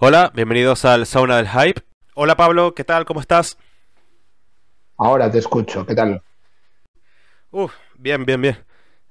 Hola, 0.00 0.30
bienvenidos 0.34 0.84
al 0.84 1.06
Sauna 1.06 1.36
del 1.36 1.48
Hype. 1.48 1.82
Hola 2.14 2.34
Pablo, 2.36 2.74
¿qué 2.74 2.84
tal? 2.84 3.04
¿Cómo 3.04 3.20
estás? 3.20 3.58
Ahora 4.98 5.28
te 5.30 5.38
escucho, 5.38 5.84
¿qué 5.84 5.94
tal? 5.96 6.22
Uf, 7.50 7.74
bien, 7.98 8.24
bien, 8.24 8.40
bien. 8.40 8.64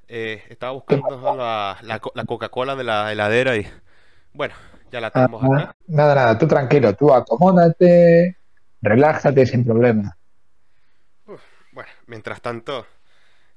Eh, 0.07 0.43
estaba 0.49 0.71
buscando 0.71 1.35
la, 1.35 1.77
la, 1.83 2.01
la 2.13 2.25
Coca-Cola 2.25 2.75
de 2.75 2.83
la 2.83 3.11
heladera 3.11 3.55
y 3.57 3.67
bueno, 4.33 4.55
ya 4.91 5.01
la 5.01 5.11
tenemos 5.11 5.43
Ah, 5.43 5.47
aquí. 5.61 5.69
Nada, 5.87 6.15
nada, 6.15 6.37
tú 6.37 6.47
tranquilo, 6.47 6.95
tú 6.95 7.13
acomódate, 7.13 8.37
relájate 8.81 9.45
sin 9.45 9.65
problema. 9.65 10.17
Uf, 11.27 11.41
bueno, 11.71 11.89
mientras 12.07 12.41
tanto, 12.41 12.85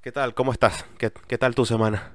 ¿qué 0.02 0.12
tal? 0.12 0.34
¿Cómo 0.34 0.52
estás? 0.52 0.84
¿Qué, 0.98 1.12
qué 1.28 1.38
tal 1.38 1.54
tu 1.54 1.64
semana? 1.64 2.14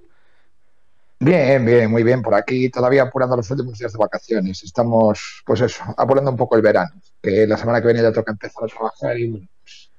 Bien, 1.19 1.65
bien, 1.65 1.89
muy 1.89 2.03
bien 2.03 2.21
por 2.21 2.35
aquí, 2.35 2.69
todavía 2.69 3.03
apurando 3.03 3.35
los 3.35 3.49
últimos 3.49 3.77
días 3.79 3.91
de 3.91 3.97
vacaciones. 3.97 4.63
Estamos, 4.63 5.41
pues 5.45 5.61
eso, 5.61 5.83
apurando 5.97 6.29
un 6.29 6.37
poco 6.37 6.55
el 6.55 6.61
verano, 6.61 7.01
que 7.21 7.47
la 7.47 7.57
semana 7.57 7.81
que 7.81 7.87
viene 7.87 8.03
ya 8.03 8.11
toca 8.11 8.31
empezar 8.31 8.63
a 8.63 8.67
trabajar 8.67 9.17
y 9.19 9.31
bueno, 9.31 9.47
pues, 9.63 9.89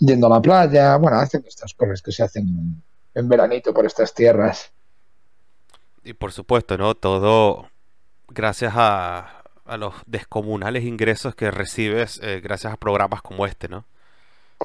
yendo 0.00 0.26
a 0.26 0.30
la 0.30 0.42
playa, 0.42 0.96
bueno, 0.96 1.18
haciendo 1.18 1.48
estas 1.48 1.74
cosas 1.74 2.02
que 2.02 2.10
se 2.10 2.24
hacen 2.24 2.82
en, 3.14 3.28
veranito 3.28 3.72
por 3.72 3.86
estas 3.86 4.12
tierras. 4.12 4.72
Y 6.02 6.12
por 6.14 6.32
supuesto, 6.32 6.76
¿no? 6.76 6.96
Todo 6.96 7.68
gracias 8.28 8.72
a, 8.74 9.44
a 9.64 9.76
los 9.76 9.94
descomunales 10.06 10.82
ingresos 10.84 11.36
que 11.36 11.52
recibes 11.52 12.20
eh, 12.20 12.40
gracias 12.42 12.72
a 12.72 12.76
programas 12.76 13.22
como 13.22 13.46
este, 13.46 13.68
¿no? 13.68 13.84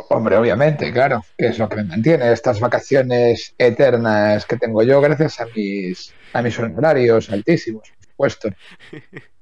Hombre, 0.07 0.37
obviamente, 0.37 0.91
claro, 0.91 1.25
que 1.37 1.47
es 1.47 1.59
lo 1.59 1.67
que 1.67 1.77
me 1.77 1.83
mantiene 1.83 2.31
estas 2.31 2.59
vacaciones 2.59 3.53
eternas 3.57 4.45
que 4.45 4.57
tengo 4.57 4.81
yo 4.83 5.01
gracias 5.01 5.39
a 5.41 5.45
mis, 5.55 6.13
a 6.33 6.41
mis 6.41 6.57
honorarios 6.57 7.29
altísimos, 7.29 7.89
por 7.89 8.31
supuesto. 8.31 8.49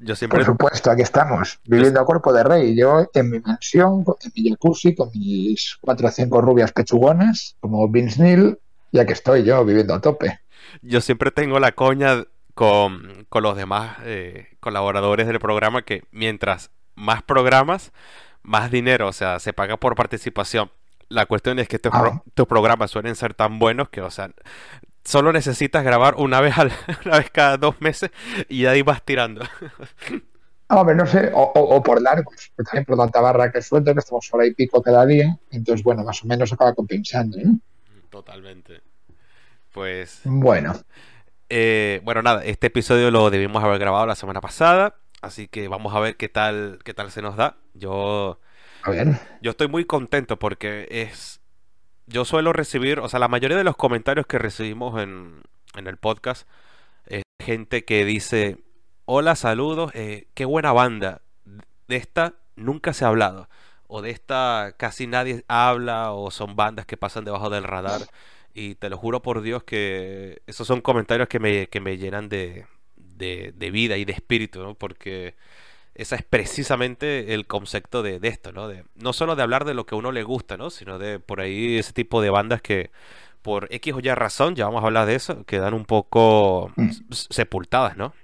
Yo 0.00 0.08
Por 0.08 0.16
siempre, 0.16 0.44
supuesto, 0.44 0.90
aquí 0.90 1.00
estamos, 1.00 1.58
viviendo 1.64 1.98
a 1.98 2.04
cuerpo 2.04 2.30
de 2.30 2.44
rey. 2.44 2.76
Yo 2.76 3.08
en 3.14 3.30
mi 3.30 3.40
mansión, 3.40 4.04
en 4.22 4.32
mi 4.34 4.50
jacuzzi, 4.50 4.94
con 4.94 5.10
mis 5.14 5.78
cuatro 5.80 6.08
o 6.08 6.10
cinco 6.10 6.42
rubias 6.42 6.72
pechugonas, 6.72 7.56
como 7.60 7.88
Vince 7.88 8.22
Neil, 8.22 8.58
y 8.92 8.98
aquí 8.98 9.12
estoy 9.12 9.44
yo, 9.44 9.64
viviendo 9.64 9.94
a 9.94 10.00
tope. 10.02 10.40
yo 10.82 11.00
siempre 11.00 11.30
tengo 11.30 11.58
la 11.58 11.72
coña 11.72 12.24
con, 12.54 13.26
con 13.28 13.42
los 13.42 13.56
demás 13.56 13.96
eh, 14.04 14.48
colaboradores 14.60 15.26
del 15.26 15.40
programa 15.40 15.82
que 15.82 16.02
mientras 16.10 16.70
más 16.94 17.22
programas, 17.22 17.92
más 18.46 18.70
dinero, 18.70 19.08
o 19.08 19.12
sea, 19.12 19.40
se 19.40 19.52
paga 19.52 19.76
por 19.78 19.94
participación. 19.96 20.70
La 21.08 21.26
cuestión 21.26 21.58
es 21.60 21.68
que 21.68 21.78
pro- 21.78 21.92
Ah, 21.92 22.22
tus 22.34 22.46
programas 22.48 22.90
suelen 22.90 23.16
ser 23.16 23.34
tan 23.34 23.58
buenos 23.60 23.88
que, 23.90 24.02
o 24.02 24.10
sea, 24.10 24.30
solo 25.04 25.32
necesitas 25.32 25.84
grabar 25.84 26.16
una 26.16 26.40
vez 26.40 26.58
al, 26.58 26.72
una 27.06 27.18
vez 27.18 27.30
cada 27.30 27.58
dos 27.58 27.80
meses 27.80 28.10
y 28.48 28.66
ahí 28.66 28.82
vas 28.82 29.02
tirando. 29.04 29.44
hombre, 30.68 30.94
no 30.94 31.06
sé, 31.06 31.30
o, 31.34 31.42
o- 31.42 31.76
o 31.76 31.82
por 31.82 32.00
largos, 32.02 32.50
por 32.54 32.66
ejemplo, 32.66 32.96
tanta 32.96 33.20
barra 33.20 33.50
que 33.52 33.62
suelto, 33.62 33.92
que 33.94 34.00
estamos 34.00 34.28
hora 34.32 34.46
y 34.46 34.54
pico 34.54 34.82
cada 34.82 35.04
día, 35.06 35.36
entonces, 35.50 35.82
bueno, 35.84 36.04
más 36.04 36.22
o 36.24 36.26
menos 36.26 36.52
acaba 36.52 36.74
compensando, 36.74 37.38
¿no? 37.42 37.58
Totalmente. 38.10 38.80
Pues, 39.72 40.20
Bueno, 40.24 40.74
eh, 41.48 42.00
bueno, 42.04 42.22
nada, 42.22 42.44
este 42.44 42.68
episodio 42.68 43.10
lo 43.10 43.30
debimos 43.30 43.62
haber 43.62 43.78
grabado 43.78 44.06
la 44.06 44.14
semana 44.16 44.40
pasada, 44.40 44.96
así 45.22 45.48
que 45.48 45.68
vamos 45.68 45.94
a 45.94 46.00
ver 46.00 46.16
qué 46.16 46.28
tal, 46.28 46.78
qué 46.84 46.94
tal 46.94 47.10
se 47.10 47.22
nos 47.22 47.36
da. 47.36 47.56
Yo, 47.78 48.40
a 48.82 48.90
ver. 48.90 49.20
yo 49.42 49.50
estoy 49.50 49.68
muy 49.68 49.84
contento 49.84 50.38
porque 50.38 50.86
es, 50.90 51.40
yo 52.06 52.24
suelo 52.24 52.52
recibir, 52.52 53.00
o 53.00 53.08
sea, 53.08 53.20
la 53.20 53.28
mayoría 53.28 53.56
de 53.56 53.64
los 53.64 53.76
comentarios 53.76 54.26
que 54.26 54.38
recibimos 54.38 55.00
en, 55.02 55.42
en 55.74 55.86
el 55.86 55.96
podcast 55.96 56.48
es 57.06 57.22
gente 57.42 57.84
que 57.84 58.04
dice, 58.04 58.58
hola, 59.06 59.36
saludos, 59.36 59.90
eh, 59.94 60.28
qué 60.34 60.44
buena 60.44 60.72
banda. 60.72 61.22
De 61.88 61.96
esta 61.96 62.34
nunca 62.56 62.92
se 62.92 63.04
ha 63.04 63.08
hablado. 63.08 63.48
O 63.86 64.02
de 64.02 64.10
esta 64.10 64.74
casi 64.76 65.06
nadie 65.06 65.44
habla. 65.48 66.12
O 66.12 66.30
son 66.30 66.56
bandas 66.56 66.86
que 66.86 66.96
pasan 66.96 67.24
debajo 67.24 67.48
del 67.48 67.64
radar. 67.64 68.02
Y 68.52 68.74
te 68.74 68.90
lo 68.90 68.98
juro 68.98 69.22
por 69.22 69.42
Dios 69.42 69.64
que 69.64 70.42
esos 70.46 70.66
son 70.66 70.80
comentarios 70.80 71.28
que 71.28 71.38
me, 71.38 71.68
que 71.68 71.80
me 71.80 71.98
llenan 71.98 72.28
de, 72.28 72.66
de, 72.96 73.52
de 73.56 73.70
vida 73.70 73.96
y 73.96 74.04
de 74.04 74.12
espíritu, 74.12 74.62
¿no? 74.62 74.74
Porque 74.74 75.36
ese 75.98 76.16
es 76.16 76.22
precisamente 76.24 77.34
el 77.34 77.46
concepto 77.46 78.02
de, 78.02 78.20
de 78.20 78.28
esto, 78.28 78.52
¿no? 78.52 78.68
De, 78.68 78.84
no 78.96 79.12
solo 79.12 79.36
de 79.36 79.42
hablar 79.42 79.64
de 79.64 79.74
lo 79.74 79.86
que 79.86 79.94
a 79.94 79.98
uno 79.98 80.12
le 80.12 80.22
gusta, 80.24 80.56
¿no? 80.56 80.70
Sino 80.70 80.98
de 80.98 81.20
por 81.20 81.40
ahí 81.40 81.78
ese 81.78 81.92
tipo 81.92 82.20
de 82.22 82.30
bandas 82.30 82.62
que 82.62 82.90
por 83.42 83.68
X 83.72 83.94
o 83.94 84.00
Y 84.00 84.10
razón, 84.14 84.56
ya 84.56 84.66
vamos 84.66 84.82
a 84.82 84.86
hablar 84.86 85.06
de 85.06 85.14
eso, 85.16 85.44
quedan 85.46 85.74
un 85.74 85.84
poco 85.86 86.72
Mm. 86.78 87.06
sepultadas, 87.10 87.96
¿no? 87.96 88.14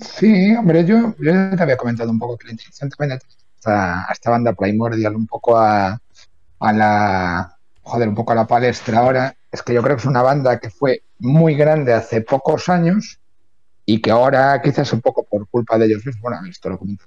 Sí, 0.00 0.54
hombre, 0.54 0.84
yo, 0.84 1.14
yo 1.18 1.56
te 1.56 1.62
había 1.62 1.76
comentado 1.76 2.10
un 2.10 2.18
poco 2.18 2.36
que 2.38 2.46
la 2.46 2.52
intención 2.52 2.90
también 2.90 3.18
de 3.18 3.24
esta, 3.56 4.08
a 4.08 4.12
esta 4.12 4.30
banda 4.30 4.52
Primordial, 4.52 5.16
un 5.16 5.26
poco 5.26 5.56
a, 5.56 5.98
a 6.60 6.72
la, 6.72 7.58
joder, 7.82 8.08
un 8.08 8.14
poco 8.14 8.32
a 8.32 8.36
la 8.36 8.46
palestra 8.46 8.98
ahora, 9.00 9.36
es 9.50 9.62
que 9.62 9.74
yo 9.74 9.82
creo 9.82 9.96
que 9.96 10.02
es 10.02 10.06
una 10.06 10.22
banda 10.22 10.60
que 10.60 10.70
fue 10.70 11.02
muy 11.18 11.54
grande 11.56 11.92
hace 11.94 12.22
pocos 12.22 12.68
años 12.68 13.20
y 13.90 14.02
que 14.02 14.10
ahora 14.10 14.60
quizás 14.60 14.92
un 14.92 15.00
poco 15.00 15.24
por 15.24 15.48
culpa 15.48 15.78
de 15.78 15.86
ellos 15.86 16.04
mismos, 16.04 16.20
bueno, 16.20 16.46
esto 16.46 16.68
lo 16.68 16.78
comento 16.78 17.06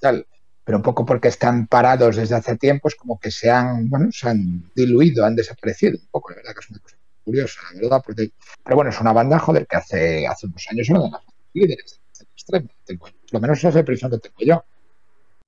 tal, 0.00 0.26
pero 0.64 0.78
un 0.78 0.82
poco 0.82 1.04
porque 1.04 1.28
están 1.28 1.66
parados 1.66 2.16
desde 2.16 2.34
hace 2.34 2.56
tiempo, 2.56 2.88
es 2.88 2.94
como 2.94 3.20
que 3.20 3.30
se 3.30 3.50
han, 3.50 3.90
bueno, 3.90 4.10
se 4.10 4.30
han 4.30 4.70
diluido, 4.74 5.26
han 5.26 5.36
desaparecido 5.36 5.98
un 5.98 6.08
poco, 6.10 6.30
la 6.30 6.36
verdad 6.36 6.54
que 6.54 6.60
es 6.60 6.70
una 6.70 6.78
cosa 6.78 6.96
curiosa, 7.22 7.60
la 7.74 7.80
verdad, 7.82 8.02
porque, 8.02 8.30
pero 8.64 8.76
bueno, 8.76 8.90
es 8.92 8.98
una 8.98 9.12
banda, 9.12 9.38
joder, 9.38 9.66
que 9.66 9.76
hace, 9.76 10.26
hace 10.26 10.46
unos 10.46 10.66
años 10.70 10.88
era 10.88 11.00
de 11.00 11.10
las 11.10 11.20
líderes 11.52 12.00
del 12.18 12.28
extremo, 12.32 12.68
tengo, 12.86 13.08
lo 13.32 13.40
menos 13.40 13.58
esa 13.58 13.68
es 13.68 13.74
la 13.74 13.80
impresión 13.80 14.10
que 14.10 14.18
tengo 14.18 14.36
yo. 14.38 14.64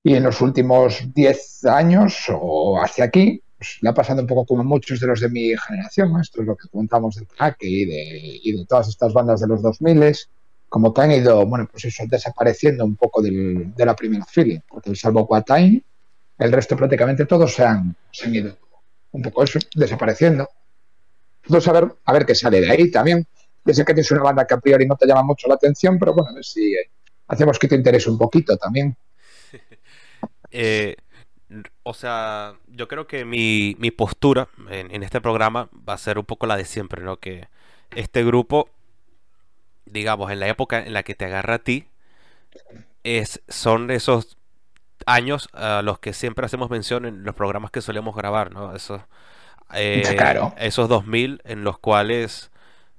Y 0.03 0.13
en 0.13 0.23
los 0.23 0.39
últimos 0.39 1.11
10 1.15 1.65
años 1.65 2.25
o 2.29 2.79
hacia 2.79 3.05
aquí, 3.05 3.41
pues 3.57 3.79
ha 3.83 3.93
pasado 3.95 4.21
un 4.21 4.27
poco 4.27 4.45
como 4.45 4.63
muchos 4.63 4.99
de 4.99 5.07
los 5.07 5.19
de 5.19 5.29
mi 5.29 5.51
generación, 5.67 6.13
¿no? 6.13 6.21
esto 6.21 6.41
es 6.41 6.47
lo 6.47 6.55
que 6.55 6.69
comentamos 6.69 7.15
del 7.15 7.25
crack 7.25 7.57
y 7.61 7.85
de, 7.85 8.39
y 8.43 8.51
de 8.55 8.65
todas 8.67 8.87
estas 8.87 9.13
bandas 9.13 9.41
de 9.41 9.47
los 9.47 9.63
2000, 9.63 10.13
como 10.69 10.93
que 10.93 11.01
han 11.01 11.11
ido, 11.11 11.45
bueno, 11.45 11.67
pues 11.69 11.85
eso, 11.85 12.03
desapareciendo 12.07 12.85
un 12.85 12.95
poco 12.95 13.21
del, 13.21 13.73
de 13.75 13.85
la 13.85 13.95
primera 13.95 14.23
fila, 14.25 14.61
porque 14.67 14.95
salvo 14.95 15.27
Quatain, 15.27 15.83
el 16.37 16.51
resto 16.51 16.77
prácticamente 16.77 17.25
todos 17.25 17.53
se 17.53 17.63
han, 17.63 17.95
se 18.11 18.27
han 18.27 18.35
ido 18.35 18.57
un 19.11 19.21
poco 19.23 19.43
eso, 19.43 19.59
desapareciendo. 19.75 20.47
Entonces, 21.43 21.67
a 21.67 21.73
ver, 21.73 21.95
a 22.05 22.13
ver 22.13 22.25
qué 22.25 22.35
sale 22.35 22.61
de 22.61 22.71
ahí 22.71 22.91
también. 22.91 23.25
Yo 23.65 23.73
sé 23.73 23.83
que 23.83 23.93
tienes 23.93 24.11
una 24.11 24.21
banda 24.21 24.45
que 24.45 24.53
a 24.53 24.59
priori 24.59 24.85
no 24.85 24.95
te 24.95 25.07
llama 25.07 25.23
mucho 25.23 25.47
la 25.47 25.55
atención, 25.55 25.97
pero 25.97 26.13
bueno, 26.13 26.29
a 26.29 26.33
ver 26.35 26.45
si 26.45 26.73
eh, 26.73 26.89
hacemos 27.27 27.57
que 27.57 27.67
te 27.67 27.75
interese 27.75 28.09
un 28.09 28.17
poquito 28.17 28.57
también. 28.57 28.95
Eh, 30.51 30.95
o 31.83 31.93
sea, 31.93 32.55
yo 32.65 32.87
creo 32.87 33.05
que 33.05 33.23
mi, 33.23 33.75
mi 33.77 33.91
postura 33.91 34.47
en, 34.71 34.89
en 34.89 35.03
este 35.03 35.21
programa 35.21 35.69
va 35.87 35.93
a 35.93 35.97
ser 35.99 36.17
un 36.17 36.25
poco 36.25 36.47
la 36.47 36.57
de 36.57 36.65
siempre, 36.65 37.03
¿no? 37.03 37.17
Que 37.17 37.47
este 37.91 38.23
grupo, 38.23 38.67
digamos, 39.91 40.31
en 40.31 40.39
la 40.39 40.47
época 40.47 40.79
en 40.79 40.93
la 40.93 41.03
que 41.03 41.15
te 41.15 41.25
agarra 41.25 41.55
a 41.55 41.59
ti, 41.59 41.87
es, 43.03 43.41
son 43.47 43.91
esos 43.91 44.37
años 45.05 45.49
a 45.53 45.81
los 45.81 45.99
que 45.99 46.13
siempre 46.13 46.45
hacemos 46.45 46.69
mención 46.69 47.05
en 47.05 47.23
los 47.23 47.35
programas 47.35 47.71
que 47.71 47.81
solemos 47.81 48.15
grabar, 48.15 48.51
¿no? 48.51 48.75
Esos, 48.75 49.01
eh, 49.73 50.03
Claro. 50.17 50.53
esos 50.57 50.89
2000 50.89 51.41
en 51.45 51.63
los 51.63 51.79
cuales 51.79 52.51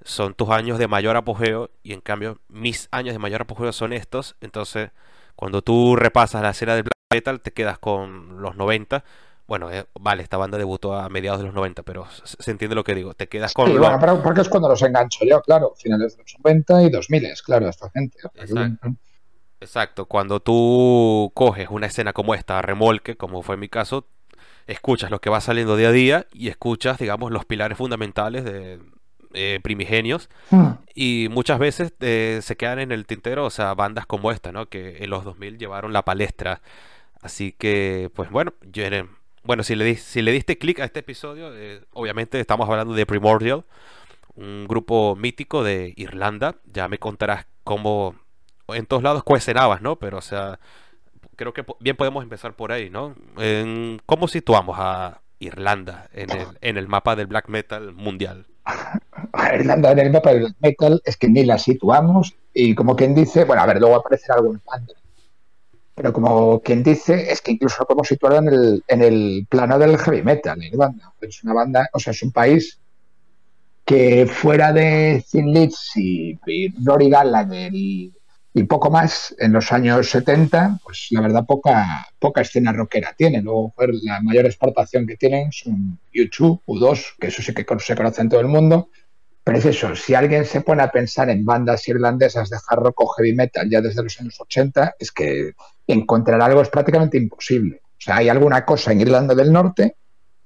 son 0.03 0.35
tus 0.35 0.49
años 0.51 0.79
de 0.79 0.89
mayor 0.89 1.17
apogeo 1.17 1.71
y 1.83 1.93
en 1.93 2.01
cambio 2.01 2.39
mis 2.49 2.89
años 2.91 3.13
de 3.15 3.19
mayor 3.19 3.43
apogeo 3.43 3.73
son 3.73 3.93
estos. 3.93 4.37
Entonces, 4.41 4.91
cuando 5.37 5.63
tú 5.63 5.97
repasas 5.97 6.43
la 6.43 6.51
escena 6.51 6.75
del 6.75 6.85
black 6.85 6.95
metal, 7.13 7.41
te 7.41 7.53
quedas 7.53 7.79
con 7.79 8.41
los 8.41 8.57
90. 8.57 9.05
Bueno, 9.51 9.69
eh, 9.69 9.85
vale, 9.99 10.23
esta 10.23 10.37
banda 10.37 10.59
debutó 10.59 10.95
a 10.95 11.09
mediados 11.09 11.41
de 11.41 11.47
los 11.47 11.55
90, 11.57 11.83
pero 11.83 12.07
se, 12.23 12.53
entiende 12.53 12.77
lo 12.77 12.85
que 12.85 12.95
digo. 12.95 13.15
Te 13.15 13.27
quedas 13.27 13.51
Sí, 13.51 13.57
con 13.57 13.69
bueno, 13.73 13.91
los... 13.91 14.01
pero 14.01 14.23
porque 14.23 14.43
es 14.43 14.49
cuando 14.49 14.69
los 14.69 14.81
engancho 14.81 15.25
yo, 15.25 15.43
claro, 15.43 15.75
finales 15.77 16.17
de 16.17 16.23
los 16.23 16.37
90 16.45 16.83
y 16.85 16.91
2000, 16.91 17.33
claro, 17.45 17.69
esta 17.69 17.91
gente. 17.91 18.17
Exacto. 18.37 18.95
Exacto, 19.61 20.07
cuando 20.07 20.39
tú 20.39 21.33
coges 21.35 21.67
una 21.69 21.87
escena 21.87 22.13
como 22.13 22.37
esta, 22.37 22.61
a 22.61 22.63
remolque, 22.63 23.17
como 23.17 23.43
fue 23.43 23.57
mi 23.57 23.69
caso, 23.69 24.07
escuchas 24.69 25.11
lo 25.11 25.21
que 25.21 25.31
va 25.31 25.41
saliendo 25.41 25.77
día 25.77 25.89
a 25.89 25.93
día 25.93 26.27
y 26.33 26.47
escuchas, 26.47 26.99
digamos, 26.99 27.33
los 27.33 27.45
pilares 27.45 27.77
fundamentales 27.77 28.45
de 28.45 28.79
eh, 29.35 29.59
primigenios 29.65 30.31
Hmm. 30.51 30.75
y 30.95 31.27
muchas 31.29 31.59
veces 31.59 31.93
eh, 31.99 32.39
se 32.41 32.57
quedan 32.57 32.79
en 32.79 32.93
el 32.93 33.05
tintero, 33.05 33.47
o 33.47 33.51
sea, 33.51 33.75
bandas 33.75 34.07
como 34.07 34.31
esta, 34.31 34.53
¿no? 34.53 34.69
Que 34.69 35.03
en 35.03 35.11
los 35.11 35.25
2000 35.25 35.59
llevaron 35.59 35.93
la 35.93 36.05
palestra. 36.05 36.63
Así 37.21 37.53
que, 37.53 38.11
pues 38.15 38.31
bueno, 38.31 38.55
yo 38.63 38.85
bueno, 39.51 39.65
si 39.65 39.75
le, 39.75 39.97
si 39.97 40.23
le 40.23 40.31
diste 40.31 40.59
clic 40.59 40.79
a 40.79 40.85
este 40.85 41.01
episodio, 41.01 41.51
eh, 41.57 41.81
obviamente 41.93 42.39
estamos 42.39 42.69
hablando 42.69 42.95
de 42.95 43.05
Primordial, 43.05 43.65
un 44.37 44.69
grupo 44.69 45.17
mítico 45.17 45.65
de 45.65 45.93
Irlanda. 45.97 46.55
Ya 46.73 46.87
me 46.87 46.99
contarás 46.99 47.47
cómo 47.65 48.15
en 48.69 48.87
todos 48.87 49.03
lados 49.03 49.25
cuecenabas, 49.25 49.83
¿no? 49.83 49.97
Pero, 49.97 50.19
o 50.19 50.21
sea, 50.21 50.61
creo 51.35 51.53
que 51.53 51.65
bien 51.81 51.97
podemos 51.97 52.23
empezar 52.23 52.55
por 52.55 52.71
ahí, 52.71 52.91
¿no? 52.91 53.17
En- 53.39 54.01
¿cómo 54.07 54.29
situamos 54.29 54.77
a 54.79 55.21
Irlanda 55.41 56.09
en 56.13 56.31
el, 56.31 56.47
en 56.61 56.77
el 56.77 56.87
mapa 56.87 57.17
del 57.17 57.27
black 57.27 57.49
metal 57.49 57.93
mundial? 57.93 58.47
Irlanda 59.53 59.91
en 59.91 59.99
el 59.99 60.13
mapa 60.13 60.33
del 60.33 60.55
metal 60.61 61.03
es 61.05 61.17
que 61.17 61.29
ni 61.29 61.45
la 61.45 61.59
situamos 61.59 62.37
y 62.55 62.77
como 62.77 62.95
quien 62.95 63.17
dice, 63.17 63.45
bueno, 63.47 63.63
a 63.63 63.67
ver, 63.67 63.81
luego 63.81 63.97
aparecerá 63.97 64.37
algún 64.37 64.61
pero 66.01 66.15
como 66.15 66.63
quien 66.63 66.83
dice, 66.83 67.31
es 67.31 67.43
que 67.43 67.53
incluso 67.53 67.77
lo 67.81 67.87
podemos 67.87 68.09
situar 68.09 68.43
en 68.43 68.49
el, 68.49 68.85
en 68.89 69.03
el 69.03 69.47
plano 69.51 69.79
del 69.79 69.99
heavy 69.99 70.23
metal, 70.23 70.65
Irlanda. 70.65 71.13
Es 71.21 71.45
una 71.45 71.53
banda, 71.53 71.91
o 71.93 71.99
sea, 71.99 72.13
es 72.13 72.23
un 72.23 72.33
país 72.33 72.81
que 73.85 74.27
fuera 74.27 74.73
de 74.73 75.23
Thin 75.31 75.53
Lips 75.53 75.93
y, 75.97 76.39
y 76.47 76.73
Rory 76.83 77.11
Gallagher 77.11 77.75
y, 77.75 78.15
y, 78.55 78.63
poco 78.63 78.91
más, 78.91 79.37
en 79.39 79.53
los 79.53 79.71
años 79.73 80.09
70, 80.09 80.79
pues 80.83 81.09
la 81.11 81.21
verdad 81.21 81.45
poca, 81.45 82.09
poca 82.19 82.41
escena 82.41 82.73
rockera 82.73 83.13
tiene. 83.15 83.43
Luego 83.43 83.75
la 84.03 84.23
mayor 84.23 84.47
exportación 84.47 85.07
que 85.07 85.19
tienen 85.19 85.53
son 85.53 85.99
U2, 86.15 86.63
U2, 86.67 87.17
que 87.21 87.27
eso 87.27 87.43
sí 87.43 87.53
que 87.53 87.67
se 87.79 87.95
conoce 87.95 88.23
en 88.23 88.31
todo 88.31 88.41
el 88.41 88.49
mundo. 88.49 88.89
Pero 89.45 89.59
es 89.59 89.65
eso, 89.67 89.97
si 89.97 90.15
alguien 90.15 90.45
se 90.47 90.61
pone 90.61 90.83
a 90.83 90.91
pensar 90.91 91.29
en 91.29 91.45
bandas 91.45 91.87
irlandesas 91.89 92.49
de 92.49 92.57
hard 92.57 92.85
rock 92.85 93.01
o 93.03 93.09
heavy 93.09 93.35
metal 93.35 93.69
ya 93.69 93.81
desde 93.81 94.03
los 94.03 94.21
años 94.21 94.41
80, 94.41 94.95
es 94.99 95.11
que 95.11 95.53
encontrar 95.93 96.41
algo 96.43 96.63
es 96.63 96.69
prácticamente 96.69 97.19
imposible. 97.19 97.83
O 97.85 98.03
sea, 98.03 98.17
hay 98.17 98.29
alguna 98.29 98.65
cosa 98.65 98.93
en 98.93 99.01
Irlanda 99.01 99.35
del 99.35 99.53
Norte 99.53 99.97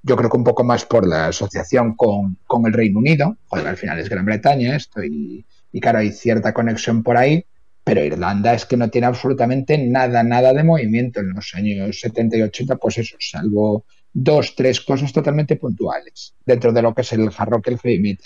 yo 0.04 0.16
creo 0.16 0.28
que 0.28 0.36
un 0.36 0.44
poco 0.44 0.64
más 0.64 0.84
por 0.84 1.08
la 1.08 1.28
asociación 1.28 1.96
con, 1.96 2.36
con 2.46 2.66
el 2.66 2.74
Reino 2.74 2.98
Unido, 2.98 3.38
joder, 3.46 3.66
al 3.66 3.78
final 3.78 3.98
es 3.98 4.10
Gran 4.10 4.26
Bretaña 4.26 4.76
esto 4.76 5.02
y, 5.02 5.44
claro, 5.80 5.98
hay 5.98 6.12
cierta 6.12 6.52
conexión 6.52 7.02
por 7.02 7.16
ahí, 7.16 7.44
pero 7.82 8.04
Irlanda 8.04 8.52
es 8.52 8.66
que 8.66 8.76
no 8.76 8.90
tiene 8.90 9.06
absolutamente 9.06 9.78
nada, 9.78 10.22
nada 10.22 10.52
de 10.52 10.62
movimiento 10.62 11.20
en 11.20 11.30
los 11.30 11.54
años 11.54 11.98
70 12.00 12.36
y 12.36 12.42
80, 12.42 12.76
pues 12.76 12.98
eso, 12.98 13.16
salvo 13.18 13.84
dos, 14.12 14.54
tres 14.54 14.82
cosas 14.82 15.10
totalmente 15.10 15.56
puntuales 15.56 16.34
dentro 16.44 16.70
de 16.70 16.82
lo 16.82 16.94
que 16.94 17.00
es 17.00 17.12
el 17.14 17.30
hard 17.36 17.48
rock, 17.48 17.68
el 17.68 17.78
heavy. 17.78 18.18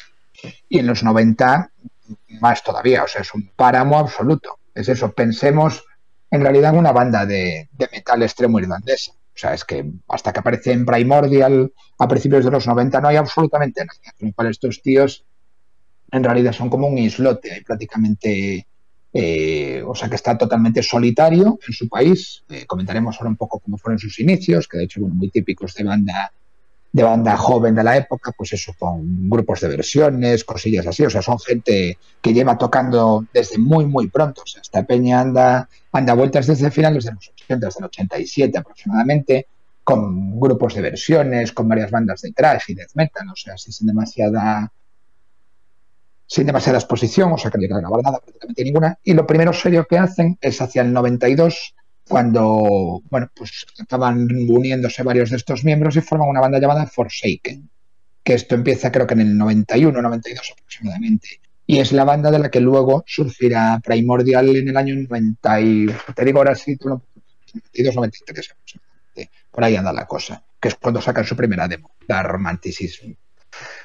Y 0.69 0.81
en 0.81 0.87
los 0.87 1.05
90, 1.05 1.71
más 2.41 2.65
todavía, 2.65 3.05
o 3.05 3.09
sea, 3.09 3.23
es 3.23 3.33
un 3.35 3.51
páramo 3.55 3.99
absoluto. 3.99 4.59
Es 4.75 4.89
eso, 4.89 5.13
pensemos 5.13 5.85
en 6.31 6.41
realidad 6.41 6.75
una 6.75 6.93
banda 6.93 7.27
de, 7.27 7.69
de 7.73 7.89
metal 7.93 8.23
extremo 8.23 8.59
irlandesa 8.59 9.13
o 9.39 9.41
sea, 9.41 9.55
es 9.55 9.65
que 9.65 9.89
hasta 10.09 10.33
que 10.33 10.41
aparece 10.41 10.73
en 10.73 10.85
Primordial 10.85 11.73
a 12.01 12.09
principios 12.09 12.45
de 12.45 12.51
los 12.51 12.67
90 12.67 13.01
no 13.01 13.07
hay 13.07 13.15
absolutamente 13.15 13.85
nada. 13.85 14.13
Con 14.19 14.29
lo 14.29 14.35
cual 14.35 14.49
estos 14.49 14.83
tíos 14.83 15.25
en 16.11 16.25
realidad 16.25 16.53
son 16.53 16.69
como 16.69 16.89
un 16.89 16.99
islote, 16.99 17.53
hay 17.53 17.63
prácticamente, 17.63 18.67
eh, 19.13 19.81
o 19.87 19.95
sea 19.95 20.09
que 20.09 20.17
está 20.17 20.37
totalmente 20.37 20.83
solitario 20.83 21.57
en 21.65 21.73
su 21.73 21.89
país. 21.89 22.43
Eh, 22.49 22.67
comentaremos 22.67 23.17
ahora 23.17 23.31
un 23.31 23.37
poco 23.37 23.61
cómo 23.61 23.79
fueron 23.79 24.01
sus 24.01 24.19
inicios, 24.19 24.67
que 24.67 24.79
de 24.79 24.85
hecho, 24.85 25.03
bueno, 25.03 25.15
muy 25.15 25.31
típicos 25.31 25.73
de 25.75 25.85
banda 25.85 26.33
de 26.93 27.03
banda 27.03 27.37
joven 27.37 27.75
de 27.75 27.85
la 27.85 27.97
época, 27.97 28.33
pues 28.37 28.53
eso, 28.55 28.73
con 28.79 29.29
grupos 29.29 29.61
de 29.61 29.69
versiones, 29.69 30.45
cosillas 30.45 30.87
así, 30.87 31.05
o 31.05 31.11
sea, 31.11 31.23
son 31.23 31.39
gente 31.39 31.99
que 32.21 32.33
lleva 32.33 32.57
tocando 32.57 33.27
desde 33.33 33.59
muy, 33.59 33.85
muy 33.87 34.09
pronto, 34.09 34.43
o 34.43 34.47
sea, 34.47 34.63
esta 34.63 34.85
peña 34.85 35.21
anda, 35.21 35.69
anda 35.93 36.15
vueltas 36.15 36.47
desde 36.47 36.71
finales 36.71 37.05
de 37.05 37.13
los 37.13 37.29
80, 37.29 37.67
desde 37.67 37.81
el 37.81 37.85
87 37.87 38.59
aproximadamente, 38.59 39.47
con 39.85 40.39
grupos 40.39 40.75
de 40.75 40.83
versiones, 40.83 41.53
con 41.53 41.69
varias 41.69 41.91
bandas 41.91 42.21
de 42.23 42.33
trash 42.33 42.65
y 42.69 42.75
death 42.75 42.91
metal, 42.95 43.29
o 43.31 43.37
sea, 43.37 43.57
sin 43.57 43.87
demasiada 43.87 44.71
sin 46.27 46.47
demasiada 46.47 46.79
exposición, 46.79 47.33
o 47.33 47.39
sea, 47.39 47.51
que 47.51 47.67
no 47.67 47.77
a 47.77 47.81
grabar 47.81 48.03
nada, 48.03 48.21
prácticamente 48.21 48.65
ninguna, 48.65 48.99
y 49.03 49.15
lo 49.15 49.27
primero 49.27 49.53
serio 49.55 49.87
que 49.89 49.97
hacen 49.97 50.37
es 50.43 50.61
hacia 50.61 50.83
el 50.83 50.93
92 50.93 51.75
cuando, 52.09 53.03
bueno, 53.11 53.31
pues 53.35 53.67
estaban 53.79 54.29
uniéndose 54.49 55.03
varios 55.03 55.31
de 55.31 55.37
estos 55.37 55.65
miembros 55.65 55.97
y 55.97 56.01
forman 56.01 56.29
una 56.29 56.41
banda 56.41 56.59
llamada 56.59 56.87
Forsaken, 56.87 57.69
que 58.25 58.35
esto 58.35 58.55
empieza 58.55 58.91
creo 58.91 59.07
que 59.07 59.15
en 59.15 59.21
el 59.21 59.39
91, 59.39 60.03
92 60.03 60.53
aproximadamente. 60.53 61.41
Y 61.67 61.79
es 61.81 61.93
la 61.93 62.05
banda 62.05 62.31
de 62.31 62.39
la 62.39 62.51
que 62.51 62.61
luego 62.61 63.05
surgirá 63.07 63.81
Primordial 63.85 64.57
en 64.57 64.69
el 64.69 64.77
año 64.77 64.95
90 64.97 65.61
y, 65.61 65.87
te 66.15 66.25
digo 66.25 66.39
ahora 66.39 66.55
sí, 66.55 66.79
92, 66.81 67.95
93 67.95 68.51
aproximadamente. 68.53 69.31
Por 69.51 69.65
ahí 69.65 69.77
anda 69.77 69.93
la 69.93 70.07
cosa, 70.07 70.43
que 70.59 70.69
es 70.69 70.75
cuando 70.77 71.01
sacan 71.03 71.25
su 71.25 71.37
primera 71.37 71.69
demo, 71.69 71.91
la 72.07 72.23
Romanticism. 72.23 73.13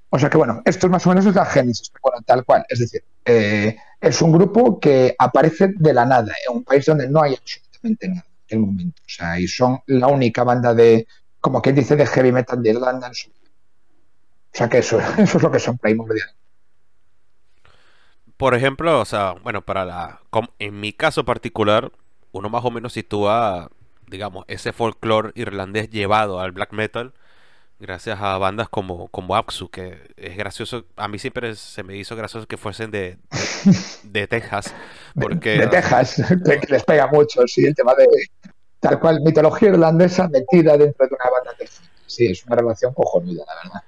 O 0.10 0.20
sea 0.20 0.30
que 0.30 0.38
bueno, 0.38 0.62
esto 0.64 0.88
es 0.88 0.92
más 0.92 1.06
o 1.08 1.10
menos 1.10 1.26
la 1.34 1.46
génesis, 1.46 1.92
tal 2.26 2.46
cual. 2.46 2.66
Es 2.70 2.80
decir, 2.80 3.04
eh, 3.26 3.76
es 4.00 4.22
un 4.22 4.32
grupo 4.32 4.80
que 4.80 5.16
aparece 5.18 5.70
de 5.76 5.94
la 5.94 6.06
nada 6.06 6.32
en 6.48 6.58
un 6.58 6.64
país 6.64 6.86
donde 6.86 7.10
no 7.10 7.22
hay 7.22 7.36
en 7.84 8.24
aquel 8.46 8.60
momento. 8.60 9.02
O 9.06 9.10
sea, 9.10 9.40
y 9.40 9.48
son 9.48 9.80
la 9.88 10.08
única 10.08 10.44
banda 10.44 10.74
de, 10.74 11.08
como 11.40 11.62
quien 11.62 11.76
dice, 11.76 11.96
de 11.96 12.06
heavy 12.06 12.32
metal 12.32 12.62
de 12.62 12.70
Irlanda. 12.70 13.08
En 13.08 13.14
su... 13.14 13.30
O 13.30 13.34
sea, 14.52 14.70
que 14.70 14.80
eso, 14.80 15.00
eso 15.18 15.38
es 15.38 15.44
lo 15.44 15.52
que 15.52 15.60
son 15.60 15.78
Primordial. 15.78 16.30
Por 18.38 18.56
ejemplo, 18.56 19.00
o 19.00 19.06
sea, 19.06 19.34
bueno, 19.44 19.62
para 19.62 19.86
la, 19.86 20.22
en 20.60 20.80
mi 20.80 20.92
caso 20.92 21.24
particular, 21.24 21.92
uno 22.32 22.50
más 22.50 22.66
o 22.66 22.72
menos 22.72 22.94
sitúa, 22.94 23.70
digamos, 24.08 24.46
ese 24.48 24.74
folclore 24.74 25.32
irlandés 25.36 25.90
llevado 25.90 26.40
al 26.40 26.52
black 26.52 26.74
metal 26.74 27.14
gracias 27.84 28.20
a 28.22 28.38
bandas 28.38 28.70
como, 28.70 29.10
como 29.10 29.36
Apsu, 29.36 29.70
que 29.70 30.14
es 30.16 30.38
gracioso, 30.38 30.86
a 30.96 31.08
mí 31.08 31.20
siempre 31.20 31.54
se 31.56 31.84
me 31.84 31.98
hizo 31.98 32.16
gracioso 32.16 32.48
que 32.48 32.58
fuesen 32.58 32.92
de, 32.92 33.18
Texas. 34.28 34.74
Porque, 35.16 35.58
de, 35.58 35.68
Texas, 35.68 36.22
que 36.46 36.68
les 36.70 36.84
pega 36.84 37.08
mucho, 37.08 37.42
sí, 37.48 37.66
el 37.66 37.76
tema 37.76 37.94
de 37.96 38.08
tal 38.80 39.00
cual, 39.00 39.22
mitología 39.22 39.70
irlandesa 39.70 40.28
metida 40.28 40.78
dentro 40.78 41.08
de 41.08 41.16
una 41.16 41.30
banda 41.30 41.54
texana. 41.58 41.90
Sí, 42.06 42.28
es 42.28 42.46
una 42.46 42.58
relación 42.58 42.94
cojonuda, 42.94 43.44
la 43.48 43.56
verdad. 43.64 43.84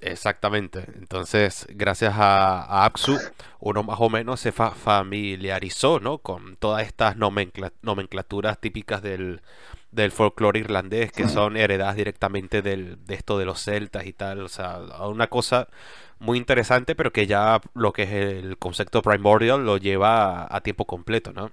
Exactamente. 0.00 0.84
Entonces, 0.94 1.66
gracias 1.70 2.14
a, 2.16 2.62
a 2.62 2.84
Apsu, 2.84 3.18
uno 3.60 3.82
más 3.82 3.98
o 4.00 4.08
menos 4.08 4.40
se 4.40 4.52
familiarizó 4.52 6.00
¿no? 6.00 6.18
con 6.18 6.56
todas 6.56 6.86
estas 6.86 7.16
nomenclaturas 7.16 8.60
típicas 8.60 9.02
del, 9.02 9.40
del 9.90 10.12
folclore 10.12 10.60
irlandés 10.60 11.10
que 11.10 11.28
son 11.28 11.56
heredadas 11.56 11.96
directamente 11.96 12.62
del, 12.62 13.04
de 13.06 13.14
esto 13.14 13.38
de 13.38 13.46
los 13.46 13.62
celtas 13.62 14.06
y 14.06 14.12
tal. 14.12 14.42
O 14.42 14.48
sea, 14.48 14.78
una 15.08 15.28
cosa 15.28 15.68
muy 16.18 16.38
interesante, 16.38 16.94
pero 16.94 17.12
que 17.12 17.26
ya 17.26 17.60
lo 17.74 17.92
que 17.92 18.04
es 18.04 18.12
el 18.12 18.58
concepto 18.58 19.02
primordial 19.02 19.64
lo 19.64 19.76
lleva 19.76 20.46
a, 20.54 20.60
tiempo 20.60 20.84
completo, 20.84 21.32
¿no? 21.32 21.50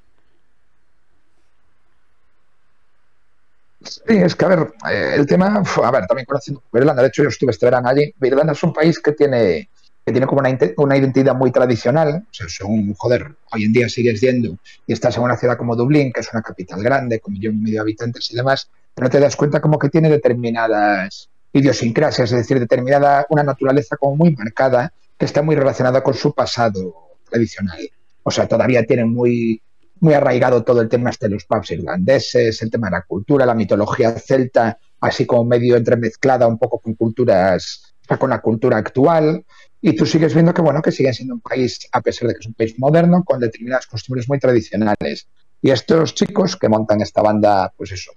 Sí, 3.81 4.15
es 4.15 4.35
que 4.35 4.45
a 4.45 4.47
ver, 4.47 4.73
eh, 4.89 5.13
el 5.15 5.25
tema, 5.25 5.61
a 5.61 5.91
ver, 5.91 6.05
también 6.07 6.25
conociendo 6.25 6.61
Irlanda, 6.73 7.01
de 7.01 7.09
hecho 7.09 7.23
yo 7.23 7.29
estuve 7.29 7.51
este 7.51 7.65
verano 7.65 7.89
allí, 7.89 8.13
Irlanda 8.21 8.53
es 8.53 8.63
un 8.63 8.71
país 8.71 8.99
que 8.99 9.11
tiene 9.11 9.69
que 10.05 10.11
tiene 10.11 10.27
como 10.27 10.41
una, 10.41 10.57
una, 10.77 10.97
identidad 10.97 11.33
muy 11.33 11.51
tradicional, 11.51 12.25
o 12.29 12.33
sea, 12.33 12.47
según, 12.49 12.93
joder, 12.93 13.35
hoy 13.51 13.63
en 13.63 13.71
día 13.71 13.87
sigues 13.87 14.19
yendo 14.19 14.57
y 14.85 14.91
estás 14.91 15.15
en 15.15 15.23
una 15.23 15.37
ciudad 15.37 15.57
como 15.57 15.77
Dublín, 15.77 16.11
que 16.11 16.19
es 16.19 16.29
una 16.33 16.41
capital 16.41 16.83
grande, 16.83 17.21
con 17.21 17.33
millón 17.33 17.55
y 17.55 17.61
medio 17.61 17.75
de 17.75 17.81
habitantes 17.81 18.29
y 18.31 18.35
demás, 18.35 18.69
pero 18.93 19.09
te 19.09 19.19
das 19.19 19.37
cuenta 19.37 19.61
como 19.61 19.79
que 19.79 19.89
tiene 19.89 20.09
determinadas 20.09 21.29
idiosincrasias, 21.53 22.31
es 22.31 22.37
decir, 22.37 22.59
determinada 22.59 23.25
una 23.29 23.43
naturaleza 23.43 23.95
como 23.95 24.15
muy 24.15 24.35
marcada 24.35 24.91
que 25.17 25.25
está 25.25 25.41
muy 25.41 25.55
relacionada 25.55 26.01
con 26.03 26.15
su 26.15 26.33
pasado 26.33 27.17
tradicional. 27.29 27.79
O 28.23 28.31
sea, 28.31 28.47
todavía 28.47 28.83
tiene 28.85 29.05
muy, 29.05 29.61
muy 29.99 30.13
arraigado 30.13 30.63
todo 30.63 30.81
el 30.81 30.89
tema 30.89 31.11
este 31.11 31.27
de 31.27 31.35
los 31.35 31.45
pubs 31.45 31.71
irlandeses, 31.71 32.61
el 32.61 32.71
tema 32.71 32.87
de 32.87 32.97
la 32.97 33.01
cultura, 33.03 33.45
la 33.45 33.53
mitología 33.53 34.11
celta, 34.11 34.77
así 34.99 35.25
como 35.25 35.45
medio 35.45 35.75
entremezclada 35.75 36.47
un 36.47 36.57
poco 36.57 36.79
con 36.79 36.95
culturas, 36.95 37.93
con 38.19 38.29
la 38.29 38.41
cultura 38.41 38.77
actual. 38.77 39.45
Y 39.79 39.95
tú 39.95 40.05
sigues 40.05 40.33
viendo 40.33 40.53
que, 40.53 40.61
bueno, 40.61 40.81
que 40.81 40.91
sigue 40.91 41.13
siendo 41.13 41.35
un 41.35 41.41
país, 41.41 41.87
a 41.91 42.01
pesar 42.01 42.29
de 42.29 42.33
que 42.35 42.39
es 42.39 42.47
un 42.47 42.53
país 42.53 42.79
moderno, 42.79 43.23
con 43.23 43.39
determinadas 43.39 43.85
costumbres 43.85 44.27
muy 44.27 44.39
tradicionales. 44.39 45.27
Y 45.61 45.71
estos 45.71 46.15
chicos 46.15 46.55
que 46.55 46.69
montan 46.69 47.01
esta 47.01 47.21
banda, 47.21 47.71
pues 47.75 47.91
eso, 47.91 48.11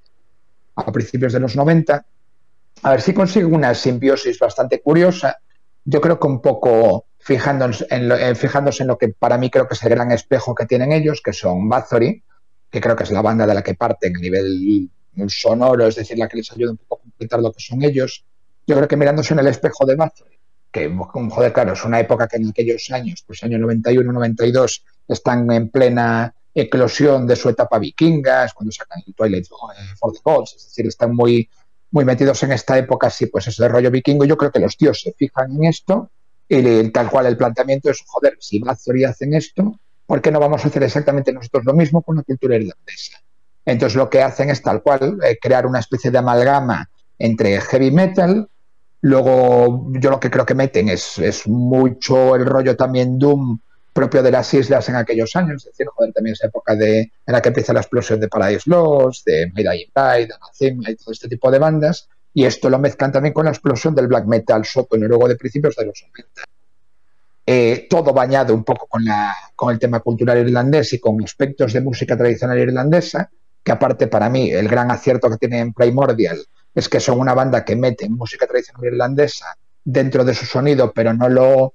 a 0.77 0.91
principios 0.93 1.33
de 1.33 1.41
los 1.41 1.57
90, 1.57 2.05
a 2.83 2.91
ver 2.91 3.01
si 3.03 3.15
consiguen 3.15 3.55
una 3.55 3.75
simbiosis 3.75 4.39
bastante 4.39 4.81
curiosa. 4.81 5.39
Yo 5.85 6.01
creo 6.01 6.19
que 6.19 6.27
un 6.27 6.41
poco 6.41 7.07
fijándose 7.19 7.87
en, 7.91 8.09
lo, 8.09 8.17
eh, 8.17 8.35
fijándose 8.35 8.83
en 8.83 8.89
lo 8.89 8.99
que 8.99 9.09
para 9.09 9.39
mí 9.39 9.51
creo 9.51 9.67
que 9.67 9.75
es 9.75 9.83
el 9.83 9.91
gran 9.91 10.13
espejo 10.13 10.55
que 10.55 10.67
tienen 10.67 10.93
ellos, 10.93 11.21
que 11.23 11.33
son 11.33 11.69
Bathory, 11.69 12.23
que 12.71 12.81
creo 12.81 12.97
que 12.97 13.05
es 13.05 13.11
la 13.11 13.23
banda 13.23 13.47
de 13.47 13.55
la 13.55 13.63
que 13.63 13.75
parten 13.75 14.17
a 14.17 14.21
nivel 14.21 14.91
sonoro, 15.29 15.87
es 15.87 15.97
decir, 15.97 16.19
la 16.19 16.29
que 16.29 16.37
les 16.39 16.53
ayuda 16.53 16.73
un 16.73 16.77
poco 16.77 16.97
a 16.97 17.03
completar 17.03 17.41
lo 17.41 17.53
que 17.53 17.61
son 17.61 17.83
ellos. 17.83 18.25
Yo 18.67 18.77
creo 18.77 18.89
que 18.89 18.97
mirándose 18.97 19.35
en 19.35 19.41
el 19.41 19.47
espejo 19.47 19.87
de 19.87 19.97
Bathory, 19.97 20.39
que, 20.71 20.95
joder, 21.31 21.53
claro, 21.53 21.73
es 21.73 21.85
una 21.85 22.01
época 22.01 22.29
que 22.29 22.37
en 22.37 22.49
aquellos 22.49 22.91
años, 22.91 23.25
pues 23.27 23.43
año 23.43 23.59
91, 23.59 24.13
92, 24.13 24.85
están 25.09 25.51
en 25.51 25.71
plena 25.71 26.35
eclosión 26.55 27.27
de 27.27 27.37
su 27.37 27.49
etapa 27.49 27.79
vikingas, 27.79 28.53
cuando 28.55 28.73
sacan 28.73 29.03
el 29.07 29.15
Twilight 29.15 29.47
for 29.99 30.13
the 30.13 30.21
Gods, 30.23 30.55
es 30.57 30.65
decir, 30.65 30.87
están 30.87 31.15
muy, 31.15 31.49
muy 31.97 32.05
metidos 32.05 32.43
en 32.43 32.53
esta 32.53 32.77
época, 32.77 33.07
así, 33.07 33.25
pues 33.25 33.47
ese 33.47 33.67
rollo 33.69 33.91
vikingo. 33.91 34.27
Yo 34.27 34.37
creo 34.37 34.53
que 34.53 34.61
los 34.61 34.77
tíos 34.77 35.01
se 35.01 35.13
fijan 35.13 35.51
en 35.51 35.65
esto 35.65 36.11
y 36.47 36.91
tal 36.91 37.09
cual 37.09 37.25
el 37.25 37.39
planteamiento 37.39 37.89
es, 37.89 38.03
joder, 38.07 38.37
si 38.39 38.59
Bathory 38.59 39.05
hacen 39.05 39.33
esto, 39.33 39.81
¿por 40.05 40.21
qué 40.21 40.31
no 40.31 40.39
vamos 40.39 40.63
a 40.63 40.69
hacer 40.69 40.83
exactamente 40.83 41.33
nosotros 41.33 41.65
lo 41.65 41.73
mismo 41.73 42.03
con 42.03 42.17
la 42.17 42.23
cultura 42.23 42.57
irlandesa? 42.57 43.19
Entonces 43.65 43.97
lo 43.97 44.11
que 44.11 44.21
hacen 44.21 44.51
es 44.51 44.61
tal 44.61 44.83
cual, 44.83 45.19
eh, 45.25 45.39
crear 45.41 45.65
una 45.65 45.81
especie 45.81 46.11
de 46.11 46.19
amalgama 46.19 46.91
entre 47.19 47.59
heavy 47.63 47.91
metal, 47.91 48.47
Luego, 49.03 49.87
yo 49.93 50.11
lo 50.11 50.19
que 50.19 50.31
creo 50.31 50.45
que 50.45 50.55
meten 50.55 50.89
es, 50.89 51.19
es 51.19 51.47
mucho 51.47 52.35
el 52.35 52.45
rollo 52.45 52.77
también 52.77 53.19
Doom 53.21 53.61
propio 53.97 54.23
de 54.23 54.31
las 54.31 54.53
islas 54.53 54.87
en 54.91 54.97
aquellos 54.97 55.35
años, 55.37 55.65
es 55.65 55.73
decir, 55.73 55.87
joder, 55.87 56.13
también 56.13 56.35
esa 56.35 56.49
época 56.49 56.77
de, 56.77 57.01
en 57.01 57.33
la 57.33 57.41
que 57.41 57.49
empieza 57.49 57.73
la 57.73 57.81
explosión 57.81 58.21
de 58.21 58.29
Paradise 58.29 58.69
Lost, 58.69 59.27
de 59.27 59.51
Midnight 59.55 59.91
Pride, 59.93 60.27
de 60.27 60.35
Anacema 60.35 60.91
y 60.91 60.97
todo 60.97 61.13
este 61.13 61.29
tipo 61.29 61.51
de 61.51 61.59
bandas, 61.59 62.07
y 62.35 62.45
esto 62.45 62.69
lo 62.69 62.79
mezclan 62.79 63.11
también 63.11 63.33
con 63.33 63.47
la 63.47 63.53
explosión 63.53 63.95
del 63.95 64.09
black 64.09 64.27
metal 64.27 64.67
soto 64.67 64.99
luego 64.99 65.27
de 65.27 65.37
principios 65.37 65.75
de 65.77 65.87
los 65.87 66.05
90. 66.15 66.43
Eh, 67.47 67.87
todo 67.89 68.13
bañado 68.13 68.53
un 68.55 68.65
poco 68.65 68.87
con, 68.87 69.03
la, 69.03 69.35
con 69.55 69.73
el 69.73 69.79
tema 69.79 70.01
cultural 70.01 70.39
irlandés 70.39 70.93
y 70.93 71.01
con 71.01 71.23
aspectos 71.25 71.73
de 71.73 71.81
música 71.81 72.17
tradicional 72.17 72.59
irlandesa, 72.59 73.31
que 73.65 73.73
aparte 73.73 74.09
para 74.09 74.29
mí 74.29 74.51
el 74.51 74.69
gran 74.69 74.91
acierto 74.91 75.31
que 75.31 75.39
tiene 75.39 75.61
en 75.61 75.73
Primordial 75.73 76.39
es 76.75 76.89
que 76.91 77.01
son 77.01 77.19
una 77.19 77.33
banda 77.33 77.65
que 77.65 77.75
mete 77.75 78.09
música 78.11 78.47
tradicional 78.47 78.85
irlandesa 78.85 79.57
dentro 79.83 80.23
de 80.23 80.35
su 80.35 80.45
sonido, 80.45 80.93
pero 80.93 81.15
no 81.15 81.31
lo, 81.31 81.75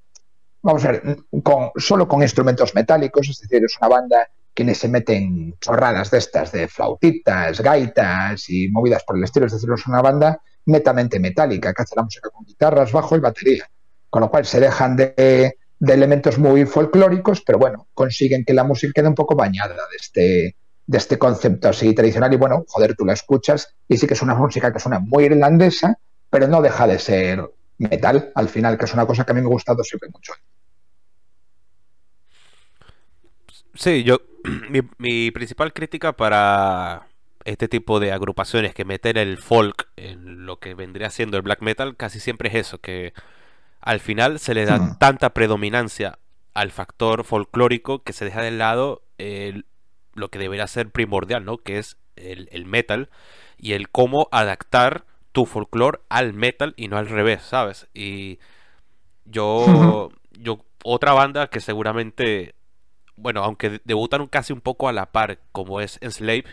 vamos 0.61 0.85
a 0.85 0.91
ver, 0.91 1.17
con, 1.43 1.71
solo 1.75 2.07
con 2.07 2.21
instrumentos 2.21 2.73
metálicos, 2.75 3.29
es 3.29 3.39
decir, 3.39 3.63
es 3.63 3.77
una 3.79 3.89
banda 3.89 4.29
quienes 4.53 4.77
se 4.77 4.89
meten 4.89 5.55
chorradas 5.59 6.11
de 6.11 6.17
estas, 6.17 6.51
de 6.51 6.67
flautitas, 6.67 7.61
gaitas 7.61 8.49
y 8.49 8.67
movidas 8.67 9.03
por 9.03 9.17
el 9.17 9.23
estilo, 9.23 9.45
es 9.45 9.53
decir, 9.53 9.69
es 9.73 9.87
una 9.87 10.01
banda 10.01 10.41
netamente 10.65 11.19
metálica, 11.19 11.73
que 11.73 11.81
hace 11.81 11.95
la 11.95 12.03
música 12.03 12.29
con 12.29 12.45
guitarras, 12.45 12.91
bajo 12.91 13.15
y 13.15 13.19
batería, 13.19 13.69
con 14.09 14.21
lo 14.21 14.29
cual 14.29 14.45
se 14.45 14.59
dejan 14.59 14.95
de, 14.95 15.57
elementos 15.79 16.37
muy 16.37 16.65
folclóricos, 16.65 17.41
pero 17.41 17.57
bueno, 17.57 17.87
consiguen 17.93 18.45
que 18.45 18.53
la 18.53 18.63
música 18.63 18.93
quede 18.93 19.07
un 19.07 19.15
poco 19.15 19.35
bañada 19.35 19.73
de 19.73 19.97
este, 19.99 20.55
de 20.85 20.97
este 20.97 21.17
concepto 21.17 21.69
así 21.69 21.93
tradicional 21.95 22.31
y 22.33 22.37
bueno, 22.37 22.65
joder, 22.67 22.95
tú 22.95 23.05
la 23.05 23.13
escuchas 23.13 23.73
y 23.87 23.97
sí 23.97 24.05
que 24.05 24.13
es 24.13 24.21
una 24.21 24.35
música 24.35 24.71
que 24.71 24.79
suena 24.79 24.99
muy 24.99 25.25
irlandesa, 25.25 25.97
pero 26.29 26.47
no 26.47 26.61
deja 26.61 26.85
de 26.85 26.99
ser 26.99 27.49
metal 27.81 28.31
al 28.35 28.49
final, 28.49 28.77
que 28.77 28.85
es 28.85 28.93
una 28.93 29.05
cosa 29.05 29.23
que 29.25 29.31
a 29.31 29.35
mí 29.35 29.41
me 29.41 29.47
ha 29.47 29.49
gustado 29.49 29.83
siempre 29.83 30.09
mucho. 30.09 30.33
Sí, 33.73 34.03
yo, 34.03 34.21
mi, 34.97 35.31
principal 35.31 35.73
crítica 35.73 36.13
para 36.13 37.07
este 37.43 37.67
tipo 37.67 37.99
de 37.99 38.11
agrupaciones 38.11 38.73
que 38.73 38.85
meten 38.85 39.17
el 39.17 39.37
folk 39.37 39.87
en 39.95 40.45
lo 40.45 40.59
que 40.59 40.75
vendría 40.75 41.09
siendo 41.09 41.37
el 41.37 41.43
black 41.43 41.61
metal 41.61 41.97
casi 41.97 42.19
siempre 42.19 42.49
es 42.49 42.55
eso, 42.55 42.79
que 42.79 43.13
al 43.79 43.99
final 43.99 44.39
se 44.39 44.53
le 44.53 44.65
da 44.65 44.77
hmm. 44.77 44.99
tanta 44.99 45.33
predominancia 45.33 46.19
al 46.53 46.71
factor 46.71 47.23
folclórico 47.23 48.03
que 48.03 48.13
se 48.13 48.25
deja 48.25 48.41
de 48.41 48.51
lado 48.51 49.03
lo 50.13 50.29
que 50.29 50.39
debería 50.39 50.67
ser 50.67 50.89
primordial, 50.89 51.45
¿no? 51.45 51.57
Que 51.57 51.77
es 51.77 51.97
el, 52.15 52.65
metal 52.65 53.09
y 53.57 53.73
el 53.73 53.89
cómo 53.89 54.27
adaptar 54.31 55.05
tu 55.31 55.45
folclore 55.45 55.99
al 56.09 56.33
metal 56.33 56.73
y 56.77 56.87
no 56.87 56.97
al 56.97 57.07
revés, 57.07 57.41
¿sabes? 57.43 57.87
Y 57.93 58.39
yo, 59.25 60.11
yo, 60.31 60.65
otra 60.83 61.13
banda 61.13 61.47
que 61.47 61.59
seguramente 61.59 62.55
bueno, 63.21 63.43
aunque 63.43 63.81
debutan 63.85 64.27
casi 64.27 64.53
un 64.53 64.61
poco 64.61 64.89
a 64.89 64.93
la 64.93 65.07
par, 65.11 65.39
como 65.51 65.79
es 65.81 65.97
Enslave, 66.01 66.45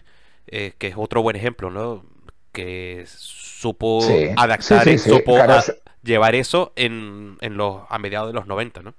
eh, 0.47 0.73
que 0.79 0.89
es 0.89 0.95
otro 0.97 1.23
buen 1.23 1.37
ejemplo, 1.37 1.71
¿no? 1.71 2.05
Que 2.53 3.05
supo 3.07 4.01
adaptar, 4.37 4.89
y 4.89 4.99
supo 4.99 5.37
llevar 6.03 6.35
eso 6.35 6.73
en, 6.77 7.37
los, 7.41 7.83
a 7.89 7.99
mediados 7.99 8.29
de 8.29 8.35
los 8.35 8.47
90, 8.47 8.83
¿no? 8.83 8.95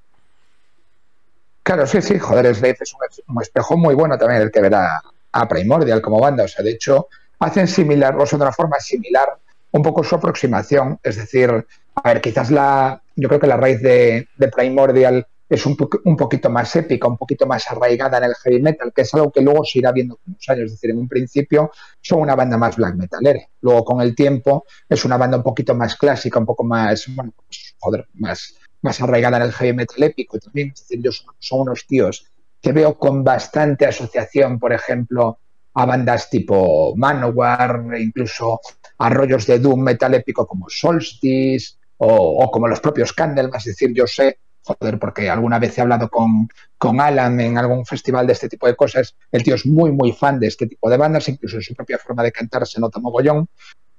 Claro, 1.64 1.86
sí, 1.86 2.02
sí, 2.02 2.18
joder, 2.18 2.48
Enslave 2.48 2.78
es 2.80 2.94
un, 3.28 3.42
espejo 3.42 3.78
muy 3.78 3.94
bueno 3.94 4.18
también 4.18 4.42
el 4.42 4.52
que 4.52 4.62
verá 4.62 5.02
a 5.32 5.48
Primordial 5.48 6.02
como 6.02 6.20
banda, 6.20 6.46
o 6.46 6.48
sea, 6.48 6.64
de 6.64 6.72
hecho, 6.72 7.08
hacen 7.40 7.68
similar, 7.68 8.16
o 8.16 8.26
sea, 8.26 8.38
de 8.40 8.44
una 8.44 8.54
forma 8.54 8.80
similar, 8.80 9.28
un 9.72 9.84
poco 9.84 10.04
su 10.04 10.16
aproximación, 10.16 11.00
es 11.04 11.18
decir, 11.18 11.66
a 11.96 12.08
ver, 12.08 12.22
quizás 12.22 12.52
la, 12.52 13.02
yo 13.16 13.28
creo 13.28 13.40
que 13.40 13.48
la 13.48 13.58
raíz 13.58 13.82
de, 13.82 14.28
de 14.38 14.48
Primordial 14.48 15.28
es 15.50 15.66
un, 15.66 15.76
un, 16.06 16.16
poquito 16.16 16.50
más 16.50 16.76
épica, 16.76 17.08
un 17.08 17.18
poquito 17.18 17.48
más 17.48 17.70
arraigada 17.72 18.20
en 18.20 18.26
el 18.26 18.36
heavy 18.36 18.62
metal, 18.62 18.94
que 18.94 19.02
es 19.02 19.14
algo 19.16 19.32
que 19.32 19.42
luego 19.42 19.66
se 19.66 19.80
irá 19.80 19.92
viendo 19.92 20.18
con 20.18 20.36
los 20.36 20.50
años. 20.50 20.66
Es 20.66 20.72
decir, 20.74 20.92
en 20.92 21.00
un 21.00 21.08
principio 21.08 21.72
son 22.02 22.22
una 22.22 22.36
banda 22.36 22.56
más 22.58 22.76
black 22.76 22.96
metalera. 22.96 23.42
Luego, 23.62 23.84
con 23.84 24.02
el 24.02 24.16
tiempo, 24.16 24.66
es 24.88 25.04
una 25.06 25.18
banda 25.18 25.38
un 25.38 25.44
poquito 25.44 25.74
más 25.74 25.96
clásica, 25.96 26.38
un 26.38 26.46
poco 26.46 26.64
más, 26.64 27.06
bueno, 27.16 27.34
pues, 27.36 27.76
joder, 27.80 28.08
más, 28.14 28.56
más 28.84 29.02
arraigada 29.02 29.38
en 29.38 29.44
el 29.44 29.52
heavy 29.52 29.74
metal 29.74 30.04
épico 30.04 30.38
también. 30.38 30.72
Es 30.74 30.82
decir, 30.82 31.04
yo 31.04 31.12
son, 31.40 31.62
unos 31.62 31.88
tíos 31.88 32.28
que 32.62 32.72
veo 32.72 33.00
con 33.00 33.24
bastante 33.24 33.88
asociación, 33.88 34.60
por 34.60 34.72
ejemplo, 34.72 35.40
a 35.74 35.86
bandas 35.86 36.30
tipo 36.30 36.96
Manowar, 36.96 37.84
incluso 38.00 38.60
a 38.98 39.10
rollos 39.10 39.48
de 39.48 39.60
doom 39.60 39.82
metal 39.82 40.14
épico 40.14 40.46
como 40.46 40.68
Solstice 40.70 41.76
o, 41.98 42.44
o 42.44 42.52
como 42.52 42.68
los 42.68 42.80
propios 42.80 43.14
Candlemas. 43.14 43.66
Es 43.68 43.76
decir, 43.76 43.94
yo 43.94 44.08
sé 44.08 44.40
joder, 44.64 45.00
porque 45.00 45.30
alguna 45.30 45.60
vez 45.60 45.78
he 45.78 45.82
hablado 45.82 46.10
con, 46.10 46.48
con 46.78 47.02
Alan 47.02 47.40
en 47.40 47.58
algún 47.58 47.86
festival 47.86 48.28
de 48.28 48.34
este 48.34 48.50
tipo 48.50 48.68
de 48.68 48.76
cosas, 48.76 49.16
el 49.32 49.44
tío 49.44 49.56
es 49.56 49.66
muy, 49.66 49.92
muy 49.92 50.12
fan 50.12 50.40
de 50.40 50.48
este 50.48 50.68
tipo 50.68 50.90
de 50.90 50.98
bandas, 50.98 51.28
incluso 51.30 51.58
en 51.58 51.64
su 51.64 51.74
propia 51.74 51.98
forma 51.98 52.24
de 52.24 52.32
cantar 52.32 52.66
se 52.68 52.80
nota 52.80 53.00
mogollón, 53.00 53.48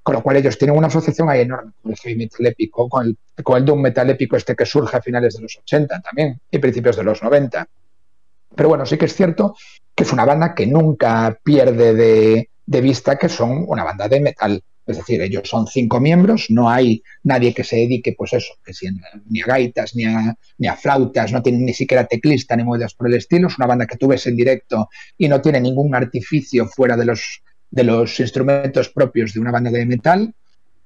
con 0.03 0.15
lo 0.15 0.23
cual 0.23 0.37
ellos 0.37 0.57
tienen 0.57 0.77
una 0.77 0.87
asociación 0.87 1.29
ahí 1.29 1.41
enorme 1.41 1.73
con 1.83 1.93
el 1.93 1.99
heavy 1.99 2.17
metal 2.17 2.47
épico, 2.47 2.89
con 2.89 3.07
el, 3.07 3.19
con 3.43 3.59
el 3.59 3.65
doom 3.65 3.81
metal 3.81 4.09
épico 4.11 4.37
este 4.37 4.57
que 4.57 4.67
surge 4.67 4.97
a 4.97 5.03
finales 5.03 5.35
de 5.35 5.43
los 5.43 5.59
80 5.59 6.01
también 6.01 6.41
y 6.51 6.59
principios 6.59 6.97
de 6.97 7.05
los 7.05 7.23
90. 7.23 7.67
Pero 8.55 8.69
bueno, 8.69 8.87
sí 8.87 8.99
que 8.99 9.07
es 9.07 9.15
cierto 9.15 9.55
que 9.95 10.05
es 10.05 10.13
una 10.13 10.25
banda 10.25 10.55
que 10.55 10.67
nunca 10.67 11.39
pierde 11.43 11.95
de, 11.95 12.81
vista 12.81 13.17
que 13.17 13.29
son 13.29 13.65
una 13.67 13.85
banda 13.85 14.09
de 14.09 14.21
metal 14.21 14.63
es 14.91 14.97
decir, 14.97 15.21
ellos 15.21 15.49
son 15.49 15.67
cinco 15.67 16.01
miembros, 16.01 16.47
no 16.49 16.69
hay 16.69 17.03
nadie 17.23 17.55
que 17.55 17.65
se 17.65 17.77
dedique, 17.77 18.15
pues 18.17 18.33
eso, 18.33 18.55
que 18.65 18.73
si, 18.75 18.89
ni 19.29 19.41
a 19.41 19.47
gaitas, 19.47 19.95
ni 19.95 20.05
a, 20.05 20.35
ni 20.59 20.67
a 20.67 20.77
flautas, 20.77 21.33
no 21.33 21.43
tienen 21.43 21.65
ni 21.65 21.75
siquiera 21.75 22.07
teclista 22.07 22.57
ni 22.57 22.65
movidas 22.65 22.95
por 22.95 23.07
el 23.07 23.15
estilo. 23.15 23.49
Es 23.49 23.57
una 23.57 23.69
banda 23.69 23.87
que 23.87 23.97
tú 23.97 24.09
ves 24.09 24.27
en 24.27 24.37
directo 24.37 24.89
y 25.17 25.29
no 25.29 25.41
tiene 25.41 25.61
ningún 25.61 25.95
artificio 25.95 26.67
fuera 26.67 26.97
de 26.97 27.05
los, 27.05 27.43
de 27.71 27.85
los 27.85 28.19
instrumentos 28.19 28.89
propios 28.89 29.33
de 29.33 29.41
una 29.41 29.53
banda 29.53 29.71
de 29.71 29.87
metal. 29.87 30.35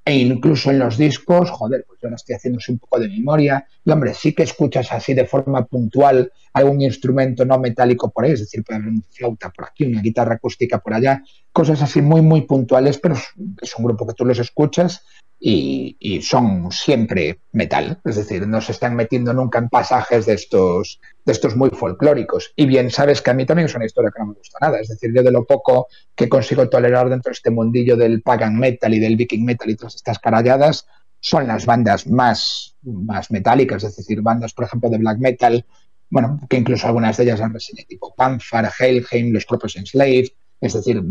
E 0.07 0.15
incluso 0.17 0.71
en 0.71 0.79
los 0.79 0.99
discos, 0.99 1.51
joder, 1.51 1.85
pues 1.87 1.99
yo 2.01 2.09
ahora 2.09 2.17
estoy 2.17 2.35
haciéndose 2.35 2.73
un 2.73 2.79
poco 2.79 3.01
de 3.01 3.09
memoria. 3.09 3.67
Y 3.85 3.91
hombre, 3.91 4.13
sí 4.13 4.35
que 4.35 4.43
escuchas 4.43 4.93
así 4.93 5.15
de 5.15 5.25
forma 5.25 5.65
puntual 5.65 6.31
algún 6.53 6.83
instrumento 6.83 7.45
no 7.45 7.59
metálico 7.59 8.11
por 8.11 8.25
ahí, 8.25 8.33
es 8.33 8.41
decir, 8.41 8.63
puede 8.63 8.81
haber 8.81 8.91
una 8.91 9.03
flauta 9.11 9.51
por 9.51 9.65
aquí, 9.65 9.85
una 9.85 10.03
guitarra 10.03 10.35
acústica 10.35 10.79
por 10.79 10.93
allá, 10.93 11.23
cosas 11.55 11.81
así 11.83 12.03
muy, 12.03 12.21
muy 12.21 12.43
puntuales, 12.43 12.99
pero 12.99 13.15
es 13.15 13.79
un 13.79 13.85
grupo 13.85 14.07
que 14.07 14.15
tú 14.15 14.25
los 14.25 14.41
escuchas 14.41 15.05
y, 15.39 16.21
son 16.23 16.73
siempre 16.73 17.39
metal, 17.53 18.01
es 18.05 18.17
decir, 18.17 18.47
no 18.49 18.61
se 18.61 18.73
están 18.73 18.97
metiendo 18.97 19.33
nunca 19.33 19.61
en 19.61 19.69
pasajes 19.69 20.27
de 20.27 20.35
estos, 20.35 21.01
de 21.25 21.33
estos 21.33 21.55
muy 21.55 21.71
folclóricos. 21.71 22.53
Y 22.57 22.67
bien, 22.67 22.91
sabes 22.91 23.23
que 23.23 23.31
a 23.31 23.35
mí 23.35 23.47
también 23.47 23.67
es 23.67 23.75
una 23.75 23.85
historia 23.85 24.11
que 24.11 24.21
no 24.21 24.27
me 24.27 24.35
gusta 24.35 24.59
nada, 24.61 24.81
es 24.81 24.89
decir, 24.89 25.13
yo 25.15 25.23
de 25.23 25.31
lo 25.31 25.45
poco 25.45 25.87
que 26.17 26.29
consigo 26.29 26.69
tolerar 26.69 27.09
dentro 27.09 27.31
de 27.31 27.35
este 27.35 27.51
mundillo 27.51 27.97
del 27.97 28.21
pagan 28.23 28.59
metal 28.59 28.93
y 28.93 28.99
del 28.99 29.15
viking 29.15 29.45
metal 29.45 29.71
y 29.71 29.77
todas 29.77 29.95
estas 29.95 30.19
caralladas, 30.19 30.89
son 31.21 31.47
las 31.47 31.67
bandas 31.67 32.09
más, 32.09 32.75
más 32.83 33.31
metálicas, 33.31 33.85
es 33.85 33.97
decir, 33.97 34.23
bandas, 34.23 34.53
por 34.55 34.65
ejemplo, 34.65 34.91
de 34.91 34.99
black 34.99 35.19
metal, 35.19 35.65
bueno, 36.11 36.41
que 36.51 36.57
incluso 36.57 36.89
algunas 36.89 37.17
de 37.17 37.25
ellas 37.25 37.41
han 37.41 37.55
reseñado, 37.55 37.87
tipo 37.87 38.13
Panfar, 38.17 38.73
Hailheim, 38.77 39.33
los 39.33 39.47
propios 39.47 39.77
Enslaved, 39.77 40.31
es 40.61 40.73
decir, 40.73 41.03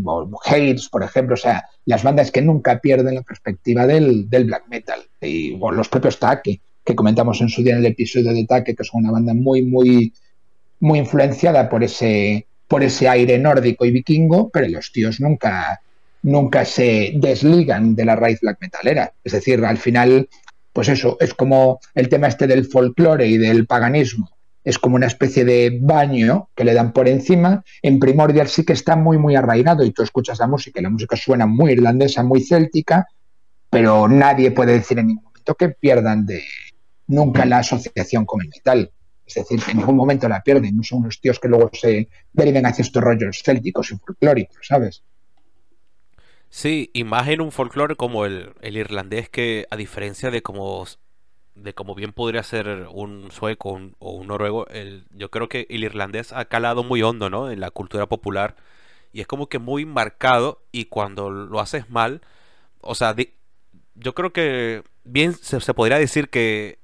Hades, 0.45 0.89
por 0.89 1.03
ejemplo, 1.03 1.35
o 1.35 1.37
sea, 1.37 1.65
las 1.85 2.03
bandas 2.03 2.31
que 2.31 2.41
nunca 2.41 2.79
pierden 2.79 3.15
la 3.15 3.21
perspectiva 3.21 3.85
del, 3.85 4.25
black 4.25 4.67
metal, 4.67 5.01
y 5.21 5.57
los 5.57 5.89
propios 5.89 6.19
Take, 6.19 6.59
que 6.83 6.95
comentamos 6.95 7.39
en 7.41 7.49
su 7.49 7.63
día 7.63 7.73
en 7.73 7.79
el 7.79 7.85
episodio 7.87 8.33
de 8.33 8.45
Take, 8.45 8.75
que 8.75 8.83
son 8.83 9.03
una 9.03 9.11
banda 9.11 9.33
muy, 9.33 9.61
muy, 9.61 10.13
muy 10.79 10.99
influenciada 10.99 11.69
por 11.69 11.83
ese, 11.83 12.47
por 12.67 12.83
ese 12.83 13.07
aire 13.07 13.37
nórdico 13.37 13.85
y 13.85 13.91
vikingo, 13.91 14.49
pero 14.49 14.67
los 14.67 14.91
tíos 14.91 15.19
nunca, 15.19 15.81
nunca 16.23 16.65
se 16.65 17.13
desligan 17.15 17.95
de 17.95 18.05
la 18.05 18.15
raíz 18.15 18.39
black 18.41 18.57
metalera. 18.59 19.13
Es 19.23 19.33
decir, 19.33 19.63
al 19.63 19.77
final, 19.77 20.27
pues 20.73 20.89
eso, 20.89 21.17
es 21.19 21.33
como 21.33 21.79
el 21.93 22.09
tema 22.09 22.27
este 22.27 22.47
del 22.47 22.65
folclore 22.65 23.27
y 23.27 23.37
del 23.37 23.67
paganismo 23.67 24.32
es 24.63 24.79
como 24.79 24.95
una 24.95 25.07
especie 25.07 25.43
de 25.45 25.79
baño 25.81 26.49
que 26.55 26.63
le 26.63 26.73
dan 26.73 26.93
por 26.93 27.07
encima. 27.07 27.63
En 27.81 27.99
Primordial 27.99 28.47
sí 28.47 28.65
que 28.65 28.73
está 28.73 28.95
muy, 28.95 29.17
muy 29.17 29.35
arraigado 29.35 29.83
y 29.83 29.91
tú 29.91 30.03
escuchas 30.03 30.39
la 30.39 30.47
música 30.47 30.79
y 30.79 30.83
la 30.83 30.89
música 30.89 31.15
suena 31.15 31.45
muy 31.45 31.73
irlandesa, 31.73 32.23
muy 32.23 32.41
céltica, 32.41 33.07
pero 33.69 34.07
nadie 34.07 34.51
puede 34.51 34.73
decir 34.73 34.99
en 34.99 35.07
ningún 35.07 35.25
momento 35.25 35.55
que 35.55 35.69
pierdan 35.69 36.25
de 36.25 36.43
nunca 37.07 37.45
la 37.45 37.59
asociación 37.59 38.25
con 38.25 38.41
el 38.41 38.49
metal. 38.49 38.91
Es 39.25 39.35
decir, 39.35 39.59
en 39.69 39.77
ningún 39.77 39.95
momento 39.95 40.27
la 40.29 40.41
pierden, 40.41 40.75
no 40.75 40.83
son 40.83 40.99
unos 40.99 41.19
tíos 41.19 41.39
que 41.39 41.47
luego 41.47 41.69
se 41.73 42.09
deriven 42.31 42.65
hacia 42.65 42.83
estos 42.83 43.03
rollos 43.03 43.41
célticos 43.43 43.91
y 43.91 43.97
folclóricos, 43.97 44.57
¿sabes? 44.61 45.03
Sí, 46.49 46.91
imagen 46.93 47.41
un 47.41 47.51
folclore 47.51 47.95
como 47.95 48.25
el, 48.25 48.53
el 48.61 48.77
irlandés 48.77 49.27
que, 49.29 49.65
a 49.71 49.75
diferencia 49.75 50.29
de 50.29 50.43
como 50.43 50.85
de 51.55 51.73
como 51.73 51.95
bien 51.95 52.13
podría 52.13 52.43
ser 52.43 52.87
un 52.91 53.31
sueco 53.31 53.79
o 53.99 54.11
un 54.13 54.27
noruego, 54.27 54.67
el, 54.69 55.05
yo 55.11 55.29
creo 55.31 55.49
que 55.49 55.67
el 55.69 55.83
irlandés 55.83 56.33
ha 56.33 56.45
calado 56.45 56.83
muy 56.83 57.01
hondo, 57.03 57.29
¿no? 57.29 57.51
En 57.51 57.59
la 57.59 57.71
cultura 57.71 58.07
popular 58.07 58.55
y 59.13 59.21
es 59.21 59.27
como 59.27 59.47
que 59.49 59.59
muy 59.59 59.85
marcado 59.85 60.61
y 60.71 60.85
cuando 60.85 61.29
lo 61.31 61.59
haces 61.59 61.89
mal, 61.89 62.21
o 62.81 62.95
sea, 62.95 63.15
yo 63.95 64.15
creo 64.15 64.33
que 64.33 64.83
bien 65.05 65.33
se, 65.35 65.59
se 65.61 65.73
podría 65.73 65.99
decir 65.99 66.29
que 66.29 66.79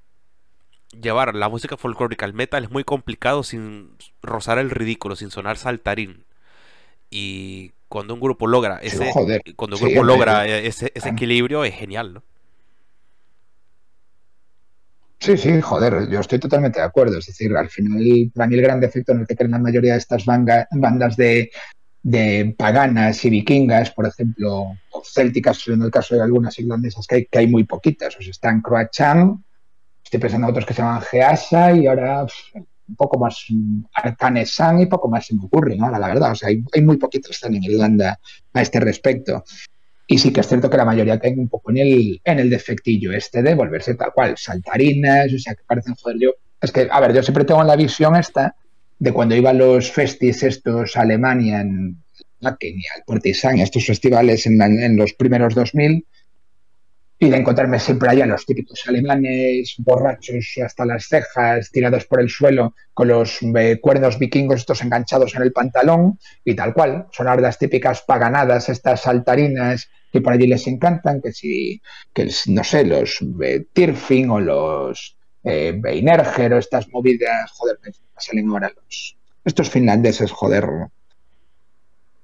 llevar 0.91 1.35
la 1.35 1.49
música 1.49 1.77
folclórica 1.77 2.25
al 2.25 2.33
metal 2.33 2.63
es 2.63 2.71
muy 2.71 2.83
complicado 2.83 3.43
sin 3.43 3.91
rozar 4.21 4.57
el 4.59 4.69
ridículo, 4.69 5.15
sin 5.15 5.31
sonar 5.31 5.57
saltarín. 5.57 6.25
Y 7.11 7.73
cuando 7.89 8.13
un 8.15 8.21
grupo 8.21 8.47
logra 8.47 8.79
ese, 8.81 9.15
joder. 9.15 9.41
cuando 9.57 9.77
un 9.77 9.81
Sí, 9.81 9.83
grupo 9.83 10.03
logra 10.03 10.47
e- 10.47 10.67
ese, 10.67 10.91
ese 10.95 11.09
equilibrio 11.09 11.63
es 11.65 11.75
genial, 11.75 12.13
¿no? 12.15 12.23
Sí, 15.19 15.37
sí, 15.37 15.59
joder, 15.61 16.09
yo 16.09 16.19
estoy 16.21 16.39
totalmente 16.39 16.79
de 16.79 16.85
acuerdo. 16.85 17.17
Es 17.17 17.25
decir, 17.25 17.55
al 17.55 17.69
final, 17.69 18.01
para 18.33 18.47
mí 18.47 18.55
el 18.55 18.61
gran 18.61 18.79
defecto 18.79 19.11
en 19.11 19.19
el 19.21 19.27
que 19.27 19.35
creen 19.35 19.51
la 19.51 19.59
mayoría 19.59 19.93
de 19.93 19.99
estas 19.99 20.25
banga- 20.25 20.67
bandas 20.71 21.17
de, 21.17 21.51
de 22.01 22.55
paganas 22.57 23.23
y 23.25 23.29
vikingas, 23.29 23.91
por 23.91 24.07
ejemplo, 24.07 24.77
o 24.91 25.03
célticas, 25.03 25.67
en 25.67 25.81
el 25.81 25.91
caso 25.91 26.15
de 26.15 26.21
algunas 26.21 26.57
irlandesas, 26.59 27.05
que 27.05 27.15
hay, 27.15 27.25
que 27.25 27.39
hay 27.39 27.47
muy 27.47 27.65
poquitas. 27.65 28.15
O 28.17 28.21
sea, 28.21 28.31
están 28.31 28.61
Croachan, 28.61 29.43
estoy 30.03 30.19
pensando 30.21 30.47
en 30.47 30.51
otros 30.51 30.65
que 30.65 30.73
se 30.73 30.81
llaman 30.81 31.01
Geasa 31.01 31.73
y 31.73 31.87
ahora 31.87 32.25
un 32.87 32.95
poco 32.95 33.19
más 33.19 33.45
Arcanesan 33.93 34.79
y 34.79 34.85
poco 34.87 35.09
más 35.09 35.25
se 35.25 35.35
me 35.35 35.43
ocurre, 35.45 35.75
¿no? 35.75 35.91
La 35.91 36.07
verdad, 36.07 36.31
o 36.31 36.35
sea, 36.35 36.49
hay, 36.49 36.63
hay 36.73 36.81
muy 36.81 36.97
poquitas 36.97 37.31
están 37.31 37.55
en 37.55 37.63
Irlanda 37.63 38.19
a 38.53 38.61
este 38.61 38.79
respecto. 38.79 39.43
Y 40.11 40.17
sí 40.17 40.33
que 40.33 40.39
es 40.39 40.47
cierto 40.47 40.71
que 40.71 40.77
la 40.77 40.85
mayoría 40.85 41.19
caen 41.19 41.37
un 41.37 41.49
poco 41.49 41.69
en 41.69 41.77
el, 41.77 42.21
en 42.23 42.39
el 42.39 42.49
defectillo 42.49 43.13
este 43.13 43.43
de 43.43 43.53
volverse 43.53 43.93
tal 43.93 44.11
cual, 44.11 44.35
saltarinas, 44.35 45.31
o 45.31 45.37
sea, 45.37 45.53
que 45.53 45.61
parecen, 45.67 45.93
joder, 45.93 46.17
yo, 46.19 46.31
es 46.59 46.71
que, 46.71 46.87
a 46.89 46.99
ver, 46.99 47.13
yo 47.13 47.21
siempre 47.21 47.45
tengo 47.45 47.63
la 47.63 47.75
visión 47.75 48.15
esta 48.15 48.55
de 48.97 49.11
cuando 49.11 49.35
iba 49.35 49.51
a 49.51 49.53
los 49.53 49.91
festis 49.91 50.41
estos 50.41 50.97
a 50.97 51.01
Alemania, 51.01 51.61
en 51.61 51.95
Wacken 52.41 52.79
y 52.79 52.87
al 52.95 53.03
Partisan, 53.05 53.59
estos 53.59 53.85
festivales 53.85 54.47
en, 54.47 54.59
en 54.59 54.97
los 54.97 55.13
primeros 55.13 55.53
2000, 55.53 56.03
y 57.19 57.29
de 57.29 57.37
encontrarme 57.37 57.79
siempre 57.79 58.09
allá 58.09 58.25
los 58.25 58.47
típicos 58.47 58.81
alemanes 58.87 59.75
borrachos 59.77 60.55
hasta 60.65 60.85
las 60.85 61.05
cejas, 61.05 61.69
tirados 61.69 62.05
por 62.05 62.19
el 62.19 62.29
suelo, 62.29 62.73
con 62.95 63.09
los 63.09 63.39
eh, 63.43 63.77
cuernos 63.79 64.17
vikingos 64.17 64.61
estos 64.61 64.81
enganchados 64.81 65.35
en 65.35 65.43
el 65.43 65.51
pantalón 65.51 66.17
y 66.43 66.55
tal 66.55 66.73
cual. 66.73 67.07
Sonar 67.11 67.41
las 67.41 67.59
típicas 67.59 68.01
paganadas, 68.01 68.69
estas 68.69 69.01
saltarinas 69.01 69.89
que 70.11 70.21
por 70.21 70.33
allí 70.33 70.47
les 70.47 70.65
encantan, 70.67 71.21
que 71.21 71.31
si, 71.31 71.81
que 72.13 72.29
no 72.47 72.63
sé, 72.63 72.85
los 72.85 73.19
eh, 73.43 73.65
Tirfing 73.73 74.29
o 74.29 74.39
los 74.39 75.17
eh, 75.43 75.73
Beinerger 75.77 76.53
o 76.53 76.57
estas 76.57 76.89
movidas, 76.89 77.51
joder, 77.51 77.79
me 77.83 77.91
salen 78.17 78.49
ahora 78.49 78.71
los, 78.75 79.17
estos 79.45 79.69
finlandeses, 79.69 80.31
joder, 80.31 80.67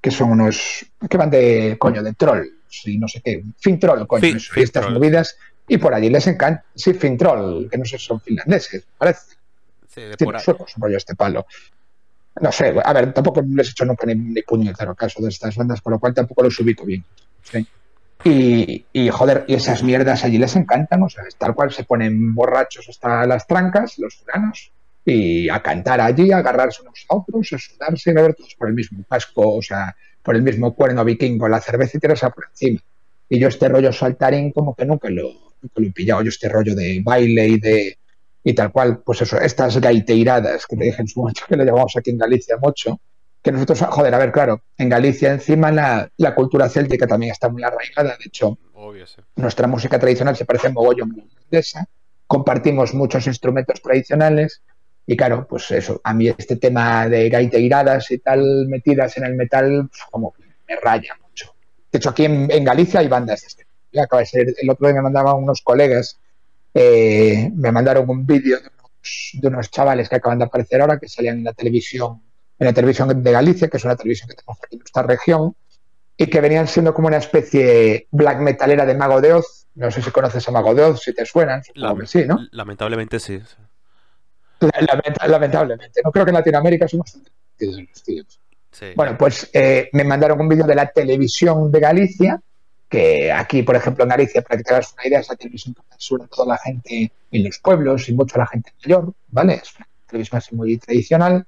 que 0.01 0.11
son 0.11 0.31
unos, 0.31 0.85
que 1.09 1.17
van 1.17 1.29
de, 1.29 1.77
coño, 1.79 2.03
de 2.03 2.13
troll, 2.13 2.45
y 2.85 2.97
no 2.97 3.07
sé 3.07 3.21
qué, 3.23 3.43
fin 3.59 3.79
troll, 3.79 4.05
coño, 4.07 4.21
Fin- 4.21 4.37
eso, 4.37 4.53
fin 4.53 4.61
y 4.61 4.63
estas 4.63 4.83
troll. 4.83 4.93
movidas, 4.95 5.37
y 5.67 5.77
por 5.77 5.93
allí 5.93 6.09
les 6.09 6.27
encanta, 6.27 6.63
sí, 6.75 6.93
fin 6.93 7.17
troll, 7.17 7.67
que 7.69 7.77
no 7.77 7.85
sé 7.85 7.97
si 7.97 8.05
son 8.05 8.19
finlandeses, 8.21 8.85
parece, 8.97 9.35
Sí, 9.87 10.01
de 10.01 10.15
sí, 10.19 10.25
por 10.25 10.37
suecos, 10.41 10.73
un 10.75 10.83
rollo 10.83 10.97
este 10.97 11.15
palo. 11.15 11.45
No 12.41 12.51
sé, 12.51 12.75
a 12.83 12.91
ver, 12.91 13.13
tampoco 13.13 13.41
les 13.41 13.69
he 13.69 13.71
hecho 13.71 13.85
nunca 13.85 14.05
ni, 14.05 14.13
ni 14.15 14.41
puñetero 14.41 14.93
caso 14.93 15.23
de 15.23 15.29
estas 15.29 15.55
bandas, 15.55 15.79
por 15.79 15.93
lo 15.93 15.99
cual 15.99 16.13
tampoco 16.13 16.43
los 16.43 16.59
ubico 16.59 16.85
bien. 16.85 17.05
Y, 18.23 18.85
y, 18.91 19.09
joder, 19.09 19.45
y 19.47 19.53
esas 19.53 19.83
mierdas 19.83 20.23
allí 20.23 20.39
les 20.39 20.55
encantan, 20.55 21.03
o 21.03 21.09
sea, 21.09 21.23
tal 21.37 21.53
cual 21.53 21.71
se 21.71 21.83
ponen 21.83 22.33
borrachos 22.33 22.89
hasta 22.89 23.25
las 23.27 23.45
trancas, 23.45 23.99
los 23.99 24.15
fulanos, 24.15 24.71
y 25.05 25.47
a 25.49 25.61
cantar 25.61 26.01
allí, 26.01 26.31
a 26.31 26.37
agarrarse 26.37 26.81
unos 26.81 27.05
a 27.07 27.15
otros, 27.15 27.53
a 27.53 27.59
sudarse, 27.59 28.09
a 28.09 28.13
beber 28.13 28.33
todos 28.33 28.55
por 28.55 28.67
el 28.67 28.73
mismo 28.73 29.03
casco, 29.07 29.55
o 29.55 29.61
sea, 29.61 29.95
por 30.23 30.35
el 30.35 30.41
mismo 30.41 30.73
cuerno 30.73 31.05
vikingo, 31.05 31.47
la 31.47 31.61
cerveza 31.61 31.97
y 31.97 31.99
tirarse 31.99 32.27
por 32.31 32.45
encima. 32.49 32.79
Y 33.29 33.39
yo 33.39 33.47
este 33.47 33.69
rollo 33.69 33.93
saltarín 33.93 34.51
como 34.51 34.75
que 34.75 34.85
nunca 34.85 35.09
lo, 35.09 35.29
lo 35.75 35.87
he 35.87 35.91
pillado, 35.91 36.23
yo 36.23 36.29
este 36.29 36.49
rollo 36.49 36.73
de 36.73 37.01
baile 37.03 37.47
y 37.47 37.59
de 37.59 37.97
y 38.47 38.53
tal 38.53 38.71
cual, 38.71 38.99
pues 39.03 39.23
eso, 39.23 39.39
estas 39.39 39.79
gaiteiradas 39.81 40.67
que 40.67 40.77
te 40.77 40.83
dije 40.85 41.01
en 41.01 41.07
su 41.07 41.19
momento 41.19 41.41
que 41.49 41.57
le 41.57 41.65
llamamos 41.65 41.95
aquí 41.97 42.11
en 42.11 42.19
Galicia 42.19 42.57
mucho, 42.61 42.99
que 43.45 43.51
nosotros, 43.51 43.79
joder, 43.79 44.15
a 44.15 44.17
ver, 44.17 44.31
claro, 44.31 44.63
en 44.75 44.89
Galicia 44.89 45.31
encima 45.31 45.71
la, 45.71 46.09
la 46.17 46.33
cultura 46.33 46.67
céltica 46.67 47.05
también 47.05 47.31
está 47.31 47.47
muy 47.47 47.61
arraigada, 47.61 48.17
de 48.17 48.25
hecho, 48.25 48.57
Obvio, 48.73 49.05
sí. 49.05 49.21
nuestra 49.35 49.67
música 49.67 49.99
tradicional 49.99 50.35
se 50.35 50.45
parece 50.45 50.69
mogollón 50.69 51.15
irlandesa, 51.15 51.85
compartimos 52.25 52.95
muchos 52.95 53.27
instrumentos 53.27 53.83
tradicionales 53.83 54.63
y 55.05 55.15
claro, 55.15 55.45
pues 55.47 55.69
eso, 55.69 56.01
a 56.03 56.11
mí 56.15 56.27
este 56.27 56.55
tema 56.55 57.07
de 57.07 57.29
gaiteiradas 57.29 58.09
y 58.09 58.17
tal 58.17 58.65
metidas 58.67 59.15
en 59.17 59.25
el 59.25 59.35
metal, 59.35 59.89
pues, 59.91 60.01
como 60.09 60.33
que 60.33 60.41
me 60.67 60.77
raya 60.81 61.13
mucho. 61.21 61.53
De 61.91 61.99
hecho, 61.99 62.09
aquí 62.09 62.25
en, 62.25 62.49
en 62.49 62.63
Galicia 62.63 63.01
hay 63.01 63.07
bandas 63.07 63.41
de 63.41 63.47
este. 63.47 63.67
Acaba 64.01 64.21
de 64.21 64.25
ser, 64.25 64.55
el 64.59 64.69
otro 64.71 64.87
día 64.87 64.95
me 64.95 65.03
mandaban 65.03 65.35
unos 65.35 65.61
colegas, 65.61 66.19
eh, 66.73 67.51
me 67.53 67.71
mandaron 67.71 68.09
un 68.09 68.25
vídeo 68.25 68.57
de 68.57 68.69
unos, 68.79 69.29
de 69.33 69.47
unos 69.49 69.69
chavales 69.69 70.09
que 70.09 70.15
acaban 70.15 70.39
de 70.39 70.45
aparecer 70.45 70.81
ahora, 70.81 70.97
que 70.97 71.07
salían 71.07 71.37
en 71.37 71.43
la 71.43 71.53
televisión, 71.53 72.24
en 72.57 72.65
la 72.67 72.73
televisión 72.73 73.21
de 73.23 73.31
Galicia, 73.31 73.67
que 73.67 73.77
es 73.77 73.83
una 73.85 73.95
televisión 73.95 74.29
que 74.29 74.35
tenemos 74.35 74.57
aquí 74.63 74.75
en 74.75 74.79
nuestra 74.79 75.03
región, 75.03 75.55
y 76.17 76.27
que 76.27 76.39
venían 76.41 76.67
siendo 76.67 76.93
como 76.93 77.07
una 77.09 77.17
especie 77.17 78.07
black 78.11 78.39
metalera 78.39 78.85
de 78.85 78.95
Mago 78.95 79.19
de 79.21 79.33
Oz. 79.33 79.67
No 79.75 79.91
sé 79.91 80.01
si 80.01 80.11
conoces 80.11 80.47
a 80.47 80.51
Mago 80.51 80.73
de 80.73 80.83
Oz, 80.83 81.01
si 81.01 81.13
te 81.13 81.25
suenan, 81.25 81.63
supongo 81.63 81.87
Lam- 81.87 81.99
que 82.01 82.07
sí, 82.07 82.23
¿no? 82.25 82.39
Lamentablemente 82.51 83.19
sí. 83.19 83.39
sí. 83.39 83.55
Lamenta- 84.61 85.27
lamentablemente. 85.27 86.01
No 86.03 86.11
creo 86.11 86.23
que 86.25 86.31
en 86.31 86.35
Latinoamérica 86.35 86.87
conocidos 86.89 87.27
los 87.59 88.03
tíos. 88.03 88.39
Sí. 88.71 88.87
Bueno, 88.95 89.17
pues 89.17 89.49
eh, 89.53 89.89
me 89.93 90.03
mandaron 90.03 90.39
un 90.39 90.47
vídeo 90.49 90.65
de 90.65 90.75
la 90.75 90.87
televisión 90.87 91.71
de 91.71 91.79
Galicia, 91.79 92.41
que 92.87 93.31
aquí, 93.31 93.63
por 93.63 93.75
ejemplo, 93.75 94.03
en 94.03 94.09
Galicia, 94.09 94.41
para 94.41 94.57
que 94.57 94.63
te 94.63 94.73
hagas 94.73 94.93
una 94.93 95.07
idea, 95.07 95.19
esa 95.19 95.35
televisión 95.35 95.73
que 95.73 95.81
censura 95.91 96.27
toda 96.27 96.53
la 96.53 96.57
gente 96.57 97.11
en 97.31 97.43
los 97.43 97.59
pueblos 97.59 98.07
y 98.07 98.13
mucho 98.13 98.37
la 98.37 98.47
gente 98.47 98.71
mayor, 98.83 99.13
¿vale? 99.27 99.55
Es 99.55 99.75
una 99.75 99.87
televisión 100.07 100.37
así 100.37 100.55
muy 100.55 100.77
tradicional. 100.77 101.45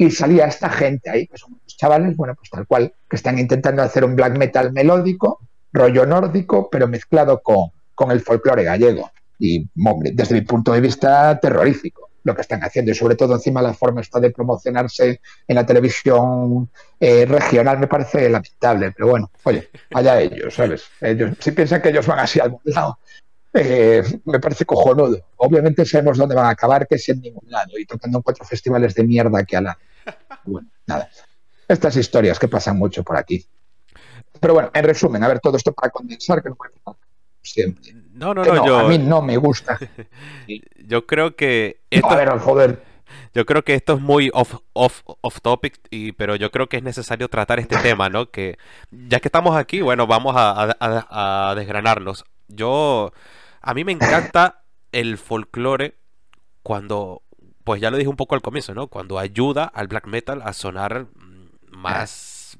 Y 0.00 0.10
salía 0.10 0.46
esta 0.46 0.70
gente 0.70 1.10
ahí, 1.10 1.26
que 1.26 1.36
son 1.36 1.52
unos 1.52 1.76
chavales, 1.76 2.16
bueno, 2.16 2.34
pues 2.34 2.48
tal 2.48 2.66
cual, 2.66 2.94
que 3.06 3.16
están 3.16 3.38
intentando 3.38 3.82
hacer 3.82 4.02
un 4.02 4.16
black 4.16 4.34
metal 4.38 4.72
melódico, 4.72 5.40
rollo 5.74 6.06
nórdico, 6.06 6.70
pero 6.70 6.88
mezclado 6.88 7.42
con, 7.42 7.68
con 7.94 8.10
el 8.10 8.22
folclore 8.22 8.64
gallego. 8.64 9.10
Y, 9.38 9.68
hombre, 9.84 10.12
desde 10.14 10.36
mi 10.36 10.40
punto 10.40 10.72
de 10.72 10.80
vista, 10.80 11.38
terrorífico 11.38 12.08
lo 12.22 12.34
que 12.34 12.40
están 12.40 12.62
haciendo. 12.64 12.92
Y 12.92 12.94
sobre 12.94 13.14
todo, 13.14 13.34
encima, 13.34 13.60
la 13.60 13.74
forma 13.74 14.00
está 14.00 14.18
de 14.20 14.30
promocionarse 14.30 15.20
en 15.46 15.54
la 15.54 15.66
televisión 15.66 16.70
eh, 16.98 17.26
regional 17.26 17.78
me 17.78 17.86
parece 17.86 18.30
lamentable. 18.30 18.92
Pero 18.92 19.10
bueno, 19.10 19.30
oye, 19.44 19.68
allá 19.92 20.18
ellos, 20.18 20.54
¿sabes? 20.54 20.84
Ellos, 21.02 21.36
si 21.40 21.52
piensan 21.52 21.82
que 21.82 21.90
ellos 21.90 22.06
van 22.06 22.20
así 22.20 22.40
al 22.40 22.56
lado, 22.64 22.98
eh, 23.52 24.02
me 24.24 24.40
parece 24.40 24.64
cojonudo. 24.64 25.26
Obviamente 25.36 25.84
sabemos 25.84 26.16
dónde 26.16 26.34
van 26.34 26.46
a 26.46 26.50
acabar, 26.50 26.86
que 26.86 26.94
es 26.94 27.06
en 27.10 27.20
ningún 27.20 27.50
lado, 27.50 27.78
y 27.78 27.84
tocando 27.84 28.16
en 28.16 28.22
cuatro 28.22 28.46
festivales 28.46 28.94
de 28.94 29.04
mierda 29.04 29.44
que 29.44 29.58
al 29.58 29.64
lado. 29.64 29.78
Bueno, 30.44 30.68
nada. 30.86 31.08
Estas 31.68 31.96
historias 31.96 32.38
que 32.38 32.48
pasan 32.48 32.78
mucho 32.78 33.02
por 33.02 33.16
aquí. 33.16 33.44
Pero 34.40 34.54
bueno, 34.54 34.70
en 34.74 34.84
resumen, 34.84 35.22
a 35.22 35.28
ver, 35.28 35.40
todo 35.40 35.56
esto 35.56 35.72
para 35.72 35.90
condensar, 35.90 36.42
que 36.42 36.48
no 36.48 36.54
puede 36.54 36.72
siempre. 37.42 37.92
No, 38.12 38.34
no, 38.34 38.44
no, 38.44 38.54
no, 38.54 38.66
yo, 38.66 38.78
a 38.78 38.84
mí 38.88 38.98
no 38.98 39.22
me 39.22 39.36
gusta. 39.36 39.78
yo 40.86 41.06
creo 41.06 41.36
que 41.36 41.80
No, 41.90 41.96
esto, 41.98 42.10
a 42.10 42.16
ver, 42.16 42.28
joder. 42.38 42.82
yo 43.34 43.46
creo 43.46 43.64
que 43.64 43.74
esto 43.74 43.94
es 43.94 44.00
muy 44.00 44.30
off, 44.34 44.56
off, 44.72 45.02
off 45.04 45.40
topic, 45.40 45.78
y, 45.90 46.12
pero 46.12 46.36
yo 46.36 46.50
creo 46.50 46.68
que 46.68 46.76
es 46.78 46.82
necesario 46.82 47.28
tratar 47.28 47.60
este 47.60 47.76
tema, 47.82 48.08
¿no? 48.08 48.30
Que 48.30 48.58
ya 48.90 49.20
que 49.20 49.28
estamos 49.28 49.56
aquí, 49.56 49.80
bueno, 49.80 50.06
vamos 50.06 50.34
a, 50.36 50.50
a- 50.64 50.76
a- 50.80 51.50
a 51.50 51.54
desgranarnos. 51.54 52.24
Yo, 52.48 53.12
a 53.60 53.74
mí 53.74 53.84
me 53.84 53.92
encanta 53.92 54.62
el 54.92 55.16
folclore 55.18 55.94
cuando, 56.62 57.22
pues 57.70 57.80
ya 57.80 57.90
lo 57.90 57.96
dije 57.98 58.08
un 58.10 58.16
poco 58.16 58.34
al 58.34 58.42
comienzo, 58.42 58.74
¿no? 58.74 58.88
Cuando 58.88 59.18
ayuda 59.18 59.64
al 59.64 59.86
black 59.88 60.06
metal 60.06 60.42
a 60.44 60.52
sonar 60.52 61.06
mm, 61.14 61.76
más 61.76 62.58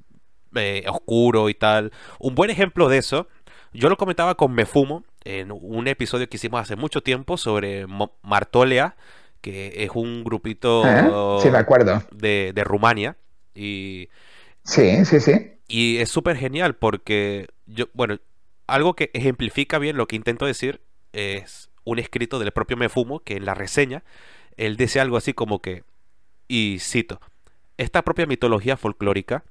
eh, 0.54 0.84
oscuro 0.88 1.48
y 1.48 1.54
tal. 1.54 1.92
Un 2.20 2.34
buen 2.36 2.50
ejemplo 2.50 2.88
de 2.88 2.98
eso, 2.98 3.28
yo 3.72 3.88
lo 3.88 3.96
comentaba 3.96 4.36
con 4.36 4.52
Mefumo 4.52 5.04
en 5.24 5.50
un 5.52 5.88
episodio 5.88 6.28
que 6.28 6.36
hicimos 6.36 6.60
hace 6.60 6.76
mucho 6.76 7.02
tiempo 7.02 7.36
sobre 7.36 7.86
Mo- 7.86 8.12
Martolea, 8.22 8.96
que 9.40 9.84
es 9.84 9.90
un 9.94 10.22
grupito 10.24 10.84
¿Eh? 10.86 11.40
Sí, 11.42 11.50
me 11.50 11.58
acuerdo. 11.58 12.02
de, 12.12 12.52
de 12.54 12.64
Rumania. 12.64 13.16
Y, 13.54 14.08
Sí, 14.64 15.04
sí, 15.04 15.20
sí. 15.20 15.32
y 15.68 15.98
es 15.98 16.10
súper 16.10 16.36
genial 16.36 16.74
porque 16.76 17.48
yo, 17.66 17.86
bueno, 17.94 18.18
algo 18.66 18.94
que 18.94 19.10
ejemplifica 19.14 19.78
bien 19.78 19.96
lo 19.96 20.06
que 20.06 20.16
intento 20.16 20.46
decir 20.46 20.80
es 21.12 21.70
un 21.84 21.98
escrito 21.98 22.38
del 22.38 22.52
propio 22.52 22.76
Mefumo 22.76 23.20
que 23.20 23.36
en 23.36 23.44
la 23.44 23.54
reseña 23.54 24.04
él 24.60 24.76
dice 24.76 25.00
algo 25.00 25.16
así 25.16 25.32
como 25.32 25.60
que, 25.60 25.84
y 26.46 26.78
cito, 26.80 27.18
esta 27.78 28.02
propia 28.02 28.26
mitología 28.26 28.76
folclórica, 28.76 29.42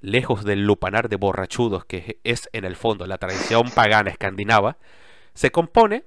lejos 0.00 0.44
del 0.44 0.66
lupanar 0.66 1.08
de 1.08 1.14
borrachudos 1.14 1.84
que 1.84 2.18
es 2.24 2.48
en 2.52 2.64
el 2.64 2.74
fondo 2.74 3.06
la 3.06 3.18
tradición 3.18 3.70
pagana 3.70 4.10
escandinava, 4.10 4.76
se 5.34 5.52
compone 5.52 6.04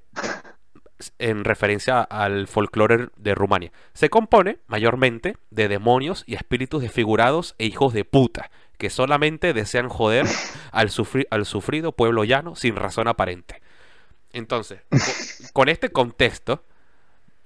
en 1.20 1.46
referencia 1.46 2.02
al 2.02 2.48
folclore 2.48 3.08
de 3.16 3.34
Rumania. 3.34 3.72
Se 3.94 4.10
compone 4.10 4.60
mayormente 4.68 5.38
de 5.52 5.70
demonios 5.70 6.26
y 6.28 6.36
espíritus 6.36 6.82
desfigurados 6.82 7.56
e 7.60 7.66
hijos 7.66 7.94
de 7.94 8.04
puta, 8.04 8.52
que 8.78 8.90
solamente 8.90 9.54
desean 9.54 9.88
joder 9.88 10.26
al, 10.74 10.90
al 11.30 11.46
sufrido 11.46 11.92
pueblo 11.94 12.26
llano 12.26 12.56
sin 12.56 12.76
razón 12.76 13.08
aparente. 13.08 13.62
Entonces, 14.34 14.82
con 15.54 15.70
este 15.70 15.90
contexto, 15.94 16.66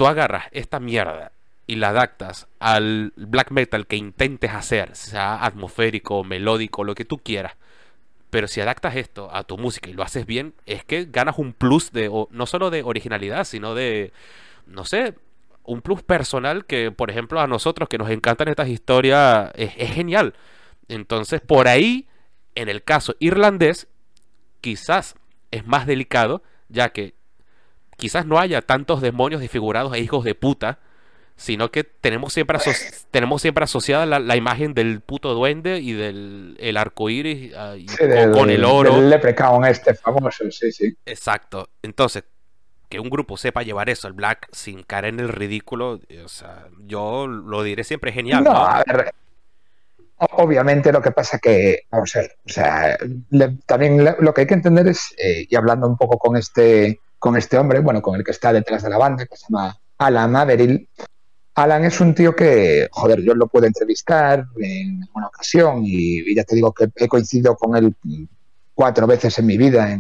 agarras 0.08 0.46
esta 0.52 0.80
mierda 0.80 1.32
y 1.68 1.76
la 1.76 1.89
adaptas 1.89 2.48
al 2.60 3.13
black 3.16 3.52
metal 3.52 3.88
que 3.88 3.96
intentes 3.96 4.52
hacer, 4.52 4.96
sea 4.96 5.44
atmosférico, 5.44 6.24
melódico, 6.24 6.84
lo 6.84 6.96
que 6.96 7.06
tú 7.06 7.18
quieras. 7.20 7.54
Pero 8.30 8.48
si 8.48 8.62
adaptas 8.62 8.96
esto 8.96 9.30
a 9.34 9.44
tu 9.44 9.58
música 9.58 9.89
y 9.89 9.94
lo 9.94 10.04
haces 10.04 10.26
bien, 10.26 10.54
es 10.66 10.84
que 10.84 11.06
ganas 11.06 11.38
un 11.38 11.54
plus 11.54 11.92
de, 11.92 12.10
no 12.32 12.46
solo 12.46 12.70
de 12.70 12.84
originalidad, 12.84 13.44
sino 13.46 13.76
de, 13.76 14.12
no 14.66 14.86
sé, 14.86 15.16
un 15.63 15.82
plus 15.82 16.04
personal 16.04 16.66
que, 16.66 16.92
por 16.92 17.10
ejemplo, 17.10 17.39
a 17.39 17.48
nosotros 17.48 17.88
que 17.88 17.98
nos 17.98 18.10
encantan 18.10 18.50
estas 18.50 18.70
historias, 18.70 19.52
es 19.56 19.94
genial. 19.94 20.34
Entonces, 20.88 21.42
por 21.42 21.68
ahí, 21.68 22.08
en 22.56 22.70
el 22.70 22.84
caso 22.84 23.16
irlandés, 23.20 23.88
quizás 24.62 25.16
es 25.52 25.66
más 25.66 25.86
delicado, 25.86 26.42
ya 26.70 26.89
que 26.89 27.13
quizás 28.04 28.26
no 28.26 28.38
haya 28.38 28.62
tantos 28.62 29.00
demonios 29.00 29.39
desfigurados 29.39 29.94
e 29.94 30.00
hijos 30.00 30.26
de 30.26 30.36
puta, 30.36 30.78
sino 31.38 31.72
que 31.72 31.86
tenemos 31.86 32.34
siempre, 32.34 32.60
tenemos 33.12 33.42
siempre 33.42 33.63
asociada 33.63 34.06
la, 34.06 34.36
imagen 34.36 34.74
del 34.74 35.00
puto 35.00 35.34
duende 35.34 35.80
y 35.80 35.94
del 35.94 36.58
el 36.60 36.76
arco 36.76 37.10
iris 37.10 37.54
ah, 37.56 37.76
con 38.34 38.50
el 38.50 38.66
oro. 38.66 38.98
El 38.98 39.10
leprechaun 39.10 39.63
este 39.63 39.94
famoso, 39.94 40.44
sí, 40.52 40.74
sí. 40.74 40.94
Exacto. 41.06 41.70
Entonces, 41.82 42.26
que 42.89 43.00
un 43.00 43.10
grupo 43.10 43.38
sepa 43.38 43.63
llevar 43.63 43.89
eso, 43.89 44.10
el 44.10 44.13
black, 44.13 44.50
sin 44.52 44.84
caer 44.84 45.06
en 45.06 45.22
el 45.22 45.30
ridículo, 45.30 46.02
o 46.26 46.28
sea, 46.28 46.68
yo 46.80 47.26
lo 47.26 47.63
diré 47.63 47.86
siempre 47.86 48.12
genial. 48.12 48.44
No, 48.44 48.52
a 48.52 48.84
ver, 48.86 49.13
obviamente 50.18 50.92
lo 50.92 51.02
que 51.02 51.12
pasa 51.12 51.39
que, 51.39 51.84
vamos 51.89 52.13
a 52.18 52.20
ver, 52.20 52.36
o 52.46 52.50
sea, 52.50 52.98
también 53.66 54.04
lo 54.20 54.34
que 54.34 54.42
hay 54.42 54.48
que 54.48 54.56
entender 54.56 54.89
es, 54.89 55.16
eh, 55.18 55.48
y 55.50 55.56
hablando 55.56 55.88
un 55.88 55.96
poco 55.96 56.18
con 56.18 56.36
este, 56.36 57.00
con 57.24 57.38
este 57.38 57.58
hombre, 57.58 57.80
bueno, 57.80 58.02
con 58.02 58.16
el 58.18 58.24
que 58.26 58.32
está 58.32 58.52
detrás 58.52 58.84
de 58.84 58.90
la 58.90 58.98
banda, 58.98 59.26
que 59.26 59.38
se 59.38 59.46
llama 59.48 59.80
Alan 59.98 60.36
Averill, 60.36 60.90
Alan 61.56 61.86
es 61.86 62.02
un 62.02 62.14
tío 62.14 62.36
que, 62.36 62.90
joder, 62.92 63.22
yo 63.22 63.34
lo 63.34 63.48
puedo 63.48 63.66
entrevistar 63.66 64.44
en 64.60 65.00
una 65.16 65.28
ocasión 65.28 65.84
y, 65.86 66.36
ya 66.36 66.44
te 66.44 66.56
digo 66.56 66.74
que 66.74 66.90
he 66.94 67.08
coincidido 67.08 67.56
con 67.56 67.78
él 67.78 67.96
cuatro 68.74 69.08
veces 69.08 69.40
en 69.40 69.46
mi 69.46 69.58
vida 69.58 69.98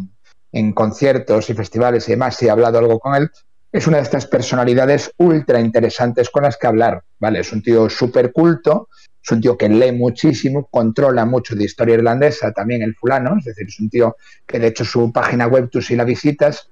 en, 0.51 0.73
conciertos 0.73 1.49
y 1.49 1.53
festivales 1.53 2.09
y 2.09 2.11
demás 2.11 2.43
y 2.43 2.47
he 2.47 2.49
hablado 2.49 2.79
algo 2.79 2.99
con 2.99 3.15
él. 3.15 3.31
Es 3.71 3.87
una 3.87 3.97
de 3.97 4.03
estas 4.03 4.27
personalidades 4.27 5.09
ultra 5.15 5.61
interesantes 5.61 6.29
con 6.29 6.43
las 6.43 6.57
que 6.57 6.67
hablar, 6.67 7.03
¿vale? 7.19 7.39
Es 7.39 7.53
un 7.53 7.63
tío 7.63 7.89
súper 7.89 8.33
culto, 8.33 8.89
es 9.23 9.31
un 9.31 9.39
tío 9.39 9.57
que 9.57 9.69
lee 9.69 9.93
muchísimo, 9.93 10.67
controla 10.69 11.25
mucho 11.25 11.55
de 11.55 11.63
historia 11.63 11.95
irlandesa, 11.95 12.51
también 12.51 12.81
el 12.81 12.95
fulano, 12.95 13.37
es 13.39 13.45
decir, 13.45 13.67
es 13.69 13.79
un 13.79 13.89
tío 13.89 14.17
que 14.45 14.59
de 14.59 14.67
hecho 14.67 14.83
su 14.83 15.09
página 15.13 15.47
web, 15.47 15.69
tú 15.71 15.81
si 15.81 15.95
la 15.95 16.03
visitas, 16.03 16.69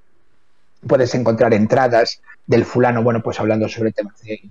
puedes 0.87 1.13
encontrar 1.15 1.53
entradas 1.53 2.21
del 2.47 2.65
fulano, 2.65 3.03
bueno, 3.03 3.21
pues 3.21 3.39
hablando 3.39 3.67
sobre 3.69 3.91
temas 3.91 4.19
de 4.21 4.41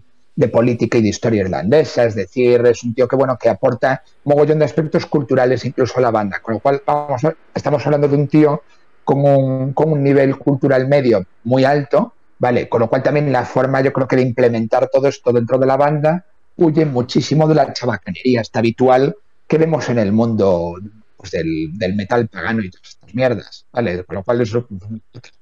de 0.40 0.49
política 0.49 0.97
y 0.97 1.03
de 1.03 1.09
historia 1.09 1.43
irlandesa, 1.43 2.05
es 2.05 2.14
decir, 2.14 2.64
es 2.66 2.83
un 2.83 2.95
tío 2.95 3.07
que 3.07 3.14
bueno 3.14 3.37
que 3.38 3.51
aporta 3.51 4.03
un 4.25 4.33
mogollón 4.33 4.59
de 4.59 4.64
aspectos 4.64 5.05
culturales 5.05 5.64
incluso 5.66 5.99
a 5.99 6.01
la 6.01 6.11
banda, 6.11 6.40
con 6.40 6.55
lo 6.55 6.61
cual 6.61 6.83
vamos, 6.87 7.21
estamos 7.55 7.85
hablando 7.85 8.09
de 8.09 8.16
un 8.16 8.27
tío 8.27 8.62
con 9.05 9.23
un, 9.23 9.73
con 9.75 9.93
un 9.93 10.03
nivel 10.03 10.37
cultural 10.38 10.88
medio 10.88 11.27
muy 11.45 11.64
alto, 11.64 12.14
¿vale? 12.38 12.71
Con 12.71 12.81
lo 12.81 12.88
cual 12.88 13.03
también 13.03 13.31
la 13.31 13.45
forma 13.45 13.83
yo 13.83 13.93
creo 13.93 14.09
que 14.09 14.16
de 14.16 14.23
implementar 14.23 14.88
todo 14.90 15.09
esto 15.09 15.31
dentro 15.31 15.59
de 15.59 15.66
la 15.66 15.77
banda 15.77 16.25
huye 16.57 16.87
muchísimo 16.87 17.47
de 17.47 17.57
la 17.57 17.73
chabacanería 17.75 18.40
esta 18.40 18.61
habitual 18.61 19.16
que 19.47 19.59
vemos 19.59 19.90
en 19.90 19.99
el 19.99 20.11
mundo 20.12 20.77
pues, 21.21 21.33
del, 21.33 21.95
metal 21.95 22.29
pagano 22.29 22.63
y 22.63 22.71
todas 22.71 22.89
estas 22.89 23.15
mierdas, 23.15 23.67
¿vale? 23.73 24.05
Con 24.05 24.17
lo 24.17 24.25
cual, 24.25 24.41
eso, 24.41 24.67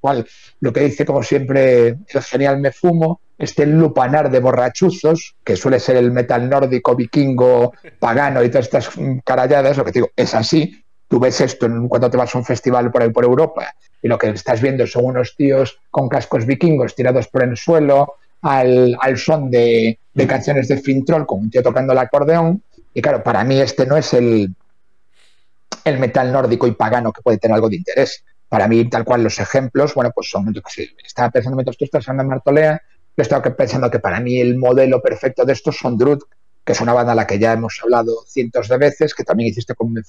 cual 0.01 0.27
lo 0.59 0.73
que 0.73 0.81
dice 0.81 1.05
como 1.05 1.23
siempre 1.23 1.87
el 1.87 2.21
genial 2.21 2.59
me 2.59 2.71
fumo, 2.71 3.21
este 3.37 3.65
lupanar 3.65 4.29
de 4.29 4.41
borrachuzos, 4.41 5.35
que 5.43 5.55
suele 5.55 5.79
ser 5.79 5.95
el 5.95 6.11
metal 6.11 6.49
nórdico, 6.49 6.95
vikingo, 6.95 7.73
pagano 7.97 8.43
y 8.43 8.49
todas 8.49 8.65
estas 8.65 8.89
caralladas, 9.23 9.77
lo 9.77 9.85
que 9.85 9.91
te 9.93 9.99
digo, 9.99 10.11
es 10.15 10.35
así. 10.35 10.83
Tú 11.07 11.19
ves 11.19 11.39
esto 11.39 11.67
cuando 11.87 12.09
te 12.09 12.17
vas 12.17 12.35
a 12.35 12.37
un 12.37 12.45
festival 12.45 12.91
por 12.91 13.01
ahí 13.01 13.09
por 13.09 13.23
Europa 13.23 13.73
y 14.01 14.07
lo 14.09 14.17
que 14.17 14.29
estás 14.29 14.61
viendo 14.61 14.85
son 14.85 15.05
unos 15.05 15.35
tíos 15.35 15.79
con 15.89 16.09
cascos 16.09 16.45
vikingos 16.45 16.93
tirados 16.93 17.29
por 17.29 17.43
el 17.43 17.57
suelo 17.57 18.15
al, 18.41 18.97
son 19.15 19.49
de, 19.49 19.97
canciones 20.27 20.67
de 20.67 20.77
Fintroll 20.77 21.25
con 21.25 21.39
un 21.39 21.49
tío 21.49 21.63
tocando 21.63 21.93
el 21.93 21.99
acordeón. 21.99 22.61
Y 22.93 23.01
claro, 23.01 23.23
para 23.23 23.43
mí 23.43 23.59
este 23.59 23.85
no 23.85 23.97
es 23.97 24.13
el, 24.13 24.53
el 25.83 25.99
metal 25.99 26.31
nórdico 26.31 26.67
y 26.67 26.71
pagano 26.71 27.11
que 27.11 27.21
puede 27.21 27.37
tener 27.37 27.55
algo 27.55 27.69
de 27.69 27.77
interés. 27.77 28.23
Para 28.47 28.67
mí, 28.67 28.89
tal 28.89 29.05
cual, 29.05 29.23
los 29.23 29.39
ejemplos, 29.39 29.93
bueno, 29.93 30.11
pues 30.13 30.29
son, 30.29 30.51
yo 30.53 30.61
que 30.61 30.71
sé, 30.71 30.89
estaba 31.05 31.29
pensando 31.29 31.55
mientras 31.55 31.77
tú 31.77 31.85
estás 31.85 32.07
en 32.07 32.27
Martolea, 32.27 32.81
yo 33.15 33.21
estaba 33.21 33.55
pensando 33.55 33.91
que 33.91 33.99
para 33.99 34.19
mí 34.19 34.39
el 34.39 34.57
modelo 34.57 35.01
perfecto 35.01 35.45
de 35.45 35.53
estos 35.53 35.77
son 35.77 35.97
Drut, 35.97 36.23
que 36.63 36.73
es 36.73 36.81
una 36.81 36.93
banda 36.93 37.11
a 37.11 37.15
la 37.15 37.27
que 37.27 37.37
ya 37.37 37.53
hemos 37.53 37.79
hablado 37.83 38.23
cientos 38.27 38.67
de 38.67 38.77
veces, 38.77 39.13
que 39.13 39.23
también 39.23 39.49
hiciste 39.49 39.75
con 39.75 39.87
un 39.87 40.03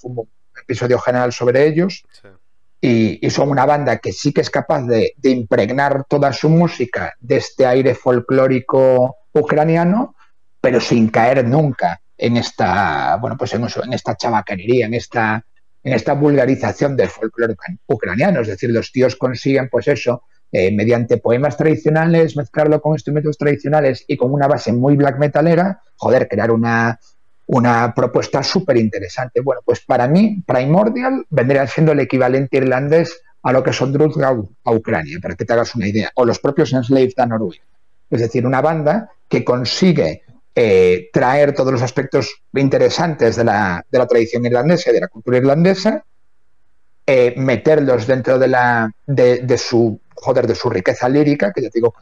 episodio 0.62 0.98
general 0.98 1.32
sobre 1.32 1.66
ellos. 1.66 2.04
Y, 2.80 3.28
son 3.30 3.50
una 3.50 3.66
banda 3.66 3.98
que 3.98 4.12
sí 4.12 4.32
que 4.32 4.40
es 4.40 4.50
capaz 4.50 4.82
de, 4.82 5.14
impregnar 5.22 6.04
toda 6.08 6.32
su 6.32 6.48
música 6.48 7.14
de 7.20 7.36
este 7.36 7.66
aire 7.66 7.94
folclórico 7.94 9.16
ucraniano, 9.32 10.14
pero 10.60 10.80
sin 10.80 11.08
caer 11.08 11.46
nunca 11.46 12.00
en 12.16 12.36
esta, 12.36 13.16
bueno, 13.16 13.36
pues 13.36 13.52
en, 13.54 13.64
en 13.64 13.92
esta 13.92 14.16
chabacanería, 14.16 14.86
en 14.86 14.94
esta, 14.94 15.44
en 15.82 15.92
esta 15.92 16.14
vulgarización 16.14 16.96
del 16.96 17.08
folclore 17.08 17.56
ucraniano. 17.86 18.40
Es 18.40 18.48
decir, 18.48 18.70
los 18.70 18.92
tíos 18.92 19.16
consiguen, 19.16 19.68
pues 19.70 19.88
eso, 19.88 20.24
eh, 20.52 20.72
mediante 20.72 21.18
poemas 21.18 21.56
tradicionales, 21.56 22.36
mezclarlo 22.36 22.80
con 22.82 22.94
instrumentos 22.94 23.38
tradicionales 23.38 24.04
y 24.06 24.16
con 24.16 24.32
una 24.32 24.46
base 24.46 24.72
muy 24.72 24.96
black 24.96 25.18
metalera, 25.18 25.80
joder, 25.96 26.28
crear 26.28 26.50
una, 26.50 26.98
una 27.46 27.94
propuesta 27.94 28.42
súper 28.42 28.76
interesante. 28.76 29.40
Bueno, 29.40 29.62
pues 29.64 29.80
para 29.80 30.08
mí, 30.08 30.42
Primordial 30.46 31.24
vendría 31.30 31.66
siendo 31.66 31.92
el 31.92 32.00
equivalente 32.00 32.58
irlandés 32.58 33.22
a 33.42 33.52
lo 33.52 33.62
que 33.62 33.72
son 33.72 33.92
Drugs 33.92 34.16
a, 34.22 34.72
Ucrania, 34.72 35.18
para 35.20 35.34
que 35.34 35.44
te 35.44 35.52
hagas 35.52 35.74
una 35.74 35.88
idea, 35.88 36.10
o 36.14 36.24
los 36.24 36.38
propios 36.38 36.72
Enslaved 36.72 37.18
a 37.18 37.26
Noruega. 37.26 37.64
Es 38.10 38.20
decir, 38.20 38.46
una 38.46 38.60
banda 38.60 39.10
que 39.28 39.44
consigue 39.44 40.22
eh, 40.54 41.08
traer 41.12 41.54
todos 41.54 41.72
los 41.72 41.82
aspectos 41.82 42.42
interesantes 42.54 43.36
de 43.36 43.44
la, 43.44 43.84
de 43.90 43.98
la 43.98 44.06
tradición 44.06 44.44
irlandesa 44.44 44.90
y 44.90 44.94
de 44.94 45.00
la 45.00 45.08
cultura 45.08 45.38
irlandesa, 45.38 46.04
eh, 47.06 47.34
meterlos 47.36 48.06
dentro 48.06 48.38
de, 48.38 48.48
la, 48.48 48.92
de 49.06 49.58
su 49.58 50.00
joder, 50.20 50.46
de 50.46 50.54
su 50.54 50.70
riqueza 50.70 51.08
lírica, 51.08 51.52
que 51.52 51.62
ya 51.62 51.68
digo, 51.72 51.94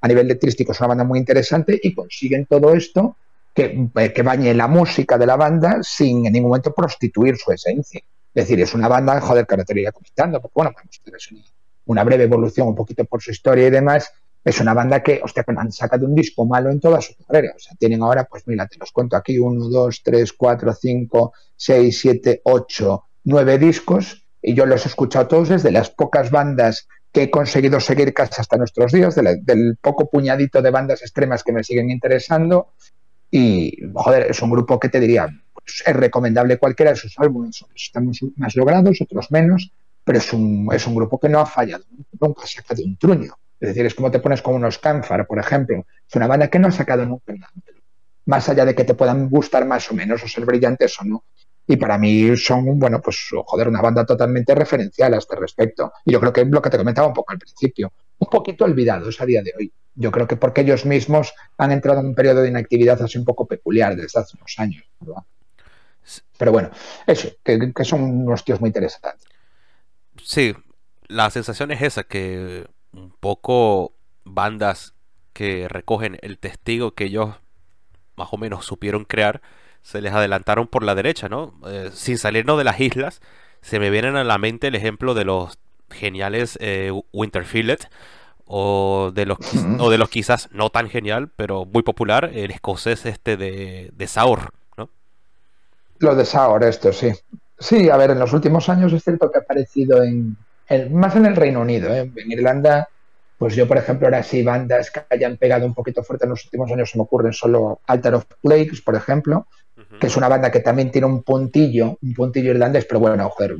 a 0.00 0.08
nivel 0.08 0.26
letrístico 0.26 0.72
es 0.72 0.80
una 0.80 0.88
banda 0.88 1.04
muy 1.04 1.18
interesante, 1.18 1.78
y 1.82 1.94
consiguen 1.94 2.46
todo 2.46 2.72
esto 2.74 3.16
que, 3.54 3.88
eh, 3.94 4.12
que 4.12 4.22
bañe 4.22 4.52
la 4.54 4.66
música 4.66 5.16
de 5.18 5.26
la 5.26 5.36
banda 5.36 5.78
sin 5.82 6.26
en 6.26 6.32
ningún 6.32 6.48
momento 6.48 6.74
prostituir 6.74 7.36
su 7.36 7.52
esencia. 7.52 8.00
Es 8.34 8.44
decir, 8.44 8.60
es 8.60 8.74
una 8.74 8.88
banda, 8.88 9.20
joder, 9.20 9.46
que 9.46 9.56
te 9.58 9.92
comentando, 9.92 10.40
porque 10.40 10.54
bueno, 10.54 10.72
es 11.16 11.30
una, 11.30 11.40
una, 11.86 12.04
breve 12.04 12.24
evolución 12.24 12.66
un 12.66 12.74
poquito 12.74 13.04
por 13.04 13.22
su 13.22 13.30
historia 13.30 13.68
y 13.68 13.70
demás. 13.70 14.12
Es 14.44 14.60
una 14.60 14.74
banda 14.74 15.02
que, 15.02 15.20
hostia, 15.24 15.42
que 15.42 15.54
han 15.56 15.72
sacado 15.72 16.06
un 16.06 16.14
disco 16.14 16.44
malo 16.44 16.70
en 16.70 16.78
toda 16.78 17.00
su 17.00 17.14
carrera. 17.16 17.54
O 17.56 17.58
sea, 17.58 17.74
tienen 17.76 18.02
ahora, 18.02 18.24
pues 18.24 18.46
mira, 18.46 18.66
te 18.66 18.76
los 18.78 18.92
cuento 18.92 19.16
aquí, 19.16 19.38
uno, 19.38 19.68
dos, 19.68 20.02
tres, 20.02 20.34
cuatro, 20.34 20.72
cinco, 20.74 21.32
seis, 21.56 21.98
siete, 22.00 22.42
ocho, 22.44 23.04
nueve 23.24 23.58
discos, 23.58 24.26
y 24.42 24.54
yo 24.54 24.66
los 24.66 24.84
he 24.84 24.88
escuchado 24.88 25.26
todos 25.26 25.48
desde 25.48 25.72
las 25.72 25.88
pocas 25.88 26.30
bandas 26.30 26.86
que 27.10 27.22
he 27.22 27.30
conseguido 27.30 27.80
seguir 27.80 28.12
casi 28.12 28.40
hasta 28.40 28.58
nuestros 28.58 28.92
días, 28.92 29.14
del 29.14 29.78
poco 29.80 30.10
puñadito 30.10 30.60
de 30.60 30.70
bandas 30.70 31.00
extremas 31.00 31.42
que 31.42 31.52
me 31.52 31.64
siguen 31.64 31.88
interesando. 31.88 32.74
Y, 33.30 33.78
joder, 33.94 34.30
es 34.30 34.42
un 34.42 34.50
grupo 34.50 34.78
que 34.78 34.88
te 34.90 35.00
diría, 35.00 35.28
pues, 35.54 35.82
es 35.86 35.96
recomendable 35.96 36.58
cualquiera 36.58 36.90
de 36.90 36.96
sus 36.96 37.18
álbumes. 37.18 37.64
Estamos 37.74 38.18
más 38.36 38.54
logrados, 38.56 39.00
otros 39.00 39.30
menos, 39.30 39.72
pero 40.04 40.18
es 40.18 40.32
un, 40.32 40.68
es 40.72 40.86
un 40.86 40.94
grupo 40.94 41.18
que 41.18 41.28
no 41.28 41.40
ha 41.40 41.46
fallado, 41.46 41.84
nunca 42.20 42.42
ha 42.42 42.46
sacado 42.46 42.82
un 42.84 42.96
truño. 42.96 43.32
Es 43.60 43.68
decir, 43.68 43.86
es 43.86 43.94
como 43.94 44.10
te 44.10 44.18
pones 44.18 44.42
con 44.42 44.54
unos 44.54 44.78
Canfar, 44.78 45.26
por 45.26 45.38
ejemplo. 45.38 45.86
Es 46.08 46.14
una 46.16 46.26
banda 46.26 46.48
que 46.48 46.58
no 46.58 46.68
ha 46.68 46.72
sacado 46.72 47.06
nunca 47.06 47.32
nada. 47.32 47.52
Más 48.26 48.48
allá 48.48 48.64
de 48.64 48.74
que 48.74 48.84
te 48.84 48.94
puedan 48.94 49.28
gustar 49.28 49.66
más 49.66 49.90
o 49.90 49.94
menos 49.94 50.22
o 50.22 50.28
ser 50.28 50.44
brillantes 50.44 50.98
o 51.00 51.04
no, 51.04 51.24
y 51.66 51.76
para 51.76 51.96
mí 51.96 52.36
son, 52.36 52.78
bueno, 52.78 53.00
pues, 53.00 53.30
joder, 53.46 53.68
una 53.68 53.80
banda 53.80 54.04
totalmente 54.04 54.54
referencial 54.54 55.14
a 55.14 55.18
este 55.18 55.36
respecto. 55.36 55.92
Y 56.04 56.12
yo 56.12 56.20
creo 56.20 56.32
que 56.32 56.42
es 56.42 56.48
lo 56.48 56.60
que 56.60 56.70
te 56.70 56.76
comentaba 56.76 57.08
un 57.08 57.14
poco 57.14 57.32
al 57.32 57.38
principio, 57.38 57.92
un 58.18 58.28
poquito 58.28 58.64
olvidados 58.64 59.20
a 59.20 59.26
día 59.26 59.42
de 59.42 59.52
hoy. 59.58 59.72
Yo 59.94 60.10
creo 60.10 60.26
que 60.26 60.36
porque 60.36 60.60
ellos 60.60 60.84
mismos 60.84 61.32
han 61.56 61.72
entrado 61.72 62.00
en 62.00 62.06
un 62.06 62.14
periodo 62.14 62.42
de 62.42 62.48
inactividad 62.48 63.00
así 63.00 63.16
un 63.16 63.24
poco 63.24 63.46
peculiar 63.46 63.96
desde 63.96 64.20
hace 64.20 64.36
unos 64.36 64.54
años. 64.58 64.84
Pero 66.36 66.52
bueno, 66.52 66.70
eso, 67.06 67.28
que, 67.42 67.72
son 67.84 68.02
unos 68.02 68.44
tíos 68.44 68.60
muy 68.60 68.68
interesantes. 68.68 69.26
Sí, 70.22 70.54
la 71.06 71.30
sensación 71.30 71.70
es 71.70 71.80
esa, 71.80 72.04
que 72.04 72.66
un 72.96 73.12
poco 73.20 73.92
bandas 74.24 74.94
que 75.32 75.68
recogen 75.68 76.18
el 76.22 76.38
testigo 76.38 76.94
que 76.94 77.04
ellos 77.04 77.34
más 78.16 78.28
o 78.32 78.36
menos 78.36 78.64
supieron 78.64 79.04
crear, 79.04 79.42
se 79.82 80.00
les 80.00 80.12
adelantaron 80.12 80.66
por 80.66 80.82
la 80.82 80.94
derecha, 80.94 81.28
¿no? 81.28 81.54
Eh, 81.66 81.90
sin 81.92 82.16
salirnos 82.18 82.56
de 82.56 82.64
las 82.64 82.80
islas, 82.80 83.20
se 83.60 83.78
me 83.78 83.90
vienen 83.90 84.16
a 84.16 84.24
la 84.24 84.38
mente 84.38 84.68
el 84.68 84.74
ejemplo 84.74 85.14
de 85.14 85.24
los 85.24 85.58
geniales 85.90 86.58
eh, 86.60 86.92
Winterfield 87.12 87.88
o 88.46 89.10
de 89.14 89.26
los 89.26 89.38
o 89.78 89.90
de 89.90 89.98
los 89.98 90.08
quizás 90.08 90.48
no 90.52 90.70
tan 90.70 90.88
genial, 90.88 91.30
pero 91.34 91.64
muy 91.64 91.82
popular, 91.82 92.30
el 92.34 92.50
escocés 92.50 93.06
este 93.06 93.36
de, 93.36 93.90
de 93.92 94.06
Saur, 94.06 94.52
¿no? 94.76 94.90
Lo 95.98 96.14
de 96.14 96.24
Saur, 96.24 96.62
esto 96.64 96.92
sí. 96.92 97.10
Sí, 97.58 97.88
a 97.88 97.96
ver, 97.96 98.10
en 98.10 98.18
los 98.18 98.32
últimos 98.32 98.68
años 98.68 98.92
es 98.92 99.02
cierto 99.02 99.30
que 99.30 99.38
ha 99.38 99.42
aparecido 99.42 100.02
en, 100.02 100.36
más 100.90 101.16
en 101.16 101.26
el 101.26 101.36
Reino 101.36 101.60
Unido, 101.60 101.94
¿eh? 101.94 102.10
en 102.14 102.32
Irlanda, 102.32 102.88
pues 103.38 103.54
yo, 103.56 103.66
por 103.66 103.76
ejemplo, 103.76 104.06
ahora 104.06 104.22
sí, 104.22 104.42
bandas 104.42 104.90
que 104.90 105.02
hayan 105.10 105.36
pegado 105.36 105.66
un 105.66 105.74
poquito 105.74 106.02
fuerte 106.02 106.24
en 106.24 106.30
los 106.30 106.44
últimos 106.44 106.70
años 106.70 106.90
se 106.90 106.98
me 106.98 107.02
ocurren 107.02 107.32
solo 107.32 107.80
Altar 107.86 108.14
of 108.14 108.26
Plagues, 108.40 108.80
por 108.80 108.94
ejemplo, 108.94 109.46
que 110.00 110.06
es 110.06 110.16
una 110.16 110.28
banda 110.28 110.50
que 110.50 110.60
también 110.60 110.90
tiene 110.90 111.06
un 111.06 111.22
puntillo, 111.22 111.98
un 112.00 112.14
puntillo 112.14 112.50
irlandés, 112.50 112.84
pero 112.84 113.00
bueno, 113.00 113.28
joder, 113.30 113.56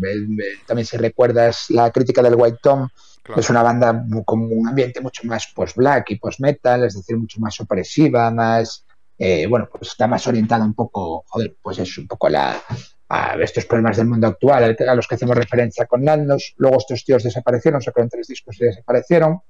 también 0.66 0.86
si 0.86 0.96
recuerdas 0.96 1.66
la 1.70 1.90
crítica 1.90 2.22
del 2.22 2.36
White 2.36 2.58
Tom, 2.62 2.88
es 3.36 3.50
una 3.50 3.62
banda 3.62 4.04
con 4.24 4.42
un 4.42 4.68
ambiente 4.68 5.00
mucho 5.00 5.26
más 5.26 5.48
post-black 5.54 6.10
y 6.10 6.16
post-metal, 6.16 6.84
es 6.84 6.94
decir, 6.94 7.16
mucho 7.16 7.40
más 7.40 7.58
opresiva, 7.60 8.30
más, 8.30 8.84
eh, 9.18 9.46
bueno, 9.46 9.68
pues 9.70 9.90
está 9.90 10.06
más 10.06 10.26
orientada 10.26 10.64
un 10.64 10.74
poco, 10.74 11.24
joder, 11.26 11.56
pues 11.62 11.78
es 11.78 11.98
un 11.98 12.06
poco 12.06 12.28
la, 12.28 12.62
a 13.08 13.36
estos 13.40 13.66
problemas 13.66 13.96
del 13.96 14.06
mundo 14.06 14.26
actual 14.26 14.76
a 14.86 14.94
los 14.94 15.06
que 15.06 15.14
hacemos 15.14 15.36
referencia 15.36 15.86
con 15.86 16.02
Nandos. 16.02 16.54
Luego 16.56 16.78
estos 16.78 17.04
tíos 17.04 17.22
desaparecieron, 17.22 17.80
sacaron 17.80 18.08
tres 18.08 18.26
discos 18.26 18.60
y 18.60 18.64
desaparecieron. 18.64 19.40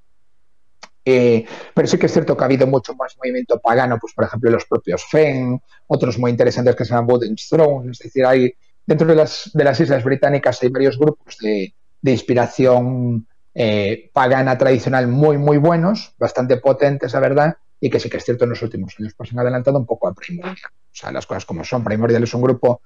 Eh, 1.06 1.44
pero 1.74 1.86
sí 1.86 1.98
que 1.98 2.06
es 2.06 2.12
cierto 2.12 2.36
que 2.36 2.44
ha 2.44 2.46
habido 2.46 2.66
mucho 2.66 2.94
más 2.94 3.14
movimiento 3.18 3.60
pagano, 3.60 3.98
pues 4.00 4.14
por 4.14 4.24
ejemplo 4.24 4.50
los 4.50 4.64
propios 4.64 5.04
Fen, 5.04 5.60
otros 5.86 6.18
muy 6.18 6.30
interesantes 6.30 6.74
que 6.74 6.84
se 6.84 6.90
llaman 6.90 7.10
Wooden 7.10 7.36
Throne, 7.36 7.90
es 7.90 7.98
decir, 7.98 8.24
hay 8.24 8.54
dentro 8.86 9.06
de 9.06 9.14
las, 9.14 9.50
de 9.52 9.64
las 9.64 9.78
islas 9.80 10.02
británicas 10.02 10.62
hay 10.62 10.70
varios 10.70 10.98
grupos 10.98 11.36
de, 11.38 11.74
de 12.00 12.10
inspiración 12.10 13.26
eh, 13.54 14.10
pagana 14.12 14.58
tradicional 14.58 15.06
muy, 15.06 15.38
muy 15.38 15.58
buenos, 15.58 16.14
bastante 16.18 16.56
potentes, 16.56 17.12
la 17.12 17.20
verdad, 17.20 17.56
y 17.80 17.88
que 17.88 18.00
sí 18.00 18.10
que 18.10 18.16
es 18.16 18.24
cierto 18.24 18.44
en 18.44 18.50
los 18.50 18.62
últimos 18.62 18.94
años 18.98 19.14
pues 19.16 19.32
han 19.32 19.38
adelantado 19.38 19.78
un 19.78 19.86
poco 19.86 20.08
a 20.08 20.14
Primordial. 20.14 20.56
O 20.56 20.96
sea, 20.96 21.12
las 21.12 21.26
cosas 21.26 21.44
como 21.44 21.64
son. 21.64 21.84
Primordial 21.84 22.22
es 22.22 22.34
un 22.34 22.42
grupo 22.42 22.82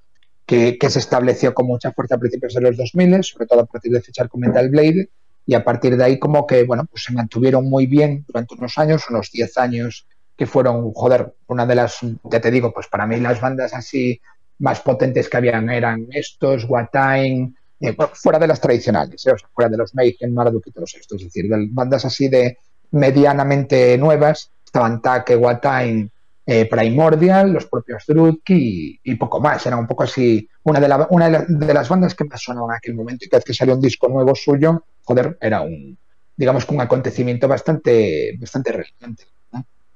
que, 0.49 0.89
se 0.89 0.97
estableció 0.97 1.53
con 1.53 1.67
mucha 1.67 1.91
fuerza 1.91 2.15
a 2.15 2.17
principios 2.17 2.55
de 2.55 2.61
los 2.61 2.75
2000, 2.75 3.23
sobre 3.23 3.45
todo 3.45 3.59
a 3.61 3.65
partir 3.67 3.91
de 3.91 4.01
fichar 4.01 4.27
con 4.27 4.41
Metal 4.41 4.67
Blade, 4.67 5.09
y 5.45 5.53
a 5.53 5.63
partir 5.63 5.95
de 5.95 6.03
ahí 6.03 6.17
como 6.17 6.47
que, 6.47 6.63
bueno, 6.63 6.85
pues 6.89 7.03
se 7.03 7.13
mantuvieron 7.13 7.69
muy 7.69 7.85
bien 7.85 8.25
durante 8.27 8.55
unos 8.55 8.75
años, 8.79 9.03
unos 9.11 9.29
10 9.31 9.57
años 9.59 10.07
que 10.35 10.47
fueron, 10.47 10.91
joder, 10.93 11.35
una 11.47 11.67
de 11.67 11.75
las, 11.75 11.99
ya 12.23 12.41
te 12.41 12.49
digo, 12.49 12.73
pues 12.73 12.87
para 12.87 13.05
mí 13.05 13.19
las 13.19 13.39
bandas 13.39 13.75
así 13.75 14.19
más 14.57 14.79
potentes 14.79 15.29
que 15.29 15.37
habían 15.37 15.69
eran 15.69 16.07
estos, 16.11 16.65
Watain, 16.67 17.55
eh, 17.81 17.95
fuera 18.13 18.39
de 18.39 18.47
las 18.47 18.59
tradicionales, 18.59 19.27
eh, 19.27 19.31
o 19.31 19.37
sea, 19.37 19.47
fuera 19.53 19.69
de 19.69 19.77
los 19.77 19.93
Mayhem, 19.93 20.33
Marduk 20.33 20.65
y 20.65 20.71
todos 20.71 20.95
estos, 20.95 21.21
es 21.21 21.27
decir, 21.27 21.47
de 21.47 21.67
bandas 21.69 22.05
así 22.05 22.27
de 22.27 22.57
medianamente 22.89 23.99
nuevas, 23.99 24.49
estaban 24.65 24.99
Take, 24.99 25.35
Watain, 25.35 26.11
eh, 26.51 26.65
Primordial, 26.65 27.53
los 27.53 27.67
propios 27.67 28.05
Drutki 28.07 28.99
y, 29.03 29.15
poco 29.15 29.39
más. 29.39 29.63
Era 29.67 29.77
un 29.77 29.85
poco 29.85 30.01
así, 30.01 30.49
una 30.63 30.79
de, 30.79 31.73
las 31.73 31.87
bandas 31.87 32.15
que 32.15 32.23
más 32.23 32.41
sonaban 32.41 32.71
en 32.71 32.77
aquel 32.77 32.95
momento 32.95 33.23
y 33.25 33.29
vez 33.29 33.43
que 33.43 33.53
salió 33.53 33.75
un 33.75 33.81
disco 33.81 34.07
nuevo 34.07 34.33
suyo, 34.33 34.83
joder, 35.03 35.37
era 35.39 35.61
un, 35.61 35.95
digamos 36.35 36.65
que 36.65 36.73
un 36.73 36.81
acontecimiento 36.81 37.47
bastante, 37.47 38.35
bastante 38.39 38.71
relevante. 38.71 39.25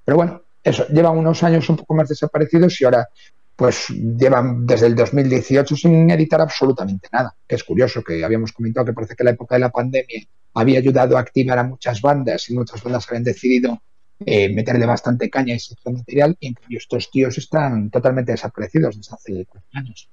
Pero 0.05 0.15
bueno, 0.15 0.43
eso, 0.63 0.85
llevan 0.89 1.17
unos 1.17 1.41
años 1.41 1.67
un 1.69 1.77
poco 1.77 1.95
más 1.95 2.07
desaparecidos 2.07 2.79
y 2.79 2.85
ahora 2.85 3.07
pues 3.55 3.87
llevan 3.89 4.67
desde 4.67 4.85
el 4.85 4.95
2018 4.95 5.75
sin 5.75 6.11
editar 6.11 6.39
absolutamente 6.39 7.07
nada, 7.11 7.35
que 7.47 7.55
es 7.55 7.63
curioso, 7.63 8.03
que 8.03 8.23
habíamos 8.23 8.51
comentado 8.51 8.85
que 8.85 8.93
parece 8.93 9.15
que 9.15 9.23
la 9.23 9.31
época 9.31 9.55
de 9.55 9.61
la 9.61 9.71
pandemia 9.71 10.21
había 10.53 10.77
ayudado 10.77 11.17
a 11.17 11.21
activar 11.21 11.57
a 11.57 11.63
muchas 11.63 11.99
bandas 11.99 12.47
y 12.47 12.53
muchas 12.53 12.83
bandas 12.83 13.07
habían 13.09 13.23
decidido 13.23 13.81
eh, 14.25 14.53
meterle 14.53 14.85
bastante 14.85 15.29
caña 15.29 15.53
a 15.53 15.57
ese 15.57 15.75
material 15.85 16.37
y 16.39 16.47
en 16.47 16.53
cambio 16.53 16.77
estos 16.77 17.11
tíos 17.11 17.37
están 17.37 17.89
totalmente 17.89 18.31
desaparecidos 18.31 18.97
desde 18.97 19.15
hace 19.15 19.45
cuatro 19.45 19.69
años. 19.73 20.09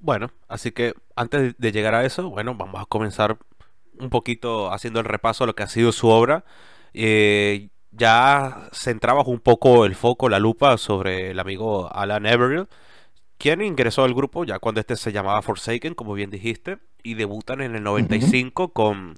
Bueno, 0.00 0.30
así 0.48 0.70
que 0.70 0.94
antes 1.16 1.54
de 1.58 1.72
llegar 1.72 1.94
a 1.94 2.04
eso, 2.04 2.30
bueno, 2.30 2.54
vamos 2.54 2.80
a 2.80 2.86
comenzar 2.86 3.38
un 3.98 4.10
poquito 4.10 4.72
haciendo 4.72 5.00
el 5.00 5.06
repaso 5.06 5.44
de 5.44 5.48
lo 5.48 5.54
que 5.54 5.64
ha 5.64 5.68
sido 5.68 5.92
su 5.92 6.08
obra. 6.08 6.44
Eh, 6.94 7.68
ya 7.90 8.68
centrabas 8.72 9.26
un 9.26 9.40
poco 9.40 9.84
el 9.84 9.94
foco, 9.94 10.28
la 10.28 10.38
lupa 10.38 10.78
sobre 10.78 11.30
el 11.30 11.40
amigo 11.40 11.92
Alan 11.92 12.26
Everill, 12.26 12.68
quien 13.38 13.60
ingresó 13.60 14.04
al 14.04 14.14
grupo 14.14 14.44
ya 14.44 14.58
cuando 14.58 14.80
este 14.80 14.96
se 14.96 15.12
llamaba 15.12 15.42
Forsaken, 15.42 15.94
como 15.94 16.14
bien 16.14 16.30
dijiste, 16.30 16.78
y 17.02 17.14
debutan 17.14 17.60
en 17.60 17.74
el 17.74 17.82
95 17.82 18.72
con 18.72 19.16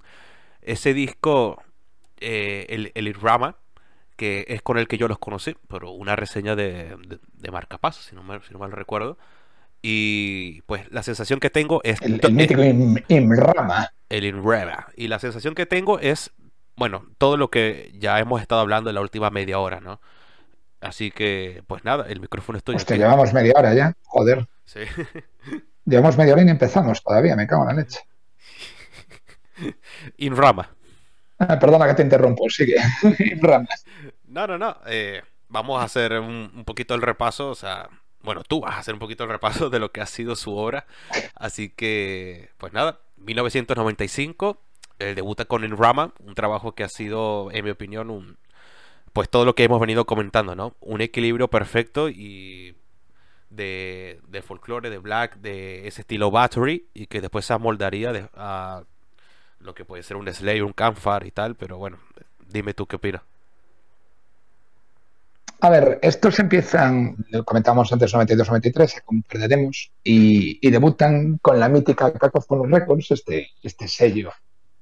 ese 0.63 0.95
disco 0.95 1.63
eh, 2.21 2.67
el, 2.69 2.93
el 2.95 3.09
Irrama, 3.09 3.57
que 4.17 4.45
es 4.49 4.63
con 4.63 4.77
el 4.77 4.87
que 4.87 4.99
yo 4.99 5.09
los 5.09 5.19
conocí, 5.19 5.57
pero 5.69 5.93
una 5.93 6.15
reseña 6.15 6.55
de, 6.55 6.95
de, 7.33 7.51
Marca 7.51 7.79
Paz, 7.79 7.97
si 7.97 8.15
no, 8.15 8.23
mal, 8.23 8.43
si 8.43 8.53
no 8.53 8.59
mal 8.59 8.71
recuerdo. 8.71 9.17
Y 9.83 10.61
pues 10.63 10.91
la 10.93 11.03
sensación 11.03 11.41
que 11.41 11.49
tengo 11.49 11.81
es... 11.85 12.03
El, 12.03 12.21
el 12.23 12.33
mítico 12.33 12.63
Irrama. 12.63 13.91
El 14.11 14.25
Irrama. 14.25 14.89
Y 14.95 15.09
la 15.09 15.19
sensación 15.19 15.55
que 15.55 15.65
tengo 15.65 15.99
es, 15.99 16.33
bueno, 16.77 17.07
todo 17.17 17.39
lo 17.39 17.51
que 17.51 17.93
ya 17.99 18.19
hemos 18.19 18.43
estado 18.43 18.61
hablando 18.61 18.91
en 18.91 18.97
la 18.97 19.01
última 19.01 19.31
media 19.31 19.59
hora, 19.59 19.81
¿no? 19.81 20.03
Así 20.83 21.11
que, 21.11 21.63
pues 21.67 21.85
nada, 21.85 22.07
el 22.09 22.21
micrófono 22.21 22.59
estoy... 22.59 22.77
Hostia, 22.77 22.97
llevamos 22.97 23.33
media 23.33 23.55
hora 23.57 23.73
ya, 23.73 23.95
joder. 24.05 24.47
Sí. 24.67 24.81
llevamos 25.87 26.19
media 26.19 26.35
hora 26.35 26.43
y 26.43 26.45
no 26.45 26.51
empezamos 26.51 27.03
todavía, 27.03 27.37
me 27.37 27.47
cago 27.47 27.63
en 27.63 27.69
la 27.69 27.83
leche. 27.83 28.01
Inrama. 30.19 30.71
Ah, 31.41 31.59
perdona 31.59 31.87
que 31.87 31.95
te 31.95 32.03
interrumpo, 32.03 32.49
sigue. 32.51 32.77
no, 34.29 34.47
no, 34.47 34.59
no. 34.59 34.77
Eh, 34.87 35.23
vamos 35.49 35.81
a 35.81 35.85
hacer 35.85 36.13
un, 36.21 36.65
poquito 36.67 36.95
el 36.95 37.01
repaso, 37.01 37.49
o 37.49 37.55
sea, 37.55 37.89
bueno, 38.23 38.43
tú 38.45 38.61
vas 38.61 38.75
a 38.75 38.79
hacer 38.81 38.93
un 38.93 39.01
poquito 39.01 39.25
el 39.25 39.31
repaso 39.31 39.71
de 39.71 39.79
lo 39.79 39.91
que 39.91 40.03
ha 40.03 40.07
sido 40.07 40.37
su 40.37 40.55
obra. 40.55 40.87
Así 41.35 41.71
que, 41.71 42.51
pues 42.59 42.75
nada, 42.75 43.01
1995, 43.17 44.61
el 44.99 45.15
debuta 45.15 45.47
con 45.47 45.63
Rama, 45.79 46.13
un 46.19 46.35
trabajo 46.35 46.75
que 46.75 46.85
ha 46.85 46.91
sido, 46.91 47.51
en 47.53 47.65
mi 47.65 47.71
opinión, 47.71 48.11
un, 48.11 48.37
pues 49.15 49.31
todo 49.31 49.47
lo 49.47 49.55
que 49.55 49.65
hemos 49.65 49.81
venido 49.81 50.05
comentando, 50.05 50.55
¿no? 50.55 50.77
Un 50.81 51.01
equilibrio 51.01 51.49
perfecto 51.49 52.11
y 52.11 52.77
de, 53.49 54.21
de 54.29 54.43
folclore, 54.43 54.91
de 54.91 54.99
black, 54.99 55.37
de 55.37 55.89
ese 55.89 56.03
estilo 56.03 56.31
battery 56.31 56.87
y 56.93 57.07
que 57.07 57.23
después 57.23 57.47
se 57.47 57.55
amoldaría 57.55 58.13
de, 58.13 58.29
a 58.35 58.85
lo 59.61 59.75
que 59.75 59.85
puede 59.85 60.03
ser 60.03 60.17
un 60.17 60.33
Slayer, 60.33 60.65
un 60.65 60.73
Canfar 60.73 61.27
y 61.27 61.31
tal, 61.31 61.55
pero 61.55 61.79
bueno, 61.79 61.99
dime 62.53 62.75
tú 62.75 62.87
qué 62.87 62.97
opinas. 62.97 63.23
A 65.63 65.69
ver, 65.69 65.99
estos 66.03 66.39
empiezan, 66.39 67.17
lo 67.29 67.45
comentamos 67.45 67.93
antes, 67.93 68.15
92-93, 68.15 69.03
como 69.05 69.23
perderemos, 69.23 69.93
y, 70.03 70.71
debutan 70.71 71.39
con 71.43 71.61
la 71.61 71.69
mítica 71.69 72.13
Cacophonous 72.13 72.71
Records, 72.71 73.11
este, 73.11 73.51
este 73.63 73.87
sello 73.87 74.33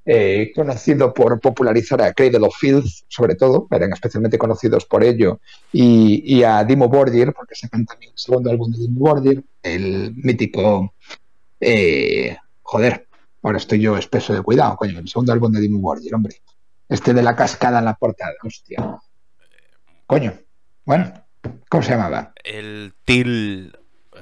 eh, 0.07 0.53
conocido 0.55 1.13
por 1.13 1.41
popularizar 1.41 2.01
a 2.01 2.13
Cradle 2.13 2.47
of 2.47 2.57
Filth, 2.57 2.87
sobre 3.09 3.35
todo, 3.35 3.67
eran 3.73 3.93
especialmente 3.93 4.39
conocidos 4.39 4.87
por 4.87 5.03
ello, 5.03 5.41
y, 5.73 6.23
y 6.25 6.45
a 6.45 6.63
Dimo 6.63 6.89
Bordir, 6.89 7.33
porque 7.33 7.57
sacan 7.57 7.85
también 7.85 8.13
el 8.13 8.19
segundo 8.19 8.49
álbum 8.49 8.71
de 8.71 8.79
Dimo 8.79 9.01
Bordir, 9.01 9.45
el 9.65 10.15
mítico, 10.15 10.95
eh, 11.59 12.37
joder, 12.63 13.08
Ahora 13.43 13.59
estoy 13.59 13.81
yo 13.81 13.97
espeso 13.97 14.35
de 14.35 14.43
cuidado, 14.43 14.77
coño. 14.77 14.99
El 14.99 15.09
segundo 15.09 15.33
álbum 15.33 15.53
de 15.53 15.61
Dimmu 15.61 15.81
Borgir, 15.81 16.15
hombre. 16.15 16.37
Este 16.89 17.15
de 17.15 17.23
la 17.23 17.37
cascada 17.37 17.79
en 17.79 17.85
la 17.85 17.95
portada, 17.95 18.33
hostia. 18.43 18.99
Coño. 20.07 20.33
Bueno, 20.85 21.13
¿cómo 21.69 21.83
se 21.83 21.91
llamaba? 21.91 22.33
El 22.43 22.95
Til. 23.05 23.77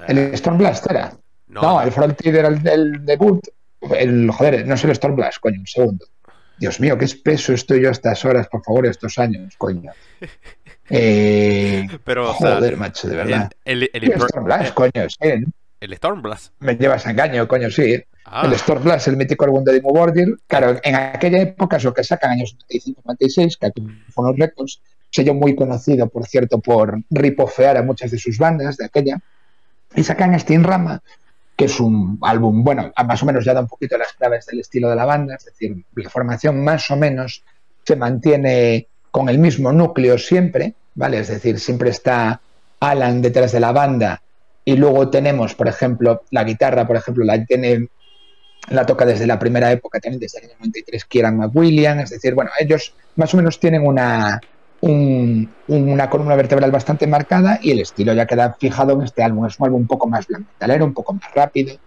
El 0.08 0.36
Stormblast 0.36 0.90
era. 0.90 1.16
No, 1.46 1.80
el 1.80 1.92
Frontier 1.92 2.36
era 2.36 2.48
el, 2.48 3.04
debut. 3.04 3.40
El, 3.80 4.30
joder, 4.30 4.66
no 4.66 4.74
es 4.74 4.84
el 4.84 4.94
Stormblast, 4.94 5.38
coño, 5.38 5.60
un 5.60 5.66
segundo. 5.66 6.06
Dios 6.58 6.80
mío, 6.80 6.98
qué 6.98 7.04
espeso 7.04 7.52
estoy 7.52 7.82
yo 7.82 7.88
a 7.88 7.92
estas 7.92 8.24
horas, 8.24 8.48
por 8.48 8.64
favor, 8.64 8.86
estos 8.86 9.18
años, 9.18 9.54
coño. 9.56 9.92
Eh, 10.88 11.84
Pero, 12.04 12.32
joder, 12.32 12.76
macho, 12.76 13.08
de 13.08 13.16
verdad. 13.16 13.50
El, 13.64 13.90
el, 13.92 14.04
el 14.04 14.20
Stormblast, 14.20 14.72
coño, 14.72 15.08
sí. 15.08 15.44
El 15.80 15.96
Stormblast. 15.96 16.52
Me 16.60 16.76
llevas 16.76 17.04
a 17.08 17.10
engaño, 17.10 17.48
coño, 17.48 17.72
sí. 17.72 18.04
Ah. 18.28 18.46
El 18.46 18.58
Stormblast, 18.58 19.06
el 19.08 19.16
mítico 19.16 19.44
álbum 19.44 19.62
de 19.62 19.74
Dimo 19.74 19.90
Bordir. 19.90 20.36
Claro, 20.46 20.78
en 20.82 20.94
aquella 20.94 21.38
época, 21.38 21.78
lo 21.78 21.94
que 21.94 22.02
sacan 22.02 22.32
años 22.32 22.56
95-96, 22.68 23.56
que 23.58 23.66
aquí 23.66 23.86
fueron 24.10 24.32
los 24.32 24.40
Records, 24.40 24.80
sello 25.10 25.32
muy 25.34 25.54
conocido, 25.54 26.08
por 26.08 26.26
cierto, 26.26 26.58
por 26.58 27.00
ripofear 27.10 27.76
a 27.76 27.82
muchas 27.82 28.10
de 28.10 28.18
sus 28.18 28.36
bandas 28.36 28.76
de 28.76 28.84
aquella. 28.84 29.20
Y 29.94 30.02
sacan 30.02 30.34
este 30.34 30.58
Rama, 30.58 31.00
que 31.56 31.66
es 31.66 31.78
un 31.78 32.18
álbum, 32.22 32.64
bueno, 32.64 32.92
más 33.06 33.22
o 33.22 33.26
menos 33.26 33.44
ya 33.44 33.54
da 33.54 33.60
un 33.60 33.68
poquito 33.68 33.96
las 33.96 34.12
claves 34.12 34.46
del 34.46 34.60
estilo 34.60 34.90
de 34.90 34.96
la 34.96 35.04
banda, 35.04 35.36
es 35.36 35.44
decir, 35.44 35.84
la 35.94 36.10
formación 36.10 36.62
más 36.62 36.90
o 36.90 36.96
menos 36.96 37.44
se 37.84 37.96
mantiene 37.96 38.88
con 39.10 39.28
el 39.28 39.38
mismo 39.38 39.72
núcleo 39.72 40.18
siempre, 40.18 40.74
¿vale? 40.96 41.20
Es 41.20 41.28
decir, 41.28 41.60
siempre 41.60 41.90
está 41.90 42.40
Alan 42.80 43.22
detrás 43.22 43.52
de 43.52 43.60
la 43.60 43.72
banda 43.72 44.20
y 44.64 44.76
luego 44.76 45.08
tenemos, 45.08 45.54
por 45.54 45.68
ejemplo, 45.68 46.24
la 46.30 46.44
guitarra, 46.44 46.86
por 46.86 46.96
ejemplo, 46.96 47.24
la 47.24 47.42
tiene 47.44 47.88
la 48.68 48.84
toca 48.84 49.04
desde 49.04 49.26
la 49.26 49.38
primera 49.38 49.70
época, 49.70 50.00
también 50.00 50.20
desde 50.20 50.38
el 50.38 50.44
año 50.46 50.54
93, 50.58 51.04
Kieran 51.04 51.36
McWilliam, 51.36 52.00
es 52.00 52.10
decir, 52.10 52.34
bueno, 52.34 52.50
ellos 52.58 52.94
más 53.16 53.32
o 53.32 53.36
menos 53.36 53.60
tienen 53.60 53.86
una, 53.86 54.40
una 54.80 56.10
columna 56.10 56.36
vertebral 56.36 56.70
bastante 56.70 57.06
marcada 57.06 57.58
y 57.62 57.70
el 57.70 57.80
estilo 57.80 58.12
ya 58.12 58.26
queda 58.26 58.56
fijado 58.58 58.92
en 58.94 59.02
este 59.02 59.22
álbum. 59.22 59.46
Es 59.46 59.58
un 59.58 59.66
álbum 59.66 59.80
un 59.82 59.86
poco 59.86 60.08
más 60.08 60.26
blanco 60.26 60.46
un 60.84 60.94
poco 60.94 61.14
más 61.14 61.34
rápido 61.34 61.78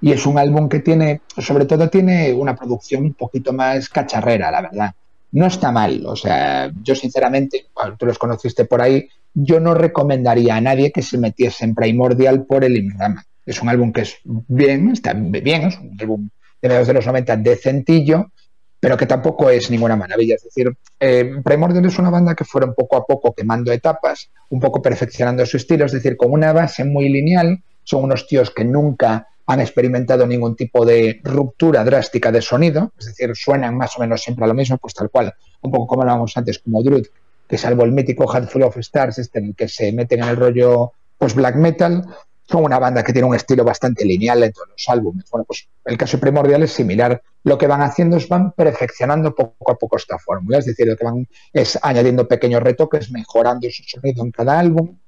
y 0.00 0.12
es 0.12 0.24
un 0.26 0.38
álbum 0.38 0.68
que 0.68 0.80
tiene, 0.80 1.20
sobre 1.38 1.66
todo 1.66 1.88
tiene 1.90 2.32
una 2.32 2.56
producción 2.56 3.04
un 3.04 3.14
poquito 3.14 3.52
más 3.52 3.88
cacharrera, 3.88 4.50
la 4.50 4.62
verdad. 4.62 4.94
No 5.32 5.46
está 5.46 5.70
mal, 5.70 6.04
o 6.06 6.16
sea, 6.16 6.72
yo 6.82 6.94
sinceramente, 6.94 7.66
tú 7.98 8.06
los 8.06 8.18
conociste 8.18 8.64
por 8.64 8.80
ahí, 8.80 9.08
yo 9.32 9.60
no 9.60 9.74
recomendaría 9.74 10.56
a 10.56 10.60
nadie 10.60 10.90
que 10.90 11.02
se 11.02 11.18
metiese 11.18 11.64
en 11.64 11.74
Primordial 11.74 12.46
por 12.46 12.64
el 12.64 12.76
Imrama. 12.76 13.24
Es 13.50 13.60
un 13.60 13.68
álbum 13.68 13.92
que 13.92 14.02
es 14.02 14.18
bien, 14.24 14.92
está 14.92 15.12
bien, 15.12 15.62
es 15.62 15.76
un 15.76 15.96
álbum 16.00 16.28
de 16.62 16.68
mediados 16.68 16.86
de 16.86 16.94
los 16.94 17.04
90 17.04 17.36
decentillo, 17.38 18.30
pero 18.78 18.96
que 18.96 19.06
tampoco 19.06 19.50
es 19.50 19.72
ninguna 19.72 19.96
maravilla. 19.96 20.36
Es 20.36 20.44
decir, 20.44 20.72
eh, 21.00 21.32
Primordial 21.42 21.84
es 21.84 21.98
una 21.98 22.10
banda 22.10 22.36
que 22.36 22.44
fueron 22.44 22.74
poco 22.74 22.96
a 22.96 23.04
poco 23.04 23.34
quemando 23.34 23.72
etapas, 23.72 24.30
un 24.50 24.60
poco 24.60 24.80
perfeccionando 24.80 25.44
su 25.46 25.56
estilo, 25.56 25.84
es 25.84 25.90
decir, 25.90 26.16
con 26.16 26.30
una 26.30 26.52
base 26.52 26.84
muy 26.84 27.08
lineal, 27.08 27.60
son 27.82 28.04
unos 28.04 28.28
tíos 28.28 28.52
que 28.52 28.64
nunca 28.64 29.26
han 29.46 29.60
experimentado 29.60 30.28
ningún 30.28 30.54
tipo 30.54 30.86
de 30.86 31.20
ruptura 31.24 31.82
drástica 31.82 32.30
de 32.30 32.42
sonido, 32.42 32.92
es 33.00 33.06
decir, 33.06 33.32
suenan 33.34 33.76
más 33.76 33.96
o 33.96 34.00
menos 34.00 34.22
siempre 34.22 34.44
a 34.44 34.48
lo 34.48 34.54
mismo, 34.54 34.78
pues 34.78 34.94
tal 34.94 35.10
cual, 35.10 35.34
un 35.62 35.72
poco 35.72 35.88
como 35.88 36.02
hablábamos 36.02 36.36
antes, 36.36 36.60
como 36.60 36.84
Druid, 36.84 37.06
que 37.48 37.58
salvo 37.58 37.82
el 37.82 37.90
mítico 37.90 38.32
Handful 38.32 38.62
of 38.62 38.76
Stars, 38.76 39.18
este 39.18 39.40
en 39.40 39.46
el 39.46 39.54
que 39.56 39.66
se 39.66 39.90
meten 39.90 40.22
en 40.22 40.28
el 40.28 40.36
rollo 40.36 40.92
pues 41.18 41.34
black 41.34 41.56
metal, 41.56 42.06
son 42.50 42.64
una 42.64 42.78
banda 42.78 43.04
que 43.04 43.12
tiene 43.12 43.28
un 43.28 43.34
estilo 43.34 43.62
bastante 43.64 44.04
lineal 44.04 44.42
en 44.42 44.52
todos 44.52 44.68
los 44.70 44.88
álbumes. 44.88 45.24
Bueno, 45.30 45.44
pues 45.44 45.68
el 45.84 45.96
caso 45.96 46.18
primordial 46.18 46.62
es 46.64 46.72
similar. 46.72 47.22
Lo 47.44 47.56
que 47.56 47.68
van 47.68 47.80
haciendo 47.82 48.16
es 48.16 48.28
van 48.28 48.52
perfeccionando 48.52 49.34
poco 49.34 49.70
a 49.70 49.78
poco 49.78 49.96
esta 49.96 50.18
fórmula, 50.18 50.58
es 50.58 50.66
decir, 50.66 50.86
lo 50.88 50.96
que 50.96 51.04
van 51.04 51.28
es 51.52 51.78
añadiendo 51.80 52.26
pequeños 52.26 52.62
retoques, 52.62 53.10
mejorando 53.12 53.68
su 53.70 53.84
sonido 53.84 54.24
en 54.24 54.32
cada 54.32 54.58
álbum, 54.58 54.98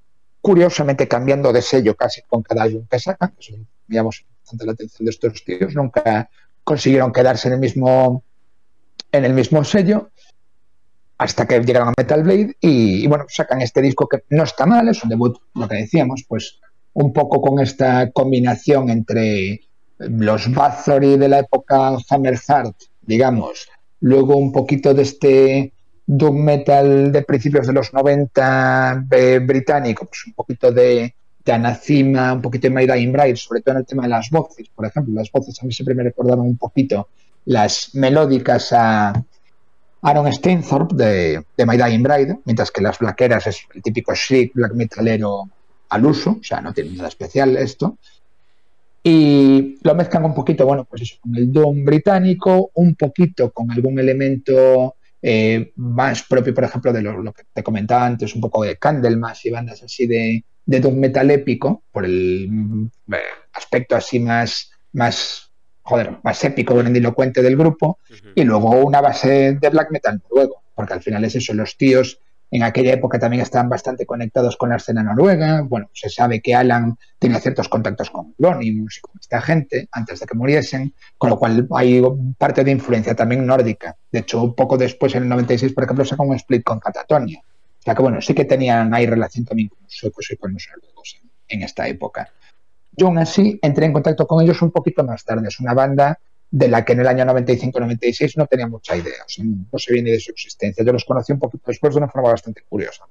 curiosamente 0.40 1.08
cambiando 1.08 1.52
de 1.52 1.62
sello 1.62 1.96
casi 1.96 2.22
con 2.22 2.42
cada 2.42 2.62
álbum 2.62 2.86
que 2.88 3.00
sacan. 3.00 3.34
Eso 3.38 3.54
llamamos 3.88 4.24
bastante 4.40 4.66
la 4.66 4.72
atención 4.72 5.04
de 5.04 5.10
estos 5.10 5.44
tíos. 5.44 5.74
Nunca 5.74 6.30
consiguieron 6.62 7.12
quedarse 7.12 7.48
en 7.48 7.54
el 7.54 7.60
mismo 7.60 8.22
en 9.10 9.24
el 9.24 9.34
mismo 9.34 9.62
sello 9.64 10.10
hasta 11.18 11.46
que 11.46 11.60
llegaron 11.60 11.88
a 11.88 11.94
Metal 11.96 12.22
Blade 12.22 12.56
y, 12.60 13.04
y, 13.04 13.06
bueno, 13.06 13.26
sacan 13.28 13.60
este 13.60 13.82
disco 13.82 14.08
que 14.08 14.24
no 14.30 14.42
está 14.42 14.64
mal, 14.64 14.88
es 14.88 15.04
un 15.04 15.10
debut, 15.10 15.38
lo 15.54 15.68
que 15.68 15.76
decíamos, 15.76 16.24
pues 16.26 16.58
un 16.94 17.12
poco 17.12 17.40
con 17.40 17.60
esta 17.60 18.10
combinación 18.10 18.90
entre 18.90 19.60
los 19.98 20.52
Bathory 20.52 21.16
de 21.16 21.28
la 21.28 21.38
época 21.40 21.96
Hammerheart, 22.10 22.76
digamos, 23.02 23.68
luego 24.00 24.36
un 24.36 24.52
poquito 24.52 24.92
de 24.94 25.02
este 25.02 25.72
doom 26.06 26.42
metal 26.42 27.12
de 27.12 27.22
principios 27.22 27.66
de 27.66 27.72
los 27.72 27.92
90 27.92 29.06
eh, 29.10 29.38
británico, 29.38 30.08
un 30.26 30.32
poquito 30.34 30.72
de, 30.72 31.14
de 31.44 31.52
Anacima, 31.52 32.34
un 32.34 32.42
poquito 32.42 32.68
de 32.68 32.86
Dying 32.86 33.12
Bride, 33.12 33.36
sobre 33.36 33.60
todo 33.60 33.74
en 33.76 33.80
el 33.80 33.86
tema 33.86 34.02
de 34.04 34.08
las 34.08 34.28
voces, 34.30 34.68
por 34.74 34.86
ejemplo, 34.86 35.14
las 35.14 35.30
voces 35.30 35.62
a 35.62 35.66
mí 35.66 35.72
siempre 35.72 35.94
me 35.94 36.02
recordaban 36.02 36.46
un 36.46 36.56
poquito 36.56 37.08
las 37.44 37.90
melódicas 37.94 38.72
a 38.72 39.12
Aaron 40.02 40.32
Steinthorpe 40.32 40.94
de, 40.96 41.44
de 41.56 41.66
My 41.66 41.76
Bride, 41.76 42.40
mientras 42.44 42.70
que 42.70 42.82
las 42.82 42.98
blaqueras 42.98 43.46
es 43.46 43.66
el 43.74 43.82
típico 43.82 44.14
shriek 44.14 44.52
black 44.54 44.74
metalero 44.74 45.48
al 45.92 46.06
uso, 46.06 46.38
o 46.40 46.42
sea, 46.42 46.60
no 46.62 46.72
tiene 46.72 46.96
nada 46.96 47.08
especial 47.08 47.54
esto. 47.56 47.98
Y 49.04 49.78
lo 49.82 49.94
mezclan 49.94 50.24
un 50.24 50.34
poquito, 50.34 50.64
bueno, 50.64 50.84
pues 50.84 51.02
eso, 51.02 51.16
con 51.20 51.36
el 51.36 51.52
Doom 51.52 51.84
británico, 51.84 52.70
un 52.74 52.94
poquito 52.94 53.50
con 53.50 53.70
algún 53.70 53.98
elemento 53.98 54.94
eh, 55.20 55.72
más 55.76 56.22
propio, 56.22 56.54
por 56.54 56.64
ejemplo, 56.64 56.92
de 56.94 57.02
lo, 57.02 57.32
que 57.32 57.42
te 57.52 57.62
comentaba 57.62 58.06
antes, 58.06 58.34
un 58.34 58.40
poco 58.40 58.62
de 58.62 58.76
Candlemas 58.76 59.44
y 59.44 59.50
bandas 59.50 59.82
así 59.82 60.06
de, 60.06 60.42
de 60.64 60.80
Doom 60.80 60.98
metal 60.98 61.30
épico, 61.30 61.82
por 61.92 62.06
el 62.06 62.88
eh, 63.12 63.16
aspecto 63.52 63.94
así 63.94 64.18
más, 64.18 64.70
más, 64.92 65.50
joder, 65.82 66.16
más 66.22 66.42
épico, 66.42 66.74
grandilocuente 66.74 67.42
del 67.42 67.56
grupo, 67.56 67.98
y 68.34 68.44
luego 68.44 68.70
una 68.82 69.02
base 69.02 69.58
de 69.60 69.68
black 69.68 69.90
metal 69.90 70.22
luego, 70.30 70.62
porque 70.74 70.94
al 70.94 71.02
final 71.02 71.22
es 71.24 71.34
eso, 71.34 71.52
los 71.52 71.76
tíos 71.76 72.18
en 72.52 72.62
aquella 72.62 72.92
época 72.92 73.18
también 73.18 73.42
estaban 73.42 73.70
bastante 73.70 74.04
conectados 74.04 74.58
con 74.58 74.68
la 74.68 74.76
escena 74.76 75.02
noruega. 75.02 75.62
Bueno, 75.62 75.88
se 75.94 76.10
sabe 76.10 76.42
que 76.42 76.54
Alan 76.54 76.98
tenía 77.18 77.40
ciertos 77.40 77.66
contactos 77.66 78.10
con 78.10 78.34
Lonimus 78.36 78.98
y 78.98 79.00
con 79.00 79.12
esta 79.18 79.40
gente 79.40 79.88
antes 79.90 80.20
de 80.20 80.26
que 80.26 80.34
muriesen, 80.34 80.92
con 81.16 81.30
lo 81.30 81.38
cual 81.38 81.66
hay 81.74 82.02
parte 82.36 82.62
de 82.62 82.70
influencia 82.70 83.16
también 83.16 83.46
nórdica. 83.46 83.96
De 84.10 84.18
hecho, 84.18 84.54
poco 84.54 84.76
después, 84.76 85.14
en 85.14 85.22
el 85.22 85.30
96, 85.30 85.72
por 85.72 85.84
ejemplo, 85.84 86.04
sacó 86.04 86.24
un 86.24 86.36
split 86.36 86.62
con 86.62 86.78
Catatonia. 86.78 87.40
O 87.40 87.82
sea 87.82 87.94
que, 87.94 88.02
bueno, 88.02 88.20
sí 88.20 88.34
que 88.34 88.44
tenían 88.44 88.92
ahí 88.92 89.06
relación 89.06 89.46
también 89.46 89.70
con 89.70 89.78
los 89.82 89.96
suecos 89.96 90.30
y 90.30 90.36
con 90.36 90.52
los 90.52 90.68
noruegos 90.70 91.22
en 91.48 91.62
esta 91.62 91.88
época. 91.88 92.28
Yo 92.94 93.06
aún 93.06 93.16
así 93.16 93.58
entré 93.62 93.86
en 93.86 93.94
contacto 93.94 94.26
con 94.26 94.44
ellos 94.44 94.60
un 94.60 94.72
poquito 94.72 95.02
más 95.04 95.24
tarde. 95.24 95.48
Es 95.48 95.58
una 95.58 95.72
banda 95.72 96.20
de 96.52 96.68
la 96.68 96.84
que 96.84 96.92
en 96.92 97.00
el 97.00 97.06
año 97.06 97.24
95-96 97.24 98.36
no 98.36 98.46
tenía 98.46 98.66
mucha 98.66 98.94
idea, 98.94 99.24
o 99.24 99.28
sea, 99.28 99.42
no 99.42 99.78
se 99.78 99.94
ni 99.94 100.10
de 100.10 100.20
su 100.20 100.30
existencia. 100.30 100.84
Yo 100.84 100.92
los 100.92 101.04
conocí 101.06 101.32
un 101.32 101.38
poquito 101.38 101.64
después 101.66 101.94
de 101.94 101.98
una 101.98 102.08
forma 102.08 102.30
bastante 102.30 102.62
curiosa. 102.68 103.06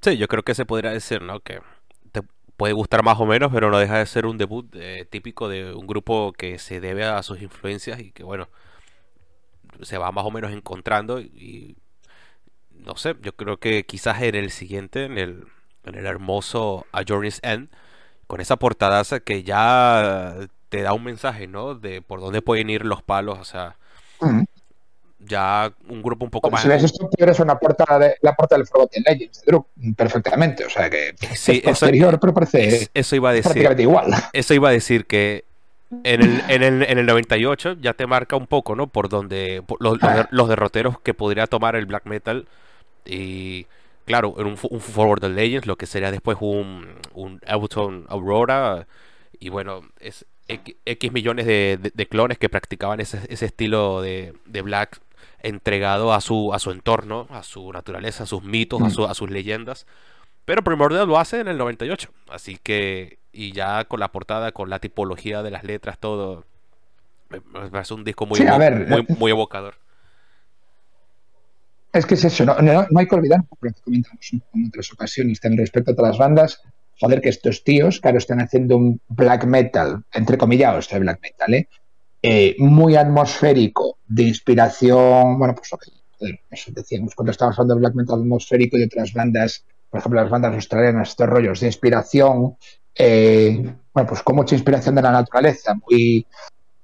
Sí, 0.00 0.16
yo 0.16 0.26
creo 0.28 0.42
que 0.42 0.54
se 0.54 0.64
podría 0.64 0.92
decir, 0.92 1.20
¿no? 1.20 1.40
Que 1.40 1.60
te 2.10 2.22
puede 2.56 2.72
gustar 2.72 3.02
más 3.02 3.20
o 3.20 3.26
menos, 3.26 3.52
pero 3.52 3.70
no 3.70 3.78
deja 3.78 3.98
de 3.98 4.06
ser 4.06 4.24
un 4.24 4.38
debut 4.38 4.74
eh, 4.76 5.06
típico 5.08 5.50
de 5.50 5.74
un 5.74 5.86
grupo 5.86 6.32
que 6.32 6.58
se 6.58 6.80
debe 6.80 7.04
a 7.04 7.22
sus 7.22 7.42
influencias 7.42 8.00
y 8.00 8.12
que, 8.12 8.24
bueno, 8.24 8.48
se 9.82 9.98
va 9.98 10.10
más 10.10 10.24
o 10.24 10.30
menos 10.30 10.52
encontrando 10.52 11.20
y, 11.20 11.76
no 12.70 12.96
sé, 12.96 13.14
yo 13.20 13.36
creo 13.36 13.58
que 13.58 13.84
quizás 13.84 14.22
en 14.22 14.36
el 14.36 14.50
siguiente, 14.50 15.04
en 15.04 15.18
el, 15.18 15.44
en 15.84 15.96
el 15.96 16.06
hermoso 16.06 16.86
A 16.92 17.02
Journey's 17.06 17.40
End, 17.42 17.68
con 18.26 18.40
esa 18.40 18.56
portadaza 18.56 19.20
que 19.20 19.42
ya 19.42 20.48
te 20.72 20.80
da 20.80 20.94
un 20.94 21.04
mensaje, 21.04 21.46
¿no? 21.46 21.74
De 21.74 22.00
por 22.00 22.20
dónde 22.20 22.40
pueden 22.40 22.70
ir 22.70 22.86
los 22.86 23.02
palos, 23.02 23.38
o 23.38 23.44
sea, 23.44 23.76
ya 25.18 25.70
un 25.86 26.00
grupo 26.02 26.24
un 26.24 26.30
poco 26.30 26.50
más. 26.50 26.62
Si 26.62 26.68
ves 26.68 26.82
esto, 26.82 27.10
eres 27.18 27.40
una 27.40 27.58
puerta 27.58 27.98
de, 27.98 28.16
la 28.22 28.34
puerta 28.34 28.56
del 28.56 28.66
Forgotten 28.66 29.04
Legends 29.06 29.44
perfectamente, 29.94 30.64
o 30.64 30.70
sea 30.70 30.88
que 30.88 31.14
sí, 31.34 31.60
es 31.62 31.78
posterior, 31.78 32.18
pero 32.18 32.32
parece 32.32 32.88
eso 32.94 33.16
iba 33.16 33.28
a 33.28 33.32
decir, 33.34 33.78
igual. 33.80 34.14
Eso 34.32 34.54
iba 34.54 34.70
a 34.70 34.72
decir 34.72 35.04
que 35.04 35.44
en 36.04 36.22
el, 36.22 36.42
en, 36.48 36.62
el, 36.62 36.82
en 36.84 36.96
el 36.96 37.04
98 37.04 37.76
ya 37.78 37.92
te 37.92 38.06
marca 38.06 38.36
un 38.36 38.46
poco, 38.46 38.74
¿no? 38.74 38.86
Por 38.86 39.10
donde 39.10 39.62
los, 39.78 39.98
los, 40.30 40.48
derroteros 40.48 40.98
que 41.00 41.12
podría 41.12 41.46
tomar 41.48 41.76
el 41.76 41.84
black 41.84 42.06
metal 42.06 42.48
y 43.04 43.66
claro, 44.06 44.36
en 44.38 44.46
un, 44.46 44.58
un 44.70 44.80
Forward 44.80 45.22
Legends, 45.22 45.66
lo 45.66 45.76
que 45.76 45.84
sería 45.84 46.10
después 46.10 46.38
un, 46.40 46.94
un 47.12 47.42
Aurora 48.08 48.86
y 49.38 49.50
bueno, 49.50 49.82
es 50.00 50.24
X, 50.48 51.12
millones 51.12 51.46
de, 51.46 52.06
clones 52.08 52.38
que 52.38 52.48
practicaban 52.48 53.00
ese, 53.00 53.18
estilo 53.30 54.02
de, 54.02 54.34
black 54.62 55.00
entregado 55.40 56.12
a 56.12 56.20
su, 56.20 56.52
a 56.54 56.58
su 56.58 56.70
entorno, 56.70 57.26
a 57.30 57.42
su 57.42 57.72
naturaleza, 57.72 58.24
a 58.24 58.26
sus 58.26 58.42
mitos, 58.42 58.80
a, 58.82 59.10
a 59.10 59.14
sus 59.14 59.30
leyendas. 59.30 59.86
Pero 60.44 60.62
Primordial 60.62 61.06
lo 61.06 61.18
hace 61.18 61.40
en 61.40 61.48
el 61.48 61.58
98. 61.58 62.10
Así 62.30 62.58
que, 62.62 63.18
y 63.32 63.52
ya 63.52 63.84
con 63.84 64.00
la 64.00 64.08
portada, 64.08 64.52
con 64.52 64.70
la 64.70 64.78
tipología 64.78 65.42
de 65.42 65.50
las 65.50 65.64
letras, 65.64 65.98
todo. 65.98 66.44
Es 67.72 67.90
un 67.90 68.04
disco 68.04 68.26
muy, 68.26 68.40
muy, 68.40 69.06
muy, 69.16 69.30
evocador. 69.30 69.76
Es 71.94 72.04
que 72.04 72.14
es 72.14 72.24
eso, 72.24 72.44
no, 72.44 72.54
hay 72.54 73.06
que 73.06 73.14
olvidar, 73.14 73.40
lo 73.60 73.70
que 73.70 73.80
comentamos 73.82 74.32
en 74.32 74.66
otras 74.68 74.92
ocasiones, 74.92 75.40
también 75.40 75.60
respecto 75.60 75.92
a 75.92 75.94
todas 75.94 76.10
las 76.10 76.18
bandas, 76.18 76.62
joder, 77.02 77.20
que 77.20 77.30
estos 77.30 77.64
tíos, 77.64 77.98
claro, 78.00 78.18
están 78.18 78.40
haciendo 78.40 78.76
un 78.76 79.00
black 79.08 79.44
metal, 79.44 80.04
entre 80.12 80.38
comillas, 80.38 80.78
este 80.78 81.00
black 81.00 81.20
metal, 81.20 81.52
¿eh? 81.54 81.68
¿eh? 82.22 82.54
muy 82.58 82.94
atmosférico, 82.94 83.98
de 84.06 84.22
inspiración, 84.22 85.36
bueno, 85.36 85.52
pues 85.56 85.68
joder, 85.68 86.40
eso 86.48 86.70
decíamos 86.72 87.16
cuando 87.16 87.32
estábamos 87.32 87.58
hablando 87.58 87.74
de 87.74 87.80
black 87.80 87.94
metal 87.96 88.20
atmosférico 88.20 88.76
y 88.76 88.80
de 88.80 88.86
otras 88.86 89.12
bandas, 89.12 89.64
por 89.90 89.98
ejemplo, 89.98 90.20
las 90.20 90.30
bandas 90.30 90.54
australianas, 90.54 91.08
estos 91.08 91.28
rollos 91.28 91.58
de 91.58 91.66
inspiración, 91.66 92.56
eh, 92.94 93.74
bueno, 93.92 94.08
pues 94.08 94.22
con 94.22 94.36
mucha 94.36 94.54
inspiración 94.54 94.94
de 94.94 95.02
la 95.02 95.10
naturaleza, 95.10 95.74
muy, 95.74 96.24